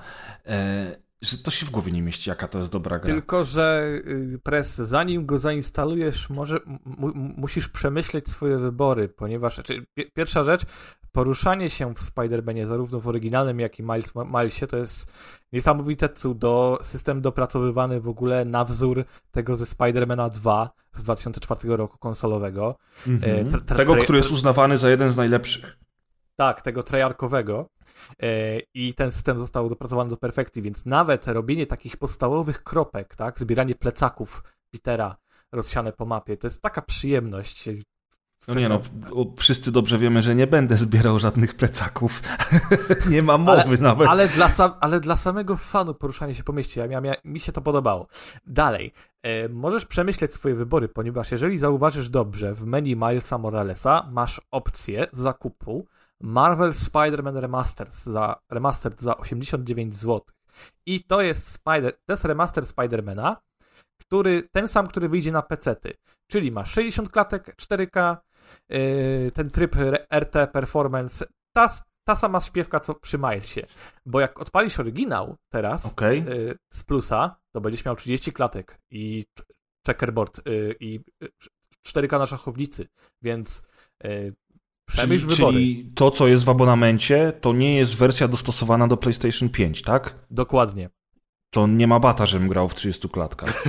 [0.45, 3.13] e, że to się w głowie nie mieści, jaka to jest dobra gra.
[3.13, 9.55] Tylko, że y, Press, zanim go zainstalujesz, może mu, mu- musisz przemyśleć swoje wybory, ponieważ
[9.55, 10.61] znaczy, pi- pierwsza rzecz,
[11.11, 15.11] poruszanie się w Spider-Manie, zarówno w oryginalnym, jak i Miles, Milesie, to jest
[15.53, 21.97] niesamowite cudo, system dopracowywany w ogóle na wzór tego ze Spider-Mana 2 z 2004 roku
[21.97, 22.75] konsolowego.
[23.07, 25.77] E, tra- tra- Tego, który jest uznawany za jeden z najlepszych.
[26.35, 27.69] Tak, tego treyarchowego.
[28.21, 33.39] E, I ten system został dopracowany do perfekcji, więc nawet robienie takich podstawowych kropek, tak,
[33.39, 35.17] zbieranie plecaków Petera
[35.51, 37.69] rozsiane po mapie, to jest taka przyjemność.
[38.47, 38.81] No nie no,
[39.37, 42.21] wszyscy dobrze wiemy, że nie będę zbierał żadnych plecaków.
[43.09, 44.07] nie ma mowy nawet.
[44.07, 47.51] Ale dla, sam, ale dla samego fanu poruszania się po mieście, ja, ja, mi się
[47.51, 48.07] to podobało.
[48.45, 54.41] Dalej, e, możesz przemyśleć swoje wybory, ponieważ jeżeli zauważysz dobrze, w menu Milesa Moralesa masz
[54.51, 55.87] opcję zakupu
[56.21, 60.21] Marvel Spider-Man Remastered za, Remastered za 89 zł.
[60.85, 63.35] I to jest, Spider, to jest remaster Spider-Mana,
[64.01, 65.93] który, ten sam, który wyjdzie na PC-ty.
[66.31, 68.17] Czyli ma 60 klatek 4K,
[68.69, 69.75] yy, ten tryb
[70.19, 73.65] RT Performance, ta, ta sama śpiewka co przy Milesie.
[74.05, 76.25] Bo jak odpalisz oryginał teraz Okej.
[76.25, 79.43] yy, z plusa, to będziesz miał 30 klatek i ch-
[79.87, 81.29] checkerboard yy, i yy,
[81.87, 82.87] 4K na szachownicy,
[83.21, 83.63] więc
[84.03, 84.33] yy,
[84.87, 85.53] przemyśl Czyli, wybory.
[85.53, 90.15] czyli to, co jest w abonamencie, to nie jest wersja dostosowana do PlayStation 5, tak?
[90.31, 90.89] Dokładnie.
[91.49, 93.63] To nie ma bata, żebym grał w 30 klatkach.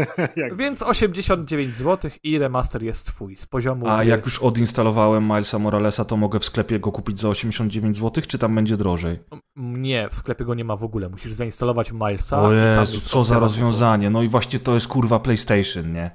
[0.58, 3.88] Więc 89 zł i remaster jest twój z poziomu.
[3.88, 8.24] A jak już odinstalowałem Milesa Moralesa, to mogę w sklepie go kupić za 89 zł,
[8.28, 9.18] czy tam będzie drożej?
[9.56, 11.08] Nie, w sklepie go nie ma w ogóle.
[11.08, 12.42] Musisz zainstalować Milesa.
[12.42, 14.10] O Jezu, co za rozwiązanie.
[14.10, 16.10] No i właśnie to jest kurwa PlayStation, nie?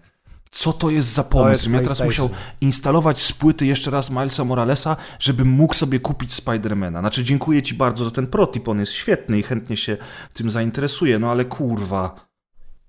[0.51, 1.49] Co to jest za pomysł?
[1.49, 2.29] jest ja teraz musiał
[2.61, 6.99] instalować z płyty jeszcze raz Milesa Moralesa, żebym mógł sobie kupić Spidermana.
[6.99, 9.97] Znaczy dziękuję ci bardzo za ten protip, on jest świetny i chętnie się
[10.33, 12.29] tym zainteresuję, no ale kurwa.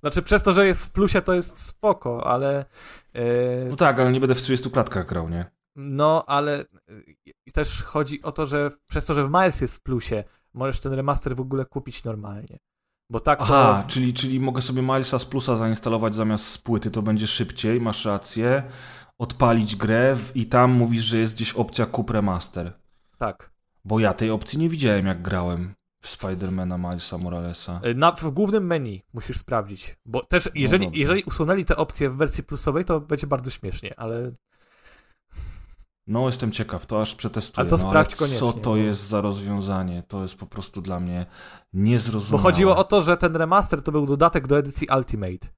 [0.01, 2.65] Znaczy, przez to, że jest w plusie, to jest spoko, ale.
[3.15, 3.25] e,
[3.71, 5.51] No tak, ale nie będę w 30 klatkach grał, nie?
[5.77, 6.61] no, ale
[7.47, 10.25] e, też chodzi o to, że przez to, że w Miles jest w plusie,
[10.55, 12.59] możesz ten remaster w ogóle kupić normalnie.
[13.11, 13.45] Bo tak to.
[13.45, 17.81] Aha, czyli, czyli mogę sobie Milesa z plusa zainstalować zamiast z płyty, to będzie szybciej,
[17.81, 18.63] masz rację.
[19.19, 22.73] Odpalić grę w- i tam mówisz, że jest gdzieś opcja kup remaster.
[23.19, 23.51] Tak.
[23.85, 27.81] Bo ja tej opcji nie widziałem, jak grałem w Spidermana Milesa Moralesa.
[27.83, 29.97] E, Na, w głównym menu musisz sprawdzić.
[30.07, 31.01] Bo też, jeżeli, dobrze.
[31.01, 34.33] jeżeli usunęli te opcje w wersji plusowej, to będzie bardzo śmiesznie, ale.
[36.11, 37.61] No, jestem ciekaw, to aż przetestuję.
[37.63, 40.03] Ale to no, sprawdź Co koniecznie, to bo- jest za rozwiązanie?
[40.09, 41.27] To jest po prostu dla mnie
[41.73, 42.43] niezrozumiałe.
[42.43, 45.49] Bo chodziło o to, że ten remaster to był dodatek do edycji Ultimate.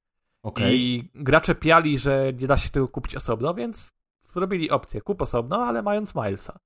[0.43, 0.81] Okej.
[0.81, 3.93] I gracze piali, że nie da się tego kupić osobno, więc
[4.35, 5.01] zrobili opcję.
[5.01, 6.59] Kup osobno, ale mając Milesa.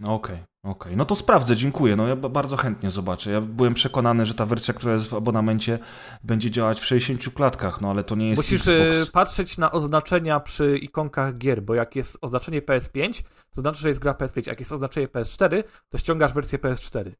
[0.00, 0.96] No Okej, okej.
[0.96, 1.96] No to sprawdzę, dziękuję.
[1.96, 3.30] No ja ba- bardzo chętnie zobaczę.
[3.30, 5.78] Ja byłem przekonany, że ta wersja, która jest w abonamencie,
[6.24, 9.08] będzie działać w 60 klatkach, no ale to nie jest Musisz Xbox.
[9.08, 13.22] y, patrzeć na oznaczenia przy ikonkach gier, bo jak jest oznaczenie PS5,
[13.54, 14.46] to znaczy, że jest gra PS5.
[14.46, 17.10] Jak jest oznaczenie PS4, to ściągasz wersję PS4.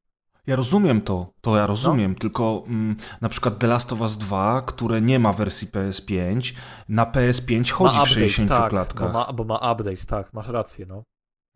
[0.47, 2.19] Ja rozumiem to, to ja rozumiem, No.
[2.19, 6.55] tylko mm, na przykład The Last of Us 2, które nie ma wersji PS5,
[6.89, 9.13] na PS5 chodzi w 60 tak, klatkach.
[9.13, 11.03] Bo ma, bo ma update, tak, masz rację, no.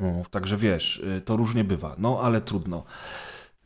[0.01, 2.85] No, także wiesz, y, to różnie bywa, no ale trudno.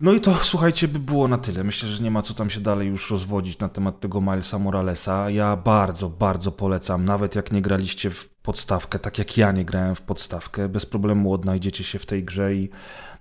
[0.01, 1.65] No i to słuchajcie, by było na tyle.
[1.65, 5.31] Myślę, że nie ma co tam się dalej już rozwodzić na temat tego Milesa Moralesa.
[5.31, 9.95] Ja bardzo, bardzo polecam, nawet jak nie graliście w podstawkę, tak jak ja nie grałem
[9.95, 12.71] w podstawkę, bez problemu odnajdziecie się w tej grze i,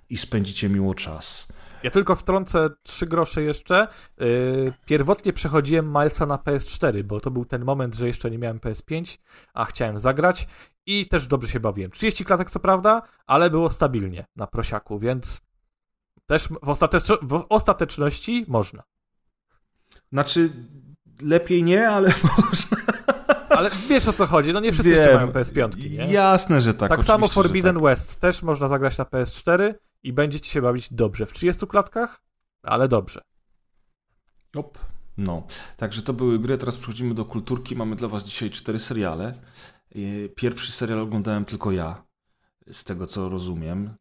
[0.09, 1.47] i spędzicie miło czas.
[1.83, 3.87] Ja tylko wtrącę trzy grosze jeszcze.
[4.17, 8.59] Yy, pierwotnie przechodziłem Milesa na PS4, bo to był ten moment, że jeszcze nie miałem
[8.59, 9.17] PS5,
[9.53, 10.47] a chciałem zagrać
[10.85, 11.91] i też dobrze się bawiłem.
[11.91, 15.41] 30 klatek co prawda, ale było stabilnie na prosiaku, więc
[16.25, 18.83] też w, ostatecz- w ostateczności można.
[20.11, 20.49] Znaczy,
[21.21, 22.77] lepiej nie, ale można.
[23.49, 25.15] Ale wiesz o co chodzi, no nie wszyscy jeszcze Wiem.
[25.15, 26.13] mają PS5, nie?
[26.13, 26.89] Jasne, że tak.
[26.89, 27.83] tak samo Forbidden tak.
[27.83, 29.73] West też można zagrać na PS4
[30.03, 31.25] i będziecie się bawić dobrze.
[31.25, 32.23] W 30 klatkach,
[32.63, 33.21] ale dobrze.
[34.55, 34.79] Op.
[35.17, 36.57] No, także to były gry.
[36.57, 37.75] Teraz przechodzimy do kulturki.
[37.75, 39.33] Mamy dla Was dzisiaj cztery seriale.
[39.95, 42.05] Yy, Pierwszy serial oglądałem tylko ja,
[42.71, 43.95] z tego co rozumiem.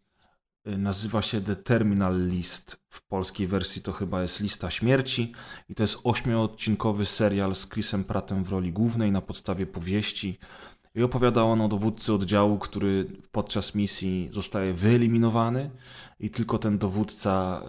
[0.64, 2.82] Yy, Nazywa się The Terminal List.
[2.88, 5.32] W polskiej wersji to chyba jest Lista Śmierci.
[5.68, 10.38] I to jest ośmioodcinkowy serial z Chrisem Prattem w roli głównej na podstawie powieści.
[10.94, 15.70] I opowiada on o dowódcy oddziału, który podczas misji zostaje wyeliminowany
[16.22, 17.62] i tylko ten dowódca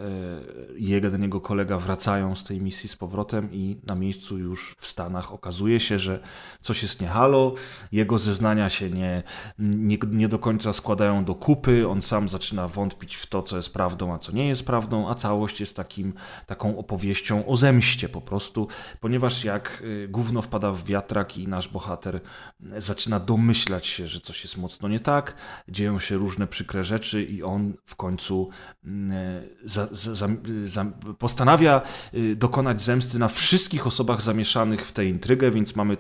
[0.72, 4.76] e, i jeden jego kolega wracają z tej misji z powrotem i na miejscu już
[4.80, 6.20] w Stanach okazuje się, że
[6.62, 7.54] coś jest nie halo,
[7.92, 9.24] jego zeznania się nie,
[9.60, 13.74] nie, nie do końca składają do kupy, on sam zaczyna wątpić w to, co jest
[13.74, 16.14] prawdą, a co nie jest prawdą, a całość jest takim,
[16.48, 18.68] taką opowieścią o zemście po prostu,
[19.02, 22.82] ponieważ jak y, gówno wpada w wiatrak i nasz bohater y,
[23.14, 25.36] zaczyna domyślać się, że coś jest mocno nie tak,
[25.68, 28.50] dzieją się różne przykre rzeczy i on w końcu
[28.86, 29.12] mm,
[29.66, 30.28] za, za,
[30.66, 30.86] za,
[31.20, 31.82] postanawia
[32.14, 35.98] y, dokonać zemsty na wszystkich osobach zamieszanych w tę intrygę, więc mamy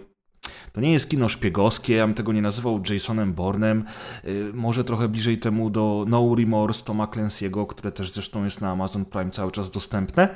[0.74, 3.86] to nie jest kino szpiegowskie, ja bym tego nie nazywał Jasonem Bournem.
[4.26, 8.72] Y, Może trochę bliżej temu do No Remorse Toma Clancy'ego, które też zresztą jest na
[8.72, 10.36] Amazon Prime cały czas dostępne.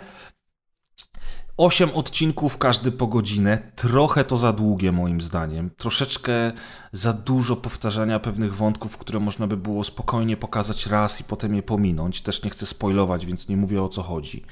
[1.57, 3.71] Osiem odcinków, każdy po godzinę.
[3.75, 5.69] Trochę to za długie, moim zdaniem.
[5.77, 6.51] Troszeczkę
[6.93, 11.63] za dużo powtarzania pewnych wątków, które można by było spokojnie pokazać raz i potem je
[11.63, 12.21] pominąć.
[12.21, 14.43] Też nie chcę spoilować, więc nie mówię o co chodzi.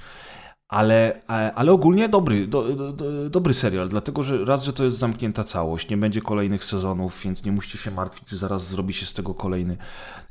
[0.68, 4.84] Ale, e, ale ogólnie dobry, do, do, do, dobry serial, dlatego że raz, że to
[4.84, 8.94] jest zamknięta całość, nie będzie kolejnych sezonów, więc nie musicie się martwić, że zaraz zrobi
[8.94, 9.78] się z tego kolejny,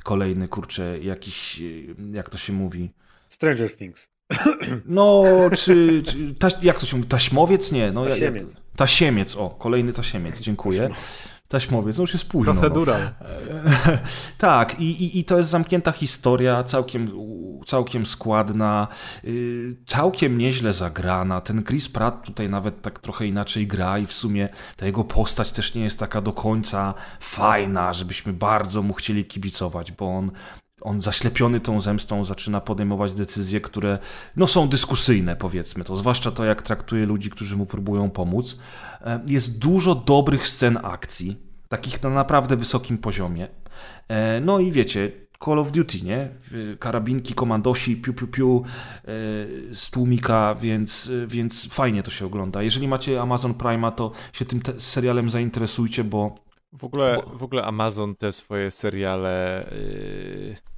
[0.03, 1.63] kolejny kurczę, jakiś, e,
[2.11, 2.93] jak to się mówi,
[3.29, 4.14] Stranger Things.
[4.85, 5.23] No,
[5.57, 7.71] czy, czy taś, jak to się mówi, taśmowiec?
[7.71, 8.53] Nie, no, Tasiemiec.
[8.53, 10.89] Jak, tasiemiec, o, kolejny tasiemiec, dziękuję.
[11.47, 12.53] Taśmowiec, no już jest późno.
[12.53, 12.59] No.
[12.59, 13.01] Procedural.
[14.37, 17.11] Tak, i, i, i to jest zamknięta historia, całkiem,
[17.65, 18.87] całkiem składna,
[19.23, 21.41] yy, całkiem nieźle zagrana.
[21.41, 25.51] Ten Chris Pratt tutaj nawet tak trochę inaczej gra i w sumie ta jego postać
[25.51, 30.31] też nie jest taka do końca fajna, żebyśmy bardzo mu chcieli kibicować, bo on
[30.85, 33.99] on zaślepiony tą zemstą zaczyna podejmować decyzje, które
[34.35, 38.57] no, są dyskusyjne, powiedzmy to, zwłaszcza to, jak traktuje ludzi, którzy mu próbują pomóc.
[39.01, 41.37] E, Jest dużo dobrych scen akcji,
[41.69, 43.47] takich na naprawdę wysokim poziomie.
[44.07, 45.11] E, No i wiecie,
[45.45, 46.29] Call of Duty, nie?
[46.79, 49.07] Karabinki, komandosi, piu, piu, piu, e,
[49.75, 52.61] z tłumika, więc, więc fajnie to się ogląda.
[52.63, 56.35] Jeżeli macie Amazon Prima, to się tym serialem zainteresujcie, bo
[56.73, 60.74] W ogóle, w ogóle Amazon te swoje seriale yy,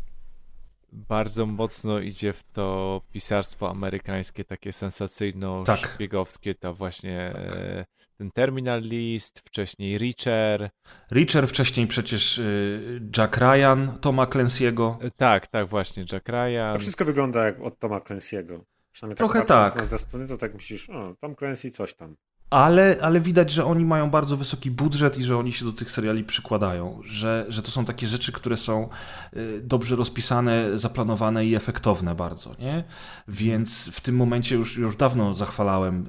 [0.92, 7.34] bardzo mocno idzie w to pisarstwo amerykańskie, takie sensacyjno-szpiegowskie, to właśnie
[7.76, 7.86] yy,
[8.18, 10.70] ten Terminal List, wcześniej Reacher.
[11.12, 15.04] Reacher, wcześniej przecież y, Jack Ryan, Toma Clancy'ego.
[15.04, 16.74] Yy, Tak, tak, właśnie, Jack Ryan.
[16.74, 18.60] To wszystko wygląda jak od Toma Clancy'ego.
[18.92, 19.92] Przynajmniej Trochę tak tak.
[19.92, 22.16] na z strony, to tak myślisz, o, Tom Clancy coś tam.
[22.50, 25.92] Ale, ale widać, że oni mają bardzo wysoki budżet i że oni się do tych
[25.92, 28.90] seriali przykładają, że, że to są takie rzeczy, które są
[29.38, 32.84] y, dobrze rozpisane, zaplanowane i efektowne bardzo, nie?
[33.28, 36.08] Więc w tym momencie już, już dawno zachwalałem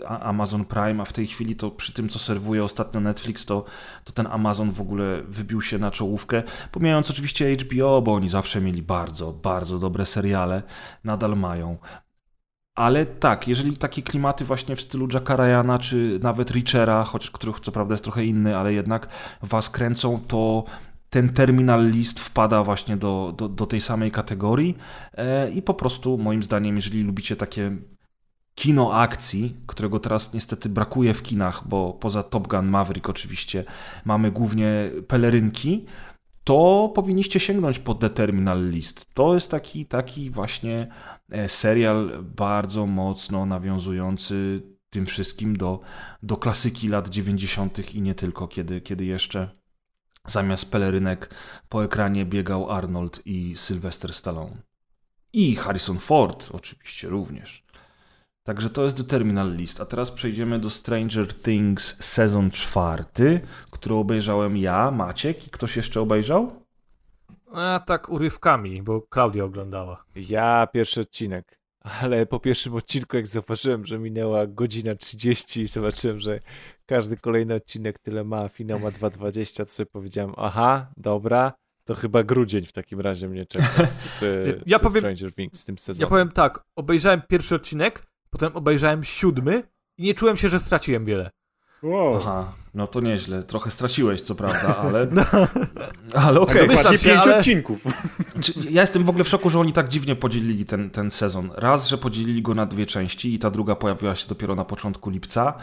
[0.00, 3.64] y, Amazon Prime, a w tej chwili to przy tym, co serwuje ostatnio Netflix, to,
[4.04, 8.60] to ten Amazon w ogóle wybił się na czołówkę, pomijając oczywiście HBO, bo oni zawsze
[8.60, 10.62] mieli bardzo, bardzo dobre seriale,
[11.04, 11.76] nadal mają.
[12.76, 17.60] Ale tak, jeżeli takie klimaty właśnie w stylu Jacka Ryana, czy nawet Richera, choć których
[17.60, 19.08] co prawda jest trochę inny, ale jednak
[19.42, 20.64] was kręcą, to
[21.10, 24.76] ten terminal list wpada właśnie do, do, do tej samej kategorii
[25.14, 27.76] e, i po prostu moim zdaniem, jeżeli lubicie takie
[28.54, 33.64] kino akcji, którego teraz niestety brakuje w kinach, bo poza Top Gun Maverick oczywiście
[34.04, 35.86] mamy głównie pelerynki,
[36.44, 39.06] to powinniście sięgnąć po The Terminal List.
[39.14, 40.88] To jest taki, taki właśnie
[41.48, 45.80] serial bardzo mocno nawiązujący tym wszystkim do,
[46.22, 47.94] do klasyki lat 90.
[47.94, 49.50] i nie tylko, kiedy, kiedy jeszcze
[50.26, 51.34] zamiast pelerynek
[51.68, 54.56] po ekranie biegał Arnold i Sylvester Stallone.
[55.32, 57.66] I Harrison Ford oczywiście również.
[58.42, 59.80] Także to jest The Terminal List.
[59.80, 63.40] A teraz przejdziemy do Stranger Things sezon czwarty,
[63.70, 66.65] który obejrzałem ja, Maciek i ktoś jeszcze obejrzał?
[67.52, 70.04] A tak urywkami, bo Klaudia oglądała.
[70.16, 71.58] Ja pierwszy odcinek.
[72.00, 76.40] Ale po pierwszym odcinku, jak zauważyłem, że minęła godzina 30 i zobaczyłem, że
[76.86, 81.52] każdy kolejny odcinek tyle ma, finał ma 2.20, to sobie powiedziałem, aha, dobra,
[81.84, 84.24] to chyba grudzień w takim razie mnie czeka z,
[84.66, 86.06] Ja z powiem- Stranger Things z tym sezonem.
[86.06, 89.62] Ja powiem tak, obejrzałem pierwszy odcinek, potem obejrzałem siódmy
[89.98, 91.30] i nie czułem się, że straciłem wiele.
[91.86, 92.16] Wow.
[92.16, 93.42] Aha, no to nieźle.
[93.42, 95.06] Trochę straciłeś, co prawda, ale.
[95.12, 95.22] No.
[96.14, 96.54] Ale okej.
[96.54, 97.84] Okay, domyślam się, pięć ale- odcinków.
[98.70, 101.50] Ja jestem w ogóle w szoku, że oni tak dziwnie podzielili ten, ten sezon.
[101.54, 105.10] Raz, że podzielili go na dwie części i ta druga pojawiła się dopiero na początku
[105.10, 105.54] lipca,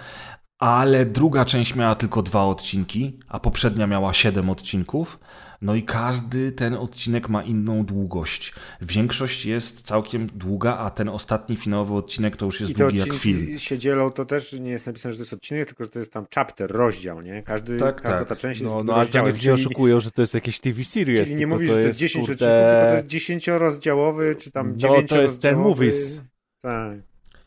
[0.59, 5.19] ale druga część miała tylko dwa odcinki, a poprzednia miała siedem odcinków.
[5.63, 8.53] No i każdy ten odcinek ma inną długość.
[8.81, 13.13] Większość jest całkiem długa, a ten ostatni finałowy odcinek to już jest I długi jak
[13.13, 13.37] film.
[13.39, 15.99] odcinki się dzielą, to też nie jest napisane, że to jest odcinek, tylko że to
[15.99, 17.43] jest tam chapter, rozdział, nie?
[17.43, 18.27] Każdy, Tak, każda tak.
[18.27, 20.83] ta część jest No, no ale tam rozdziałem, czyli, oszukują, że to jest jakiś TV
[20.83, 21.19] series.
[21.23, 25.01] czyli nie mówisz, że to jest 10 odcinków, tylko to jest dziesięciorozdziałowy, czy tam No,
[25.07, 26.21] to jest ten movies.
[26.61, 26.97] Tak.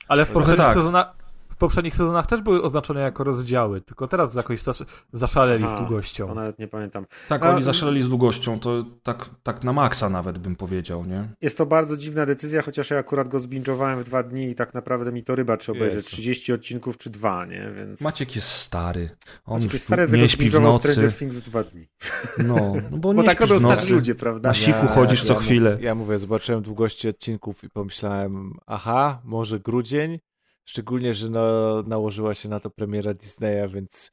[0.09, 0.75] Ale w poprzednich, tak.
[0.75, 1.17] sezonach,
[1.57, 5.79] w poprzednich sezonach też były oznaczone jako rozdziały, tylko teraz jakoś zasz, zaszaleli z Aha,
[5.79, 6.27] długością.
[6.27, 7.07] To nawet nie pamiętam.
[7.29, 11.29] Tak, A- oni zaszaleli z długością, to tak, tak na maksa nawet bym powiedział, nie?
[11.41, 14.75] Jest to bardzo dziwna decyzja, chociaż ja akurat go zbingowałem w dwa dni i tak
[14.75, 16.09] naprawdę mi to ryba, czy obejrzeć Jezu.
[16.09, 17.71] 30 odcinków, czy dwa, nie?
[17.77, 18.01] Więc...
[18.01, 19.11] Maciek jest stary.
[19.45, 20.93] On Maciek jest stary, nie śpi w nocy.
[20.93, 21.89] Stranger Things dwa dni.
[22.39, 24.49] No, no bo, Bo nie tak robią starzy ludzie, prawda?
[24.49, 25.79] Na siku chodzisz co ja, chwilę.
[25.81, 30.19] Ja mówię, zobaczyłem długości odcinków i pomyślałem, aha, może grudzień.
[30.69, 34.13] Szczególnie, że no, nałożyła się na to premiera Disneya, więc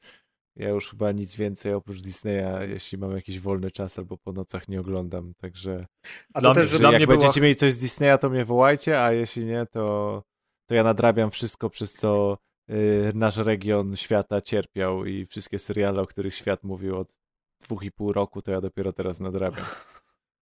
[0.56, 4.68] ja już chyba nic więcej oprócz Disneya, jeśli mam jakiś wolny czas albo po nocach
[4.68, 5.34] nie oglądam.
[5.34, 5.86] Także
[6.34, 8.44] A Dla to też, dla jak mnie będziecie była- mieli coś z Disneya, to mnie
[8.44, 10.22] wołajcie, a jeśli nie, to,
[10.68, 12.38] to ja nadrabiam wszystko, przez co
[12.70, 17.16] y, nasz region świata cierpiał i wszystkie seriale, o których świat mówił od
[17.60, 19.64] dwóch i pół roku, to ja dopiero teraz nadrabiam.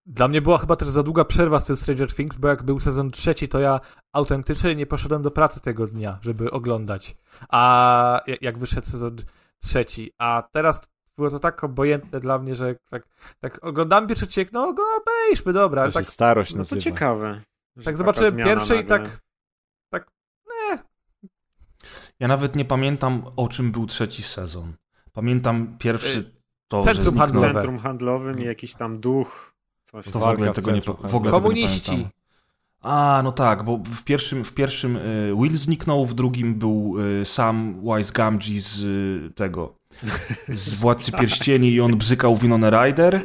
[0.07, 2.81] Dla mnie była chyba też za długa przerwa z tym Stranger Things, bo jak był
[2.81, 3.81] sezon trzeci, to ja
[4.13, 7.17] autentycznie nie poszedłem do pracy tego dnia, żeby oglądać.
[7.49, 9.17] A ja- jak wyszedł sezon
[9.59, 10.81] trzeci, a teraz
[11.19, 13.09] było to tak obojętne dla mnie, że tak,
[13.41, 16.81] tak oglądam pierwszy odcinek, no go obejrzmy, dobra, To tak, starość No to nazywa.
[16.81, 17.41] ciekawe.
[17.85, 18.99] tak zobaczyłem pierwszy i nagle.
[19.09, 19.21] tak,
[19.91, 20.11] tak,
[20.51, 20.79] nie,
[22.21, 24.73] Ja nawet nie pamiętam, o czym był trzeci sezon.
[25.13, 26.37] Pamiętam pierwszy
[26.69, 27.53] to, Centrum że zniknął.
[27.53, 29.52] Centrum handlowym i jakiś tam duch.
[29.93, 32.09] Coś To w ogóle tego nie, w ogóle tego nie komuniści.
[32.83, 37.27] A, no tak, bo w pierwszym, w pierwszym y, Will zniknął, w drugim był y,
[37.27, 39.75] sam Wise Gamgee z y, tego,
[40.49, 43.21] z Władcy Pierścieni i on bzykał Winona Ryder.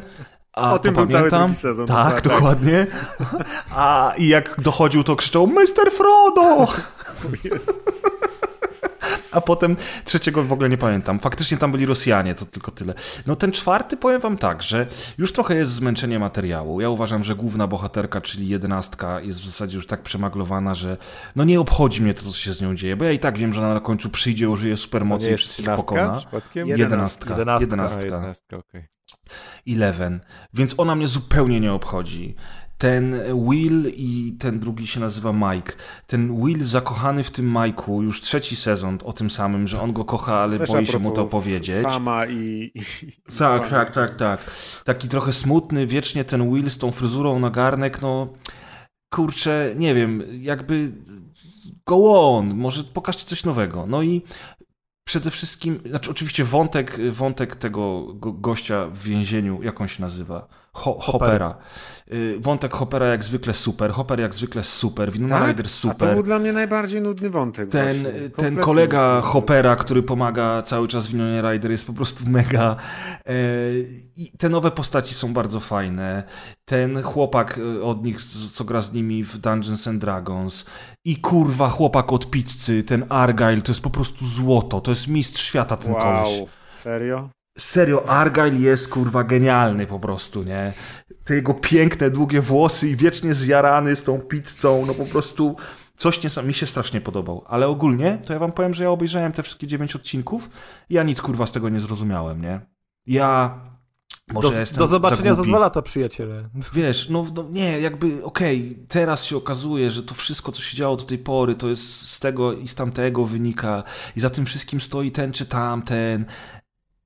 [0.53, 1.47] A O tym to był cały pamiętam.
[1.47, 1.87] drugi sezon.
[1.87, 2.87] Tak, dokładnie.
[3.15, 3.47] dokładnie.
[3.75, 5.91] A i jak dochodził, to krzyczał Mr.
[5.91, 6.67] Frodo!
[7.43, 8.03] Jezus.
[9.31, 9.75] A potem
[10.05, 11.19] trzeciego w ogóle nie pamiętam.
[11.19, 12.93] Faktycznie tam byli Rosjanie, to tylko tyle.
[13.27, 16.81] No ten czwarty powiem wam tak, że już trochę jest zmęczenie materiału.
[16.81, 20.97] Ja uważam, że główna bohaterka, czyli jedenastka, jest w zasadzie już tak przemaglowana, że
[21.35, 23.53] no nie obchodzi mnie to, co się z nią dzieje, bo ja i tak wiem,
[23.53, 26.21] że ona na końcu przyjdzie, użyje supermocy i wszystkich pokona.
[26.55, 27.29] Jedenastka.
[27.33, 28.05] Jedenastka.
[28.05, 28.57] Jedenastka.
[28.57, 28.87] Okej.
[29.67, 30.19] Eleven.
[30.53, 32.35] Więc ona mnie zupełnie nie obchodzi.
[32.77, 33.15] Ten
[33.49, 35.73] Will i ten drugi się nazywa Mike.
[36.07, 40.05] Ten Will zakochany w tym Mike'u, już trzeci sezon o tym samym, że on go
[40.05, 41.75] kocha, ale boi się mu to powiedzieć.
[41.75, 42.71] Sama i...
[43.37, 44.51] Tak, tak, tak, tak.
[44.83, 48.33] Taki trochę smutny, wiecznie ten Will z tą fryzurą na garnek, no
[49.13, 50.91] kurczę, nie wiem, jakby
[51.85, 53.85] go on, może pokażcie coś nowego.
[53.85, 54.21] No i
[55.07, 60.47] przede wszystkim, znaczy oczywiście wątek, wątek tego go, gościa w więzieniu, jak on się nazywa?
[60.77, 61.55] Ho, Hoppera.
[62.13, 65.47] Y, Wątek Hoppera jak zwykle super, Hopper jak zwykle super, Winona Tak?
[65.47, 66.13] Ryder A to super.
[66.13, 67.69] był dla mnie najbardziej nudny wątek.
[67.69, 68.29] Ten, właśnie.
[68.29, 69.31] ten kolega nudny.
[69.31, 72.75] Hoppera, który pomaga cały czas Winonie Rider jest po prostu mega.
[73.25, 73.33] E,
[74.17, 76.23] I te nowe postaci są bardzo fajne.
[76.65, 78.21] Ten chłopak e, od nich,
[78.53, 80.65] co gra z nimi w Dungeons and Dragons.
[81.05, 84.81] I kurwa, chłopak od pizzy, ten Argyle, to jest po prostu złoto.
[84.81, 86.39] To jest mistrz świata ten koleś.
[86.39, 87.29] Wow, serio?
[87.57, 90.73] Serio, Argyle jest kurwa genialny po prostu, nie?
[91.23, 95.55] Te jego piękne, długie włosy i wiecznie zjarany z tą pizzą, no po prostu
[95.95, 97.43] coś nie mi się strasznie podobał.
[97.47, 100.49] Ale ogólnie, to ja wam powiem, że ja obejrzałem te wszystkie dziewięć odcinków
[100.89, 102.61] i ja nic kurwa z tego nie zrozumiałem, nie?
[103.05, 103.59] Ja...
[104.33, 105.49] Może Do, ja jestem do zobaczenia za głupi.
[105.49, 106.49] dwa lata, przyjaciele.
[106.73, 110.95] Wiesz, no, no nie, jakby okej, teraz się okazuje, że to wszystko, co się działo
[110.95, 113.83] do tej pory, to jest z tego i z tamtego wynika
[114.15, 116.25] i za tym wszystkim stoi ten czy tamten.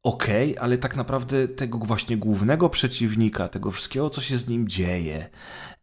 [0.03, 5.29] Okej, ale tak naprawdę tego właśnie głównego przeciwnika, tego wszystkiego, co się z nim dzieje,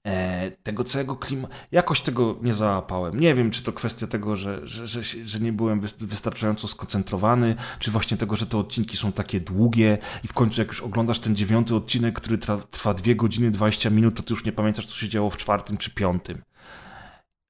[0.06, 3.20] e, tego całego klimatu, jakoś tego nie załapałem.
[3.20, 7.56] Nie wiem, czy to kwestia tego, że, że, że, że nie byłem wys- wystarczająco skoncentrowany,
[7.78, 11.20] czy właśnie tego, że te odcinki są takie długie i w końcu jak już oglądasz
[11.20, 12.38] ten dziewiąty odcinek, który
[12.70, 15.76] trwa 2 godziny 20 minut, to ty już nie pamiętasz, co się działo w czwartym
[15.76, 16.42] czy piątym.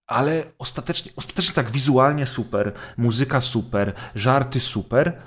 [0.06, 5.18] Ale ostatecznie, ostatecznie tak wizualnie super, muzyka super, żarty super,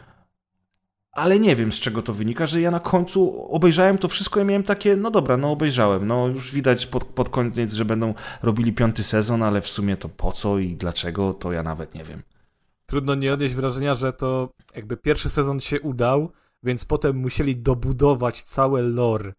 [1.11, 4.45] ale nie wiem z czego to wynika, że ja na końcu obejrzałem to wszystko i
[4.45, 8.73] miałem takie, no dobra, no obejrzałem, no już widać pod, pod koniec, że będą robili
[8.73, 12.21] piąty sezon, ale w sumie to po co i dlaczego, to ja nawet nie wiem.
[12.85, 16.31] Trudno nie odnieść wrażenia, że to jakby pierwszy sezon się udał,
[16.63, 19.33] więc potem musieli dobudować całe lore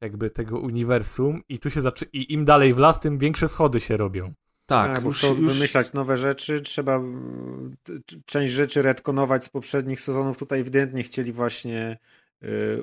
[0.00, 2.06] jakby tego uniwersum i tu się zaczy...
[2.12, 4.32] i im dalej w las, tym większe schody się robią.
[4.66, 7.76] Tak, Tak, już, wymyślać nowe rzeczy, trzeba mm,
[8.26, 10.38] część rzeczy retkonować z poprzednich sezonów.
[10.38, 11.98] Tutaj ewidentnie chcieli właśnie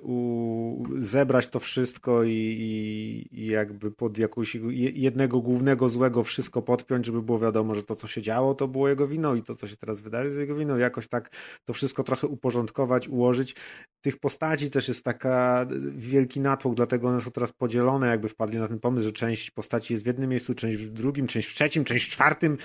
[0.02, 6.62] u, zebrać to wszystko i, i, i jakby pod jakąś je- jednego głównego złego wszystko
[6.62, 9.56] podpiąć, żeby było wiadomo, że to, co się działo, to było jego winą i to,
[9.56, 10.78] co się teraz wydarzy, jest jego winą.
[10.78, 11.30] Jakoś tak
[11.66, 13.56] to wszystko trochę uporządkować, ułożyć.
[14.02, 18.58] Tych postaci też jest taka y, wielki natłok, dlatego one są teraz podzielone, jakby wpadli
[18.58, 21.54] na ten pomysł, że część postaci jest w jednym miejscu, część w drugim, część w
[21.54, 22.58] trzecim, część w czwartym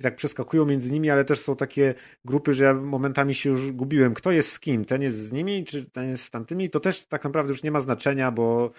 [0.00, 3.72] i tak przeskakują między nimi, ale też są takie grupy, że ja momentami się już
[3.72, 6.80] gubiłem, kto jest z kim, ten jest z nimi, czy ten jest z tamtymi, to
[6.80, 8.70] też tak naprawdę już nie ma znaczenia, bo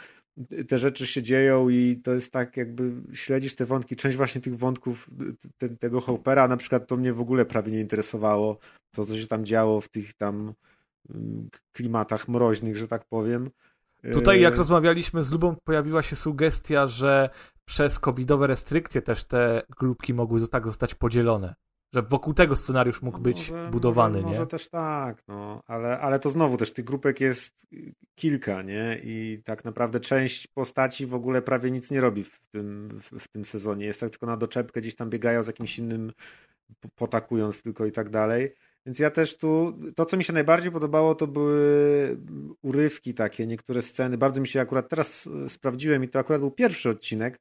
[0.67, 4.57] te rzeczy się dzieją i to jest tak jakby śledzisz te wątki, część właśnie tych
[4.57, 5.09] wątków
[5.57, 8.57] te, tego Hoppera, na przykład to mnie w ogóle prawie nie interesowało,
[8.91, 10.53] to co się tam działo w tych tam
[11.09, 13.49] mm, klimatach mroźnych, że tak powiem.
[14.13, 17.29] Tutaj jak E, rozmawialiśmy z Lubą, pojawiła się sugestia, że
[17.65, 21.55] przez covidowe restrykcje też te grupki mogły tak zostać podzielone.
[21.93, 24.39] Że wokół tego scenariusz mógł być może, budowany, może, nie?
[24.39, 27.67] Może też tak, no, ale, ale to znowu też tych grupek jest
[28.15, 28.99] kilka, nie?
[29.03, 33.27] I tak naprawdę część postaci w ogóle prawie nic nie robi w tym, w, w
[33.27, 33.85] tym sezonie.
[33.85, 36.11] Jest tak tylko na doczepkę, gdzieś tam biegają z jakimś innym,
[36.95, 38.51] potakując tylko i tak dalej.
[38.85, 42.17] Więc ja też tu, to co mi się najbardziej podobało, to były
[42.61, 44.17] urywki takie, niektóre sceny.
[44.17, 47.39] Bardzo mi się akurat teraz sprawdziłem i to akurat był pierwszy odcinek.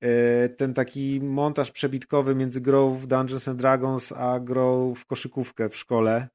[0.00, 5.68] E, Ten taki montaż przebitkowy między grą w Dungeons and Dragons a grą w koszykówkę
[5.68, 6.28] w szkole.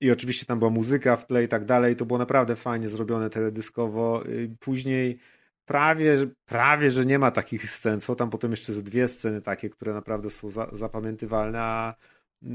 [0.00, 1.96] I oczywiście tam była muzyka w tle i tak dalej.
[1.96, 4.26] To było naprawdę fajnie zrobione teledyskowo.
[4.26, 5.16] Y, Później
[5.64, 8.00] prawie, prawie, że nie ma takich scen.
[8.00, 11.94] Są tam potem jeszcze ze dwie sceny takie, które naprawdę są za, zapamiętywalne, a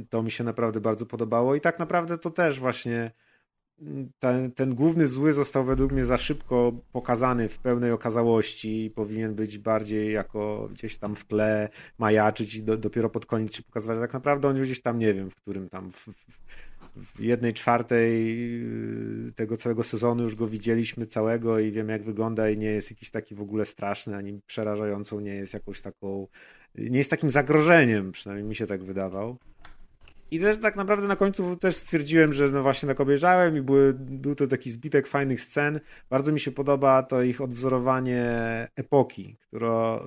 [0.09, 1.55] to mi się naprawdę bardzo podobało.
[1.55, 3.11] I tak naprawdę to też właśnie
[3.81, 8.91] mm, ten, ten główny zły został według mnie za szybko pokazany w pełnej okazałości i
[8.91, 13.63] powinien być bardziej jako gdzieś tam w tle majaczyć i do, dopiero pod koniec się
[13.63, 13.99] pokazywać.
[13.99, 16.39] Tak naprawdę on już gdzieś tam, nie wiem, w którym tam w, w,
[16.95, 18.39] w jednej czwartej
[19.25, 22.91] yy, tego całego sezonu już go widzieliśmy całego i wiemy jak wygląda i nie jest
[22.91, 26.27] jakiś taki w ogóle straszny, ani przerażającą, nie jest jakąś taką,
[26.75, 29.37] nie jest takim zagrożeniem, przynajmniej mi się tak wydawał.
[30.31, 33.93] I też tak naprawdę na końcu też stwierdziłem, że no właśnie tak obejrzałem i były,
[33.93, 35.79] był to taki zbitek fajnych scen.
[36.09, 38.27] Bardzo mi się podoba to ich odwzorowanie
[38.75, 39.99] epoki, która y,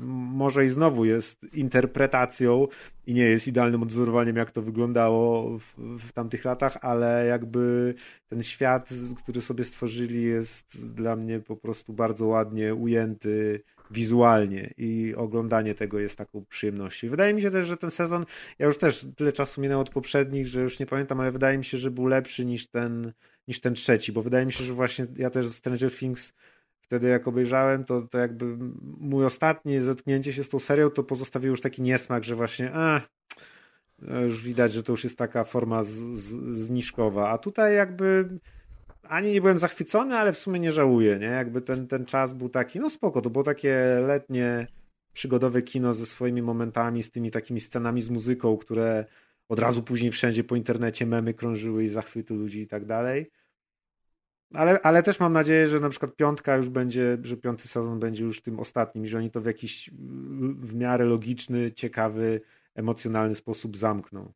[0.00, 2.66] może i znowu jest interpretacją
[3.06, 7.94] i nie jest idealnym odwzorowaniem, jak to wyglądało w, w tamtych latach, ale jakby
[8.28, 8.88] ten świat,
[9.22, 13.62] który sobie stworzyli, jest dla mnie po prostu bardzo ładnie ujęty
[13.94, 17.08] wizualnie i oglądanie tego jest taką przyjemnością.
[17.08, 18.24] Wydaje mi się też, że ten sezon,
[18.58, 21.64] ja już też tyle czasu minęło od poprzednich, że już nie pamiętam, ale wydaje mi
[21.64, 23.12] się, że był lepszy niż ten,
[23.48, 26.32] niż ten trzeci, bo wydaje mi się, że właśnie ja też Stranger Things
[26.80, 28.56] wtedy jak obejrzałem, to, to jakby
[29.00, 33.00] mój ostatnie zetknięcie się z tą serią to pozostawiło już taki niesmak, że właśnie a,
[34.22, 37.30] Już widać, że to już jest taka forma z, z, zniżkowa.
[37.30, 38.38] A tutaj jakby
[39.08, 41.26] ani nie byłem zachwycony, ale w sumie nie żałuję, nie?
[41.26, 44.66] Jakby ten, ten czas był taki, no spoko, to było takie letnie,
[45.12, 49.04] przygodowe kino ze swoimi momentami, z tymi takimi scenami z muzyką, które
[49.48, 53.26] od razu później wszędzie po internecie memy krążyły i zachwyty ludzi i tak dalej.
[54.54, 58.24] Ale, ale też mam nadzieję, że na przykład piątka już będzie, że piąty sezon będzie
[58.24, 59.90] już tym ostatnim, że oni to w jakiś
[60.60, 62.40] w miarę logiczny, ciekawy,
[62.74, 64.32] emocjonalny sposób zamkną.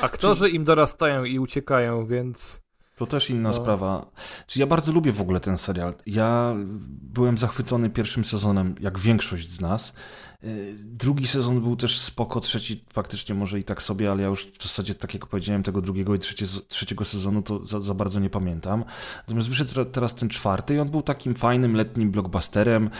[0.00, 2.62] Aktorzy im dorastają i uciekają, więc
[3.00, 3.54] To też inna No.
[3.54, 4.06] sprawa.
[4.46, 5.94] Czy ja bardzo lubię w ogóle ten serial.
[6.06, 6.54] Ja
[7.02, 9.94] byłem zachwycony pierwszym sezonem, jak większość z nas.
[10.42, 14.46] Yy, Drugi sezon był też spoko, trzeci faktycznie może i tak sobie, ale ja już
[14.46, 18.20] w zasadzie, tak jak powiedziałem, tego drugiego i trzecie, trzeciego sezonu to za, za bardzo
[18.20, 18.84] nie pamiętam.
[19.18, 22.90] Natomiast wyszedł teraz ten czwarty i on był takim fajnym, letnim blockbusterem.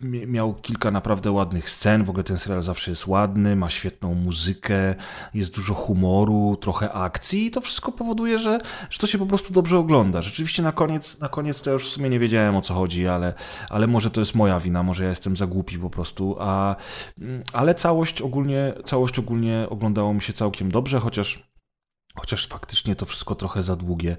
[0.00, 4.14] Mie- Miał kilka naprawdę ładnych scen, w ogóle ten serial zawsze jest ładny, ma świetną
[4.14, 4.94] muzykę,
[5.34, 8.58] jest dużo humoru, trochę akcji i to wszystko powoduje, że,
[8.90, 10.22] że to się po prostu dobrze ogląda.
[10.22, 13.08] Rzeczywiście na koniec, na koniec to ja już w sumie nie wiedziałem o co chodzi,
[13.08, 13.34] ale,
[13.68, 16.76] ale może to jest moja wina, może ja jestem za głupi po prostu, a,
[17.18, 21.50] mm, ale całość ogólnie, całość ogólnie oglądało mi się całkiem dobrze, chociaż
[22.14, 24.16] Chociaż faktycznie to wszystko trochę za długie.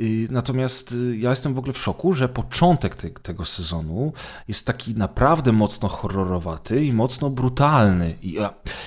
[0.00, 4.12] Y, Natomiast y, ja jestem w ogóle w szoku, że początek te, tego sezonu
[4.48, 8.16] jest taki naprawdę mocno horrorowaty i mocno brutalny.
[8.22, 8.36] I,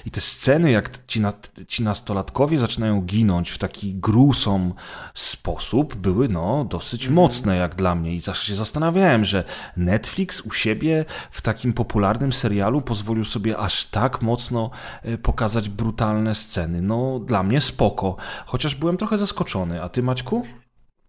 [0.06, 1.34] i te sceny, jak ci, na,
[1.68, 4.74] ci nastolatkowie zaczynają ginąć w taki grusom
[5.14, 8.16] sposób, były no dosyć mocne jak dla mnie.
[8.16, 9.44] I zawsze się zastanawiałem, że
[9.78, 14.70] Netflix u siebie w takim popularnym serialu pozwolił sobie aż tak mocno
[15.02, 16.82] e, pokazać brutalne sceny.
[16.82, 18.16] No dla mnie spoko.
[18.46, 19.82] Chociaż byłem trochę zaskoczony.
[19.82, 20.42] A ty, Maćku?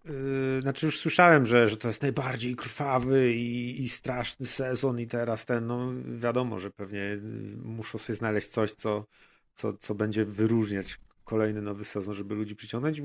[0.05, 5.07] Yy, znaczy już słyszałem, że, że to jest najbardziej krwawy i, i straszny sezon i
[5.07, 7.19] teraz ten, no wiadomo, że pewnie yy,
[7.63, 9.05] muszą sobie znaleźć coś, co,
[9.53, 12.99] co, co będzie wyróżniać kolejny nowy sezon, żeby ludzi przyciągnąć.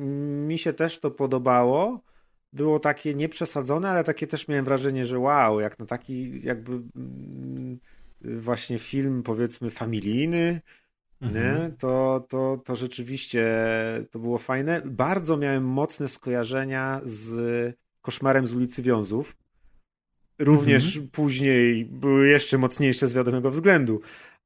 [0.48, 2.00] Mi się też to podobało.
[2.52, 7.78] Było takie nieprzesadzone, ale takie też miałem wrażenie, że wow, jak na taki jakby mm,
[8.22, 10.60] właśnie film powiedzmy familijny,
[11.20, 11.70] nie?
[11.78, 13.44] To, to, to rzeczywiście
[14.10, 14.82] to było fajne.
[14.84, 19.36] Bardzo miałem mocne skojarzenia z Koszmarem z ulicy Wiązów.
[20.38, 24.00] Również później były jeszcze mocniejsze z wiadomego względu.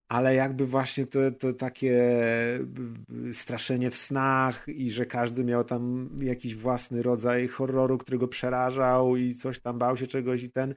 [0.09, 2.19] Ale jakby właśnie to, to takie
[3.33, 9.17] straszenie w snach i że każdy miał tam jakiś własny rodzaj horroru, który go przerażał
[9.17, 10.75] i coś tam bał się czegoś i ten.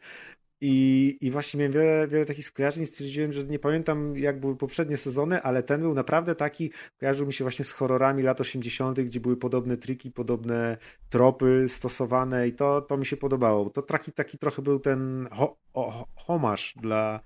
[0.61, 4.55] I, I właśnie miałem wiele, wiele takich skojarzeń i stwierdziłem, że nie pamiętam jak były
[4.55, 8.99] poprzednie sezony, ale ten był naprawdę taki, kojarzył mi się właśnie z horrorami lat 80.,
[8.99, 10.77] gdzie były podobne triki, podobne
[11.09, 13.69] tropy stosowane i to, to mi się podobało.
[13.69, 15.57] To taki, taki trochę był ten ho,
[16.15, 17.19] homasz dla,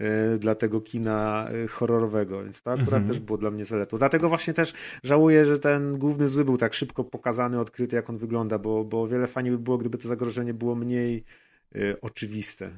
[0.00, 3.08] y, dla tego kina y, horrorowego, więc to akurat Mhm.
[3.08, 3.98] też było dla mnie zaletą.
[3.98, 4.72] Dlatego właśnie też
[5.02, 9.08] żałuję, że ten główny zły był tak szybko pokazany, odkryty, jak on wygląda, bo, bo
[9.08, 11.24] wiele fajniej by było, gdyby to zagrożenie było mniej
[11.76, 12.70] y, oczywiste.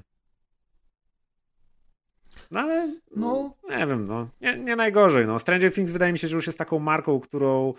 [2.51, 5.39] No ale, no, nie wiem, no, nie, nie najgorzej, no.
[5.39, 7.73] Stranger Things wydaje mi się, że już jest taką marką, którą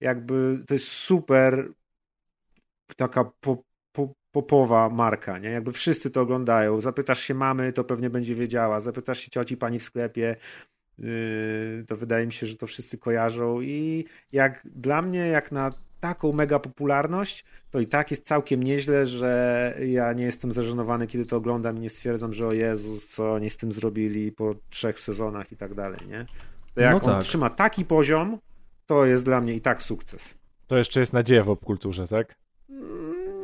[0.00, 1.72] jakby, to jest super
[2.96, 5.50] taka po, po, popowa marka, nie?
[5.50, 6.80] Jakby wszyscy to oglądają.
[6.80, 8.80] Zapytasz się mamy, to pewnie będzie wiedziała.
[8.80, 10.36] Zapytasz się cioci, pani w sklepie,
[10.98, 15.70] yy, to wydaje mi się, że to wszyscy kojarzą i jak dla mnie, jak na
[16.00, 21.26] taką mega popularność, to i tak jest całkiem nieźle, że ja nie jestem zażenowany, kiedy
[21.26, 25.00] to oglądam i nie stwierdzam, że o Jezus, co oni z tym zrobili po trzech
[25.00, 26.26] sezonach i tak dalej, nie?
[26.74, 27.22] To jak No on tak.
[27.22, 28.38] trzyma taki poziom,
[28.86, 30.34] to jest dla mnie i tak sukces.
[30.66, 32.34] To jeszcze jest nadzieja w popkulturze, tak?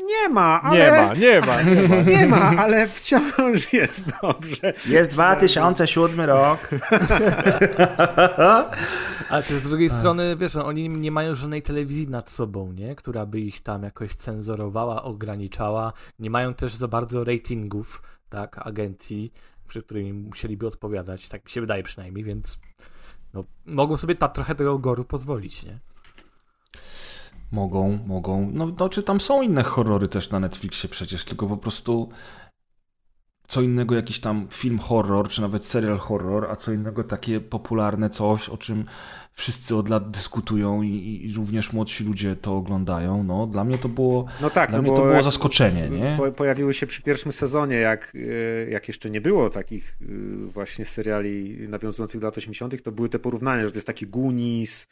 [0.07, 0.79] Nie ma, ale...
[0.79, 2.01] Nie ma, nie ma, nie ma.
[2.11, 4.73] Nie ma, ale wciąż jest dobrze.
[4.89, 6.71] Jest 2007 rok.
[9.31, 12.95] Ale też z drugiej strony, wiesz, oni nie mają żadnej telewizji nad sobą, nie?
[12.95, 15.93] Która by ich tam jakoś cenzorowała, ograniczała.
[16.19, 19.33] Nie mają też za bardzo ratingów, tak, agencji,
[19.69, 21.29] przy którymi musieliby odpowiadać.
[21.29, 22.59] Tak mi się wydaje przynajmniej, więc
[23.35, 25.79] no, mogą sobie ta, trochę tego goru pozwolić, nie?
[27.53, 28.51] Mogą, mogą.
[28.53, 32.11] No, no czy tam są inne horrory też na Netflixie przecież, tylko po prostu
[33.49, 38.11] co innego jakiś tam film horror, czy nawet serial horror, a co innego takie popularne
[38.11, 38.85] coś, o czym
[39.33, 43.25] wszyscy od lat dyskutują i, i również młodsi ludzie to oglądają.
[43.25, 46.15] No, dla mnie to było, No tak, dla no mnie bo to było zaskoczenie, nie?
[46.19, 50.85] Po, pojawiły się przy pierwszym sezonie, jak, y, jak jeszcze nie było takich y, właśnie
[50.85, 54.89] seriali nawiązujących do lat 80., to były te porównania, że to jest taki Goonies,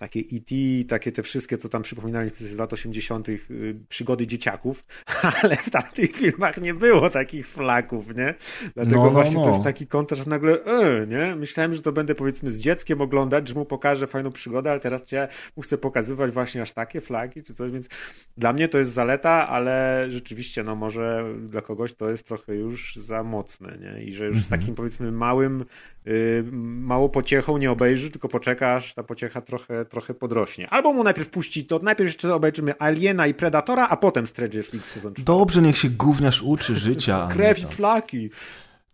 [0.00, 0.54] takie E.T.,
[0.88, 3.40] takie te wszystkie, co tam przypominaliśmy z lat 80., y,
[3.88, 4.84] przygody dzieciaków,
[5.42, 8.34] ale w tamtych filmach nie było takich flaków, nie?
[8.74, 9.42] Dlatego No, no, właśnie no.
[9.42, 11.36] to jest taki kontrast nagle, e, nie?
[11.36, 15.12] Myślałem, że to będę powiedzmy z dzieckiem oglądać, że mu pokażę fajną przygodę, ale teraz
[15.12, 17.88] ja mu chcę pokazywać właśnie aż takie flagi czy coś, więc
[18.36, 22.96] dla mnie to jest zaleta, ale rzeczywiście, no może dla kogoś to jest trochę już
[22.96, 24.04] za mocne, nie?
[24.04, 24.60] I że już z Mhm.
[24.60, 25.64] takim powiedzmy małym,
[26.06, 26.44] y,
[26.82, 30.70] małą pociechą nie obejrzy, tylko poczekasz, ta pociecha trochę, trochę podrośnie.
[30.70, 34.90] Albo mu najpierw puści to, najpierw jeszcze obejrzymy Aliena i Predatora, a potem Stranger Things
[34.90, 35.24] sezon 4.
[35.26, 37.28] Dobrze, niech się gówniarz uczy życia.
[37.32, 38.30] Krew i flaki.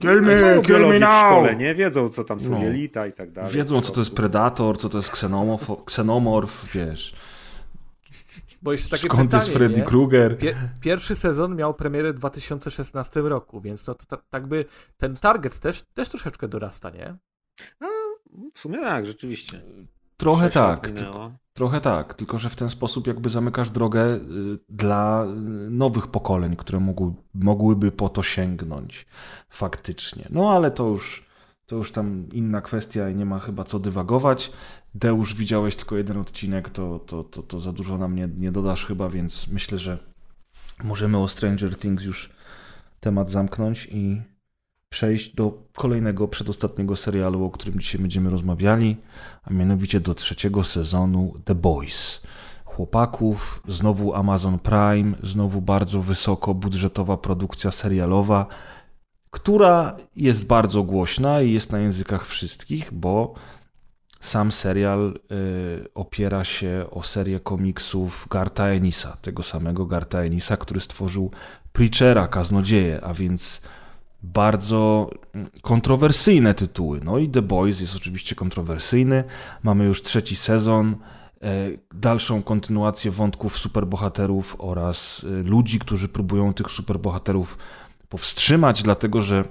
[0.00, 1.10] Kill me, kill me biologię w now.
[1.10, 1.74] szkole, nie?
[1.74, 2.58] Wiedzą, co tam są No.
[2.62, 3.52] jelita i tak dalej.
[3.52, 7.14] Wiedzą, co to jest predator, co to jest ksenomorf, ksenomorf wiesz.
[8.62, 9.82] Bo jeszcze takie Skąd pytanie, jest Freddy?
[9.82, 10.38] Krueger?
[10.38, 14.64] Pie- pierwszy sezon miał premierę w 2016 roku, więc to, to, tak by
[14.96, 17.16] ten target też, też troszeczkę dorasta, nie?
[18.54, 19.60] W sumie tak, rzeczywiście.
[20.16, 20.92] Trochę tak.
[20.94, 21.32] minęło.
[21.56, 24.20] Trochę tak, tylko że w ten sposób jakby zamykasz drogę y,
[24.68, 29.06] dla y, nowych pokoleń, które mogły, mogłyby po to sięgnąć
[29.48, 30.28] faktycznie.
[30.30, 31.26] No ale to już,
[31.66, 34.52] to już tam inna kwestia i nie ma chyba co dywagować.
[34.94, 38.86] Deusz, widziałeś tylko jeden odcinek, to, to, to, to za dużo nam nie, nie dodasz
[38.86, 39.98] chyba, więc myślę, że
[40.84, 42.30] możemy o Stranger Things już
[43.00, 44.22] temat zamknąć i
[44.96, 48.96] przejść do kolejnego, przedostatniego serialu, o którym dzisiaj będziemy rozmawiali,
[49.44, 52.22] a mianowicie do trzeciego sezonu The Boys.
[52.64, 58.46] Chłopaków, znowu Amazon Prime, znowu bardzo wysoko budżetowa produkcja serialowa,
[59.30, 63.34] która jest bardzo głośna i jest na językach wszystkich, bo
[64.20, 70.80] sam serial y, opiera się o serię komiksów Garta Enisa, tego samego Garta Enisa, który
[70.80, 71.30] stworzył
[71.72, 73.62] Preachera, Kaznodzieje, a więc
[74.32, 75.10] bardzo
[75.62, 77.00] kontrowersyjne tytuły.
[77.04, 79.24] No i The Boys jest oczywiście kontrowersyjny.
[79.62, 80.96] Mamy już trzeci sezon,
[81.42, 87.58] e, dalszą kontynuację wątków superbohaterów oraz e, ludzi, którzy próbują tych superbohaterów
[88.08, 89.44] powstrzymać, dlatego że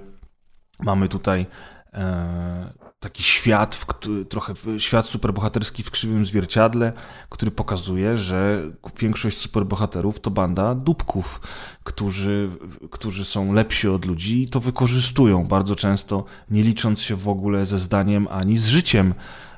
[0.80, 1.46] mamy tutaj
[1.94, 3.86] e, taki świat, w,
[4.28, 6.92] trochę świat superbohaterski w krzywym zwierciadle,
[7.28, 8.62] który pokazuje, że
[8.98, 11.40] większość superbohaterów to banda dupków,
[11.84, 12.50] którzy,
[12.90, 17.66] którzy są lepsi od ludzi i to wykorzystują bardzo często, nie licząc się w ogóle
[17.66, 19.14] ze zdaniem ani z życiem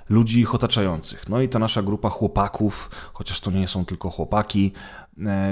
[0.08, 1.28] ludzi ich otaczających.
[1.28, 4.72] No i ta nasza grupa chłopaków, chociaż to nie są tylko chłopaki,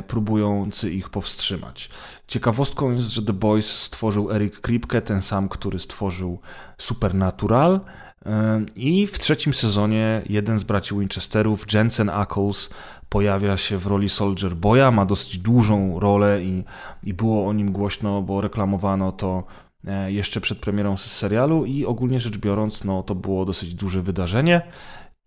[0.06, 1.90] próbujący ich powstrzymać.
[2.26, 6.38] Ciekawostką jest, że The Boys stworzył Eric Kripke, ten sam, który stworzył
[6.78, 7.80] Supernatural.
[8.26, 12.70] E, I w trzecim sezonie jeden z braci Winchesterów, Jensen Ackles,
[13.08, 16.64] pojawia się w roli Soldier Boya, ma dosyć dużą rolę i,
[17.02, 19.44] i było o nim głośno, bo reklamowano to
[19.86, 24.62] e, jeszcze przed premierą serialu i ogólnie rzecz biorąc, no to było dosyć duże wydarzenie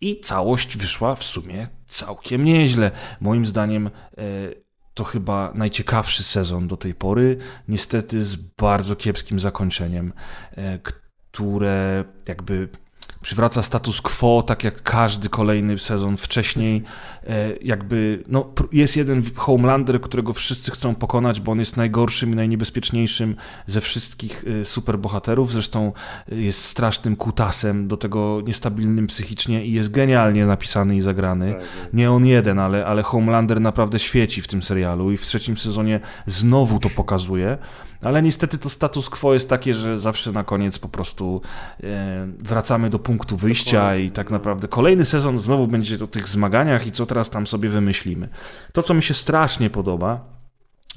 [0.02, 2.92] i całość wyszła w sumie całkiem nieźle.
[3.22, 3.92] Moim zdaniem e,
[4.94, 7.38] to chyba najciekawszy sezon do tej pory,
[7.68, 10.14] niestety z bardzo kiepskim zakończeniem,
[10.52, 12.70] e, które jakby
[13.22, 16.84] przywraca status quo, tak jak każdy kolejny sezon wcześniej.
[17.28, 22.36] E, Jakby, no, jest jeden Homelander, którego wszyscy chcą pokonać, bo on jest najgorszym i
[22.36, 23.36] najniebezpieczniejszym
[23.68, 25.52] ze wszystkich e, superbohaterów.
[25.52, 25.94] Zresztą
[26.32, 31.54] e, jest strasznym kutasem, do tego niestabilnym psychicznie i jest genialnie napisany i zagrany.
[31.54, 35.58] Tak, Nie on jeden, ale, ale Homelander naprawdę świeci w tym serialu i w trzecim
[35.58, 37.58] sezonie znowu to pokazuje.
[38.02, 41.42] Ale niestety to status quo jest takie, że zawsze na koniec po prostu
[41.84, 44.04] e, wracamy do punktu wyjścia Dokładnie.
[44.04, 47.70] i tak naprawdę kolejny sezon znowu będzie o tych zmaganiach i co teraz tam sobie
[47.70, 48.30] wymyślimy.
[48.74, 50.39] To, co mi się strasznie podoba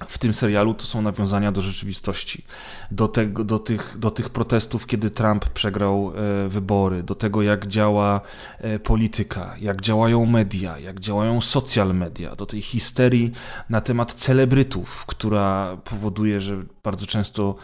[0.09, 2.45] w tym serialu, to są nawiązania do rzeczywistości.
[2.91, 6.13] Do, tego, do, tych, do tych protestów, kiedy Trump przegrał
[6.45, 8.21] e, wybory, do tego, jak działa
[8.59, 13.33] e, polityka, jak działają media, jak działają social media, do tej histerii
[13.69, 17.57] na temat celebrytów, która powoduje, że bardzo często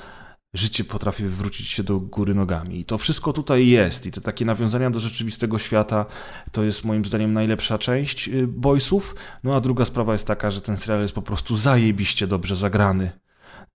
[0.59, 2.81] życie potrafi wywrócić się do góry nogami.
[2.81, 4.07] I to wszystko tutaj jest.
[4.07, 6.07] I te takie nawiązania do rzeczywistego świata
[6.53, 9.15] to jest moim zdaniem najlepsza część y, Boysów.
[9.45, 13.11] No a druga sprawa jest taka, że ten serial jest po prostu zajebiście dobrze zagrany.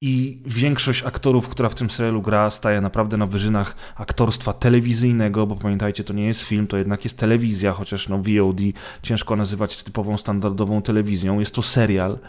[0.05, 5.55] I większość aktorów, która w tym serialu gra, staje naprawdę na wyżynach aktorstwa telewizyjnego, bo
[5.55, 8.59] pamiętajcie, to nie jest film, to jednak jest telewizja, chociaż no VOD
[9.03, 11.39] ciężko nazywać typową, standardową telewizją.
[11.39, 12.19] Jest to serial.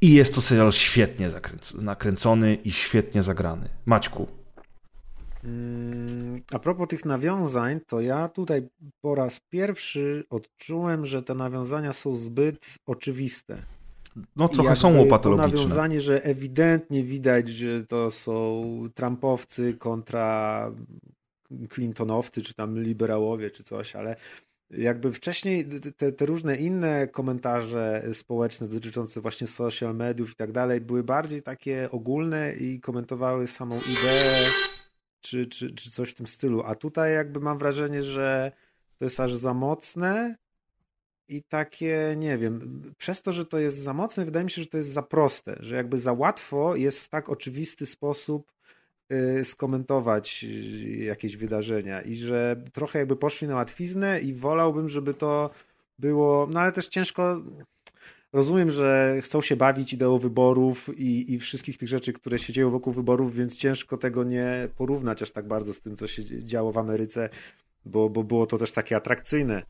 [0.00, 1.30] I jest to serial świetnie
[1.78, 3.68] nakręcony i świetnie zagrany.
[3.86, 4.26] Maćku.
[5.44, 8.68] Mm, A propos tych nawiązań, to ja tutaj
[9.00, 13.58] po raz pierwszy odczułem, że te nawiązania są zbyt oczywiste.
[14.36, 15.58] No trochę są jakby To łopatologiczne.
[15.58, 18.62] nawiązanie, że ewidentnie widać, że to są
[18.94, 20.70] Trumpowcy kontra
[21.70, 24.16] Clintonowcy, czy tam liberałowie, czy coś, ale
[24.70, 30.80] jakby wcześniej te, te, różne inne komentarze społeczne dotyczące właśnie social mediów i tak dalej
[30.80, 34.46] były bardziej takie ogólne i komentowały samą ideę
[35.20, 36.62] czy, czy, czy coś w tym stylu.
[36.62, 38.52] A tutaj jakby mam wrażenie, że
[38.98, 40.36] to jest aż za mocne
[41.28, 44.68] i takie, nie wiem, przez to, że to jest za mocne, wydaje mi się, że
[44.68, 48.52] to jest za proste, że jakby za łatwo jest w tak oczywisty sposób
[49.44, 55.50] skomentować y, jakieś wydarzenia i że trochę jakby poszli na łatwiznę i wolałbym, żeby to
[55.98, 57.42] było, no ale też ciężko,
[58.32, 62.70] rozumiem, że chcą się bawić ideą wyborów i, i wszystkich tych rzeczy, które się dzieją
[62.70, 66.72] wokół wyborów, więc ciężko tego nie porównać aż tak bardzo z tym, co się działo
[66.72, 67.28] w Ameryce,
[67.84, 69.62] bo, bo było to też takie atrakcyjne.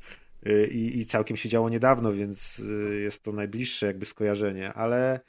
[0.46, 5.20] Y, i, i całkiem się działo niedawno, więc y, jest to najbliższe jakby skojarzenie, ale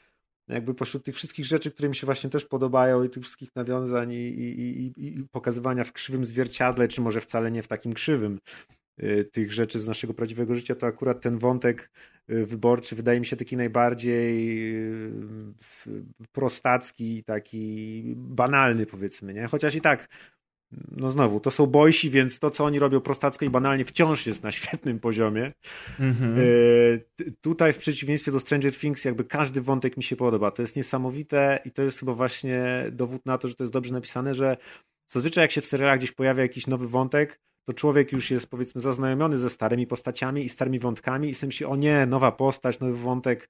[0.48, 4.14] jakby pośród tych wszystkich rzeczy, które mi się właśnie też podobają i tych wszystkich nawiązań
[4.14, 8.40] i, i, i, i pokazywania w krzywym zwierciadle, czy może wcale nie w takim krzywym
[9.04, 11.92] y, tych rzeczy z naszego prawdziwego życia, to akurat ten wątek
[12.28, 14.60] wyborczy wydaje mi się taki najbardziej
[16.32, 19.48] prostacki, taki banalny powiedzmy, nie?
[19.48, 20.08] Chociaż i tak
[20.72, 24.44] no znowu, to są bojsi, więc to, co oni robią prostacko i banalnie, wciąż jest
[24.44, 25.52] na świetnym poziomie.
[26.00, 26.40] Mm-hmm.
[26.40, 30.52] E, tutaj, w przeciwieństwie do Stranger Things, jakby każdy wątek mi się podoba.
[30.52, 33.94] To jest niesamowite i to jest chyba właśnie dowód na to, że to jest dobrze
[33.94, 34.58] napisane, że
[35.08, 38.82] zazwyczaj jak się w serialach gdzieś pojawia jakiś nowy wątek, to człowiek już jest powiedzmy
[38.82, 42.98] zaznajomiony ze starymi postaciami i starymi wątkami i sobie myśli, o nie, nowa postać, nowy
[42.98, 43.50] wątek,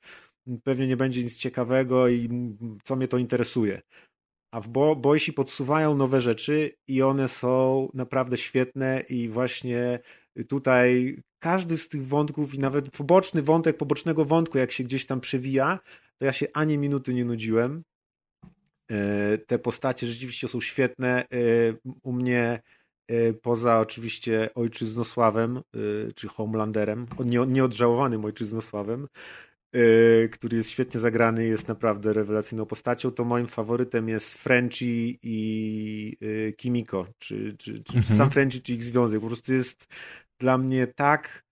[0.63, 2.29] pewnie nie będzie nic ciekawego i
[2.83, 3.81] co mnie to interesuje.
[4.57, 9.99] A w Bo Boysi podsuwają nowe rzeczy i one są naprawdę świetne i właśnie
[10.49, 15.21] tutaj każdy z tych wątków i nawet poboczny wątek pobocznego wątku, jak się gdzieś tam
[15.21, 15.79] przewija,
[16.17, 17.83] to ja się ani minuty nie nudziłem.
[18.91, 21.21] E, te postacie rzeczywiście są świetne.
[21.21, 21.27] E,
[22.03, 22.61] u mnie
[23.07, 25.61] e, poza oczywiście ojczyznosławem,
[26.15, 27.05] czy Homelanderem,
[27.47, 29.07] nieodżałowanym ojczyznosławem,
[29.75, 36.17] Y, który jest świetnie zagrany, jest naprawdę rewelacyjną postacią, to moim faworytem jest Frenchy i
[36.21, 38.03] y, Kimiko, czy, czy, czy, mhm.
[38.03, 39.21] czy sam Frenchy, czy ich związek.
[39.21, 39.87] Po prostu jest
[40.39, 41.43] dla mnie tak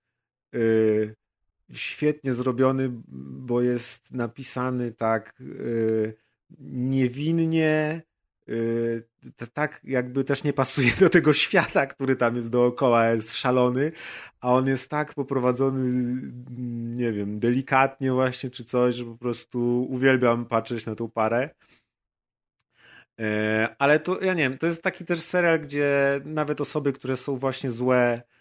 [0.56, 1.16] y,
[1.74, 2.90] świetnie zrobiony,
[3.48, 5.42] bo jest napisany tak
[6.60, 8.02] niewinnie,
[9.54, 13.92] tak jakby też nie pasuje do tego świata, który tam jest dookoła, jest szalony,
[14.42, 16.22] a on jest tak poprowadzony,
[16.96, 21.50] nie wiem, delikatnie właśnie, czy coś, że po prostu uwielbiam patrzeć na tą parę.
[23.20, 27.18] E, ale to, ja nie wiem, to jest taki też serial, gdzie nawet osoby, które
[27.18, 28.35] są właśnie złe, Yy,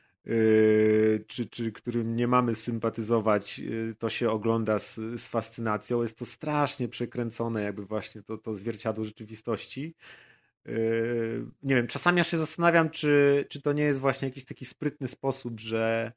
[1.26, 6.02] czy, czy którym nie mamy sympatyzować, yy, to się ogląda z, z fascynacją.
[6.02, 9.94] Jest to strasznie przekręcone, jakby właśnie to, to zwierciadło rzeczywistości.
[10.64, 14.64] Yy, nie wiem, czasami ja się zastanawiam, czy, czy to nie jest właśnie jakiś taki
[14.64, 16.12] sprytny sposób, że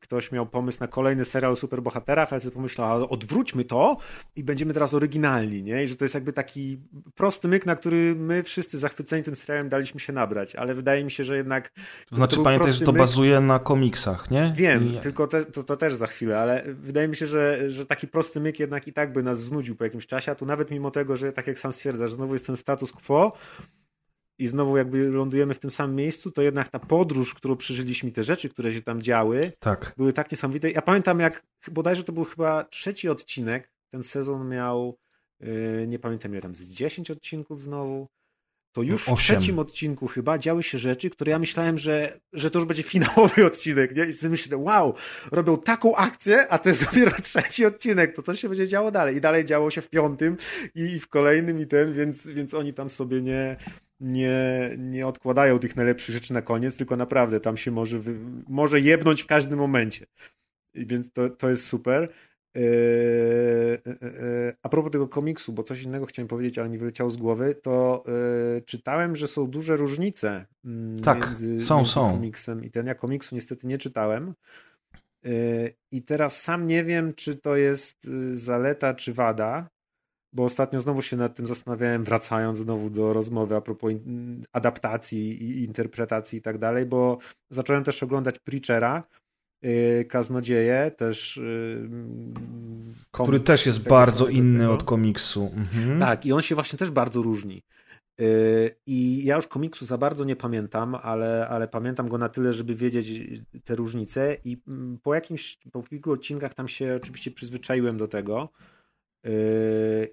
[0.00, 3.96] ktoś miał pomysł na kolejny serial o superbohaterach, ale sobie pomyślał, odwróćmy to
[4.36, 5.84] i będziemy teraz oryginalni, nie?
[5.84, 6.78] I że to jest jakby taki
[7.14, 11.10] prosty myk, na który my wszyscy zachwyceni tym serialem daliśmy się nabrać, ale wydaje mi
[11.10, 11.70] się, że jednak...
[12.10, 13.00] To znaczy to pamiętaj, że to myk...
[13.00, 14.52] bazuje na komiksach, nie?
[14.56, 15.00] Wiem, I...
[15.00, 18.40] tylko te, to, to też za chwilę, ale wydaje mi się, że, że taki prosty
[18.40, 21.16] myk jednak i tak by nas znudził po jakimś czasie, a tu nawet mimo tego,
[21.16, 23.32] że tak jak sam stwierdzasz, znowu jest ten status quo,
[24.38, 28.22] i znowu jakby lądujemy w tym samym miejscu, to jednak ta podróż, którą przeżyliśmy, te
[28.22, 29.94] rzeczy, które się tam działy, tak.
[29.96, 30.70] były tak niesamowite.
[30.70, 34.98] Ja pamiętam jak, bodajże to był chyba trzeci odcinek, ten sezon miał,
[35.40, 38.08] yy, nie pamiętam ile tam, z 10 odcinków znowu,
[38.72, 42.58] to już w trzecim odcinku chyba działy się rzeczy, które ja myślałem, że, że to
[42.58, 44.04] już będzie finałowy odcinek, nie?
[44.04, 44.94] I sobie myślę, wow,
[45.32, 49.16] robią taką akcję, a to jest dopiero trzeci odcinek, to co się będzie działo dalej?
[49.16, 50.36] I dalej działo się w piątym
[50.74, 53.56] i w kolejnym i ten, więc, więc oni tam sobie nie,
[54.00, 58.18] nie, nie odkładają tych najlepszych rzeczy na koniec, tylko naprawdę tam się może, wy,
[58.48, 60.06] może jebnąć w każdym momencie.
[60.74, 62.08] I więc to, to jest super.
[62.54, 62.62] Eee,
[63.86, 67.54] e, a propos tego komiksu, bo coś innego chciałem powiedzieć, ale mi wyleciało z głowy,
[67.54, 68.04] to
[68.66, 72.10] czytałem, że są duże różnice mm, tak, między, są, między są.
[72.10, 72.86] komiksem i ten.
[72.86, 74.34] Ja komiksu niestety nie czytałem.
[75.92, 79.68] I teraz sam nie wiem, czy to jest zaleta, czy wada,
[80.32, 83.92] bo ostatnio znowu się nad tym zastanawiałem, wracając znowu do rozmowy a propos
[84.52, 87.18] adaptacji i interpretacji i tak dalej, bo
[87.50, 89.02] zacząłem też oglądać Preachera,
[89.62, 91.88] yy, Kaznodzieje, też yy,
[93.12, 95.50] Który też jest bardzo inny od komiksu.
[95.54, 96.00] Mhm.
[96.00, 97.62] Tak, i on się właśnie też bardzo różni.
[98.18, 102.52] Yy, I ja już komiksu za bardzo nie pamiętam, ale, ale pamiętam go na tyle,
[102.52, 103.22] żeby wiedzieć
[103.64, 108.48] te różnice i mm, po jakimś, po kilku odcinkach tam się oczywiście przyzwyczaiłem do tego,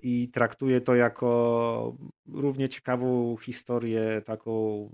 [0.02, 4.90] I traktuje to jako równie ciekawą historię, taką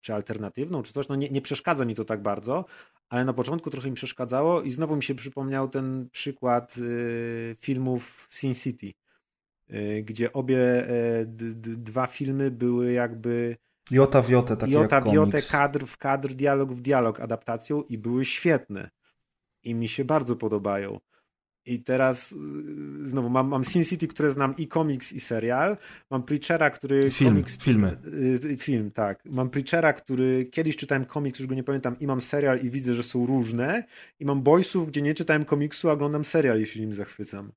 [0.00, 1.08] czy alternatywną, czy coś.
[1.08, 2.64] No nie, nie przeszkadza mi to tak bardzo,
[3.08, 8.26] ale na początku trochę mi przeszkadzało i znowu mi się przypomniał ten przykład yy, filmów
[8.30, 8.92] Sin City,
[9.68, 10.86] yy, gdzie obie
[11.76, 13.56] dwa filmy były jakby
[13.90, 17.98] Jota w jotę, taki Jota w jotę, kadr w kadr, dialog w dialog adaptacją i
[17.98, 18.90] były świetne.
[19.62, 20.98] I mi się bardzo podobają.
[21.66, 25.76] I teraz y, znowu mam, mam Sin City, które znam i komiks, i serial.
[26.10, 27.10] Mam Preachera, który.
[27.10, 27.96] Film, komiks, filmy.
[28.06, 29.24] y, y, film, tak.
[29.24, 32.94] Mam Preachera, który kiedyś czytałem komiks, już go nie pamiętam, i mam serial, i widzę,
[32.94, 33.84] że są różne.
[34.20, 37.52] I mam Boysów, gdzie nie czytałem komiksu, a oglądam serial, jeśli nim zachwycam.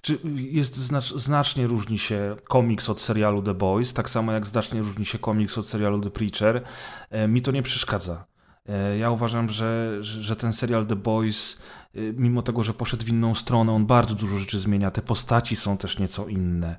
[0.00, 4.80] Czy jest znacz, znacznie różni się komiks od serialu The Boys, tak samo jak znacznie
[4.80, 6.62] różni się komiks od serialu The Preacher.
[7.10, 8.26] E, mi to nie przeszkadza.
[8.68, 11.60] E, ja uważam, że, że, ten serial The Boys,
[12.16, 14.90] mimo tego, że poszedł w inną stronę, on bardzo dużo rzeczy zmienia.
[14.90, 16.76] Te postaci są też nieco inne.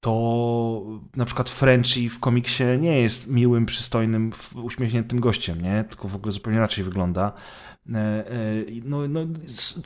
[0.00, 0.82] To
[1.16, 5.84] na przykład Frenchie w komiksie nie jest miłym, przystojnym, uśmiechniętym gościem, nie?
[5.88, 7.32] Tylko w ogóle zupełnie inaczej wygląda.
[7.92, 8.24] E, e,
[8.84, 9.20] No, no,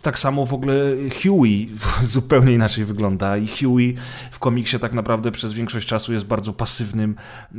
[0.02, 0.74] tak samo w ogóle
[1.22, 1.68] Huey
[2.16, 3.94] zupełnie inaczej wygląda i Huey
[4.30, 7.14] w komiksie tak naprawdę przez większość czasu jest bardzo pasywnym
[7.54, 7.58] e,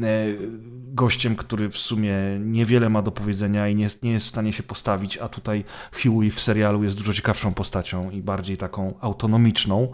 [0.94, 4.54] gościem, który w sumie niewiele ma do powiedzenia i nie jest, nie jest w stanie
[4.54, 5.64] się postawić, a tutaj
[6.04, 9.92] Huey w serialu jest dużo ciekawszą postacią i bardziej taką autonomiczną.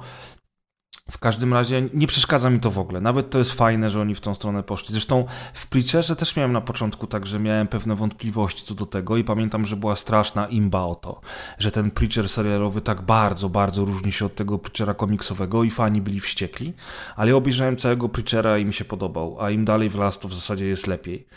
[1.12, 3.02] W każdym razie nie przeszkadza mi to w ogóle.
[3.02, 4.92] Nawet to jest fajne, że oni w tą stronę poszli.
[4.92, 9.18] Zresztą w Preacherze też miałem na początku tak, że miałem pewne wątpliwości co do tego
[9.18, 11.22] i pamiętam, że była straszna imba o to,
[11.60, 16.02] że ten Preacher serialowy tak bardzo, bardzo różni się od tego Preachera komiksowego i fani
[16.02, 16.74] byli wściekli,
[17.16, 20.28] ale ja obejrzałem całego Preachera i mi się podobał, a im dalej w las to
[20.28, 21.28] w zasadzie jest lepiej.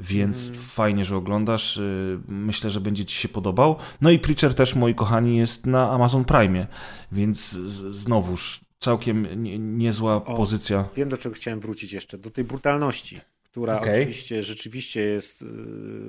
[0.00, 1.76] Więc fajnie, że oglądasz.
[1.76, 3.76] y, Myślę, że będzie Ci się podobał.
[4.00, 6.66] No i Preacher też, moi kochani, jest na Amazon Prime,
[7.12, 7.50] więc
[7.90, 10.88] znowuż całkiem nie, niezła pozycja.
[10.96, 12.18] Wiem, do czego chciałem wrócić jeszcze.
[12.18, 14.02] Do tej brutalności, która Okej.
[14.02, 15.46] oczywiście rzeczywiście jest y,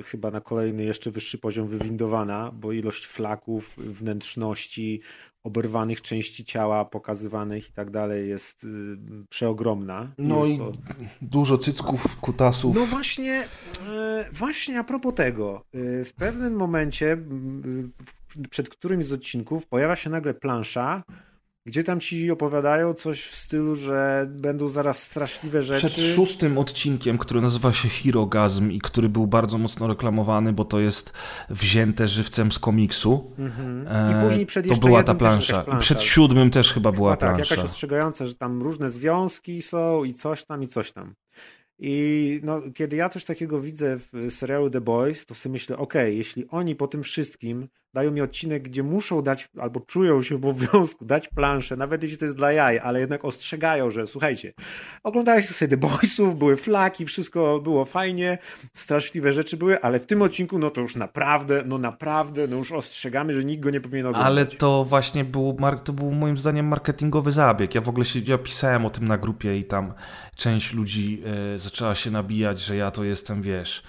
[0.03, 5.01] chyba na kolejny jeszcze wyższy poziom wywindowana, bo ilość flaków, wnętrzności,
[5.43, 8.67] oberwanych części ciała pokazywanych i tak dalej jest y,
[9.29, 10.11] przeogromna.
[10.17, 10.71] No jest i to...
[11.21, 12.75] dużo cycków, kutasów.
[12.75, 13.47] No właśnie,
[13.87, 17.17] e, właśnie a propos tego, e, w pewnym momencie,
[18.49, 21.03] przed którymś z odcinków pojawia się nagle plansza,
[21.67, 25.87] gdzie tam ci opowiadają coś w stylu, że będą zaraz straszliwe rzeczy.
[25.87, 30.79] Przed szóstym odcinkiem, który nazywa się Hirogazm i który był bardzo mocno reklamowany, bo to
[30.79, 31.13] jest
[31.49, 33.31] wzięte żywcem z komiksu.
[33.37, 33.87] Mhm.
[34.11, 35.53] I później przed to jeszcze była jednym ta plansza.
[35.53, 35.77] plansza.
[35.77, 37.55] I przed siódmym też chyba była Chyba tak, plansza.
[37.55, 41.13] jakaś ostrzegająca, że tam różne związki są i coś tam, i coś tam.
[41.79, 46.17] I no, kiedy ja coś takiego widzę w serialu The Boys, to sobie myślę, okej,
[46.17, 50.45] jeśli oni po tym wszystkim dają mi odcinek, gdzie muszą dać, albo czują się w
[50.45, 54.53] obowiązku dać planszę, nawet jeśli to jest dla jaj, ale jednak ostrzegają, że słuchajcie,
[55.03, 58.37] oglądaliście sobie The Boysów, były flaki, wszystko było fajnie,
[58.73, 62.71] straszliwe rzeczy były, ale w tym odcinku, no to już naprawdę, no naprawdę, no już
[62.71, 64.31] ostrzegamy, że nikt go nie powinien oglądać.
[64.31, 67.75] Ale to właśnie był, to był moim zdaniem marketingowy zabieg.
[67.75, 69.93] Ja w ogóle się, ja pisałem o tym na grupie i tam
[70.35, 71.23] część ludzi
[71.55, 73.83] e, zaczęła się nabijać, że ja to jestem, wiesz,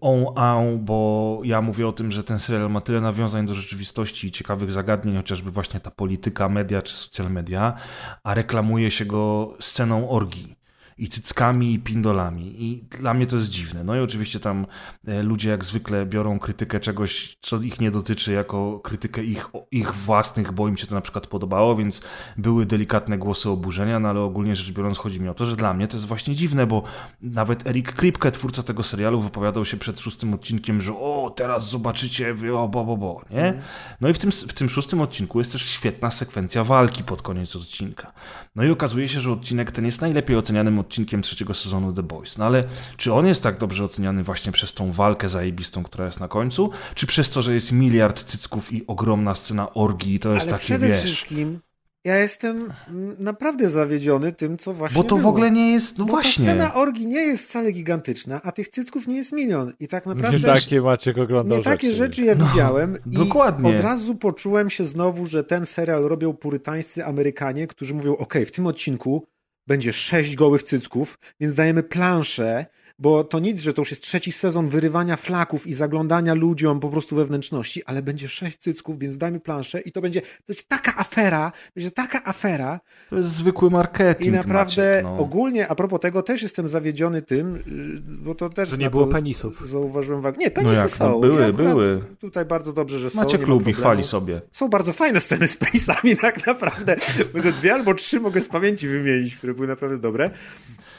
[0.00, 4.26] on, on, bo ja mówię o tym, że ten serial ma tyle nawiązań do rzeczywistości
[4.26, 7.76] i ciekawych zagadnień, chociażby właśnie ta polityka, media czy social media,
[8.22, 10.63] a reklamuje się go sceną orgii.
[10.98, 12.64] I cyckami, i pindolami.
[12.64, 13.84] I dla mnie to jest dziwne.
[13.84, 14.66] No i oczywiście tam
[15.06, 19.94] e, ludzie jak zwykle biorą krytykę czegoś, co ich nie dotyczy, jako krytykę ich, ich
[19.94, 22.02] własnych, bo im się to na przykład podobało, więc
[22.36, 25.74] były delikatne głosy oburzenia, no ale ogólnie rzecz biorąc chodzi mi o to, że dla
[25.74, 26.82] mnie to jest właśnie dziwne, bo
[27.22, 32.34] nawet Erik Kripke, twórca tego serialu, wypowiadał się przed szóstym odcinkiem, że o, teraz zobaczycie,
[32.54, 33.62] o, bo, bo, bo, nie?
[34.00, 37.56] No i w tym, w tym szóstym odcinku jest też świetna sekwencja walki pod koniec
[37.56, 38.12] odcinka.
[38.56, 42.38] No i okazuje się, że odcinek ten jest najlepiej ocenianym odcinkiem trzeciego sezonu The Boys.
[42.38, 42.64] No ale
[42.96, 46.70] czy on jest tak dobrze oceniany właśnie przez tą walkę zajebistą, która jest na końcu,
[46.94, 50.52] czy przez to, że jest miliard cycków i ogromna scena orgii i to jest Ale
[50.52, 51.00] takie, przede wiesz...
[51.00, 51.60] wszystkim
[52.04, 52.72] ja jestem
[53.18, 55.30] naprawdę zawiedziony tym, co właśnie Bo to w było.
[55.30, 56.44] ogóle nie jest, no Bo właśnie.
[56.44, 59.72] ta scena orgi nie jest wcale gigantyczna, a tych cycków nie jest milion.
[59.80, 61.96] I tak Nie naprawdę takie Maciek oglądał nie takie rzeczy.
[61.98, 63.76] rzeczy ja widziałem i No, dokładnie.
[63.76, 68.50] od razu poczułem się znowu, że ten serial robią purytańscy Amerykanie, którzy mówią, ok, w
[68.50, 69.26] tym odcinku
[69.66, 72.66] będzie sześć gołych cycków, więc dajemy planszę,
[72.98, 76.88] bo to nic, że to już jest trzeci sezon wyrywania flaków i zaglądania ludziom po
[76.88, 80.68] prostu we wnętrzności, ale będzie sześć cycków, więc dajmy planszę i to będzie, to jest
[80.68, 85.16] taka afera, będzie taka afera To jest zwykły marketing, i naprawdę Maciek, no.
[85.16, 87.62] ogólnie, a propos tego, też jestem zawiedziony tym, y,
[88.10, 89.68] bo to też Że nie było penisów.
[89.68, 90.38] Zauważyłem wagę.
[90.38, 91.20] Nie, penisy jak, no są.
[91.20, 92.04] były, były.
[92.18, 93.20] Tutaj bardzo dobrze, że są.
[93.20, 94.40] Maciek lubi, chwali sobie.
[94.52, 96.96] Są bardzo fajne sceny z penisami, tak naprawdę.
[97.34, 100.30] Może dwie albo trzy mogę z pamięci wymienić, które były naprawdę dobre,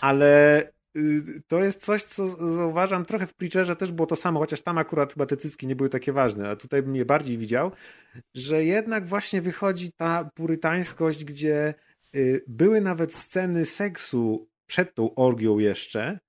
[0.02, 0.75] ale
[1.48, 5.14] to jest coś, co zauważam trochę w Preacherze też było to samo, chociaż tam akurat
[5.14, 7.72] chyba te cycki nie były takie ważne, a tutaj bym je bardziej widział,
[8.36, 11.74] że jednak właśnie wychodzi ta purytańskość, gdzie
[12.16, 16.20] y, były nawet sceny seksu przed tą orgią jeszcze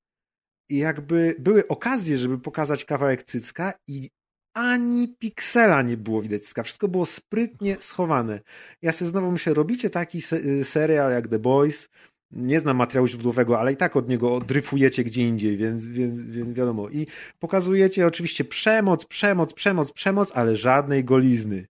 [0.70, 4.08] i jakby były okazje, żeby pokazać kawałek cycka i
[4.54, 6.62] ani piksela nie było widać cycka.
[6.62, 8.40] Wszystko było sprytnie schowane.
[8.82, 11.88] Ja sobie znowu myślę, robicie taki se y, serial jak The Boys,
[12.30, 16.52] nie znam materiału źródłowego, ale i tak od niego dryfujecie gdzie indziej, więc, więc, więc
[16.52, 16.88] wiadomo.
[16.88, 17.06] I
[17.38, 21.66] pokazujecie oczywiście przemoc, przemoc, przemoc, przemoc, ale żadnej golizny.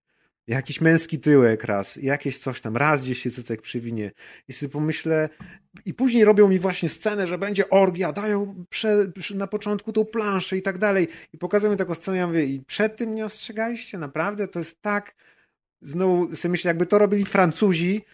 [0.47, 4.11] Jakiś męski tyłek raz, jakieś coś tam, raz gdzieś się cycek przywinie.
[4.49, 5.29] I sobie pomyślę,
[5.85, 10.57] i później robią mi właśnie scenę, że będzie orgia, dają prze, na początku tą planszę
[10.57, 11.09] i tak dalej.
[11.33, 13.99] I pokazują mi taką scenę, ja mówię, i przed tym nie ostrzegaliście?
[13.99, 14.49] Naprawdę?
[14.49, 15.15] To jest tak...
[15.81, 18.05] Znowu sobie myślę, jakby to robili Francuzi,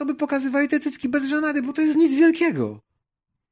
[0.00, 2.80] to by pokazywali te cycki bez żenady, bo to jest nic wielkiego.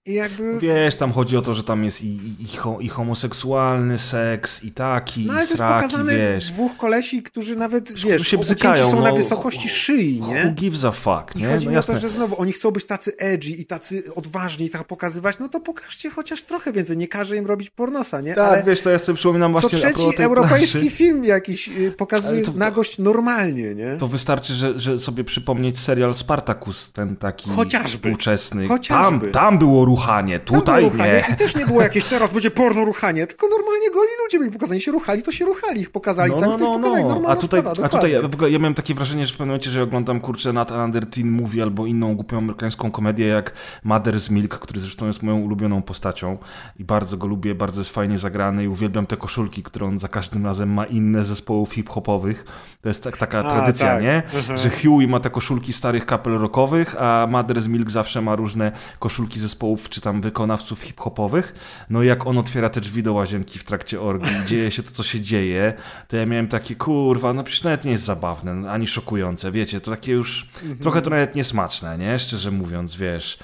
[0.08, 0.58] I jakby...
[0.58, 4.64] Wiesz, tam chodzi o to, że tam jest i, i, i, ho, i homoseksualny seks,
[4.64, 6.46] i taki, No ale i to jest pokazane wiesz.
[6.52, 9.16] dwóch kolesi, którzy nawet, wiesz, się ucięci bzykają, są na no.
[9.16, 10.52] wysokości szyi, Who nie?
[10.56, 11.48] gives a fuck, I nie?
[11.48, 11.94] chodzi No o jasne.
[11.94, 15.48] to, że znowu oni chcą być tacy edgy i tacy odważni i tak pokazywać, no
[15.48, 18.34] to pokażcie chociaż trochę więcej, nie każe im robić pornosa, nie?
[18.34, 20.96] Tak, Ale wiesz, to ja sobie przypominam co właśnie propos trzeci europejski planszy.
[20.96, 23.96] film jakiś y, pokazuje to- nagość normalnie, nie?
[23.98, 27.88] To wystarczy, że, że sobie przypomnieć serial Spartacus, ten taki Chociażby.
[27.88, 28.68] współczesny.
[28.68, 29.20] Chociażby.
[29.20, 31.34] Tam, tam było ruchanie, Tam tutaj było ruchanie nie.
[31.34, 34.80] I też nie było jakieś teraz będzie porno ruchanie, tylko normalnie goli ludzie byli pokazani,
[34.80, 37.08] się ruchali, to się ruchali, ich pokazali, No, cały no, no, no, pokazali, no.
[37.08, 39.36] normalna A tutaj, sprawa, a tutaj ja, w ogóle, ja miałem takie wrażenie, że w
[39.36, 43.52] pewnym momencie, że oglądam kurczę Nat Under Teen Movie albo inną głupią amerykańską komedię jak
[43.86, 46.38] Mother's Milk, który zresztą jest moją ulubioną postacią
[46.78, 50.08] i bardzo go lubię, bardzo jest fajnie zagrany i uwielbiam te koszulki, które on za
[50.08, 52.44] każdym razem ma inne zespołów hip-hopowych.
[52.82, 54.02] To jest tak, taka A, tradycja, tak.
[54.02, 54.22] nie?
[54.34, 54.58] Mhm.
[54.58, 59.40] Że Huey ma te koszulki starych kapel rockowych, a Mother's Milk zawsze ma różne koszulki
[59.40, 61.54] zespołów czy tam wykonawców hip-hopowych.
[61.90, 64.90] No i jak on otwiera te drzwi do łazienki w trakcie orgii, dzieje się to,
[64.90, 65.74] co się dzieje,
[66.08, 69.90] to ja miałem takie, kurwa, no przecież nawet nie jest zabawne, ani szokujące, wiecie, to
[69.90, 70.48] takie już
[70.82, 72.18] trochę to nawet niesmaczne, nie?
[72.18, 73.38] Szczerze mówiąc, wiesz.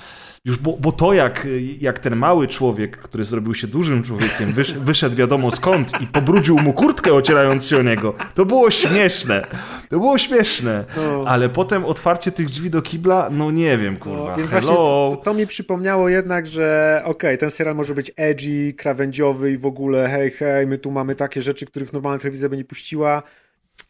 [0.47, 1.47] Już, bo, bo to jak,
[1.81, 6.59] jak ten mały człowiek, który zrobił się dużym człowiekiem, wysz, wyszedł wiadomo skąd i pobrudził
[6.59, 9.43] mu kurtkę ocierając się o niego, to było śmieszne.
[9.89, 10.85] To było śmieszne.
[10.97, 11.25] No.
[11.27, 14.31] Ale potem otwarcie tych drzwi do kibla, no nie wiem, kurwa.
[14.31, 14.63] No, więc Hello.
[14.63, 19.53] właśnie to, to, to mi przypomniało jednak, że okej, ten serial może być edgy, krawędziowy
[19.53, 22.65] i w ogóle hej, hej, my tu mamy takie rzeczy, których normalna telewizja by nie
[22.65, 23.23] puściła,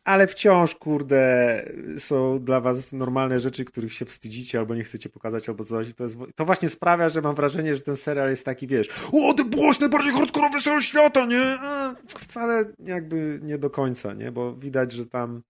[0.04, 1.64] ale wciąż, kurde,
[1.98, 5.94] są dla was normalne rzeczy, których się wstydzicie albo nie chcecie pokazać albo coś.
[5.94, 9.34] To, jest, to właśnie sprawia, że mam wrażenie, że ten serial jest taki, wiesz, o,
[9.34, 11.58] The Boys, najbardziej hardkorowy serial świata, nie?
[12.06, 14.32] Wcale jakby nie do końca, nie?
[14.32, 15.42] Bo widać, że tam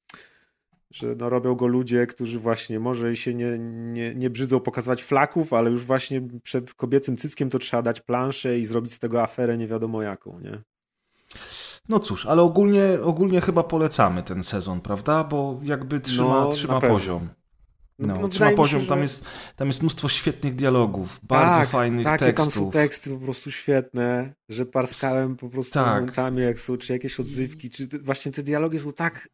[0.91, 5.53] że no robią go ludzie, którzy właśnie może się nie, nie, nie brzydzą pokazywać flaków,
[5.53, 9.59] ale już właśnie przed kobiecym cyckiem to trzeba dać planszę i zrobić z tego aferę
[9.59, 10.63] nie wiadomo jaką, nie?
[11.89, 15.25] No cóż, ale ogólnie, ogólnie chyba polecamy ten sezon, prawda?
[15.25, 17.29] Bo jakby trzyma, No, trzyma poziom.
[17.99, 19.25] No, No, trzyma poziom, się, tam, że- jest,
[19.57, 22.37] tam jest mnóstwo świetnych dialogów, bardzo tak, fajnych tekstów.
[22.37, 25.87] tam są teksty po prostu świetne, że parskałem po prostu Tak.
[26.01, 29.29] momentami, jak są, czy jakieś odzywki, czy te, właśnie te dialogi są tak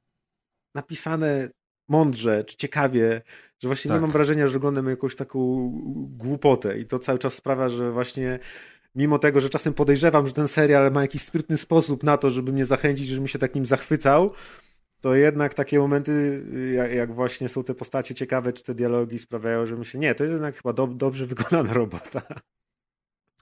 [0.75, 1.49] napisane
[1.89, 3.23] mądrze, czy ciekawie,
[3.63, 3.97] że właśnie Tak.
[3.97, 5.71] nie mam wrażenia, że oglądam jakąś taką
[6.09, 8.39] głupotę i to cały czas sprawia, że właśnie
[8.95, 12.53] mimo tego, że czasem podejrzewam, że ten serial ma jakiś sprytny sposób na to, żeby
[12.53, 14.33] mnie zachęcić, żebym się tak nim zachwycał,
[15.01, 16.45] to jednak takie momenty,
[16.75, 20.25] jak, jak właśnie są te postacie ciekawe, czy te dialogi sprawiają, że myślę, nie, to
[20.25, 22.23] jest jednak chyba do, dobrze wykonana robota.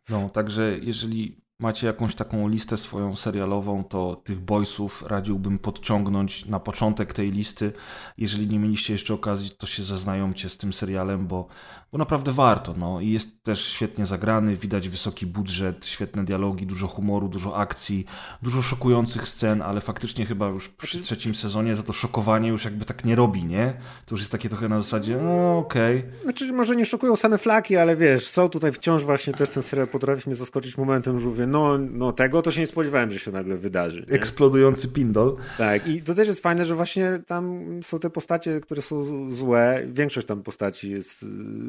[0.09, 6.61] No, także jeżeli macie jakąś taką listę swoją serialową, to tych boysów radziłbym podciągnąć na
[6.61, 7.73] początek tej listy.
[8.19, 11.49] Jeżeli nie mieliście jeszcze okazji, to się zaznajomcie z tym serialem, bo,
[11.93, 12.75] bo naprawdę warto.
[12.77, 13.01] No.
[13.01, 18.07] I jest też świetnie zagrany, widać wysoki budżet, świetne dialogi, dużo humoru, dużo akcji,
[18.43, 22.85] dużo szokujących scen, ale faktycznie chyba już przy trzecim sezonie to to szokowanie już jakby
[22.85, 23.75] tak nie robi, nie?
[24.07, 26.05] To już jest takie trochę na zasadzie, no okej.
[26.23, 29.89] Znaczy, może nie szokują same flaki, ale wiesz, są tutaj wciąż właśnie też ten serial
[29.89, 33.31] potrafi mnie zaskoczyć momentem, że mówię, no, no tego to się nie spodziewałem, że się
[33.31, 34.05] nagle wydarzy.
[34.09, 34.15] Nie?
[34.15, 35.36] Eksplodujący pindol.
[35.59, 39.83] Tak, i to też jest fajne, że właśnie tam są te postacie, które są złe.
[39.86, 41.27] Większość tam postaci jest y,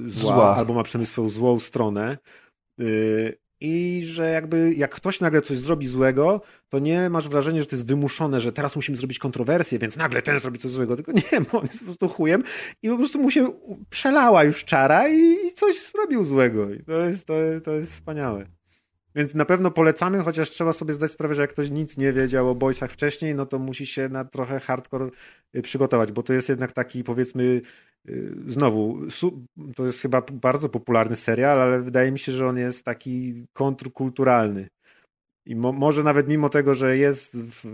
[0.10, 0.56] zła, Zła.
[0.56, 2.18] albo ma przynajmniej swoją złą stronę.
[2.82, 7.66] Y, i że jakby jak ktoś nagle coś zrobi złego, to nie masz wrażenia, że
[7.66, 11.12] to jest wymuszone, że teraz musimy zrobić kontrowersję, więc nagle ten zrobi coś złego, tylko
[11.32, 12.44] nie, bo on jest po prostu chujem
[12.84, 13.52] i po prostu mu się
[13.90, 16.74] przelała już czara i, i coś zrobił złego.
[16.74, 18.59] I to jest, to, jest, to jest wspaniałe.
[19.16, 22.50] Więc na pewno polecamy, chociaż trzeba sobie zdać sprawę, że jak ktoś nic nie wiedział
[22.50, 25.10] o Boysach wcześniej, no to musi się na trochę hardcore
[25.56, 27.62] y, przygotować, bo to jest jednak taki powiedzmy
[28.10, 29.00] y, znowu,
[29.76, 34.68] to jest chyba bardzo popularny serial, ale wydaje mi się, że on jest taki kontrkulturalny.
[35.46, 37.66] I mo może nawet mimo tego, że jest w,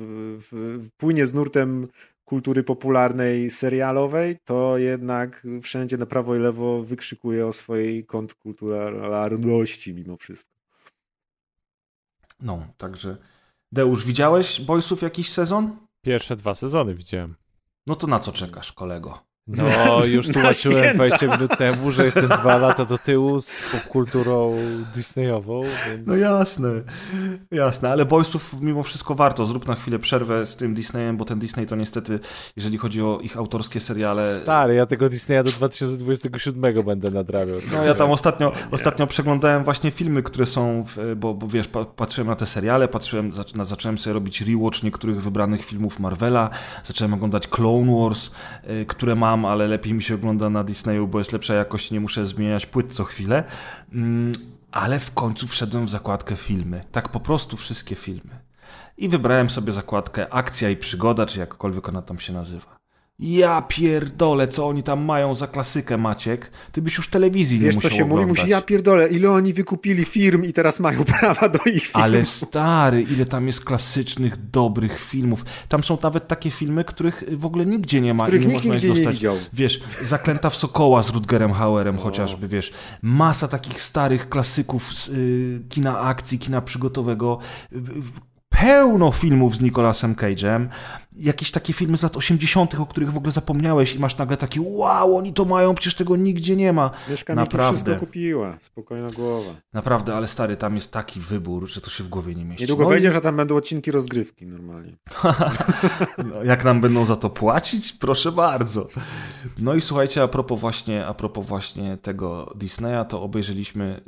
[0.52, 1.88] w, płynie z nurtem
[2.26, 10.18] kultury popularnej serialowej, to jednak wszędzie na prawo i lewo wykrzykuje o swojej kontrkulturalności mimo
[10.18, 10.55] wszystko.
[12.40, 13.18] No, także.
[13.72, 15.78] Deusz, widziałeś Boysów jakiś sezon?
[16.02, 17.36] Pierwsze dwa sezony widziałem.
[17.88, 19.20] No to na co czekasz, kolego?
[19.48, 24.56] No, już tłumaczyłem 20 minut temu, że jestem dwa lata do tyłu z popkulturą
[24.96, 25.62] disneyową.
[25.62, 26.08] Więc...
[26.08, 26.70] No jasne,
[27.52, 29.46] jasne, ale Boysów mimo wszystko warto.
[29.46, 32.20] Zrób na chwilę przerwę z tym Disneyem, bo ten Disney to niestety,
[32.56, 34.40] jeżeli chodzi o ich autorskie seriale...
[34.42, 37.58] Stary, ja tego Disneya do 2027 będę nadrabiał.
[37.74, 42.28] No ja tam ostatnio, ostatnio przeglądałem właśnie filmy, które są, w, bo, bo wiesz, patrzyłem
[42.28, 43.32] na te seriale, patrzyłem,
[43.64, 46.50] zacząłem sobie robić rewatch niektórych wybranych filmów Marvela,
[46.86, 48.32] zacząłem oglądać Clone Wars,
[48.70, 51.92] y, które ma mam, ale lepiej mi się ogląda na Disneyu, bo jest lepsza jakość,
[51.92, 53.44] nie muszę zmieniać płyt co chwilę.
[53.94, 54.32] Mm,
[54.72, 56.84] ale w końcu wszedłem w zakładkę filmy.
[56.92, 58.40] Tak po prostu wszystkie filmy.
[58.98, 62.75] I wybrałem sobie zakładkę akcja i przygoda, czy jakkolwiek ona tam się nazywa.
[63.20, 66.52] Ja pierdolę, co oni tam mają za klasykę, Maciek.
[66.72, 68.28] Ty byś już telewizji Wiesz, nie musiał co się oglądać.
[68.28, 68.42] mówi?
[68.42, 72.04] Musi, ja pierdolę, ile oni wykupili firm i teraz mają prawa do ich filmów.
[72.06, 75.46] Ale stary, ile tam jest klasycznych, dobrych filmów.
[75.70, 78.24] Tam są nawet takie filmy, których w ogóle nigdzie nie ma.
[78.24, 79.06] Których nie nikt nigdzie dostać.
[79.06, 79.36] nie widział.
[79.54, 82.74] Wiesz, Zaklęta w Sokoła z Rutgerem Hauerem chociażby, wiesz.
[83.02, 87.40] Masa takich starych klasyków z y, kina akcji, kina przygotowego.
[87.74, 87.78] Y,
[88.62, 90.68] pełno filmów z Nicolasem Cage'em,
[91.18, 94.62] jakieś takie filmy z lat 80., o których w ogóle zapomniałeś i masz nagle takie
[94.62, 96.92] wow, oni to mają, przecież tego nigdzie nie ma.
[97.10, 97.78] Mieszka Naprawdę.
[97.78, 99.52] wszystko kupiła, spokojna głowa.
[99.74, 102.64] Naprawdę, ale stary, tam jest taki wybór, że to się w głowie nie mieści.
[102.64, 103.12] Niedługo no wejdzie, i...
[103.12, 104.98] że tam będą odcinki rozgrywki normalnie.
[106.30, 107.94] no, jak nam będą za to płacić?
[107.94, 108.88] Proszę bardzo.
[109.58, 114.02] No i słuchajcie, a propos właśnie, a propos właśnie tego Disneya, to obejrzeliśmy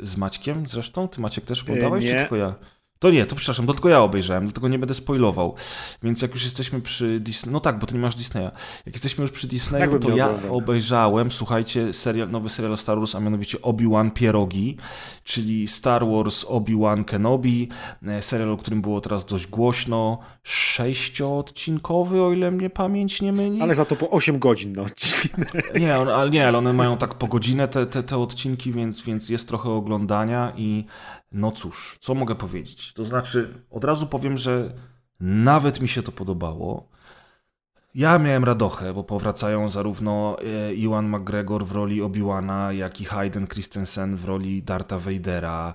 [0.00, 1.08] yy, z Maćkiem zresztą.
[1.08, 2.54] Ty Maciek też oglądałeś, yy, czy tylko ja?
[2.98, 5.54] To nie, to przepraszam, to tylko ja obejrzałem, dlatego nie będę spoilował.
[6.02, 8.50] Więc jak już jesteśmy przy Disney, no tak, bo ty nie masz Disneya.
[8.86, 13.14] Jak jesteśmy już przy Disneyu, tak to ja obejrzałem, słuchajcie, serial, nowy serial Star Wars,
[13.14, 14.76] a mianowicie Obi-Wan Pierogi,
[15.24, 17.68] czyli Star Wars Obi-Wan Kenobi,
[18.06, 23.62] e, serial, o którym było teraz dość głośno, sześcioodcinkowy, o ile mnie pamięć nie myli.
[23.62, 25.52] Ale za to po 8 godzin na odcinek.
[25.80, 29.02] Nie, on, ale nie, ale one mają tak po godzinę te, te, te odcinki, więc,
[29.02, 30.84] więc jest trochę oglądania i
[31.36, 32.92] no cóż, co mogę powiedzieć?
[32.92, 34.72] To znaczy, od razu powiem, że
[35.20, 36.88] nawet mi się to podobało.
[37.94, 43.46] Ja miałem radochę, bo powracają zarówno e, Iwan McGregor w roli Obi-Wana, jak i Hayden
[43.46, 45.74] Christensen w roli Darta Vadera.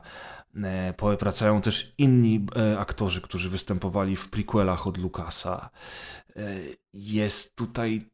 [0.64, 5.70] E, powracają też inni e, aktorzy, którzy występowali w prequelach od Lucasa.
[6.94, 8.11] Jest tutaj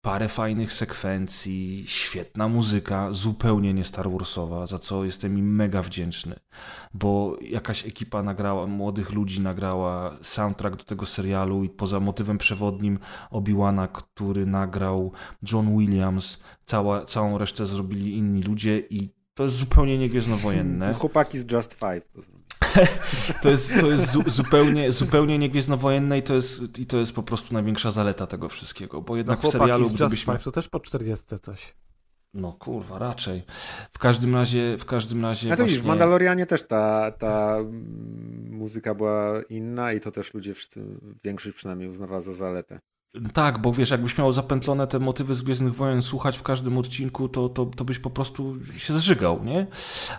[0.00, 6.36] parę fajnych sekwencji, świetna muzyka, zupełnie nie Star Warsowa, za co jestem im mega wdzięczny,
[6.94, 12.98] bo jakaś ekipa nagrała, młodych ludzi nagrała soundtrack do tego serialu i poza motywem przewodnim
[13.30, 15.12] Obi-Wana, który nagrał
[15.52, 20.94] John Williams, cała, całą resztę zrobili inni ludzie i to jest zupełnie niegwiezdnowojenne.
[20.94, 22.37] Chłopaki z Just Five to zrobili.
[23.42, 27.22] to jest, to jest zu, zupełnie, zupełnie niegwiezdnowojenne i to, jest, i to jest po
[27.22, 29.90] prostu największa zaleta tego wszystkiego, bo jednak no, w serialu...
[29.90, 30.34] gdybyśmy...
[30.34, 31.74] Five to też po 40 coś.
[32.34, 33.42] No kurwa, raczej.
[33.92, 35.52] W każdym razie, w każdym razie.
[35.52, 35.82] A to właśnie...
[35.82, 37.56] w Mandalorianie też ta, ta
[38.50, 40.84] muzyka była inna i to też ludzie, wszyscy,
[41.24, 42.78] większość przynajmniej uznawała za zaletę.
[43.32, 47.28] Tak, bo wiesz, jakbyś miał zapętlone te motywy z Gwiezdnych Wojen słuchać w każdym odcinku,
[47.28, 49.66] to, to, to byś po prostu się zżygał, nie?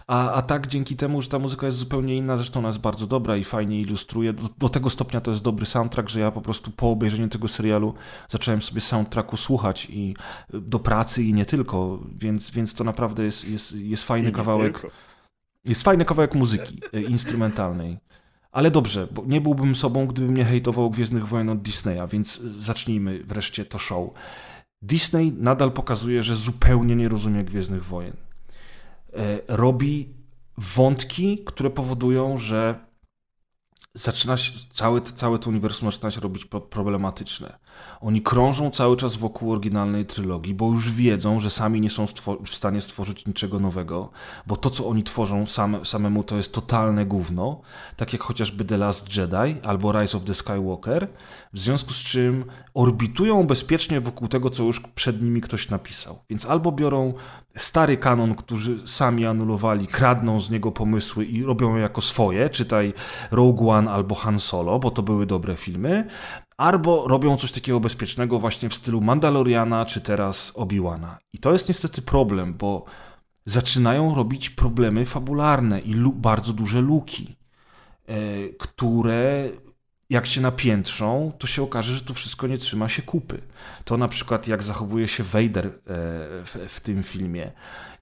[0.07, 3.07] A, a tak dzięki temu, że ta muzyka jest zupełnie inna, zresztą ona jest bardzo
[3.07, 4.33] dobra i fajnie ilustruje.
[4.33, 7.47] Do, do tego stopnia to jest dobry soundtrack, że ja po prostu po obejrzeniu tego
[7.47, 7.93] serialu
[8.29, 10.15] zacząłem sobie soundtracku słuchać i
[10.53, 14.73] do pracy i nie tylko, więc, więc to naprawdę jest, jest, jest fajny kawałek.
[14.73, 14.95] Tylko.
[15.65, 17.97] Jest fajny kawałek muzyki e, instrumentalnej.
[18.51, 23.23] Ale dobrze, bo nie byłbym sobą, gdybym nie hejtował Gwiezdnych Wojen od Disneya, więc zacznijmy
[23.23, 24.09] wreszcie to show.
[24.81, 28.13] Disney nadal pokazuje, że zupełnie nie rozumie Gwiezdnych Wojen.
[29.13, 30.13] E, robi
[30.57, 32.89] wątki, które powodują, że
[33.93, 37.59] zaczyna się, całe, całe to uniwersum zaczyna się robić problematyczne.
[38.01, 42.05] Oni krążą cały czas wokół oryginalnej trylogii, bo już wiedzą, że sami nie są
[42.45, 44.09] w stanie stworzyć niczego nowego,
[44.47, 47.61] bo to, co oni tworzą same, samemu, to jest totalne gówno,
[47.95, 51.07] tak jak chociażby The Last Jedi albo Rise of the Skywalker,
[51.53, 56.19] w związku z czym orbitują bezpiecznie wokół tego, co już przed nimi ktoś napisał.
[56.29, 57.13] Więc albo biorą
[57.57, 62.93] stary kanon, którzy sami anulowali, kradną z niego pomysły i robią je jako swoje, czytaj
[63.31, 66.07] Rogue One albo Han Solo, bo to były dobre filmy,
[66.59, 71.17] albo robią coś takiego bezpiecznego właśnie w stylu Mandaloriana czy teraz Obi-Wana.
[71.33, 72.85] I to jest niestety problem, bo
[73.45, 77.35] zaczynają robić problemy fabularne i bardzo duże luki,
[78.07, 78.15] e,
[78.59, 79.49] które
[80.09, 83.41] jak się napiętrzą, to się okaże, że to wszystko nie trzyma się kupy.
[83.85, 85.71] To na przykład jak zachowuje się Vader e,
[86.45, 87.51] w, w tym filmie,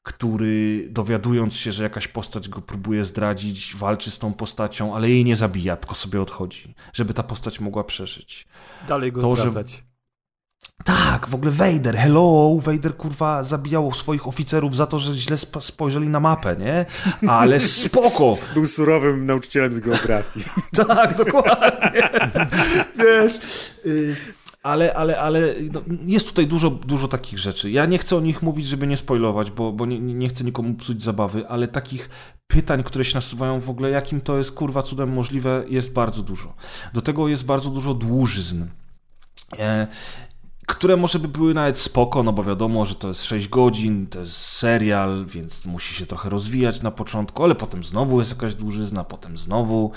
[0.08, 5.26] który dowiadując się, że jakaś postać go próbuje zdradzić, walczy z tą postacią, ale jej
[5.26, 8.48] nie zabija, tylko sobie odchodzi, żeby ta postać mogła przeżyć.
[8.88, 9.84] Dalej go To, że- zdradzać.
[10.84, 15.62] Tak, w ogóle Vader, hello, Vader kurwa zabijał swoich oficerów za to, że źle sp-
[15.62, 16.86] spojrzeli na mapę, nie?
[17.30, 20.46] Ale spoko, Był surowym nauczycielem z geografii.
[20.88, 22.10] Tak, dokładnie.
[23.04, 23.40] Wiesz.
[24.68, 27.72] Ale, ale, ale no, jest tutaj dużo, dużo takich rzeczy.
[27.72, 30.74] Ja nie chcę o nich mówić, żeby nie spoilować, bo, bo nie, nie chcę nikomu
[30.74, 32.10] psuć zabawy, ale takich
[32.48, 36.54] pytań, które się nasuwają w ogóle, jakim to jest kurwa cudem możliwe, jest bardzo dużo.
[36.94, 38.66] Do tego jest bardzo dużo dłużyzn.
[39.60, 39.88] E,
[40.66, 44.20] które może by były nawet spoko, no bo wiadomo, że to jest 6 godzin, to
[44.20, 49.04] jest serial, więc musi się trochę rozwijać na początku, ale potem znowu jest jakaś dłużyzna,
[49.04, 49.92] potem znowu.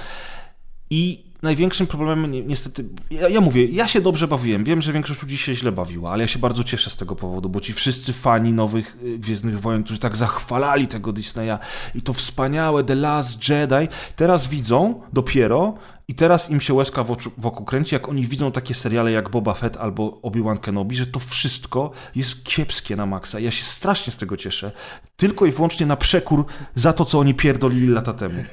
[0.90, 4.64] I największym problemem, ni- niestety, ja, ja mówię, ja się dobrze bawiłem.
[4.64, 7.48] Wiem, że większość ludzi się źle bawiła, ale ja się bardzo cieszę z tego powodu,
[7.48, 11.58] bo ci wszyscy fani nowych y, Gwiezdnych Wojen, którzy tak zachwalali tego Disneya
[11.94, 15.74] i to wspaniałe The Last Jedi, teraz widzą dopiero
[16.08, 17.04] i teraz im się łezka
[17.38, 21.20] wokół kręci, jak oni widzą takie seriale jak Boba Fett albo Obi-Wan Kenobi, że to
[21.20, 23.40] wszystko jest kiepskie na maksa.
[23.40, 24.72] Ja się strasznie z tego cieszę.
[25.16, 26.44] Tylko i wyłącznie na przekór
[26.74, 28.44] za to, co oni pierdolili lata temu.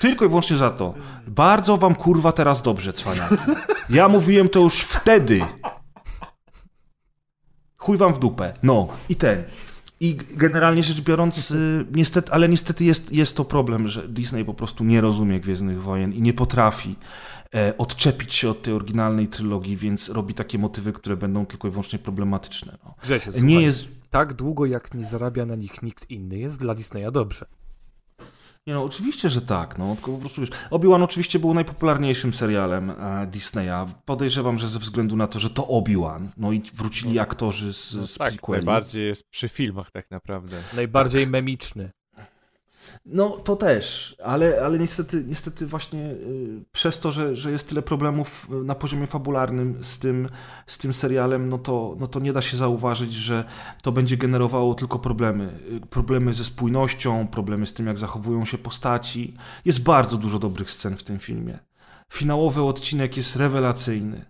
[0.00, 0.94] Tylko i wyłącznie za to.
[1.28, 3.34] Bardzo wam kurwa teraz dobrze, cwaniaki.
[3.90, 5.40] Ja mówiłem to już wtedy.
[7.76, 8.52] Chuj wam w dupę.
[8.62, 9.42] No, i ten.
[10.00, 14.54] I generalnie rzecz biorąc, y, niestety, ale niestety jest, jest to problem, że Disney po
[14.54, 16.96] prostu nie rozumie Gwiezdnych Wojen i nie potrafi
[17.54, 21.70] e, odczepić się od tej oryginalnej trylogii, więc robi takie motywy, które będą tylko i
[21.70, 22.78] wyłącznie problematyczne.
[22.84, 22.94] No.
[23.02, 23.88] Grzesiu, Nie słuchaj, jest...
[24.10, 27.46] tak długo jak nie zarabia na nich nikt inny, jest dla Disneya dobrze.
[28.66, 29.78] Nie no, oczywiście, że tak.
[29.78, 33.86] No, tylko po prostu wiesz, Obi-Wan oczywiście był najpopularniejszym serialem e, Disneya.
[34.04, 36.28] Podejrzewam, że ze względu na to, że to Obi-Wan.
[36.36, 38.56] No i wrócili aktorzy z, No z tak, prequeli.
[38.58, 40.56] najbardziej jest przy filmach tak naprawdę.
[40.76, 41.90] Najbardziej memiczny.
[43.06, 47.82] No to też, ale, ale niestety, niestety właśnie y, przez to, że, że jest tyle
[47.82, 50.28] problemów y, na poziomie fabularnym z tym,
[50.66, 53.44] z tym serialem, no to, no to nie da się zauważyć, że
[53.82, 55.58] to będzie generowało tylko problemy.
[55.72, 59.34] Y, Problemy ze spójnością, problemy z tym, jak zachowują się postaci.
[59.64, 61.58] Jest bardzo dużo dobrych scen w tym filmie.
[62.12, 64.29] Finałowy odcinek jest rewelacyjny.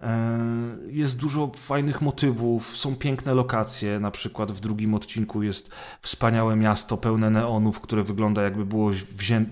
[0.00, 0.40] E,
[0.86, 4.00] Jest dużo fajnych motywów, są piękne lokacje.
[4.00, 5.70] Na przykład w drugim odcinku jest
[6.00, 9.44] wspaniałe miasto pełne neonów, które wygląda jakby było wzię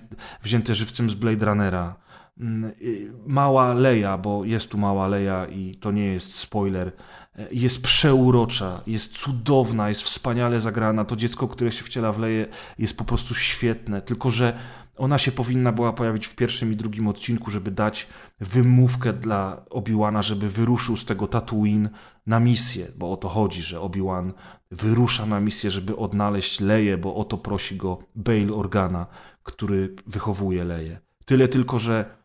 [0.43, 1.95] wzięte żywcem z Blade Runnera.
[2.39, 6.91] Mm, y, Mała Leia, bo jest tu mała Leia i to nie jest spoiler,
[7.35, 11.05] e, jest przeurocza, jest cudowna, jest wspaniale zagrana.
[11.05, 12.47] To dziecko, które się wciela w Leję
[12.77, 14.59] jest po prostu świetne, tylko że
[14.99, 18.07] ona się powinna była pojawić w pierwszym i drugim odcinku, żeby dać
[18.39, 21.89] wymówkę dla Obi-Wana, żeby wyruszył z tego Tatooine
[22.27, 24.33] na misję, bo o to chodzi, że Obi-Wan
[24.71, 29.07] wyrusza na misję, żeby odnaleźć Leję, bo o to prosi go Bail Organa,
[29.43, 30.99] który wychowuje Leję.
[31.25, 32.19] Tyle tylko, że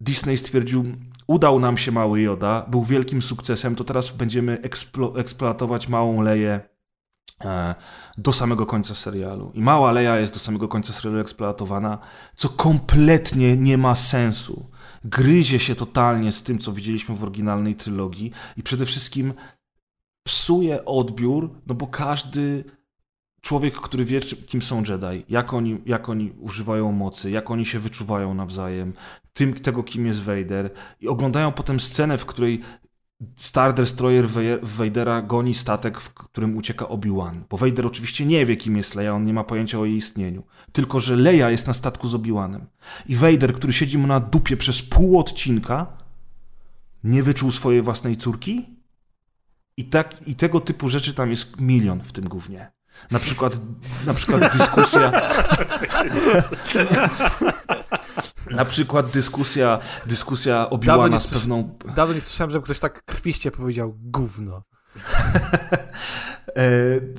[0.00, 0.84] Disney stwierdził,
[1.26, 6.71] udał nam się mały Joda, był wielkim sukcesem, to teraz będziemy eksplo- eksploatować małą Leję
[8.18, 9.50] do samego końca serialu.
[9.54, 11.98] I mała Leia jest do samego końca serialu eksploatowana,
[12.36, 14.70] co kompletnie nie ma sensu.
[15.04, 19.34] Gryzie się totalnie z tym, co widzieliśmy w oryginalnej trylogii i przede wszystkim
[20.22, 22.64] psuje odbiór, no bo każdy
[23.40, 27.78] człowiek, który wie, kim są Jedi, jak oni, jak oni używają mocy, jak oni się
[27.78, 28.92] wyczuwają nawzajem,
[29.32, 30.70] tym tego, kim jest Vader
[31.00, 32.60] i oglądają potem scenę, w której
[33.36, 34.28] Star Destroyer
[34.62, 37.44] Vadera goni statek, w którym ucieka Obi-Wan.
[37.50, 40.42] Bo Vader oczywiście nie wie, kim jest Leia, on nie ma pojęcia o jej istnieniu.
[40.72, 42.60] Tylko, że Leia jest na statku z Obi-Wanem.
[43.06, 45.86] I Vader, który siedzi mu na dupie przez pół odcinka,
[47.04, 48.66] nie wyczuł swojej własnej córki?
[49.76, 52.70] I, tak, I tego typu rzeczy tam jest milion w tym głównie.
[53.10, 53.60] Na przykład,
[54.06, 55.12] na przykład dyskusja.
[58.56, 62.78] Na przykład dyskusja, dyskusja Dawno Obi-Wana nie z słysz- pewną Dawno nie słyszałem, żeby ktoś
[62.78, 64.62] tak krwiście powiedział gówno.
[66.56, 66.62] e,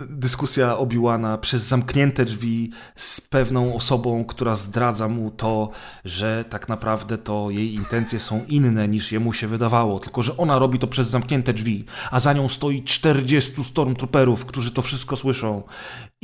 [0.10, 5.70] dyskusja Obi-Wana przez zamknięte drzwi z pewną osobą, która zdradza mu to,
[6.06, 10.60] że tak naprawdę to jej intencje są inne niż jemu się wydawało, tylko że ona
[10.60, 15.64] robi to przez zamknięte drzwi, a za nią stoi 40 stormtrooperów, którzy to wszystko słyszą.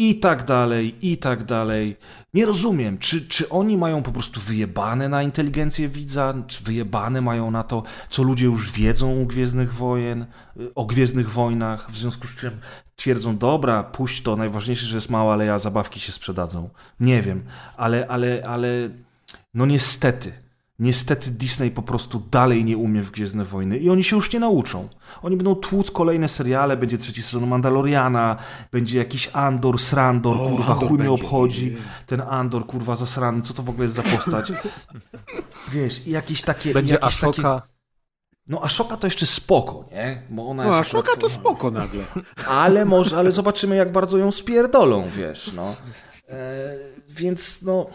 [0.01, 1.97] I tak dalej, i tak dalej.
[2.33, 7.51] Nie rozumiem, czy, czy oni mają po prostu wyjebane na inteligencję widza, czy wyjebane mają
[7.51, 10.25] na to, co ludzie już wiedzą u Gwiezdnych Wojen,
[10.75, 12.51] o Gwiezdnych Wojnach, w związku z czym
[12.95, 16.69] twierdzą, dobra, puść to, najważniejsze, że jest mała aleja, zabawki się sprzedadzą.
[16.99, 17.43] Nie wiem,
[17.77, 18.89] ale, ale, ale,
[19.53, 20.33] no niestety,
[20.79, 24.39] niestety Disney po prostu dalej nie umie w Gwiezdne Wojny i oni się już nie
[24.39, 24.89] nauczą.
[25.21, 28.37] Oni będą tłuc kolejne seriale, będzie trzeci sezon Mandaloriana,
[28.71, 31.77] będzie jakiś Andor, Srandor, O, kurwa, Andor chuj mnie obchodzi.
[32.05, 34.51] Ten Andor, kurwa, zasrany, co to w ogóle jest za postać?
[35.73, 36.73] Wiesz, i jakieś takie...
[36.73, 37.27] Będzie jakieś takie...
[37.29, 37.61] Ashoka.
[38.47, 40.21] No Ashoka to jeszcze spoko, nie?
[40.29, 42.03] Bo ona No, jest a Szoka akurat- to spoko nagle.
[42.49, 45.75] ale może, ale zobaczymy, jak bardzo ją spierdolą, wiesz, no.
[46.29, 46.75] E,
[47.09, 47.87] więc no,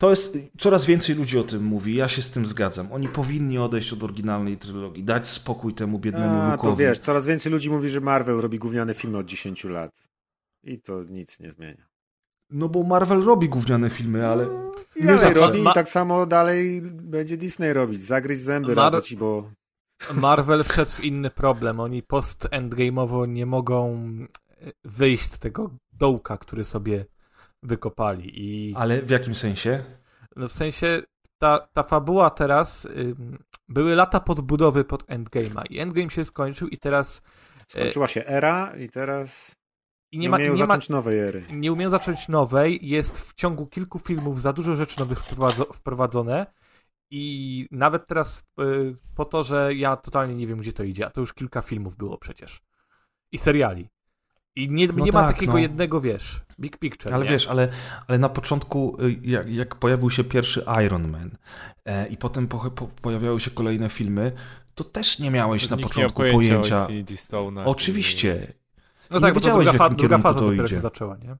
[0.00, 2.92] to jest, coraz więcej ludzi o tym mówi, ja się z tym zgadzam.
[2.92, 6.84] Oni powinni odejść od oryginalnej trylogii, dać spokój temu biednemu A, to Lukowi.
[6.84, 10.08] wiesz, coraz więcej ludzi mówi, że Marvel robi gówniane filmy od 10 lat.
[10.64, 11.86] I to nic nie zmienia.
[12.50, 14.44] No bo Marvel robi gówniane filmy, ale
[14.96, 15.40] I nie dalej zawsze.
[15.46, 18.00] robi Ma- i tak samo dalej będzie Disney robić.
[18.02, 19.50] Zagryź zęby, Mar- radzę ci, bo...
[20.14, 21.80] Marvel wszedł w inny problem.
[21.80, 24.02] Oni post-endgame'owo nie mogą
[24.84, 27.06] wyjść z tego dołka, który sobie
[27.62, 28.30] wykopali.
[28.34, 29.84] I ale w jakim sensie?
[30.36, 31.02] no w sensie
[31.38, 36.78] ta, ta fabuła teraz ym, były lata podbudowy pod endgame'a i endgame się skończył i
[36.78, 37.22] teraz
[37.66, 39.56] Skończyła się era i teraz
[40.12, 41.44] i nie, nie ma, umieją nie ma zacząć nowej ery.
[41.52, 46.46] nie umieją zacząć nowej, jest w ciągu kilku filmów za dużo rzeczy nowych wprowadzo- wprowadzone
[47.10, 51.10] i nawet teraz y, po to, że ja totalnie nie wiem, gdzie to idzie, a
[51.10, 52.62] to już kilka filmów było przecież.
[53.32, 53.88] I seriali.
[54.56, 55.58] I nie, No nie ma tak, takiego no.
[55.58, 57.14] jednego, wiesz, big picture.
[57.14, 57.30] Ale nie?
[57.30, 57.68] wiesz, ale,
[58.08, 61.30] ale na początku, y, jak, jak pojawił się pierwszy Iron Man
[61.84, 64.32] e, i potem po, po, pojawiały się kolejne filmy,
[64.74, 66.86] to też nie miałeś na Nikt początku nie pojęcia.
[66.86, 67.64] pojęcia.
[67.64, 68.52] Oczywiście.
[69.10, 70.76] no nie tak, bo to wiedziałeś, druga, w fa- druga faza to dopiero idzie.
[70.76, 71.36] się zaczęła, nie?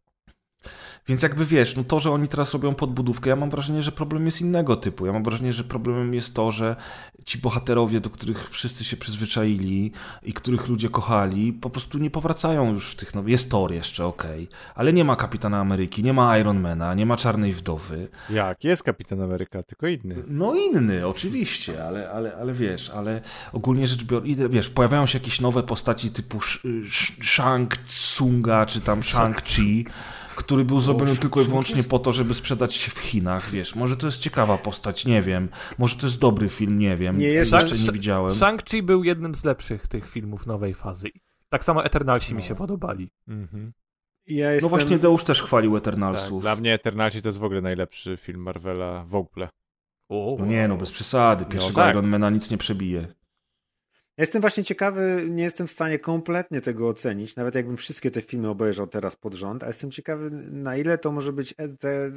[1.09, 4.27] Więc jakby wiesz, no to, że oni teraz robią podbudówkę, ja mam wrażenie, że problem
[4.27, 5.07] jest innego typu.
[5.07, 6.77] Ja mam wrażenie, że problemem jest to, że
[7.25, 12.73] ci bohaterowie, do których wszyscy się przyzwyczaili i których ludzie kochali, po prostu nie powracają
[12.73, 13.31] już w tych nowych.
[13.33, 17.53] Jest Thor jeszcze, okej, ale nie ma Kapitana Ameryki, nie ma Ironmana, nie ma Czarnej
[17.53, 18.09] Wdowy.
[18.31, 18.65] Jak?
[18.65, 20.15] Jest Kapitan Ameryka, tylko inny.
[20.27, 23.21] No inny, oczywiście, ale, ale, ale wiesz, ale
[23.53, 28.81] ogólnie rzecz biorąc, wiesz, pojawiają się jakieś nowe postaci typu Sh- Sh- Shang Tsunga, czy
[28.81, 29.85] tam Shang-Chi,
[30.41, 33.97] który był zrobiony tylko i wyłącznie po to, żeby sprzedać się w Chinach, wiesz, może
[33.97, 37.53] to jest ciekawa postać, nie wiem, może to jest dobry film, nie wiem, Nie jest-
[37.53, 38.31] jeszcze nie widziałem.
[38.33, 41.09] Shang-Chi był jednym z lepszych tych filmów nowej fazy.
[41.49, 43.11] Tak samo Eternalsi mi się podobali.
[43.29, 43.73] Mhm.
[44.27, 44.71] Ja No jestem...
[44.71, 46.43] właśnie Deusz też chwalił Tak, Eternalsów.
[46.43, 49.49] dla mnie Eternalsi to jest w ogóle najlepszy film Marvela w ogóle.
[50.09, 51.91] O, No nie no, bez przesady, pierwszego tak.
[51.95, 53.09] Ironmana nic nie przebije.
[54.21, 58.23] Ja jestem właśnie ciekawy, nie jestem w stanie kompletnie tego ocenić, nawet jakbym wszystkie te
[58.23, 62.13] filmy obejrzał teraz pod rząd, a jestem ciekawy, na ile to może być e- te,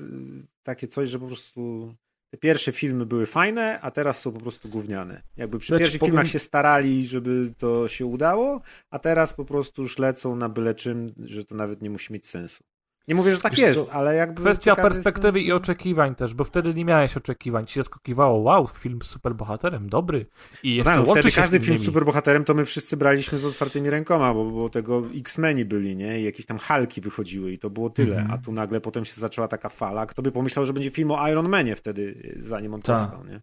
[0.64, 1.94] takie coś, że po prostu
[2.32, 5.22] te pierwsze filmy były fajne, a teraz są po prostu gówniane.
[5.38, 9.46] Jakby przy ci pierwszych powiem- filmach się starali, żeby to się udało, a teraz po
[9.46, 12.64] prostu już lecą na byle czym, że to nawet nie musi mieć sensu.
[13.08, 14.42] Nie mówię, że tak Wiesz jest, ale jakby...
[14.42, 17.66] Kwestia ciekawy perspektywy jestem- i oczekiwań też, bo wtedy nie miałeś oczekiwań.
[17.66, 20.26] Ci się zaskakiwało, wow, film z superbohaterem, dobry.
[20.64, 23.46] I jeszcze No, łączy wtedy każdy z film z superbohaterem to my wszyscy braliśmy z
[23.46, 26.22] otwartymi rękoma, bo, bo tego X-Meni byli, nie?
[26.22, 28.16] I jakieś tam Halki wychodziły i to było tyle.
[28.18, 28.32] Mhm.
[28.40, 30.06] A tu nagle potem się zaczęła taka fala.
[30.06, 32.98] Kto by pomyślał, że będzie film o Iron Manie wtedy, zanim on Tak.
[33.02, 33.34] powstał, nie?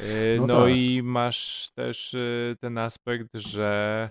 [0.00, 0.70] Yy, No No, tak.
[0.74, 4.10] i masz też yy, ten aspekt, że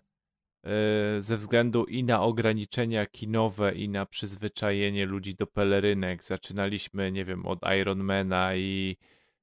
[1.19, 7.45] ze względu i na ograniczenia kinowe, i na przyzwyczajenie ludzi do pelerynek, zaczynaliśmy, nie wiem,
[7.45, 8.97] od Ironmana i,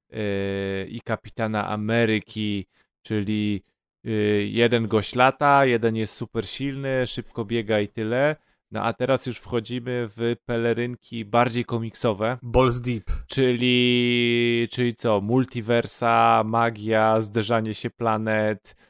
[0.09, 2.67] yy, i Kapitana Ameryki,
[3.01, 3.63] czyli
[4.03, 8.35] yy, jeden gość lata, jeden jest super silny, szybko biega i tyle.
[8.71, 13.03] No a teraz już wchodzimy w pelerynki bardziej komiksowe, Balls Deep.
[13.27, 15.21] Czyli, czyli co?
[15.21, 18.88] Multiversa, magia, zderzanie się planet, e,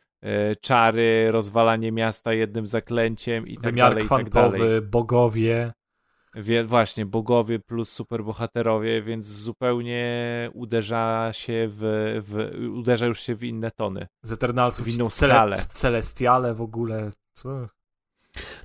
[0.61, 4.81] czary, rozwalanie miasta jednym zaklęciem i tak Wymiar dalej, i tak kwantowy, dalej.
[4.81, 5.73] bogowie.
[6.35, 11.81] Wie, właśnie, bogowie plus superbohaterowie, więc zupełnie uderza się w,
[12.23, 14.07] w uderza już się w inne tony.
[14.21, 14.85] Z Eternalsów.
[14.85, 15.67] W inną cele-.
[15.73, 17.11] Celestiale w ogóle.
[17.33, 17.67] Co?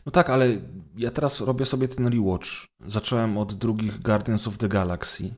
[0.07, 0.49] No tak, ale
[0.97, 2.49] ja teraz robię sobie ten rewatch.
[2.87, 5.35] Zacząłem od drugich Guardians of the Galaxy.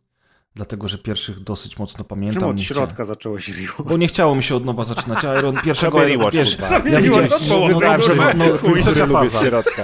[0.57, 2.41] Dlatego że pierwszych dosyć mocno pamiętam.
[2.41, 3.83] Czemu od środka chciałem- zaczęło się rewatch?
[3.89, 6.71] Bo nie chciało mi się od nowa zaczynać Iron pierwszego Robię Iron, rewatch, wiesz, kurwa.
[6.75, 9.47] ja widziałem, no, dobrze, dobrze, no, no, Chuj, trzecia lubię z faza.
[9.47, 9.83] środka.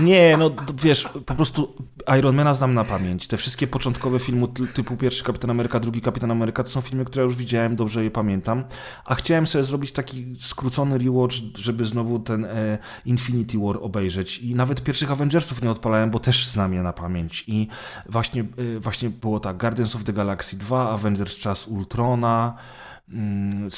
[0.00, 0.50] Nie, no
[0.82, 1.74] wiesz, po prostu
[2.18, 3.28] Ironmana znam na pamięć.
[3.28, 7.04] Te wszystkie początkowe filmy ty- typu pierwszy Kapitan Ameryka, drugi Kapitan Ameryka to są filmy,
[7.04, 8.64] które już widziałem, dobrze je pamiętam.
[9.04, 14.38] A chciałem sobie zrobić taki skrócony rewatch, żeby znowu ten e, Infinity War obejrzeć.
[14.38, 17.44] I nawet pierwszych Avengersów nie odpalałem, bo też znam je na pamięć.
[17.46, 17.68] I
[18.08, 18.44] właśnie,
[18.76, 22.54] e, właśnie było tak, Guardians of the Galaxy 2, Avengers Czas Ultrona,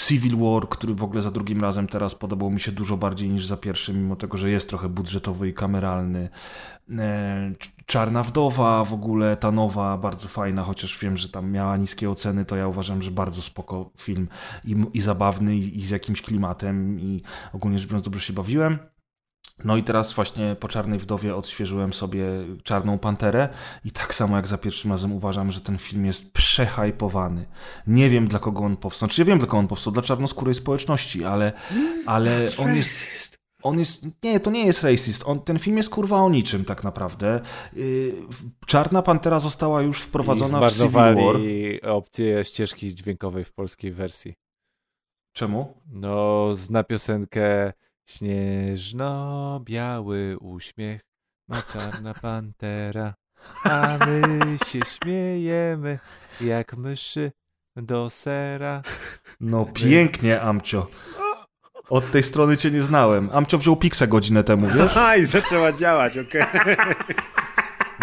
[0.06, 3.46] Civil War, który w ogóle za drugim razem teraz podobał mi się dużo bardziej niż
[3.46, 6.28] za pierwszym, mimo tego, że jest trochę budżetowy i kameralny.
[6.90, 11.76] E, Cz- Czarna Wdowa w ogóle, ta nowa, bardzo fajna, chociaż wiem, że tam miała
[11.76, 14.28] niskie oceny, to ja uważam, że bardzo spoko film
[14.64, 18.78] i, i zabawny i, i z jakimś klimatem i ogólnie rzecz biorąc dobrze się bawiłem.
[19.64, 22.24] No i teraz właśnie po Czarnej Wdowie odświeżyłem sobie
[22.62, 23.48] Czarną Panterę
[23.84, 27.46] i tak samo jak za pierwszym razem uważam, że ten film jest przehajpowany.
[27.86, 29.08] Nie wiem dla kogo on powstał.
[29.08, 31.52] Znaczy ja wiem dla kogo on powstał, dla czarnoskórej społeczności, ale,
[32.06, 33.38] ale on jest...
[33.62, 34.06] On jest.
[34.22, 35.22] Nie, to nie jest racist.
[35.26, 37.40] On, ten film jest kurwa o niczym tak naprawdę.
[37.72, 38.14] Yy,
[38.66, 41.36] Czarna Pantera została już I wprowadzona w Civil War.
[41.82, 44.34] opcję ścieżki dźwiękowej w polskiej wersji.
[45.32, 45.82] Czemu?
[45.92, 47.72] No, zna piosenkę
[48.08, 51.00] Śnieżno-biały uśmiech
[51.48, 53.14] ma czarna pantera,
[53.64, 55.98] a my się śmiejemy
[56.40, 57.32] jak myszy
[57.76, 58.82] do sera.
[59.40, 60.86] No pięknie, Amcio.
[61.88, 63.30] Od tej strony cię nie znałem.
[63.32, 64.76] Amcio wziął Pixa godzinę temu, wiesz?
[64.90, 66.42] Aha, i zaczęła działać, okej.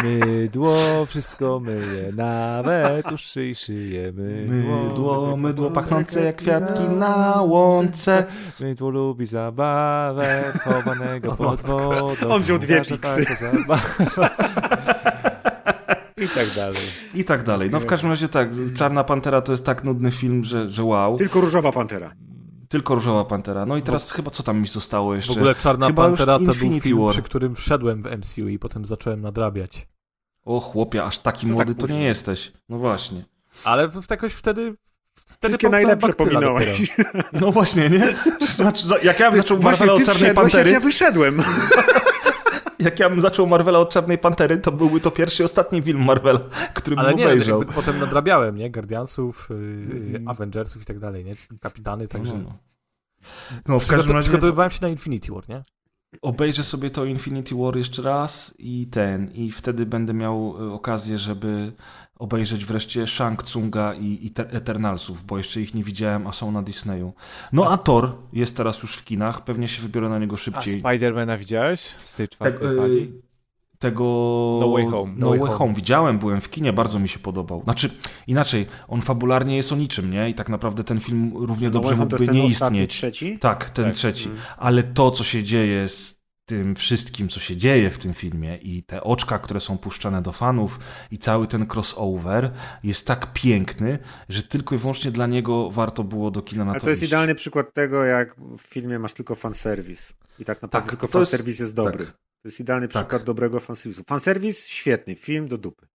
[0.06, 4.12] Mydło wszystko myje, nawet uszy i szyję.
[4.48, 8.26] Mydło, mydło pachnące jak kwiatki na łące.
[8.60, 12.30] Mydło lubi zabawę chowanego pod wodą.
[12.30, 13.26] On wziął dwie piksy.
[16.18, 16.82] I tak dalej.
[17.16, 17.70] I tak dalej.
[17.72, 21.18] No w każdym razie tak, Czarna Pantera to jest tak nudny film, że, że wow.
[21.18, 22.12] Tylko różowa pantera.
[22.70, 23.66] Tylko Różowa Pantera.
[23.66, 25.32] No i teraz chyba co tam mi zostało W jeszcze?
[25.32, 27.12] ogóle Czarna Chyba już Pantera to był Infinity film, War.
[27.12, 29.88] przy którym wszedłem w MCU i potem zacząłem nadrabiać.
[30.46, 32.54] O chłopie, aż taki Co młody tak to nie jesteś.
[32.70, 33.26] No właśnie.
[33.64, 34.74] Ale w, jakoś wtedy...
[35.16, 36.92] wtedy Wszystkie najlepsze pominąłeś.
[36.98, 37.24] dopiero.
[37.42, 38.14] No właśnie, nie?
[38.48, 41.42] Znaczy, jak ja bym zaczął Marvela od Czarnej wszedłeś, jak Pantery, ja wyszedłem.
[42.80, 46.04] jak ja bym zaczął Marvela od Czarnej Pantery, to byłby to pierwszy i ostatni film
[46.04, 46.40] Marvela,
[46.74, 47.60] który bym Ale nie, obejrzał.
[47.60, 48.72] jakby potem nadrabiałem, nie?
[48.72, 51.34] Guardiansów, yy, Avengersów i tak dalej, nie?
[51.62, 52.34] Kapitany, także...
[52.34, 52.58] No, no.
[53.68, 55.64] no w każdym razie Przygotowywałem się na Infinity War, nie?
[56.22, 61.18] Obejrzę sobie to Infinity War jeszcze raz i ten, i wtedy będę miał y, okazję,
[61.18, 61.72] żeby
[62.20, 66.52] obejrzeć wreszcie Shang Tsunga i, i Te- Eternalsów, bo jeszcze ich nie widziałem, a są
[66.52, 67.14] na Disneyu.
[67.54, 70.74] No a Thor jest teraz już w kinach, pewnie się wybiorę na niego A szybciej.
[70.80, 73.22] Spidermana widziałeś z tej Te- czwartej y, fali?
[73.80, 74.04] Tego
[74.62, 75.14] No Way Home.
[75.18, 75.74] No, Way Home.
[75.74, 77.62] Widziałem, byłem w kinie, bardzo mi się podobał.
[77.64, 77.90] Znaczy,
[78.28, 80.30] inaczej, on fabularnie jest o niczym, nie?
[80.30, 82.92] I tak naprawdę ten film równie dobrze No, to mógłby jest ten nie ostatni, istnieć.
[82.94, 83.40] trzeci?
[83.40, 83.94] Tak, ten Tak.
[83.94, 84.30] trzeci.
[84.58, 88.84] Ale to, co się dzieje z tym wszystkim, co się dzieje w tym filmie i
[88.84, 90.80] te oczka, które są puszczane do fanów
[91.12, 92.52] i cały ten crossover
[92.84, 96.80] jest tak piękny, że tylko i wyłącznie dla niego warto było do kina na Ale
[96.80, 97.10] to to jest iść.
[97.12, 100.14] idealny przykład tego, jak w filmie masz tylko fanserwis.
[100.40, 102.06] I tak naprawdę Tak, tylko to jest- fanserwis jest dobry.
[102.06, 102.18] tak.
[102.46, 103.04] To jest idealny Tak.
[103.04, 104.04] przykład dobrego fanserwisu.
[104.04, 105.88] Fanserwis świetny, film do dupy.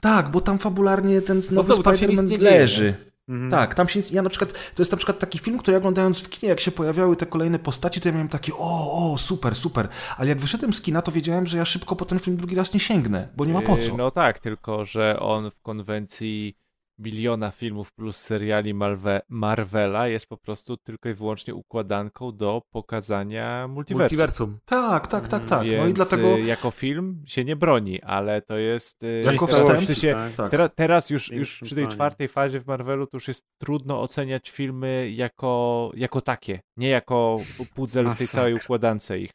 [0.00, 2.94] Tak, bo tam fabularnie ten nowy tam się nic Spider-Man leży.
[3.28, 3.50] Mhm.
[3.50, 5.78] Tak, tam się nic, ja na przykład, to jest na przykład taki film, który ja
[5.78, 9.18] oglądając w kinie, jak się pojawiały te kolejne postaci, to ja miałem takie, o, o,
[9.18, 12.36] super, super, ale jak wyszedłem z kina, to wiedziałem, że ja szybko po ten film
[12.36, 13.82] drugi raz nie sięgnę, bo nie ma po co.
[13.82, 16.56] Yy, No tak, tylko że on w konwencji
[17.00, 23.68] miliona filmów plus seriali Marve Marvela jest po prostu tylko i wyłącznie układanką do pokazania
[23.68, 24.02] multiversum.
[24.02, 24.58] Multiversum.
[24.64, 25.62] Tak, tak, tak, tak.
[25.64, 29.02] Więc No i dlatego, y, jako film się nie broni, ale to jest...
[29.02, 30.32] y, Jako teraz, wstęp, w sensie, tak.
[30.32, 30.50] tak.
[30.50, 34.50] Teraz, teraz już, już przy tej czwartej fazie w Marvelu to już jest trudno oceniać
[34.50, 37.36] filmy jako, jako takie, nie jako
[37.74, 39.30] pudzel w tej całej układance ich.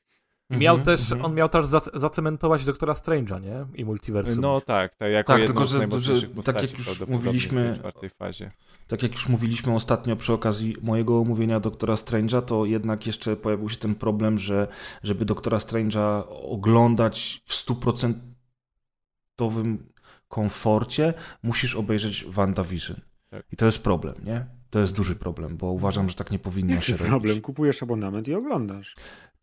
[0.49, 1.25] I miał Mhm, też, mhm.
[1.31, 3.65] on miał też zac- zacementować doktora Strange'a, nie?
[3.75, 4.41] I multiversum.
[4.41, 7.69] No tak, tak jako Tak, jedną tylko z że- najmocniejszych że tak jak już mówiliśmy-
[7.69, 8.51] w tej czwartej fazie.
[8.87, 13.69] tak jak już mówiliśmy ostatnio przy okazji mojego omówienia Doktora Strange'a, to jednak jeszcze pojawił
[13.69, 14.67] się ten problem, że
[15.03, 18.35] żeby Doktora Strange'a oglądać w stuprocentowym
[20.27, 22.97] komforcie, musisz obejrzeć WandaVision.
[23.29, 23.45] Tak.
[23.51, 24.45] I to jest problem, nie?
[24.69, 27.09] To jest duży problem, bo uważam, że tak nie powinno się Jaki robić.
[27.11, 27.41] problem?
[27.41, 28.95] Kupujesz abonament i oglądasz.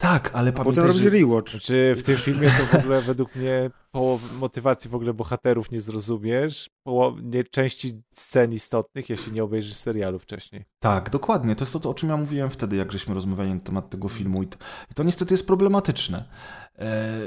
[0.02, 1.10] Tak, ale A potem pamiętaj, robisz że...
[1.10, 1.50] rewatch.
[1.50, 5.80] Znaczy w tym filmie to w ogóle według mnie połowy motywacji w ogóle bohaterów nie
[5.80, 10.64] zrozumiesz, połow, nie, części scen istotnych, jeśli nie obejrzysz serialu wcześniej.
[10.78, 11.56] Tak, dokładnie.
[11.56, 14.42] To jest to, o czym ja mówiłem wtedy, jak żeśmy rozmawiali na temat tego filmu.
[14.42, 14.58] I to,
[14.90, 16.24] i to niestety jest problematyczne.
[16.78, 17.18] E,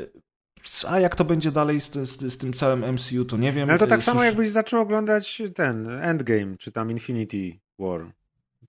[0.87, 3.67] A jak to będzie dalej z, z, z tym całym MCU, to nie wiem.
[3.67, 8.11] No ale to tak Cóż, samo jakbyś zaczął oglądać ten Endgame, czy tam Infinity War.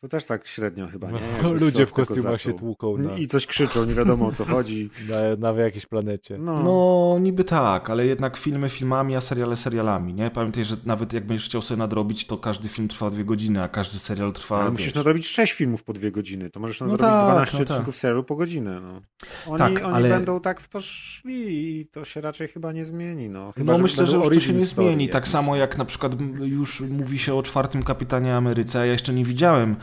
[0.00, 1.20] To też tak średnio chyba, nie?
[1.20, 4.44] Jakbyś Ludzie sobie w kostiumach się tłuką na, I coś krzyczą, nie wiadomo o co
[4.44, 4.90] chodzi.
[5.40, 6.38] na, na jakiejś planecie.
[6.38, 10.30] No, No, niby tak, ale jednak filmy filmami, a seriale serialami, nie?
[10.30, 13.68] Pamiętaj, że nawet jak będziesz chciał sobie nadrobić, to każdy film trwa dwie godziny, a
[13.68, 16.50] każdy serial trwa, ale musisz wiesz, nadrobić 6 filmów po dwie godziny.
[16.50, 17.70] To możesz No nadrobić tak, 12 no tak.
[17.70, 18.80] odcinków serialu po godzinę.
[18.80, 19.00] No.
[19.46, 22.84] Oni, Tak, oni ale- będą tak w to szli i to się raczej chyba nie
[22.84, 23.28] zmieni.
[23.28, 25.08] No, chyba, no myślę, będą że już to się nie zmieni.
[25.08, 25.30] Tak jakieś.
[25.30, 29.24] samo jak na przykład już mówi się o czwartym Kapitanie Ameryce, a ja jeszcze nie
[29.24, 29.76] widziałem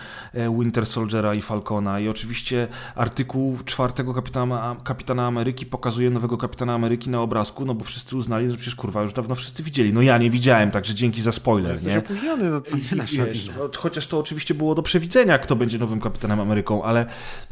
[0.60, 7.10] Winter Soldiera i Falcona i oczywiście artykuł czwartego Kapitana, Kapitana Ameryki pokazuje nowego Kapitana Ameryki
[7.10, 9.94] na obrazku, no bo wszyscy uznali, że przecież kurwa już dawno wszyscy widzieli.
[9.94, 12.00] No ja nie widziałem, także dzięki za spoiler, Jesteś nie?
[12.00, 13.56] opóźniony, no to nie nasza wiesz, wina.
[13.58, 17.06] no, Chociaż to oczywiście było do przewidzenia, kto będzie nowym kapitanem Ameryką, ale,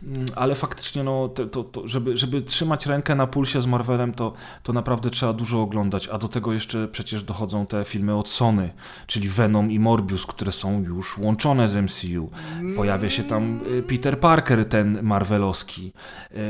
[0.04, 4.14] mm, ale faktycznie, no, to, to, to, żeby, żeby trzymać rękę na pulsie z Marvelem,
[4.14, 6.08] to, to naprawdę trzeba dużo oglądać.
[6.08, 8.70] A do tego jeszcze przecież dochodzą te filmy od Sony,
[9.08, 12.30] czyli Venom i Morbius, które są już łączone z MCU.
[12.76, 15.94] Pojawia się tam y, Peter Parker, ten marvelowski.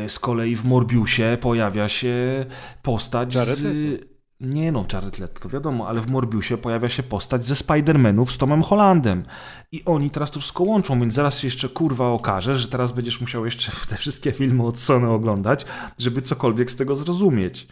[0.05, 2.45] Y, Z kolei w Morbiusie pojawia się
[2.81, 4.11] postać Jared z...
[4.41, 8.37] Nie no, Jared Leto, to wiadomo, ale w Morbiusie pojawia się postać ze Spider-Manów z
[8.37, 9.25] Tomem Hollandem.
[9.71, 13.21] I oni teraz to wszystko łączą, więc zaraz się jeszcze kurwa okaże, że teraz będziesz
[13.21, 15.65] musiał jeszcze te wszystkie filmy od Sony oglądać,
[15.97, 17.67] żeby cokolwiek z tego zrozumieć.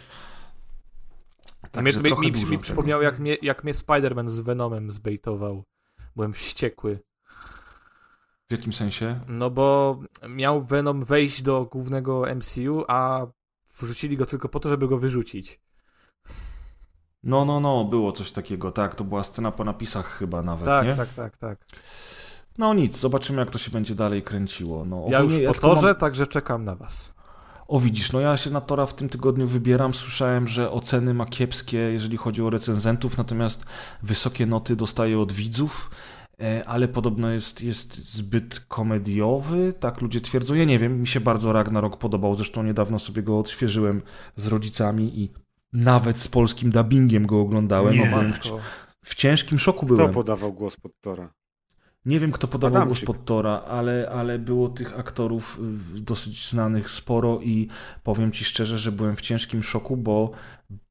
[1.63, 2.61] Mnie Także to mi, mi, mi tego.
[2.61, 5.63] przypomniało, jak mnie, jak mnie Spider-Man z Venomem zbejtował.
[6.15, 6.99] Byłem wściekły.
[8.49, 9.19] W jakim sensie?
[9.27, 13.27] No bo miał Venom wejść do głównego MCU, a
[13.81, 15.59] wrzucili go tylko po to, żeby go wyrzucić.
[17.23, 20.85] No, no, no, było coś takiego, tak, to była scena po napisach chyba nawet, Tak,
[20.87, 20.95] nie?
[20.95, 21.65] tak, tak, tak.
[22.57, 24.85] No nic, zobaczymy jak to się będzie dalej kręciło.
[24.85, 27.13] No, Ja już po to mam- torze, także czekam na was.
[27.67, 29.93] O widzisz, no ja się na Tora w tym tygodniu wybieram.
[29.93, 33.63] Słyszałem, że oceny ma kiepskie, jeżeli chodzi o recenzentów, natomiast
[34.03, 35.91] wysokie noty dostaje od widzów,
[36.65, 40.53] ale podobno jest, jest zbyt komediowy, tak ludzie twierdzą.
[40.53, 44.01] Ja nie wiem, mi się bardzo Ragnarok podobał, zresztą niedawno sobie go odświeżyłem
[44.35, 45.29] z rodzicami i
[45.73, 47.93] nawet z polskim dubbingiem go oglądałem.
[47.93, 48.11] Nie.
[48.11, 48.17] No,
[49.03, 50.11] w, w ciężkim szoku Kto byłem.
[50.11, 51.33] podawał głos pod Tora?
[52.05, 53.05] Nie wiem, kto podawał Adamczyk.
[53.05, 55.59] głos pod Tora, ale, ale było tych aktorów
[55.97, 57.67] y, dosyć znanych sporo i
[58.03, 60.31] powiem ci szczerze, że byłem w ciężkim szoku, bo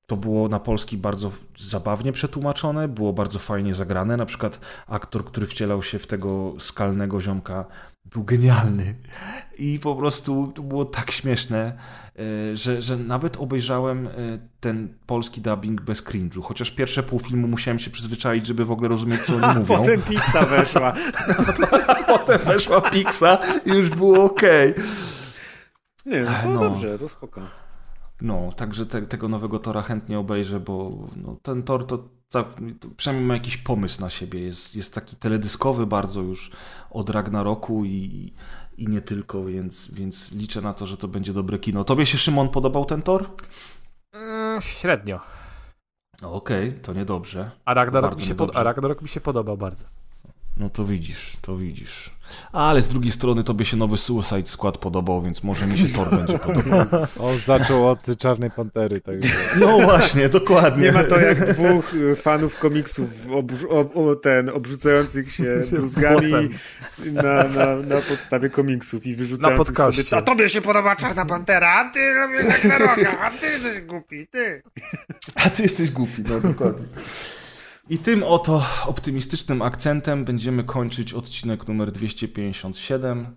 [0.09, 4.17] to było na polski bardzo zabawnie przetłumaczone, było bardzo fajnie zagrane.
[4.17, 7.65] Na przykład aktor, który wcielał się w tego skalnego ziomka,
[8.05, 8.95] był genialny.
[9.59, 11.79] I po prostu to było tak śmieszne,
[12.53, 16.43] y, że, że nawet obejrzałem y, ten polski dubbing bez cringe'u.
[16.43, 19.77] Chociaż pierwsze pół filmu musiałem się przyzwyczaić, żeby w ogóle rozumieć, co oni A mówią.
[19.77, 20.93] potem pizza weszła.
[22.07, 24.75] Potem weszła Pixa i już było okej.
[26.07, 26.61] Nie, no to No.
[26.61, 27.41] dobrze, to spoko.
[28.21, 32.09] No, także te, tego nowego Tora chętnie obejrzę, bo no, ten Tor to,
[32.97, 34.41] przynajmniej ma jakiś pomysł na siebie.
[34.41, 36.51] Jest, jest taki teledyskowy bardzo już
[36.91, 38.33] od Ragnaroku i,
[38.79, 41.85] i nie tylko, więc, więc liczę na to, że to będzie dobre kino.
[41.85, 43.31] Tobie się, Szymon, podobał ten Tor?
[44.15, 45.21] Eee, średnio.
[46.23, 47.51] No, Okej, to niedobrze.
[47.65, 48.57] A Ragnarok, mi się pod...
[48.57, 49.85] A Ragnarok mi się podobał bardzo.
[50.59, 52.11] No to widzisz, to widzisz.
[52.53, 56.11] Ale z drugiej strony tobie się nowy Suicide Squad podobał, więc może mi się Tor
[56.11, 56.87] będzie podobał.
[57.29, 59.15] On zaczął od Czarnej Pantery, tak.
[59.61, 60.87] No właśnie, dokładnie.
[60.87, 63.11] Nie ma to jak dwóch y, fanów komiksów
[63.95, 66.33] o, ten, obrzucających się bluzgami
[67.13, 70.17] na, na, na podstawie komiksów i wyrzucających Na sobie...
[70.17, 73.83] A tobie się podoba Czarna Pantera, a ty robisz jak na roga, a ty jesteś
[73.85, 74.63] głupi, ty.
[75.35, 76.87] A ty jesteś głupi, no dokładnie.
[77.91, 83.37] I tym oto optymistycznym akcentem będziemy kończyć odcinek numer 257.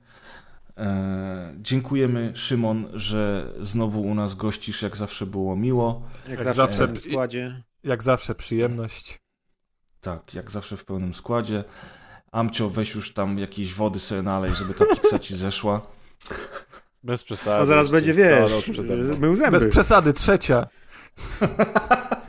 [0.77, 6.01] E, dziękujemy, Szymon, że znowu u nas gościsz, jak zawsze było miło.
[6.29, 7.63] Jak, Jak zawsze, zawsze- w składzie.
[7.83, 9.21] Jak zawsze przyjemność.
[10.01, 11.63] Tak, jak zawsze w pełnym składzie.
[12.31, 15.81] Amcio, weź już tam jakiejś wody sobie nalej, żeby ta piksa ci zeszła.
[17.03, 17.61] Bez przesady.
[17.61, 18.71] A zaraz będzie, wiesz,
[19.19, 19.59] mył zęby.
[19.59, 20.67] Bez przesady, trzecia.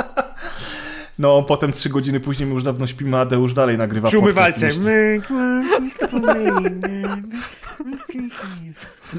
[1.22, 4.70] No, potem trzy godziny później my już dawno śpimy, a Adeusz dalej nagrywa Przy umywalce.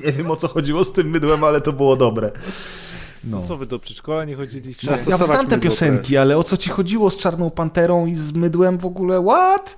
[0.06, 2.32] Nie wiem o co chodziło z tym mydłem, ale to było dobre.
[3.24, 3.42] No.
[3.42, 4.98] To co, wy do przedszkola nie chodziliście?
[5.08, 8.78] Ja znam te piosenki, ale o co ci chodziło z Czarną Panterą i z mydłem
[8.78, 9.24] w ogóle?
[9.24, 9.78] What?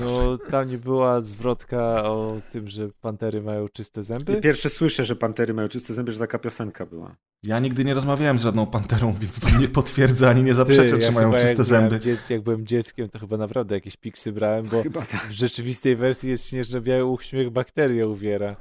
[0.00, 4.40] No, tam nie była zwrotka o tym, że pantery mają czyste zęby?
[4.40, 7.16] Pierwsze słyszę, że pantery mają czyste zęby, że taka piosenka była.
[7.42, 11.12] Ja nigdy nie rozmawiałem z żadną panterą, więc wam nie potwierdzę ani nie zaprzeczę, czy
[11.12, 11.98] mają czyste jak zęby.
[11.98, 15.20] dziec- jak byłem dzieckiem, to chyba naprawdę jakieś piksy brałem, bo Chyba tak.
[15.20, 18.56] w rzeczywistej wersji jest śnieżno-biały uśmiech bakteria uwiera.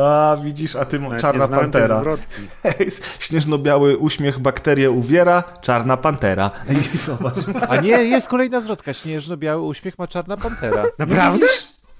[0.00, 2.00] A, widzisz, a ty Nawet czarna nie znałem tej pantera.
[2.00, 2.42] zwrotki.
[3.26, 6.50] Śnieżno-biały uśmiech, bakterię uwiera, czarna pantera.
[6.70, 7.34] I zobacz.
[7.68, 8.92] A nie, jest kolejna zwrotka.
[8.92, 10.84] Śnieżno-biały uśmiech ma czarna pantera.
[10.98, 11.46] Naprawdę?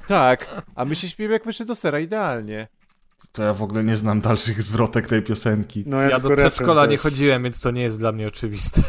[0.09, 2.69] Tak, a my się śpiewamy jak myszy do sera, idealnie.
[3.33, 5.85] To ja w ogóle nie znam dalszych zwrotek tej piosenki.
[5.87, 8.83] No, Ja tylko do przedszkola nie chodziłem, więc to nie jest dla mnie oczywiste.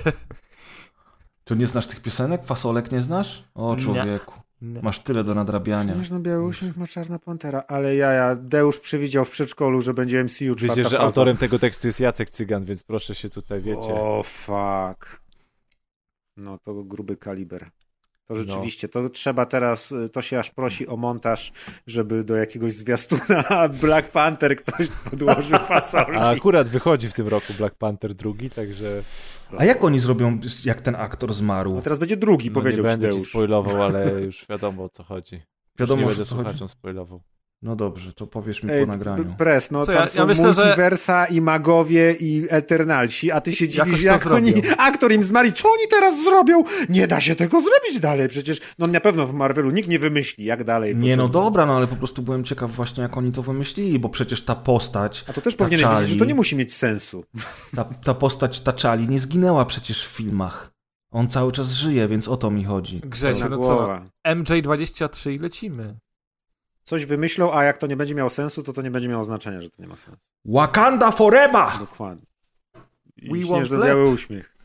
[1.44, 2.45] To nie znasz tych piosenek?
[2.45, 3.44] Fasolek nie znasz?
[3.56, 4.37] O człowieku.
[4.61, 5.94] Masz tyle do nadrabiania.
[5.94, 10.76] Śnieżno-biały uśmiech ma czarna pantera, ale jaja, Deusz przewidział w przedszkolu, że będzie MCU czwarta
[10.76, 11.03] Wiecie, że faza.
[11.03, 13.94] autorem tego tekstu jest Jacek Cygan, więc proszę się tutaj, wiecie.
[13.94, 15.22] O, fuck.
[16.38, 17.66] No to gruby kaliber.
[18.27, 18.36] To No.
[18.42, 21.52] rzeczywiście, to trzeba teraz, to się aż prosi o montaż,
[21.88, 23.44] żeby do jakiegoś zwiastuna
[23.82, 26.11] Black Panther ktoś podłożył fasolki.
[26.16, 29.03] A akurat wychodzi w tym roku Black Panther drugi, także
[29.58, 31.76] A jak oni zrobią, jak ten aktor zmarł?
[31.76, 33.30] No teraz będzie drugi, no, nie powiedział ci będę ci Deusz.
[33.30, 35.42] spoilował, ale już wiadomo o co chodzi.
[35.80, 37.22] Wiadomo, już nie będę słuchaczom spoilował.
[37.61, 39.36] No dobrze, to powiesz mi Ej, po nagraniu.
[39.38, 43.42] Pres, no Co, tam ja- są ja myślę, że- multiversa i magowie i Eternalsi, a
[43.42, 46.64] ty się dziwisz, to jak oni, aktor im zmarli, co oni teraz zrobią?
[46.90, 50.45] Nie da się tego zrobić dalej, przecież, no na pewno w Marvelu nikt nie wymyśli,
[50.45, 50.95] jak dalej.
[50.95, 54.10] Nie, no dobra, no ale po prostu byłem ciekaw właśnie, jak oni to wymyślili, bo
[54.10, 57.24] przecież ta postać, A to też Ta powinieneś wiedzieć, że to nie musi mieć sensu.
[57.76, 60.72] ta, ta postać Taczali nie zginęła przecież w filmach.
[61.11, 63.00] On cały czas żyje, więc o to mi chodzi.
[63.03, 63.61] Grzesiu, no co?
[63.61, 64.06] głowa.
[64.27, 65.98] MJ23 i lecimy.
[66.88, 69.62] Coś wymyślą, a jak to nie będzie miało sensu, to to nie będzie miało znaczenia,
[69.62, 70.20] że to nie ma sensu.
[70.46, 71.68] Wakanda forever!
[71.80, 72.26] Dokładnie.
[73.18, 74.58] I We śnieżno want biały uśmiech.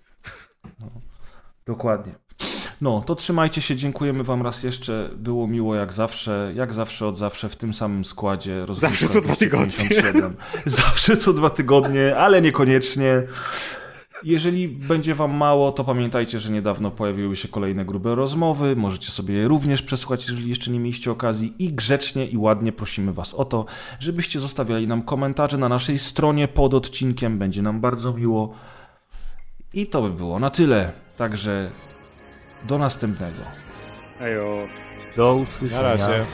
[1.66, 2.12] Dokładnie.
[2.80, 5.10] No, to trzymajcie się, dziękujemy wam raz jeszcze.
[5.16, 8.66] Było miło jak zawsze, jak zawsze od zawsze w tym samym składzie.
[8.78, 9.66] Zawsze co dwa tygodnie.
[9.66, 10.36] 257.
[10.66, 13.22] Zawsze co dwa tygodnie, ale niekoniecznie.
[14.24, 18.76] Jeżeli będzie wam mało, to pamiętajcie, że niedawno pojawiły się kolejne grube rozmowy.
[18.76, 21.54] Możecie sobie je również przesłuchać, jeżeli jeszcze nie mieliście okazji.
[21.58, 23.66] I grzecznie i ładnie prosimy was o to,
[24.00, 27.38] żebyście zostawiali nam komentarze na naszej stronie pod odcinkiem.
[27.38, 28.54] Będzie nam bardzo miło.
[29.74, 30.92] I to by było na tyle.
[31.16, 31.70] Także
[32.68, 33.42] do następnego.
[34.20, 34.68] Ejo.
[35.16, 36.26] Do Na usłyszenia.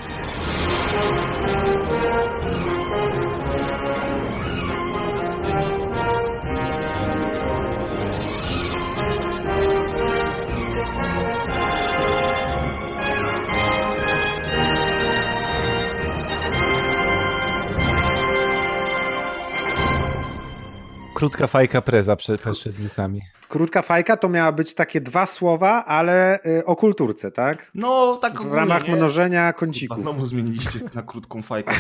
[21.19, 23.21] Krótka fajka preza przed, przed newsami.
[23.49, 27.71] Krótka fajka to miała być takie dwa słowa, ale y, o kulturce, tak?
[27.75, 29.99] No, tak W ramach mnożenia A kącików.
[29.99, 31.73] znowu zmieniliście na krótką fajkę.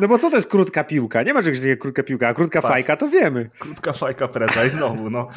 [0.00, 1.22] No bo co to jest krótka piłka?
[1.22, 2.72] Nie ma czegoś takiego krótka piłka, a krótka Patrz.
[2.72, 3.50] fajka to wiemy.
[3.58, 5.28] Krótka fajka preza i znowu, no.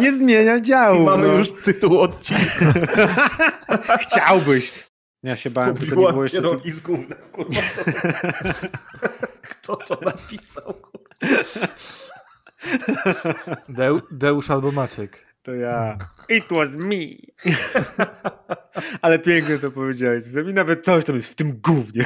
[0.00, 1.04] Nie zmienia I działu.
[1.04, 1.32] mamy no.
[1.34, 2.72] już tytuł odcinka.
[4.02, 4.91] Chciałbyś.
[5.22, 6.42] Ja się bałem, tylko nie było jeszcze...
[6.64, 7.60] z gównem, kurwa.
[9.42, 11.66] Kto to napisał, kurwa?
[13.68, 15.18] Deu, Deusz albo Maciek.
[15.42, 15.98] To ja.
[16.28, 16.96] It was me.
[19.02, 20.24] Ale pięknie to powiedziałeś.
[20.50, 22.04] I nawet coś tam jest w tym gównie.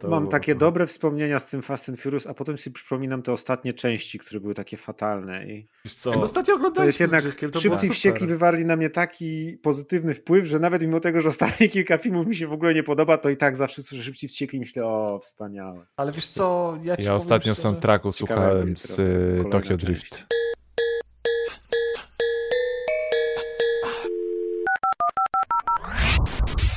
[0.00, 0.58] To Mam było takie to.
[0.60, 4.40] dobre wspomnienia z tym Fast and Furious, a potem sobie przypominam te ostatnie części, które
[4.40, 5.46] były takie fatalne.
[5.46, 8.90] I Wiesz Ja co, ostatnio to jest jednak to szybcy i wściekli wywarli na mnie
[8.90, 12.74] taki pozytywny wpływ, że nawet mimo tego, że ostatnie kilka filmów mi się w ogóle
[12.74, 15.86] nie podoba, to i tak zawsze słyszę szybcy i wściekli i myślę, o, wspaniałe.
[15.96, 19.84] ale wiesz co, ja Ja powiem ostatnio szczerze- soundtracku słuchałem z y, Tokyo część.
[19.84, 20.26] Drift.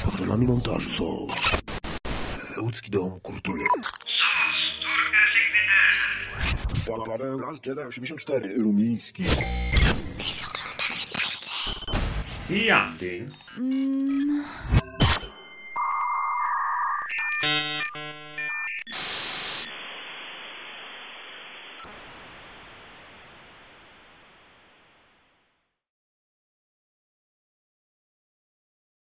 [0.05, 1.27] Patronami montażu są
[2.61, 3.63] Łódzki Dom Kultury.
[7.05, 9.23] Paweł Las Jedi 84 Rumiński.
[12.49, 13.27] I Andy.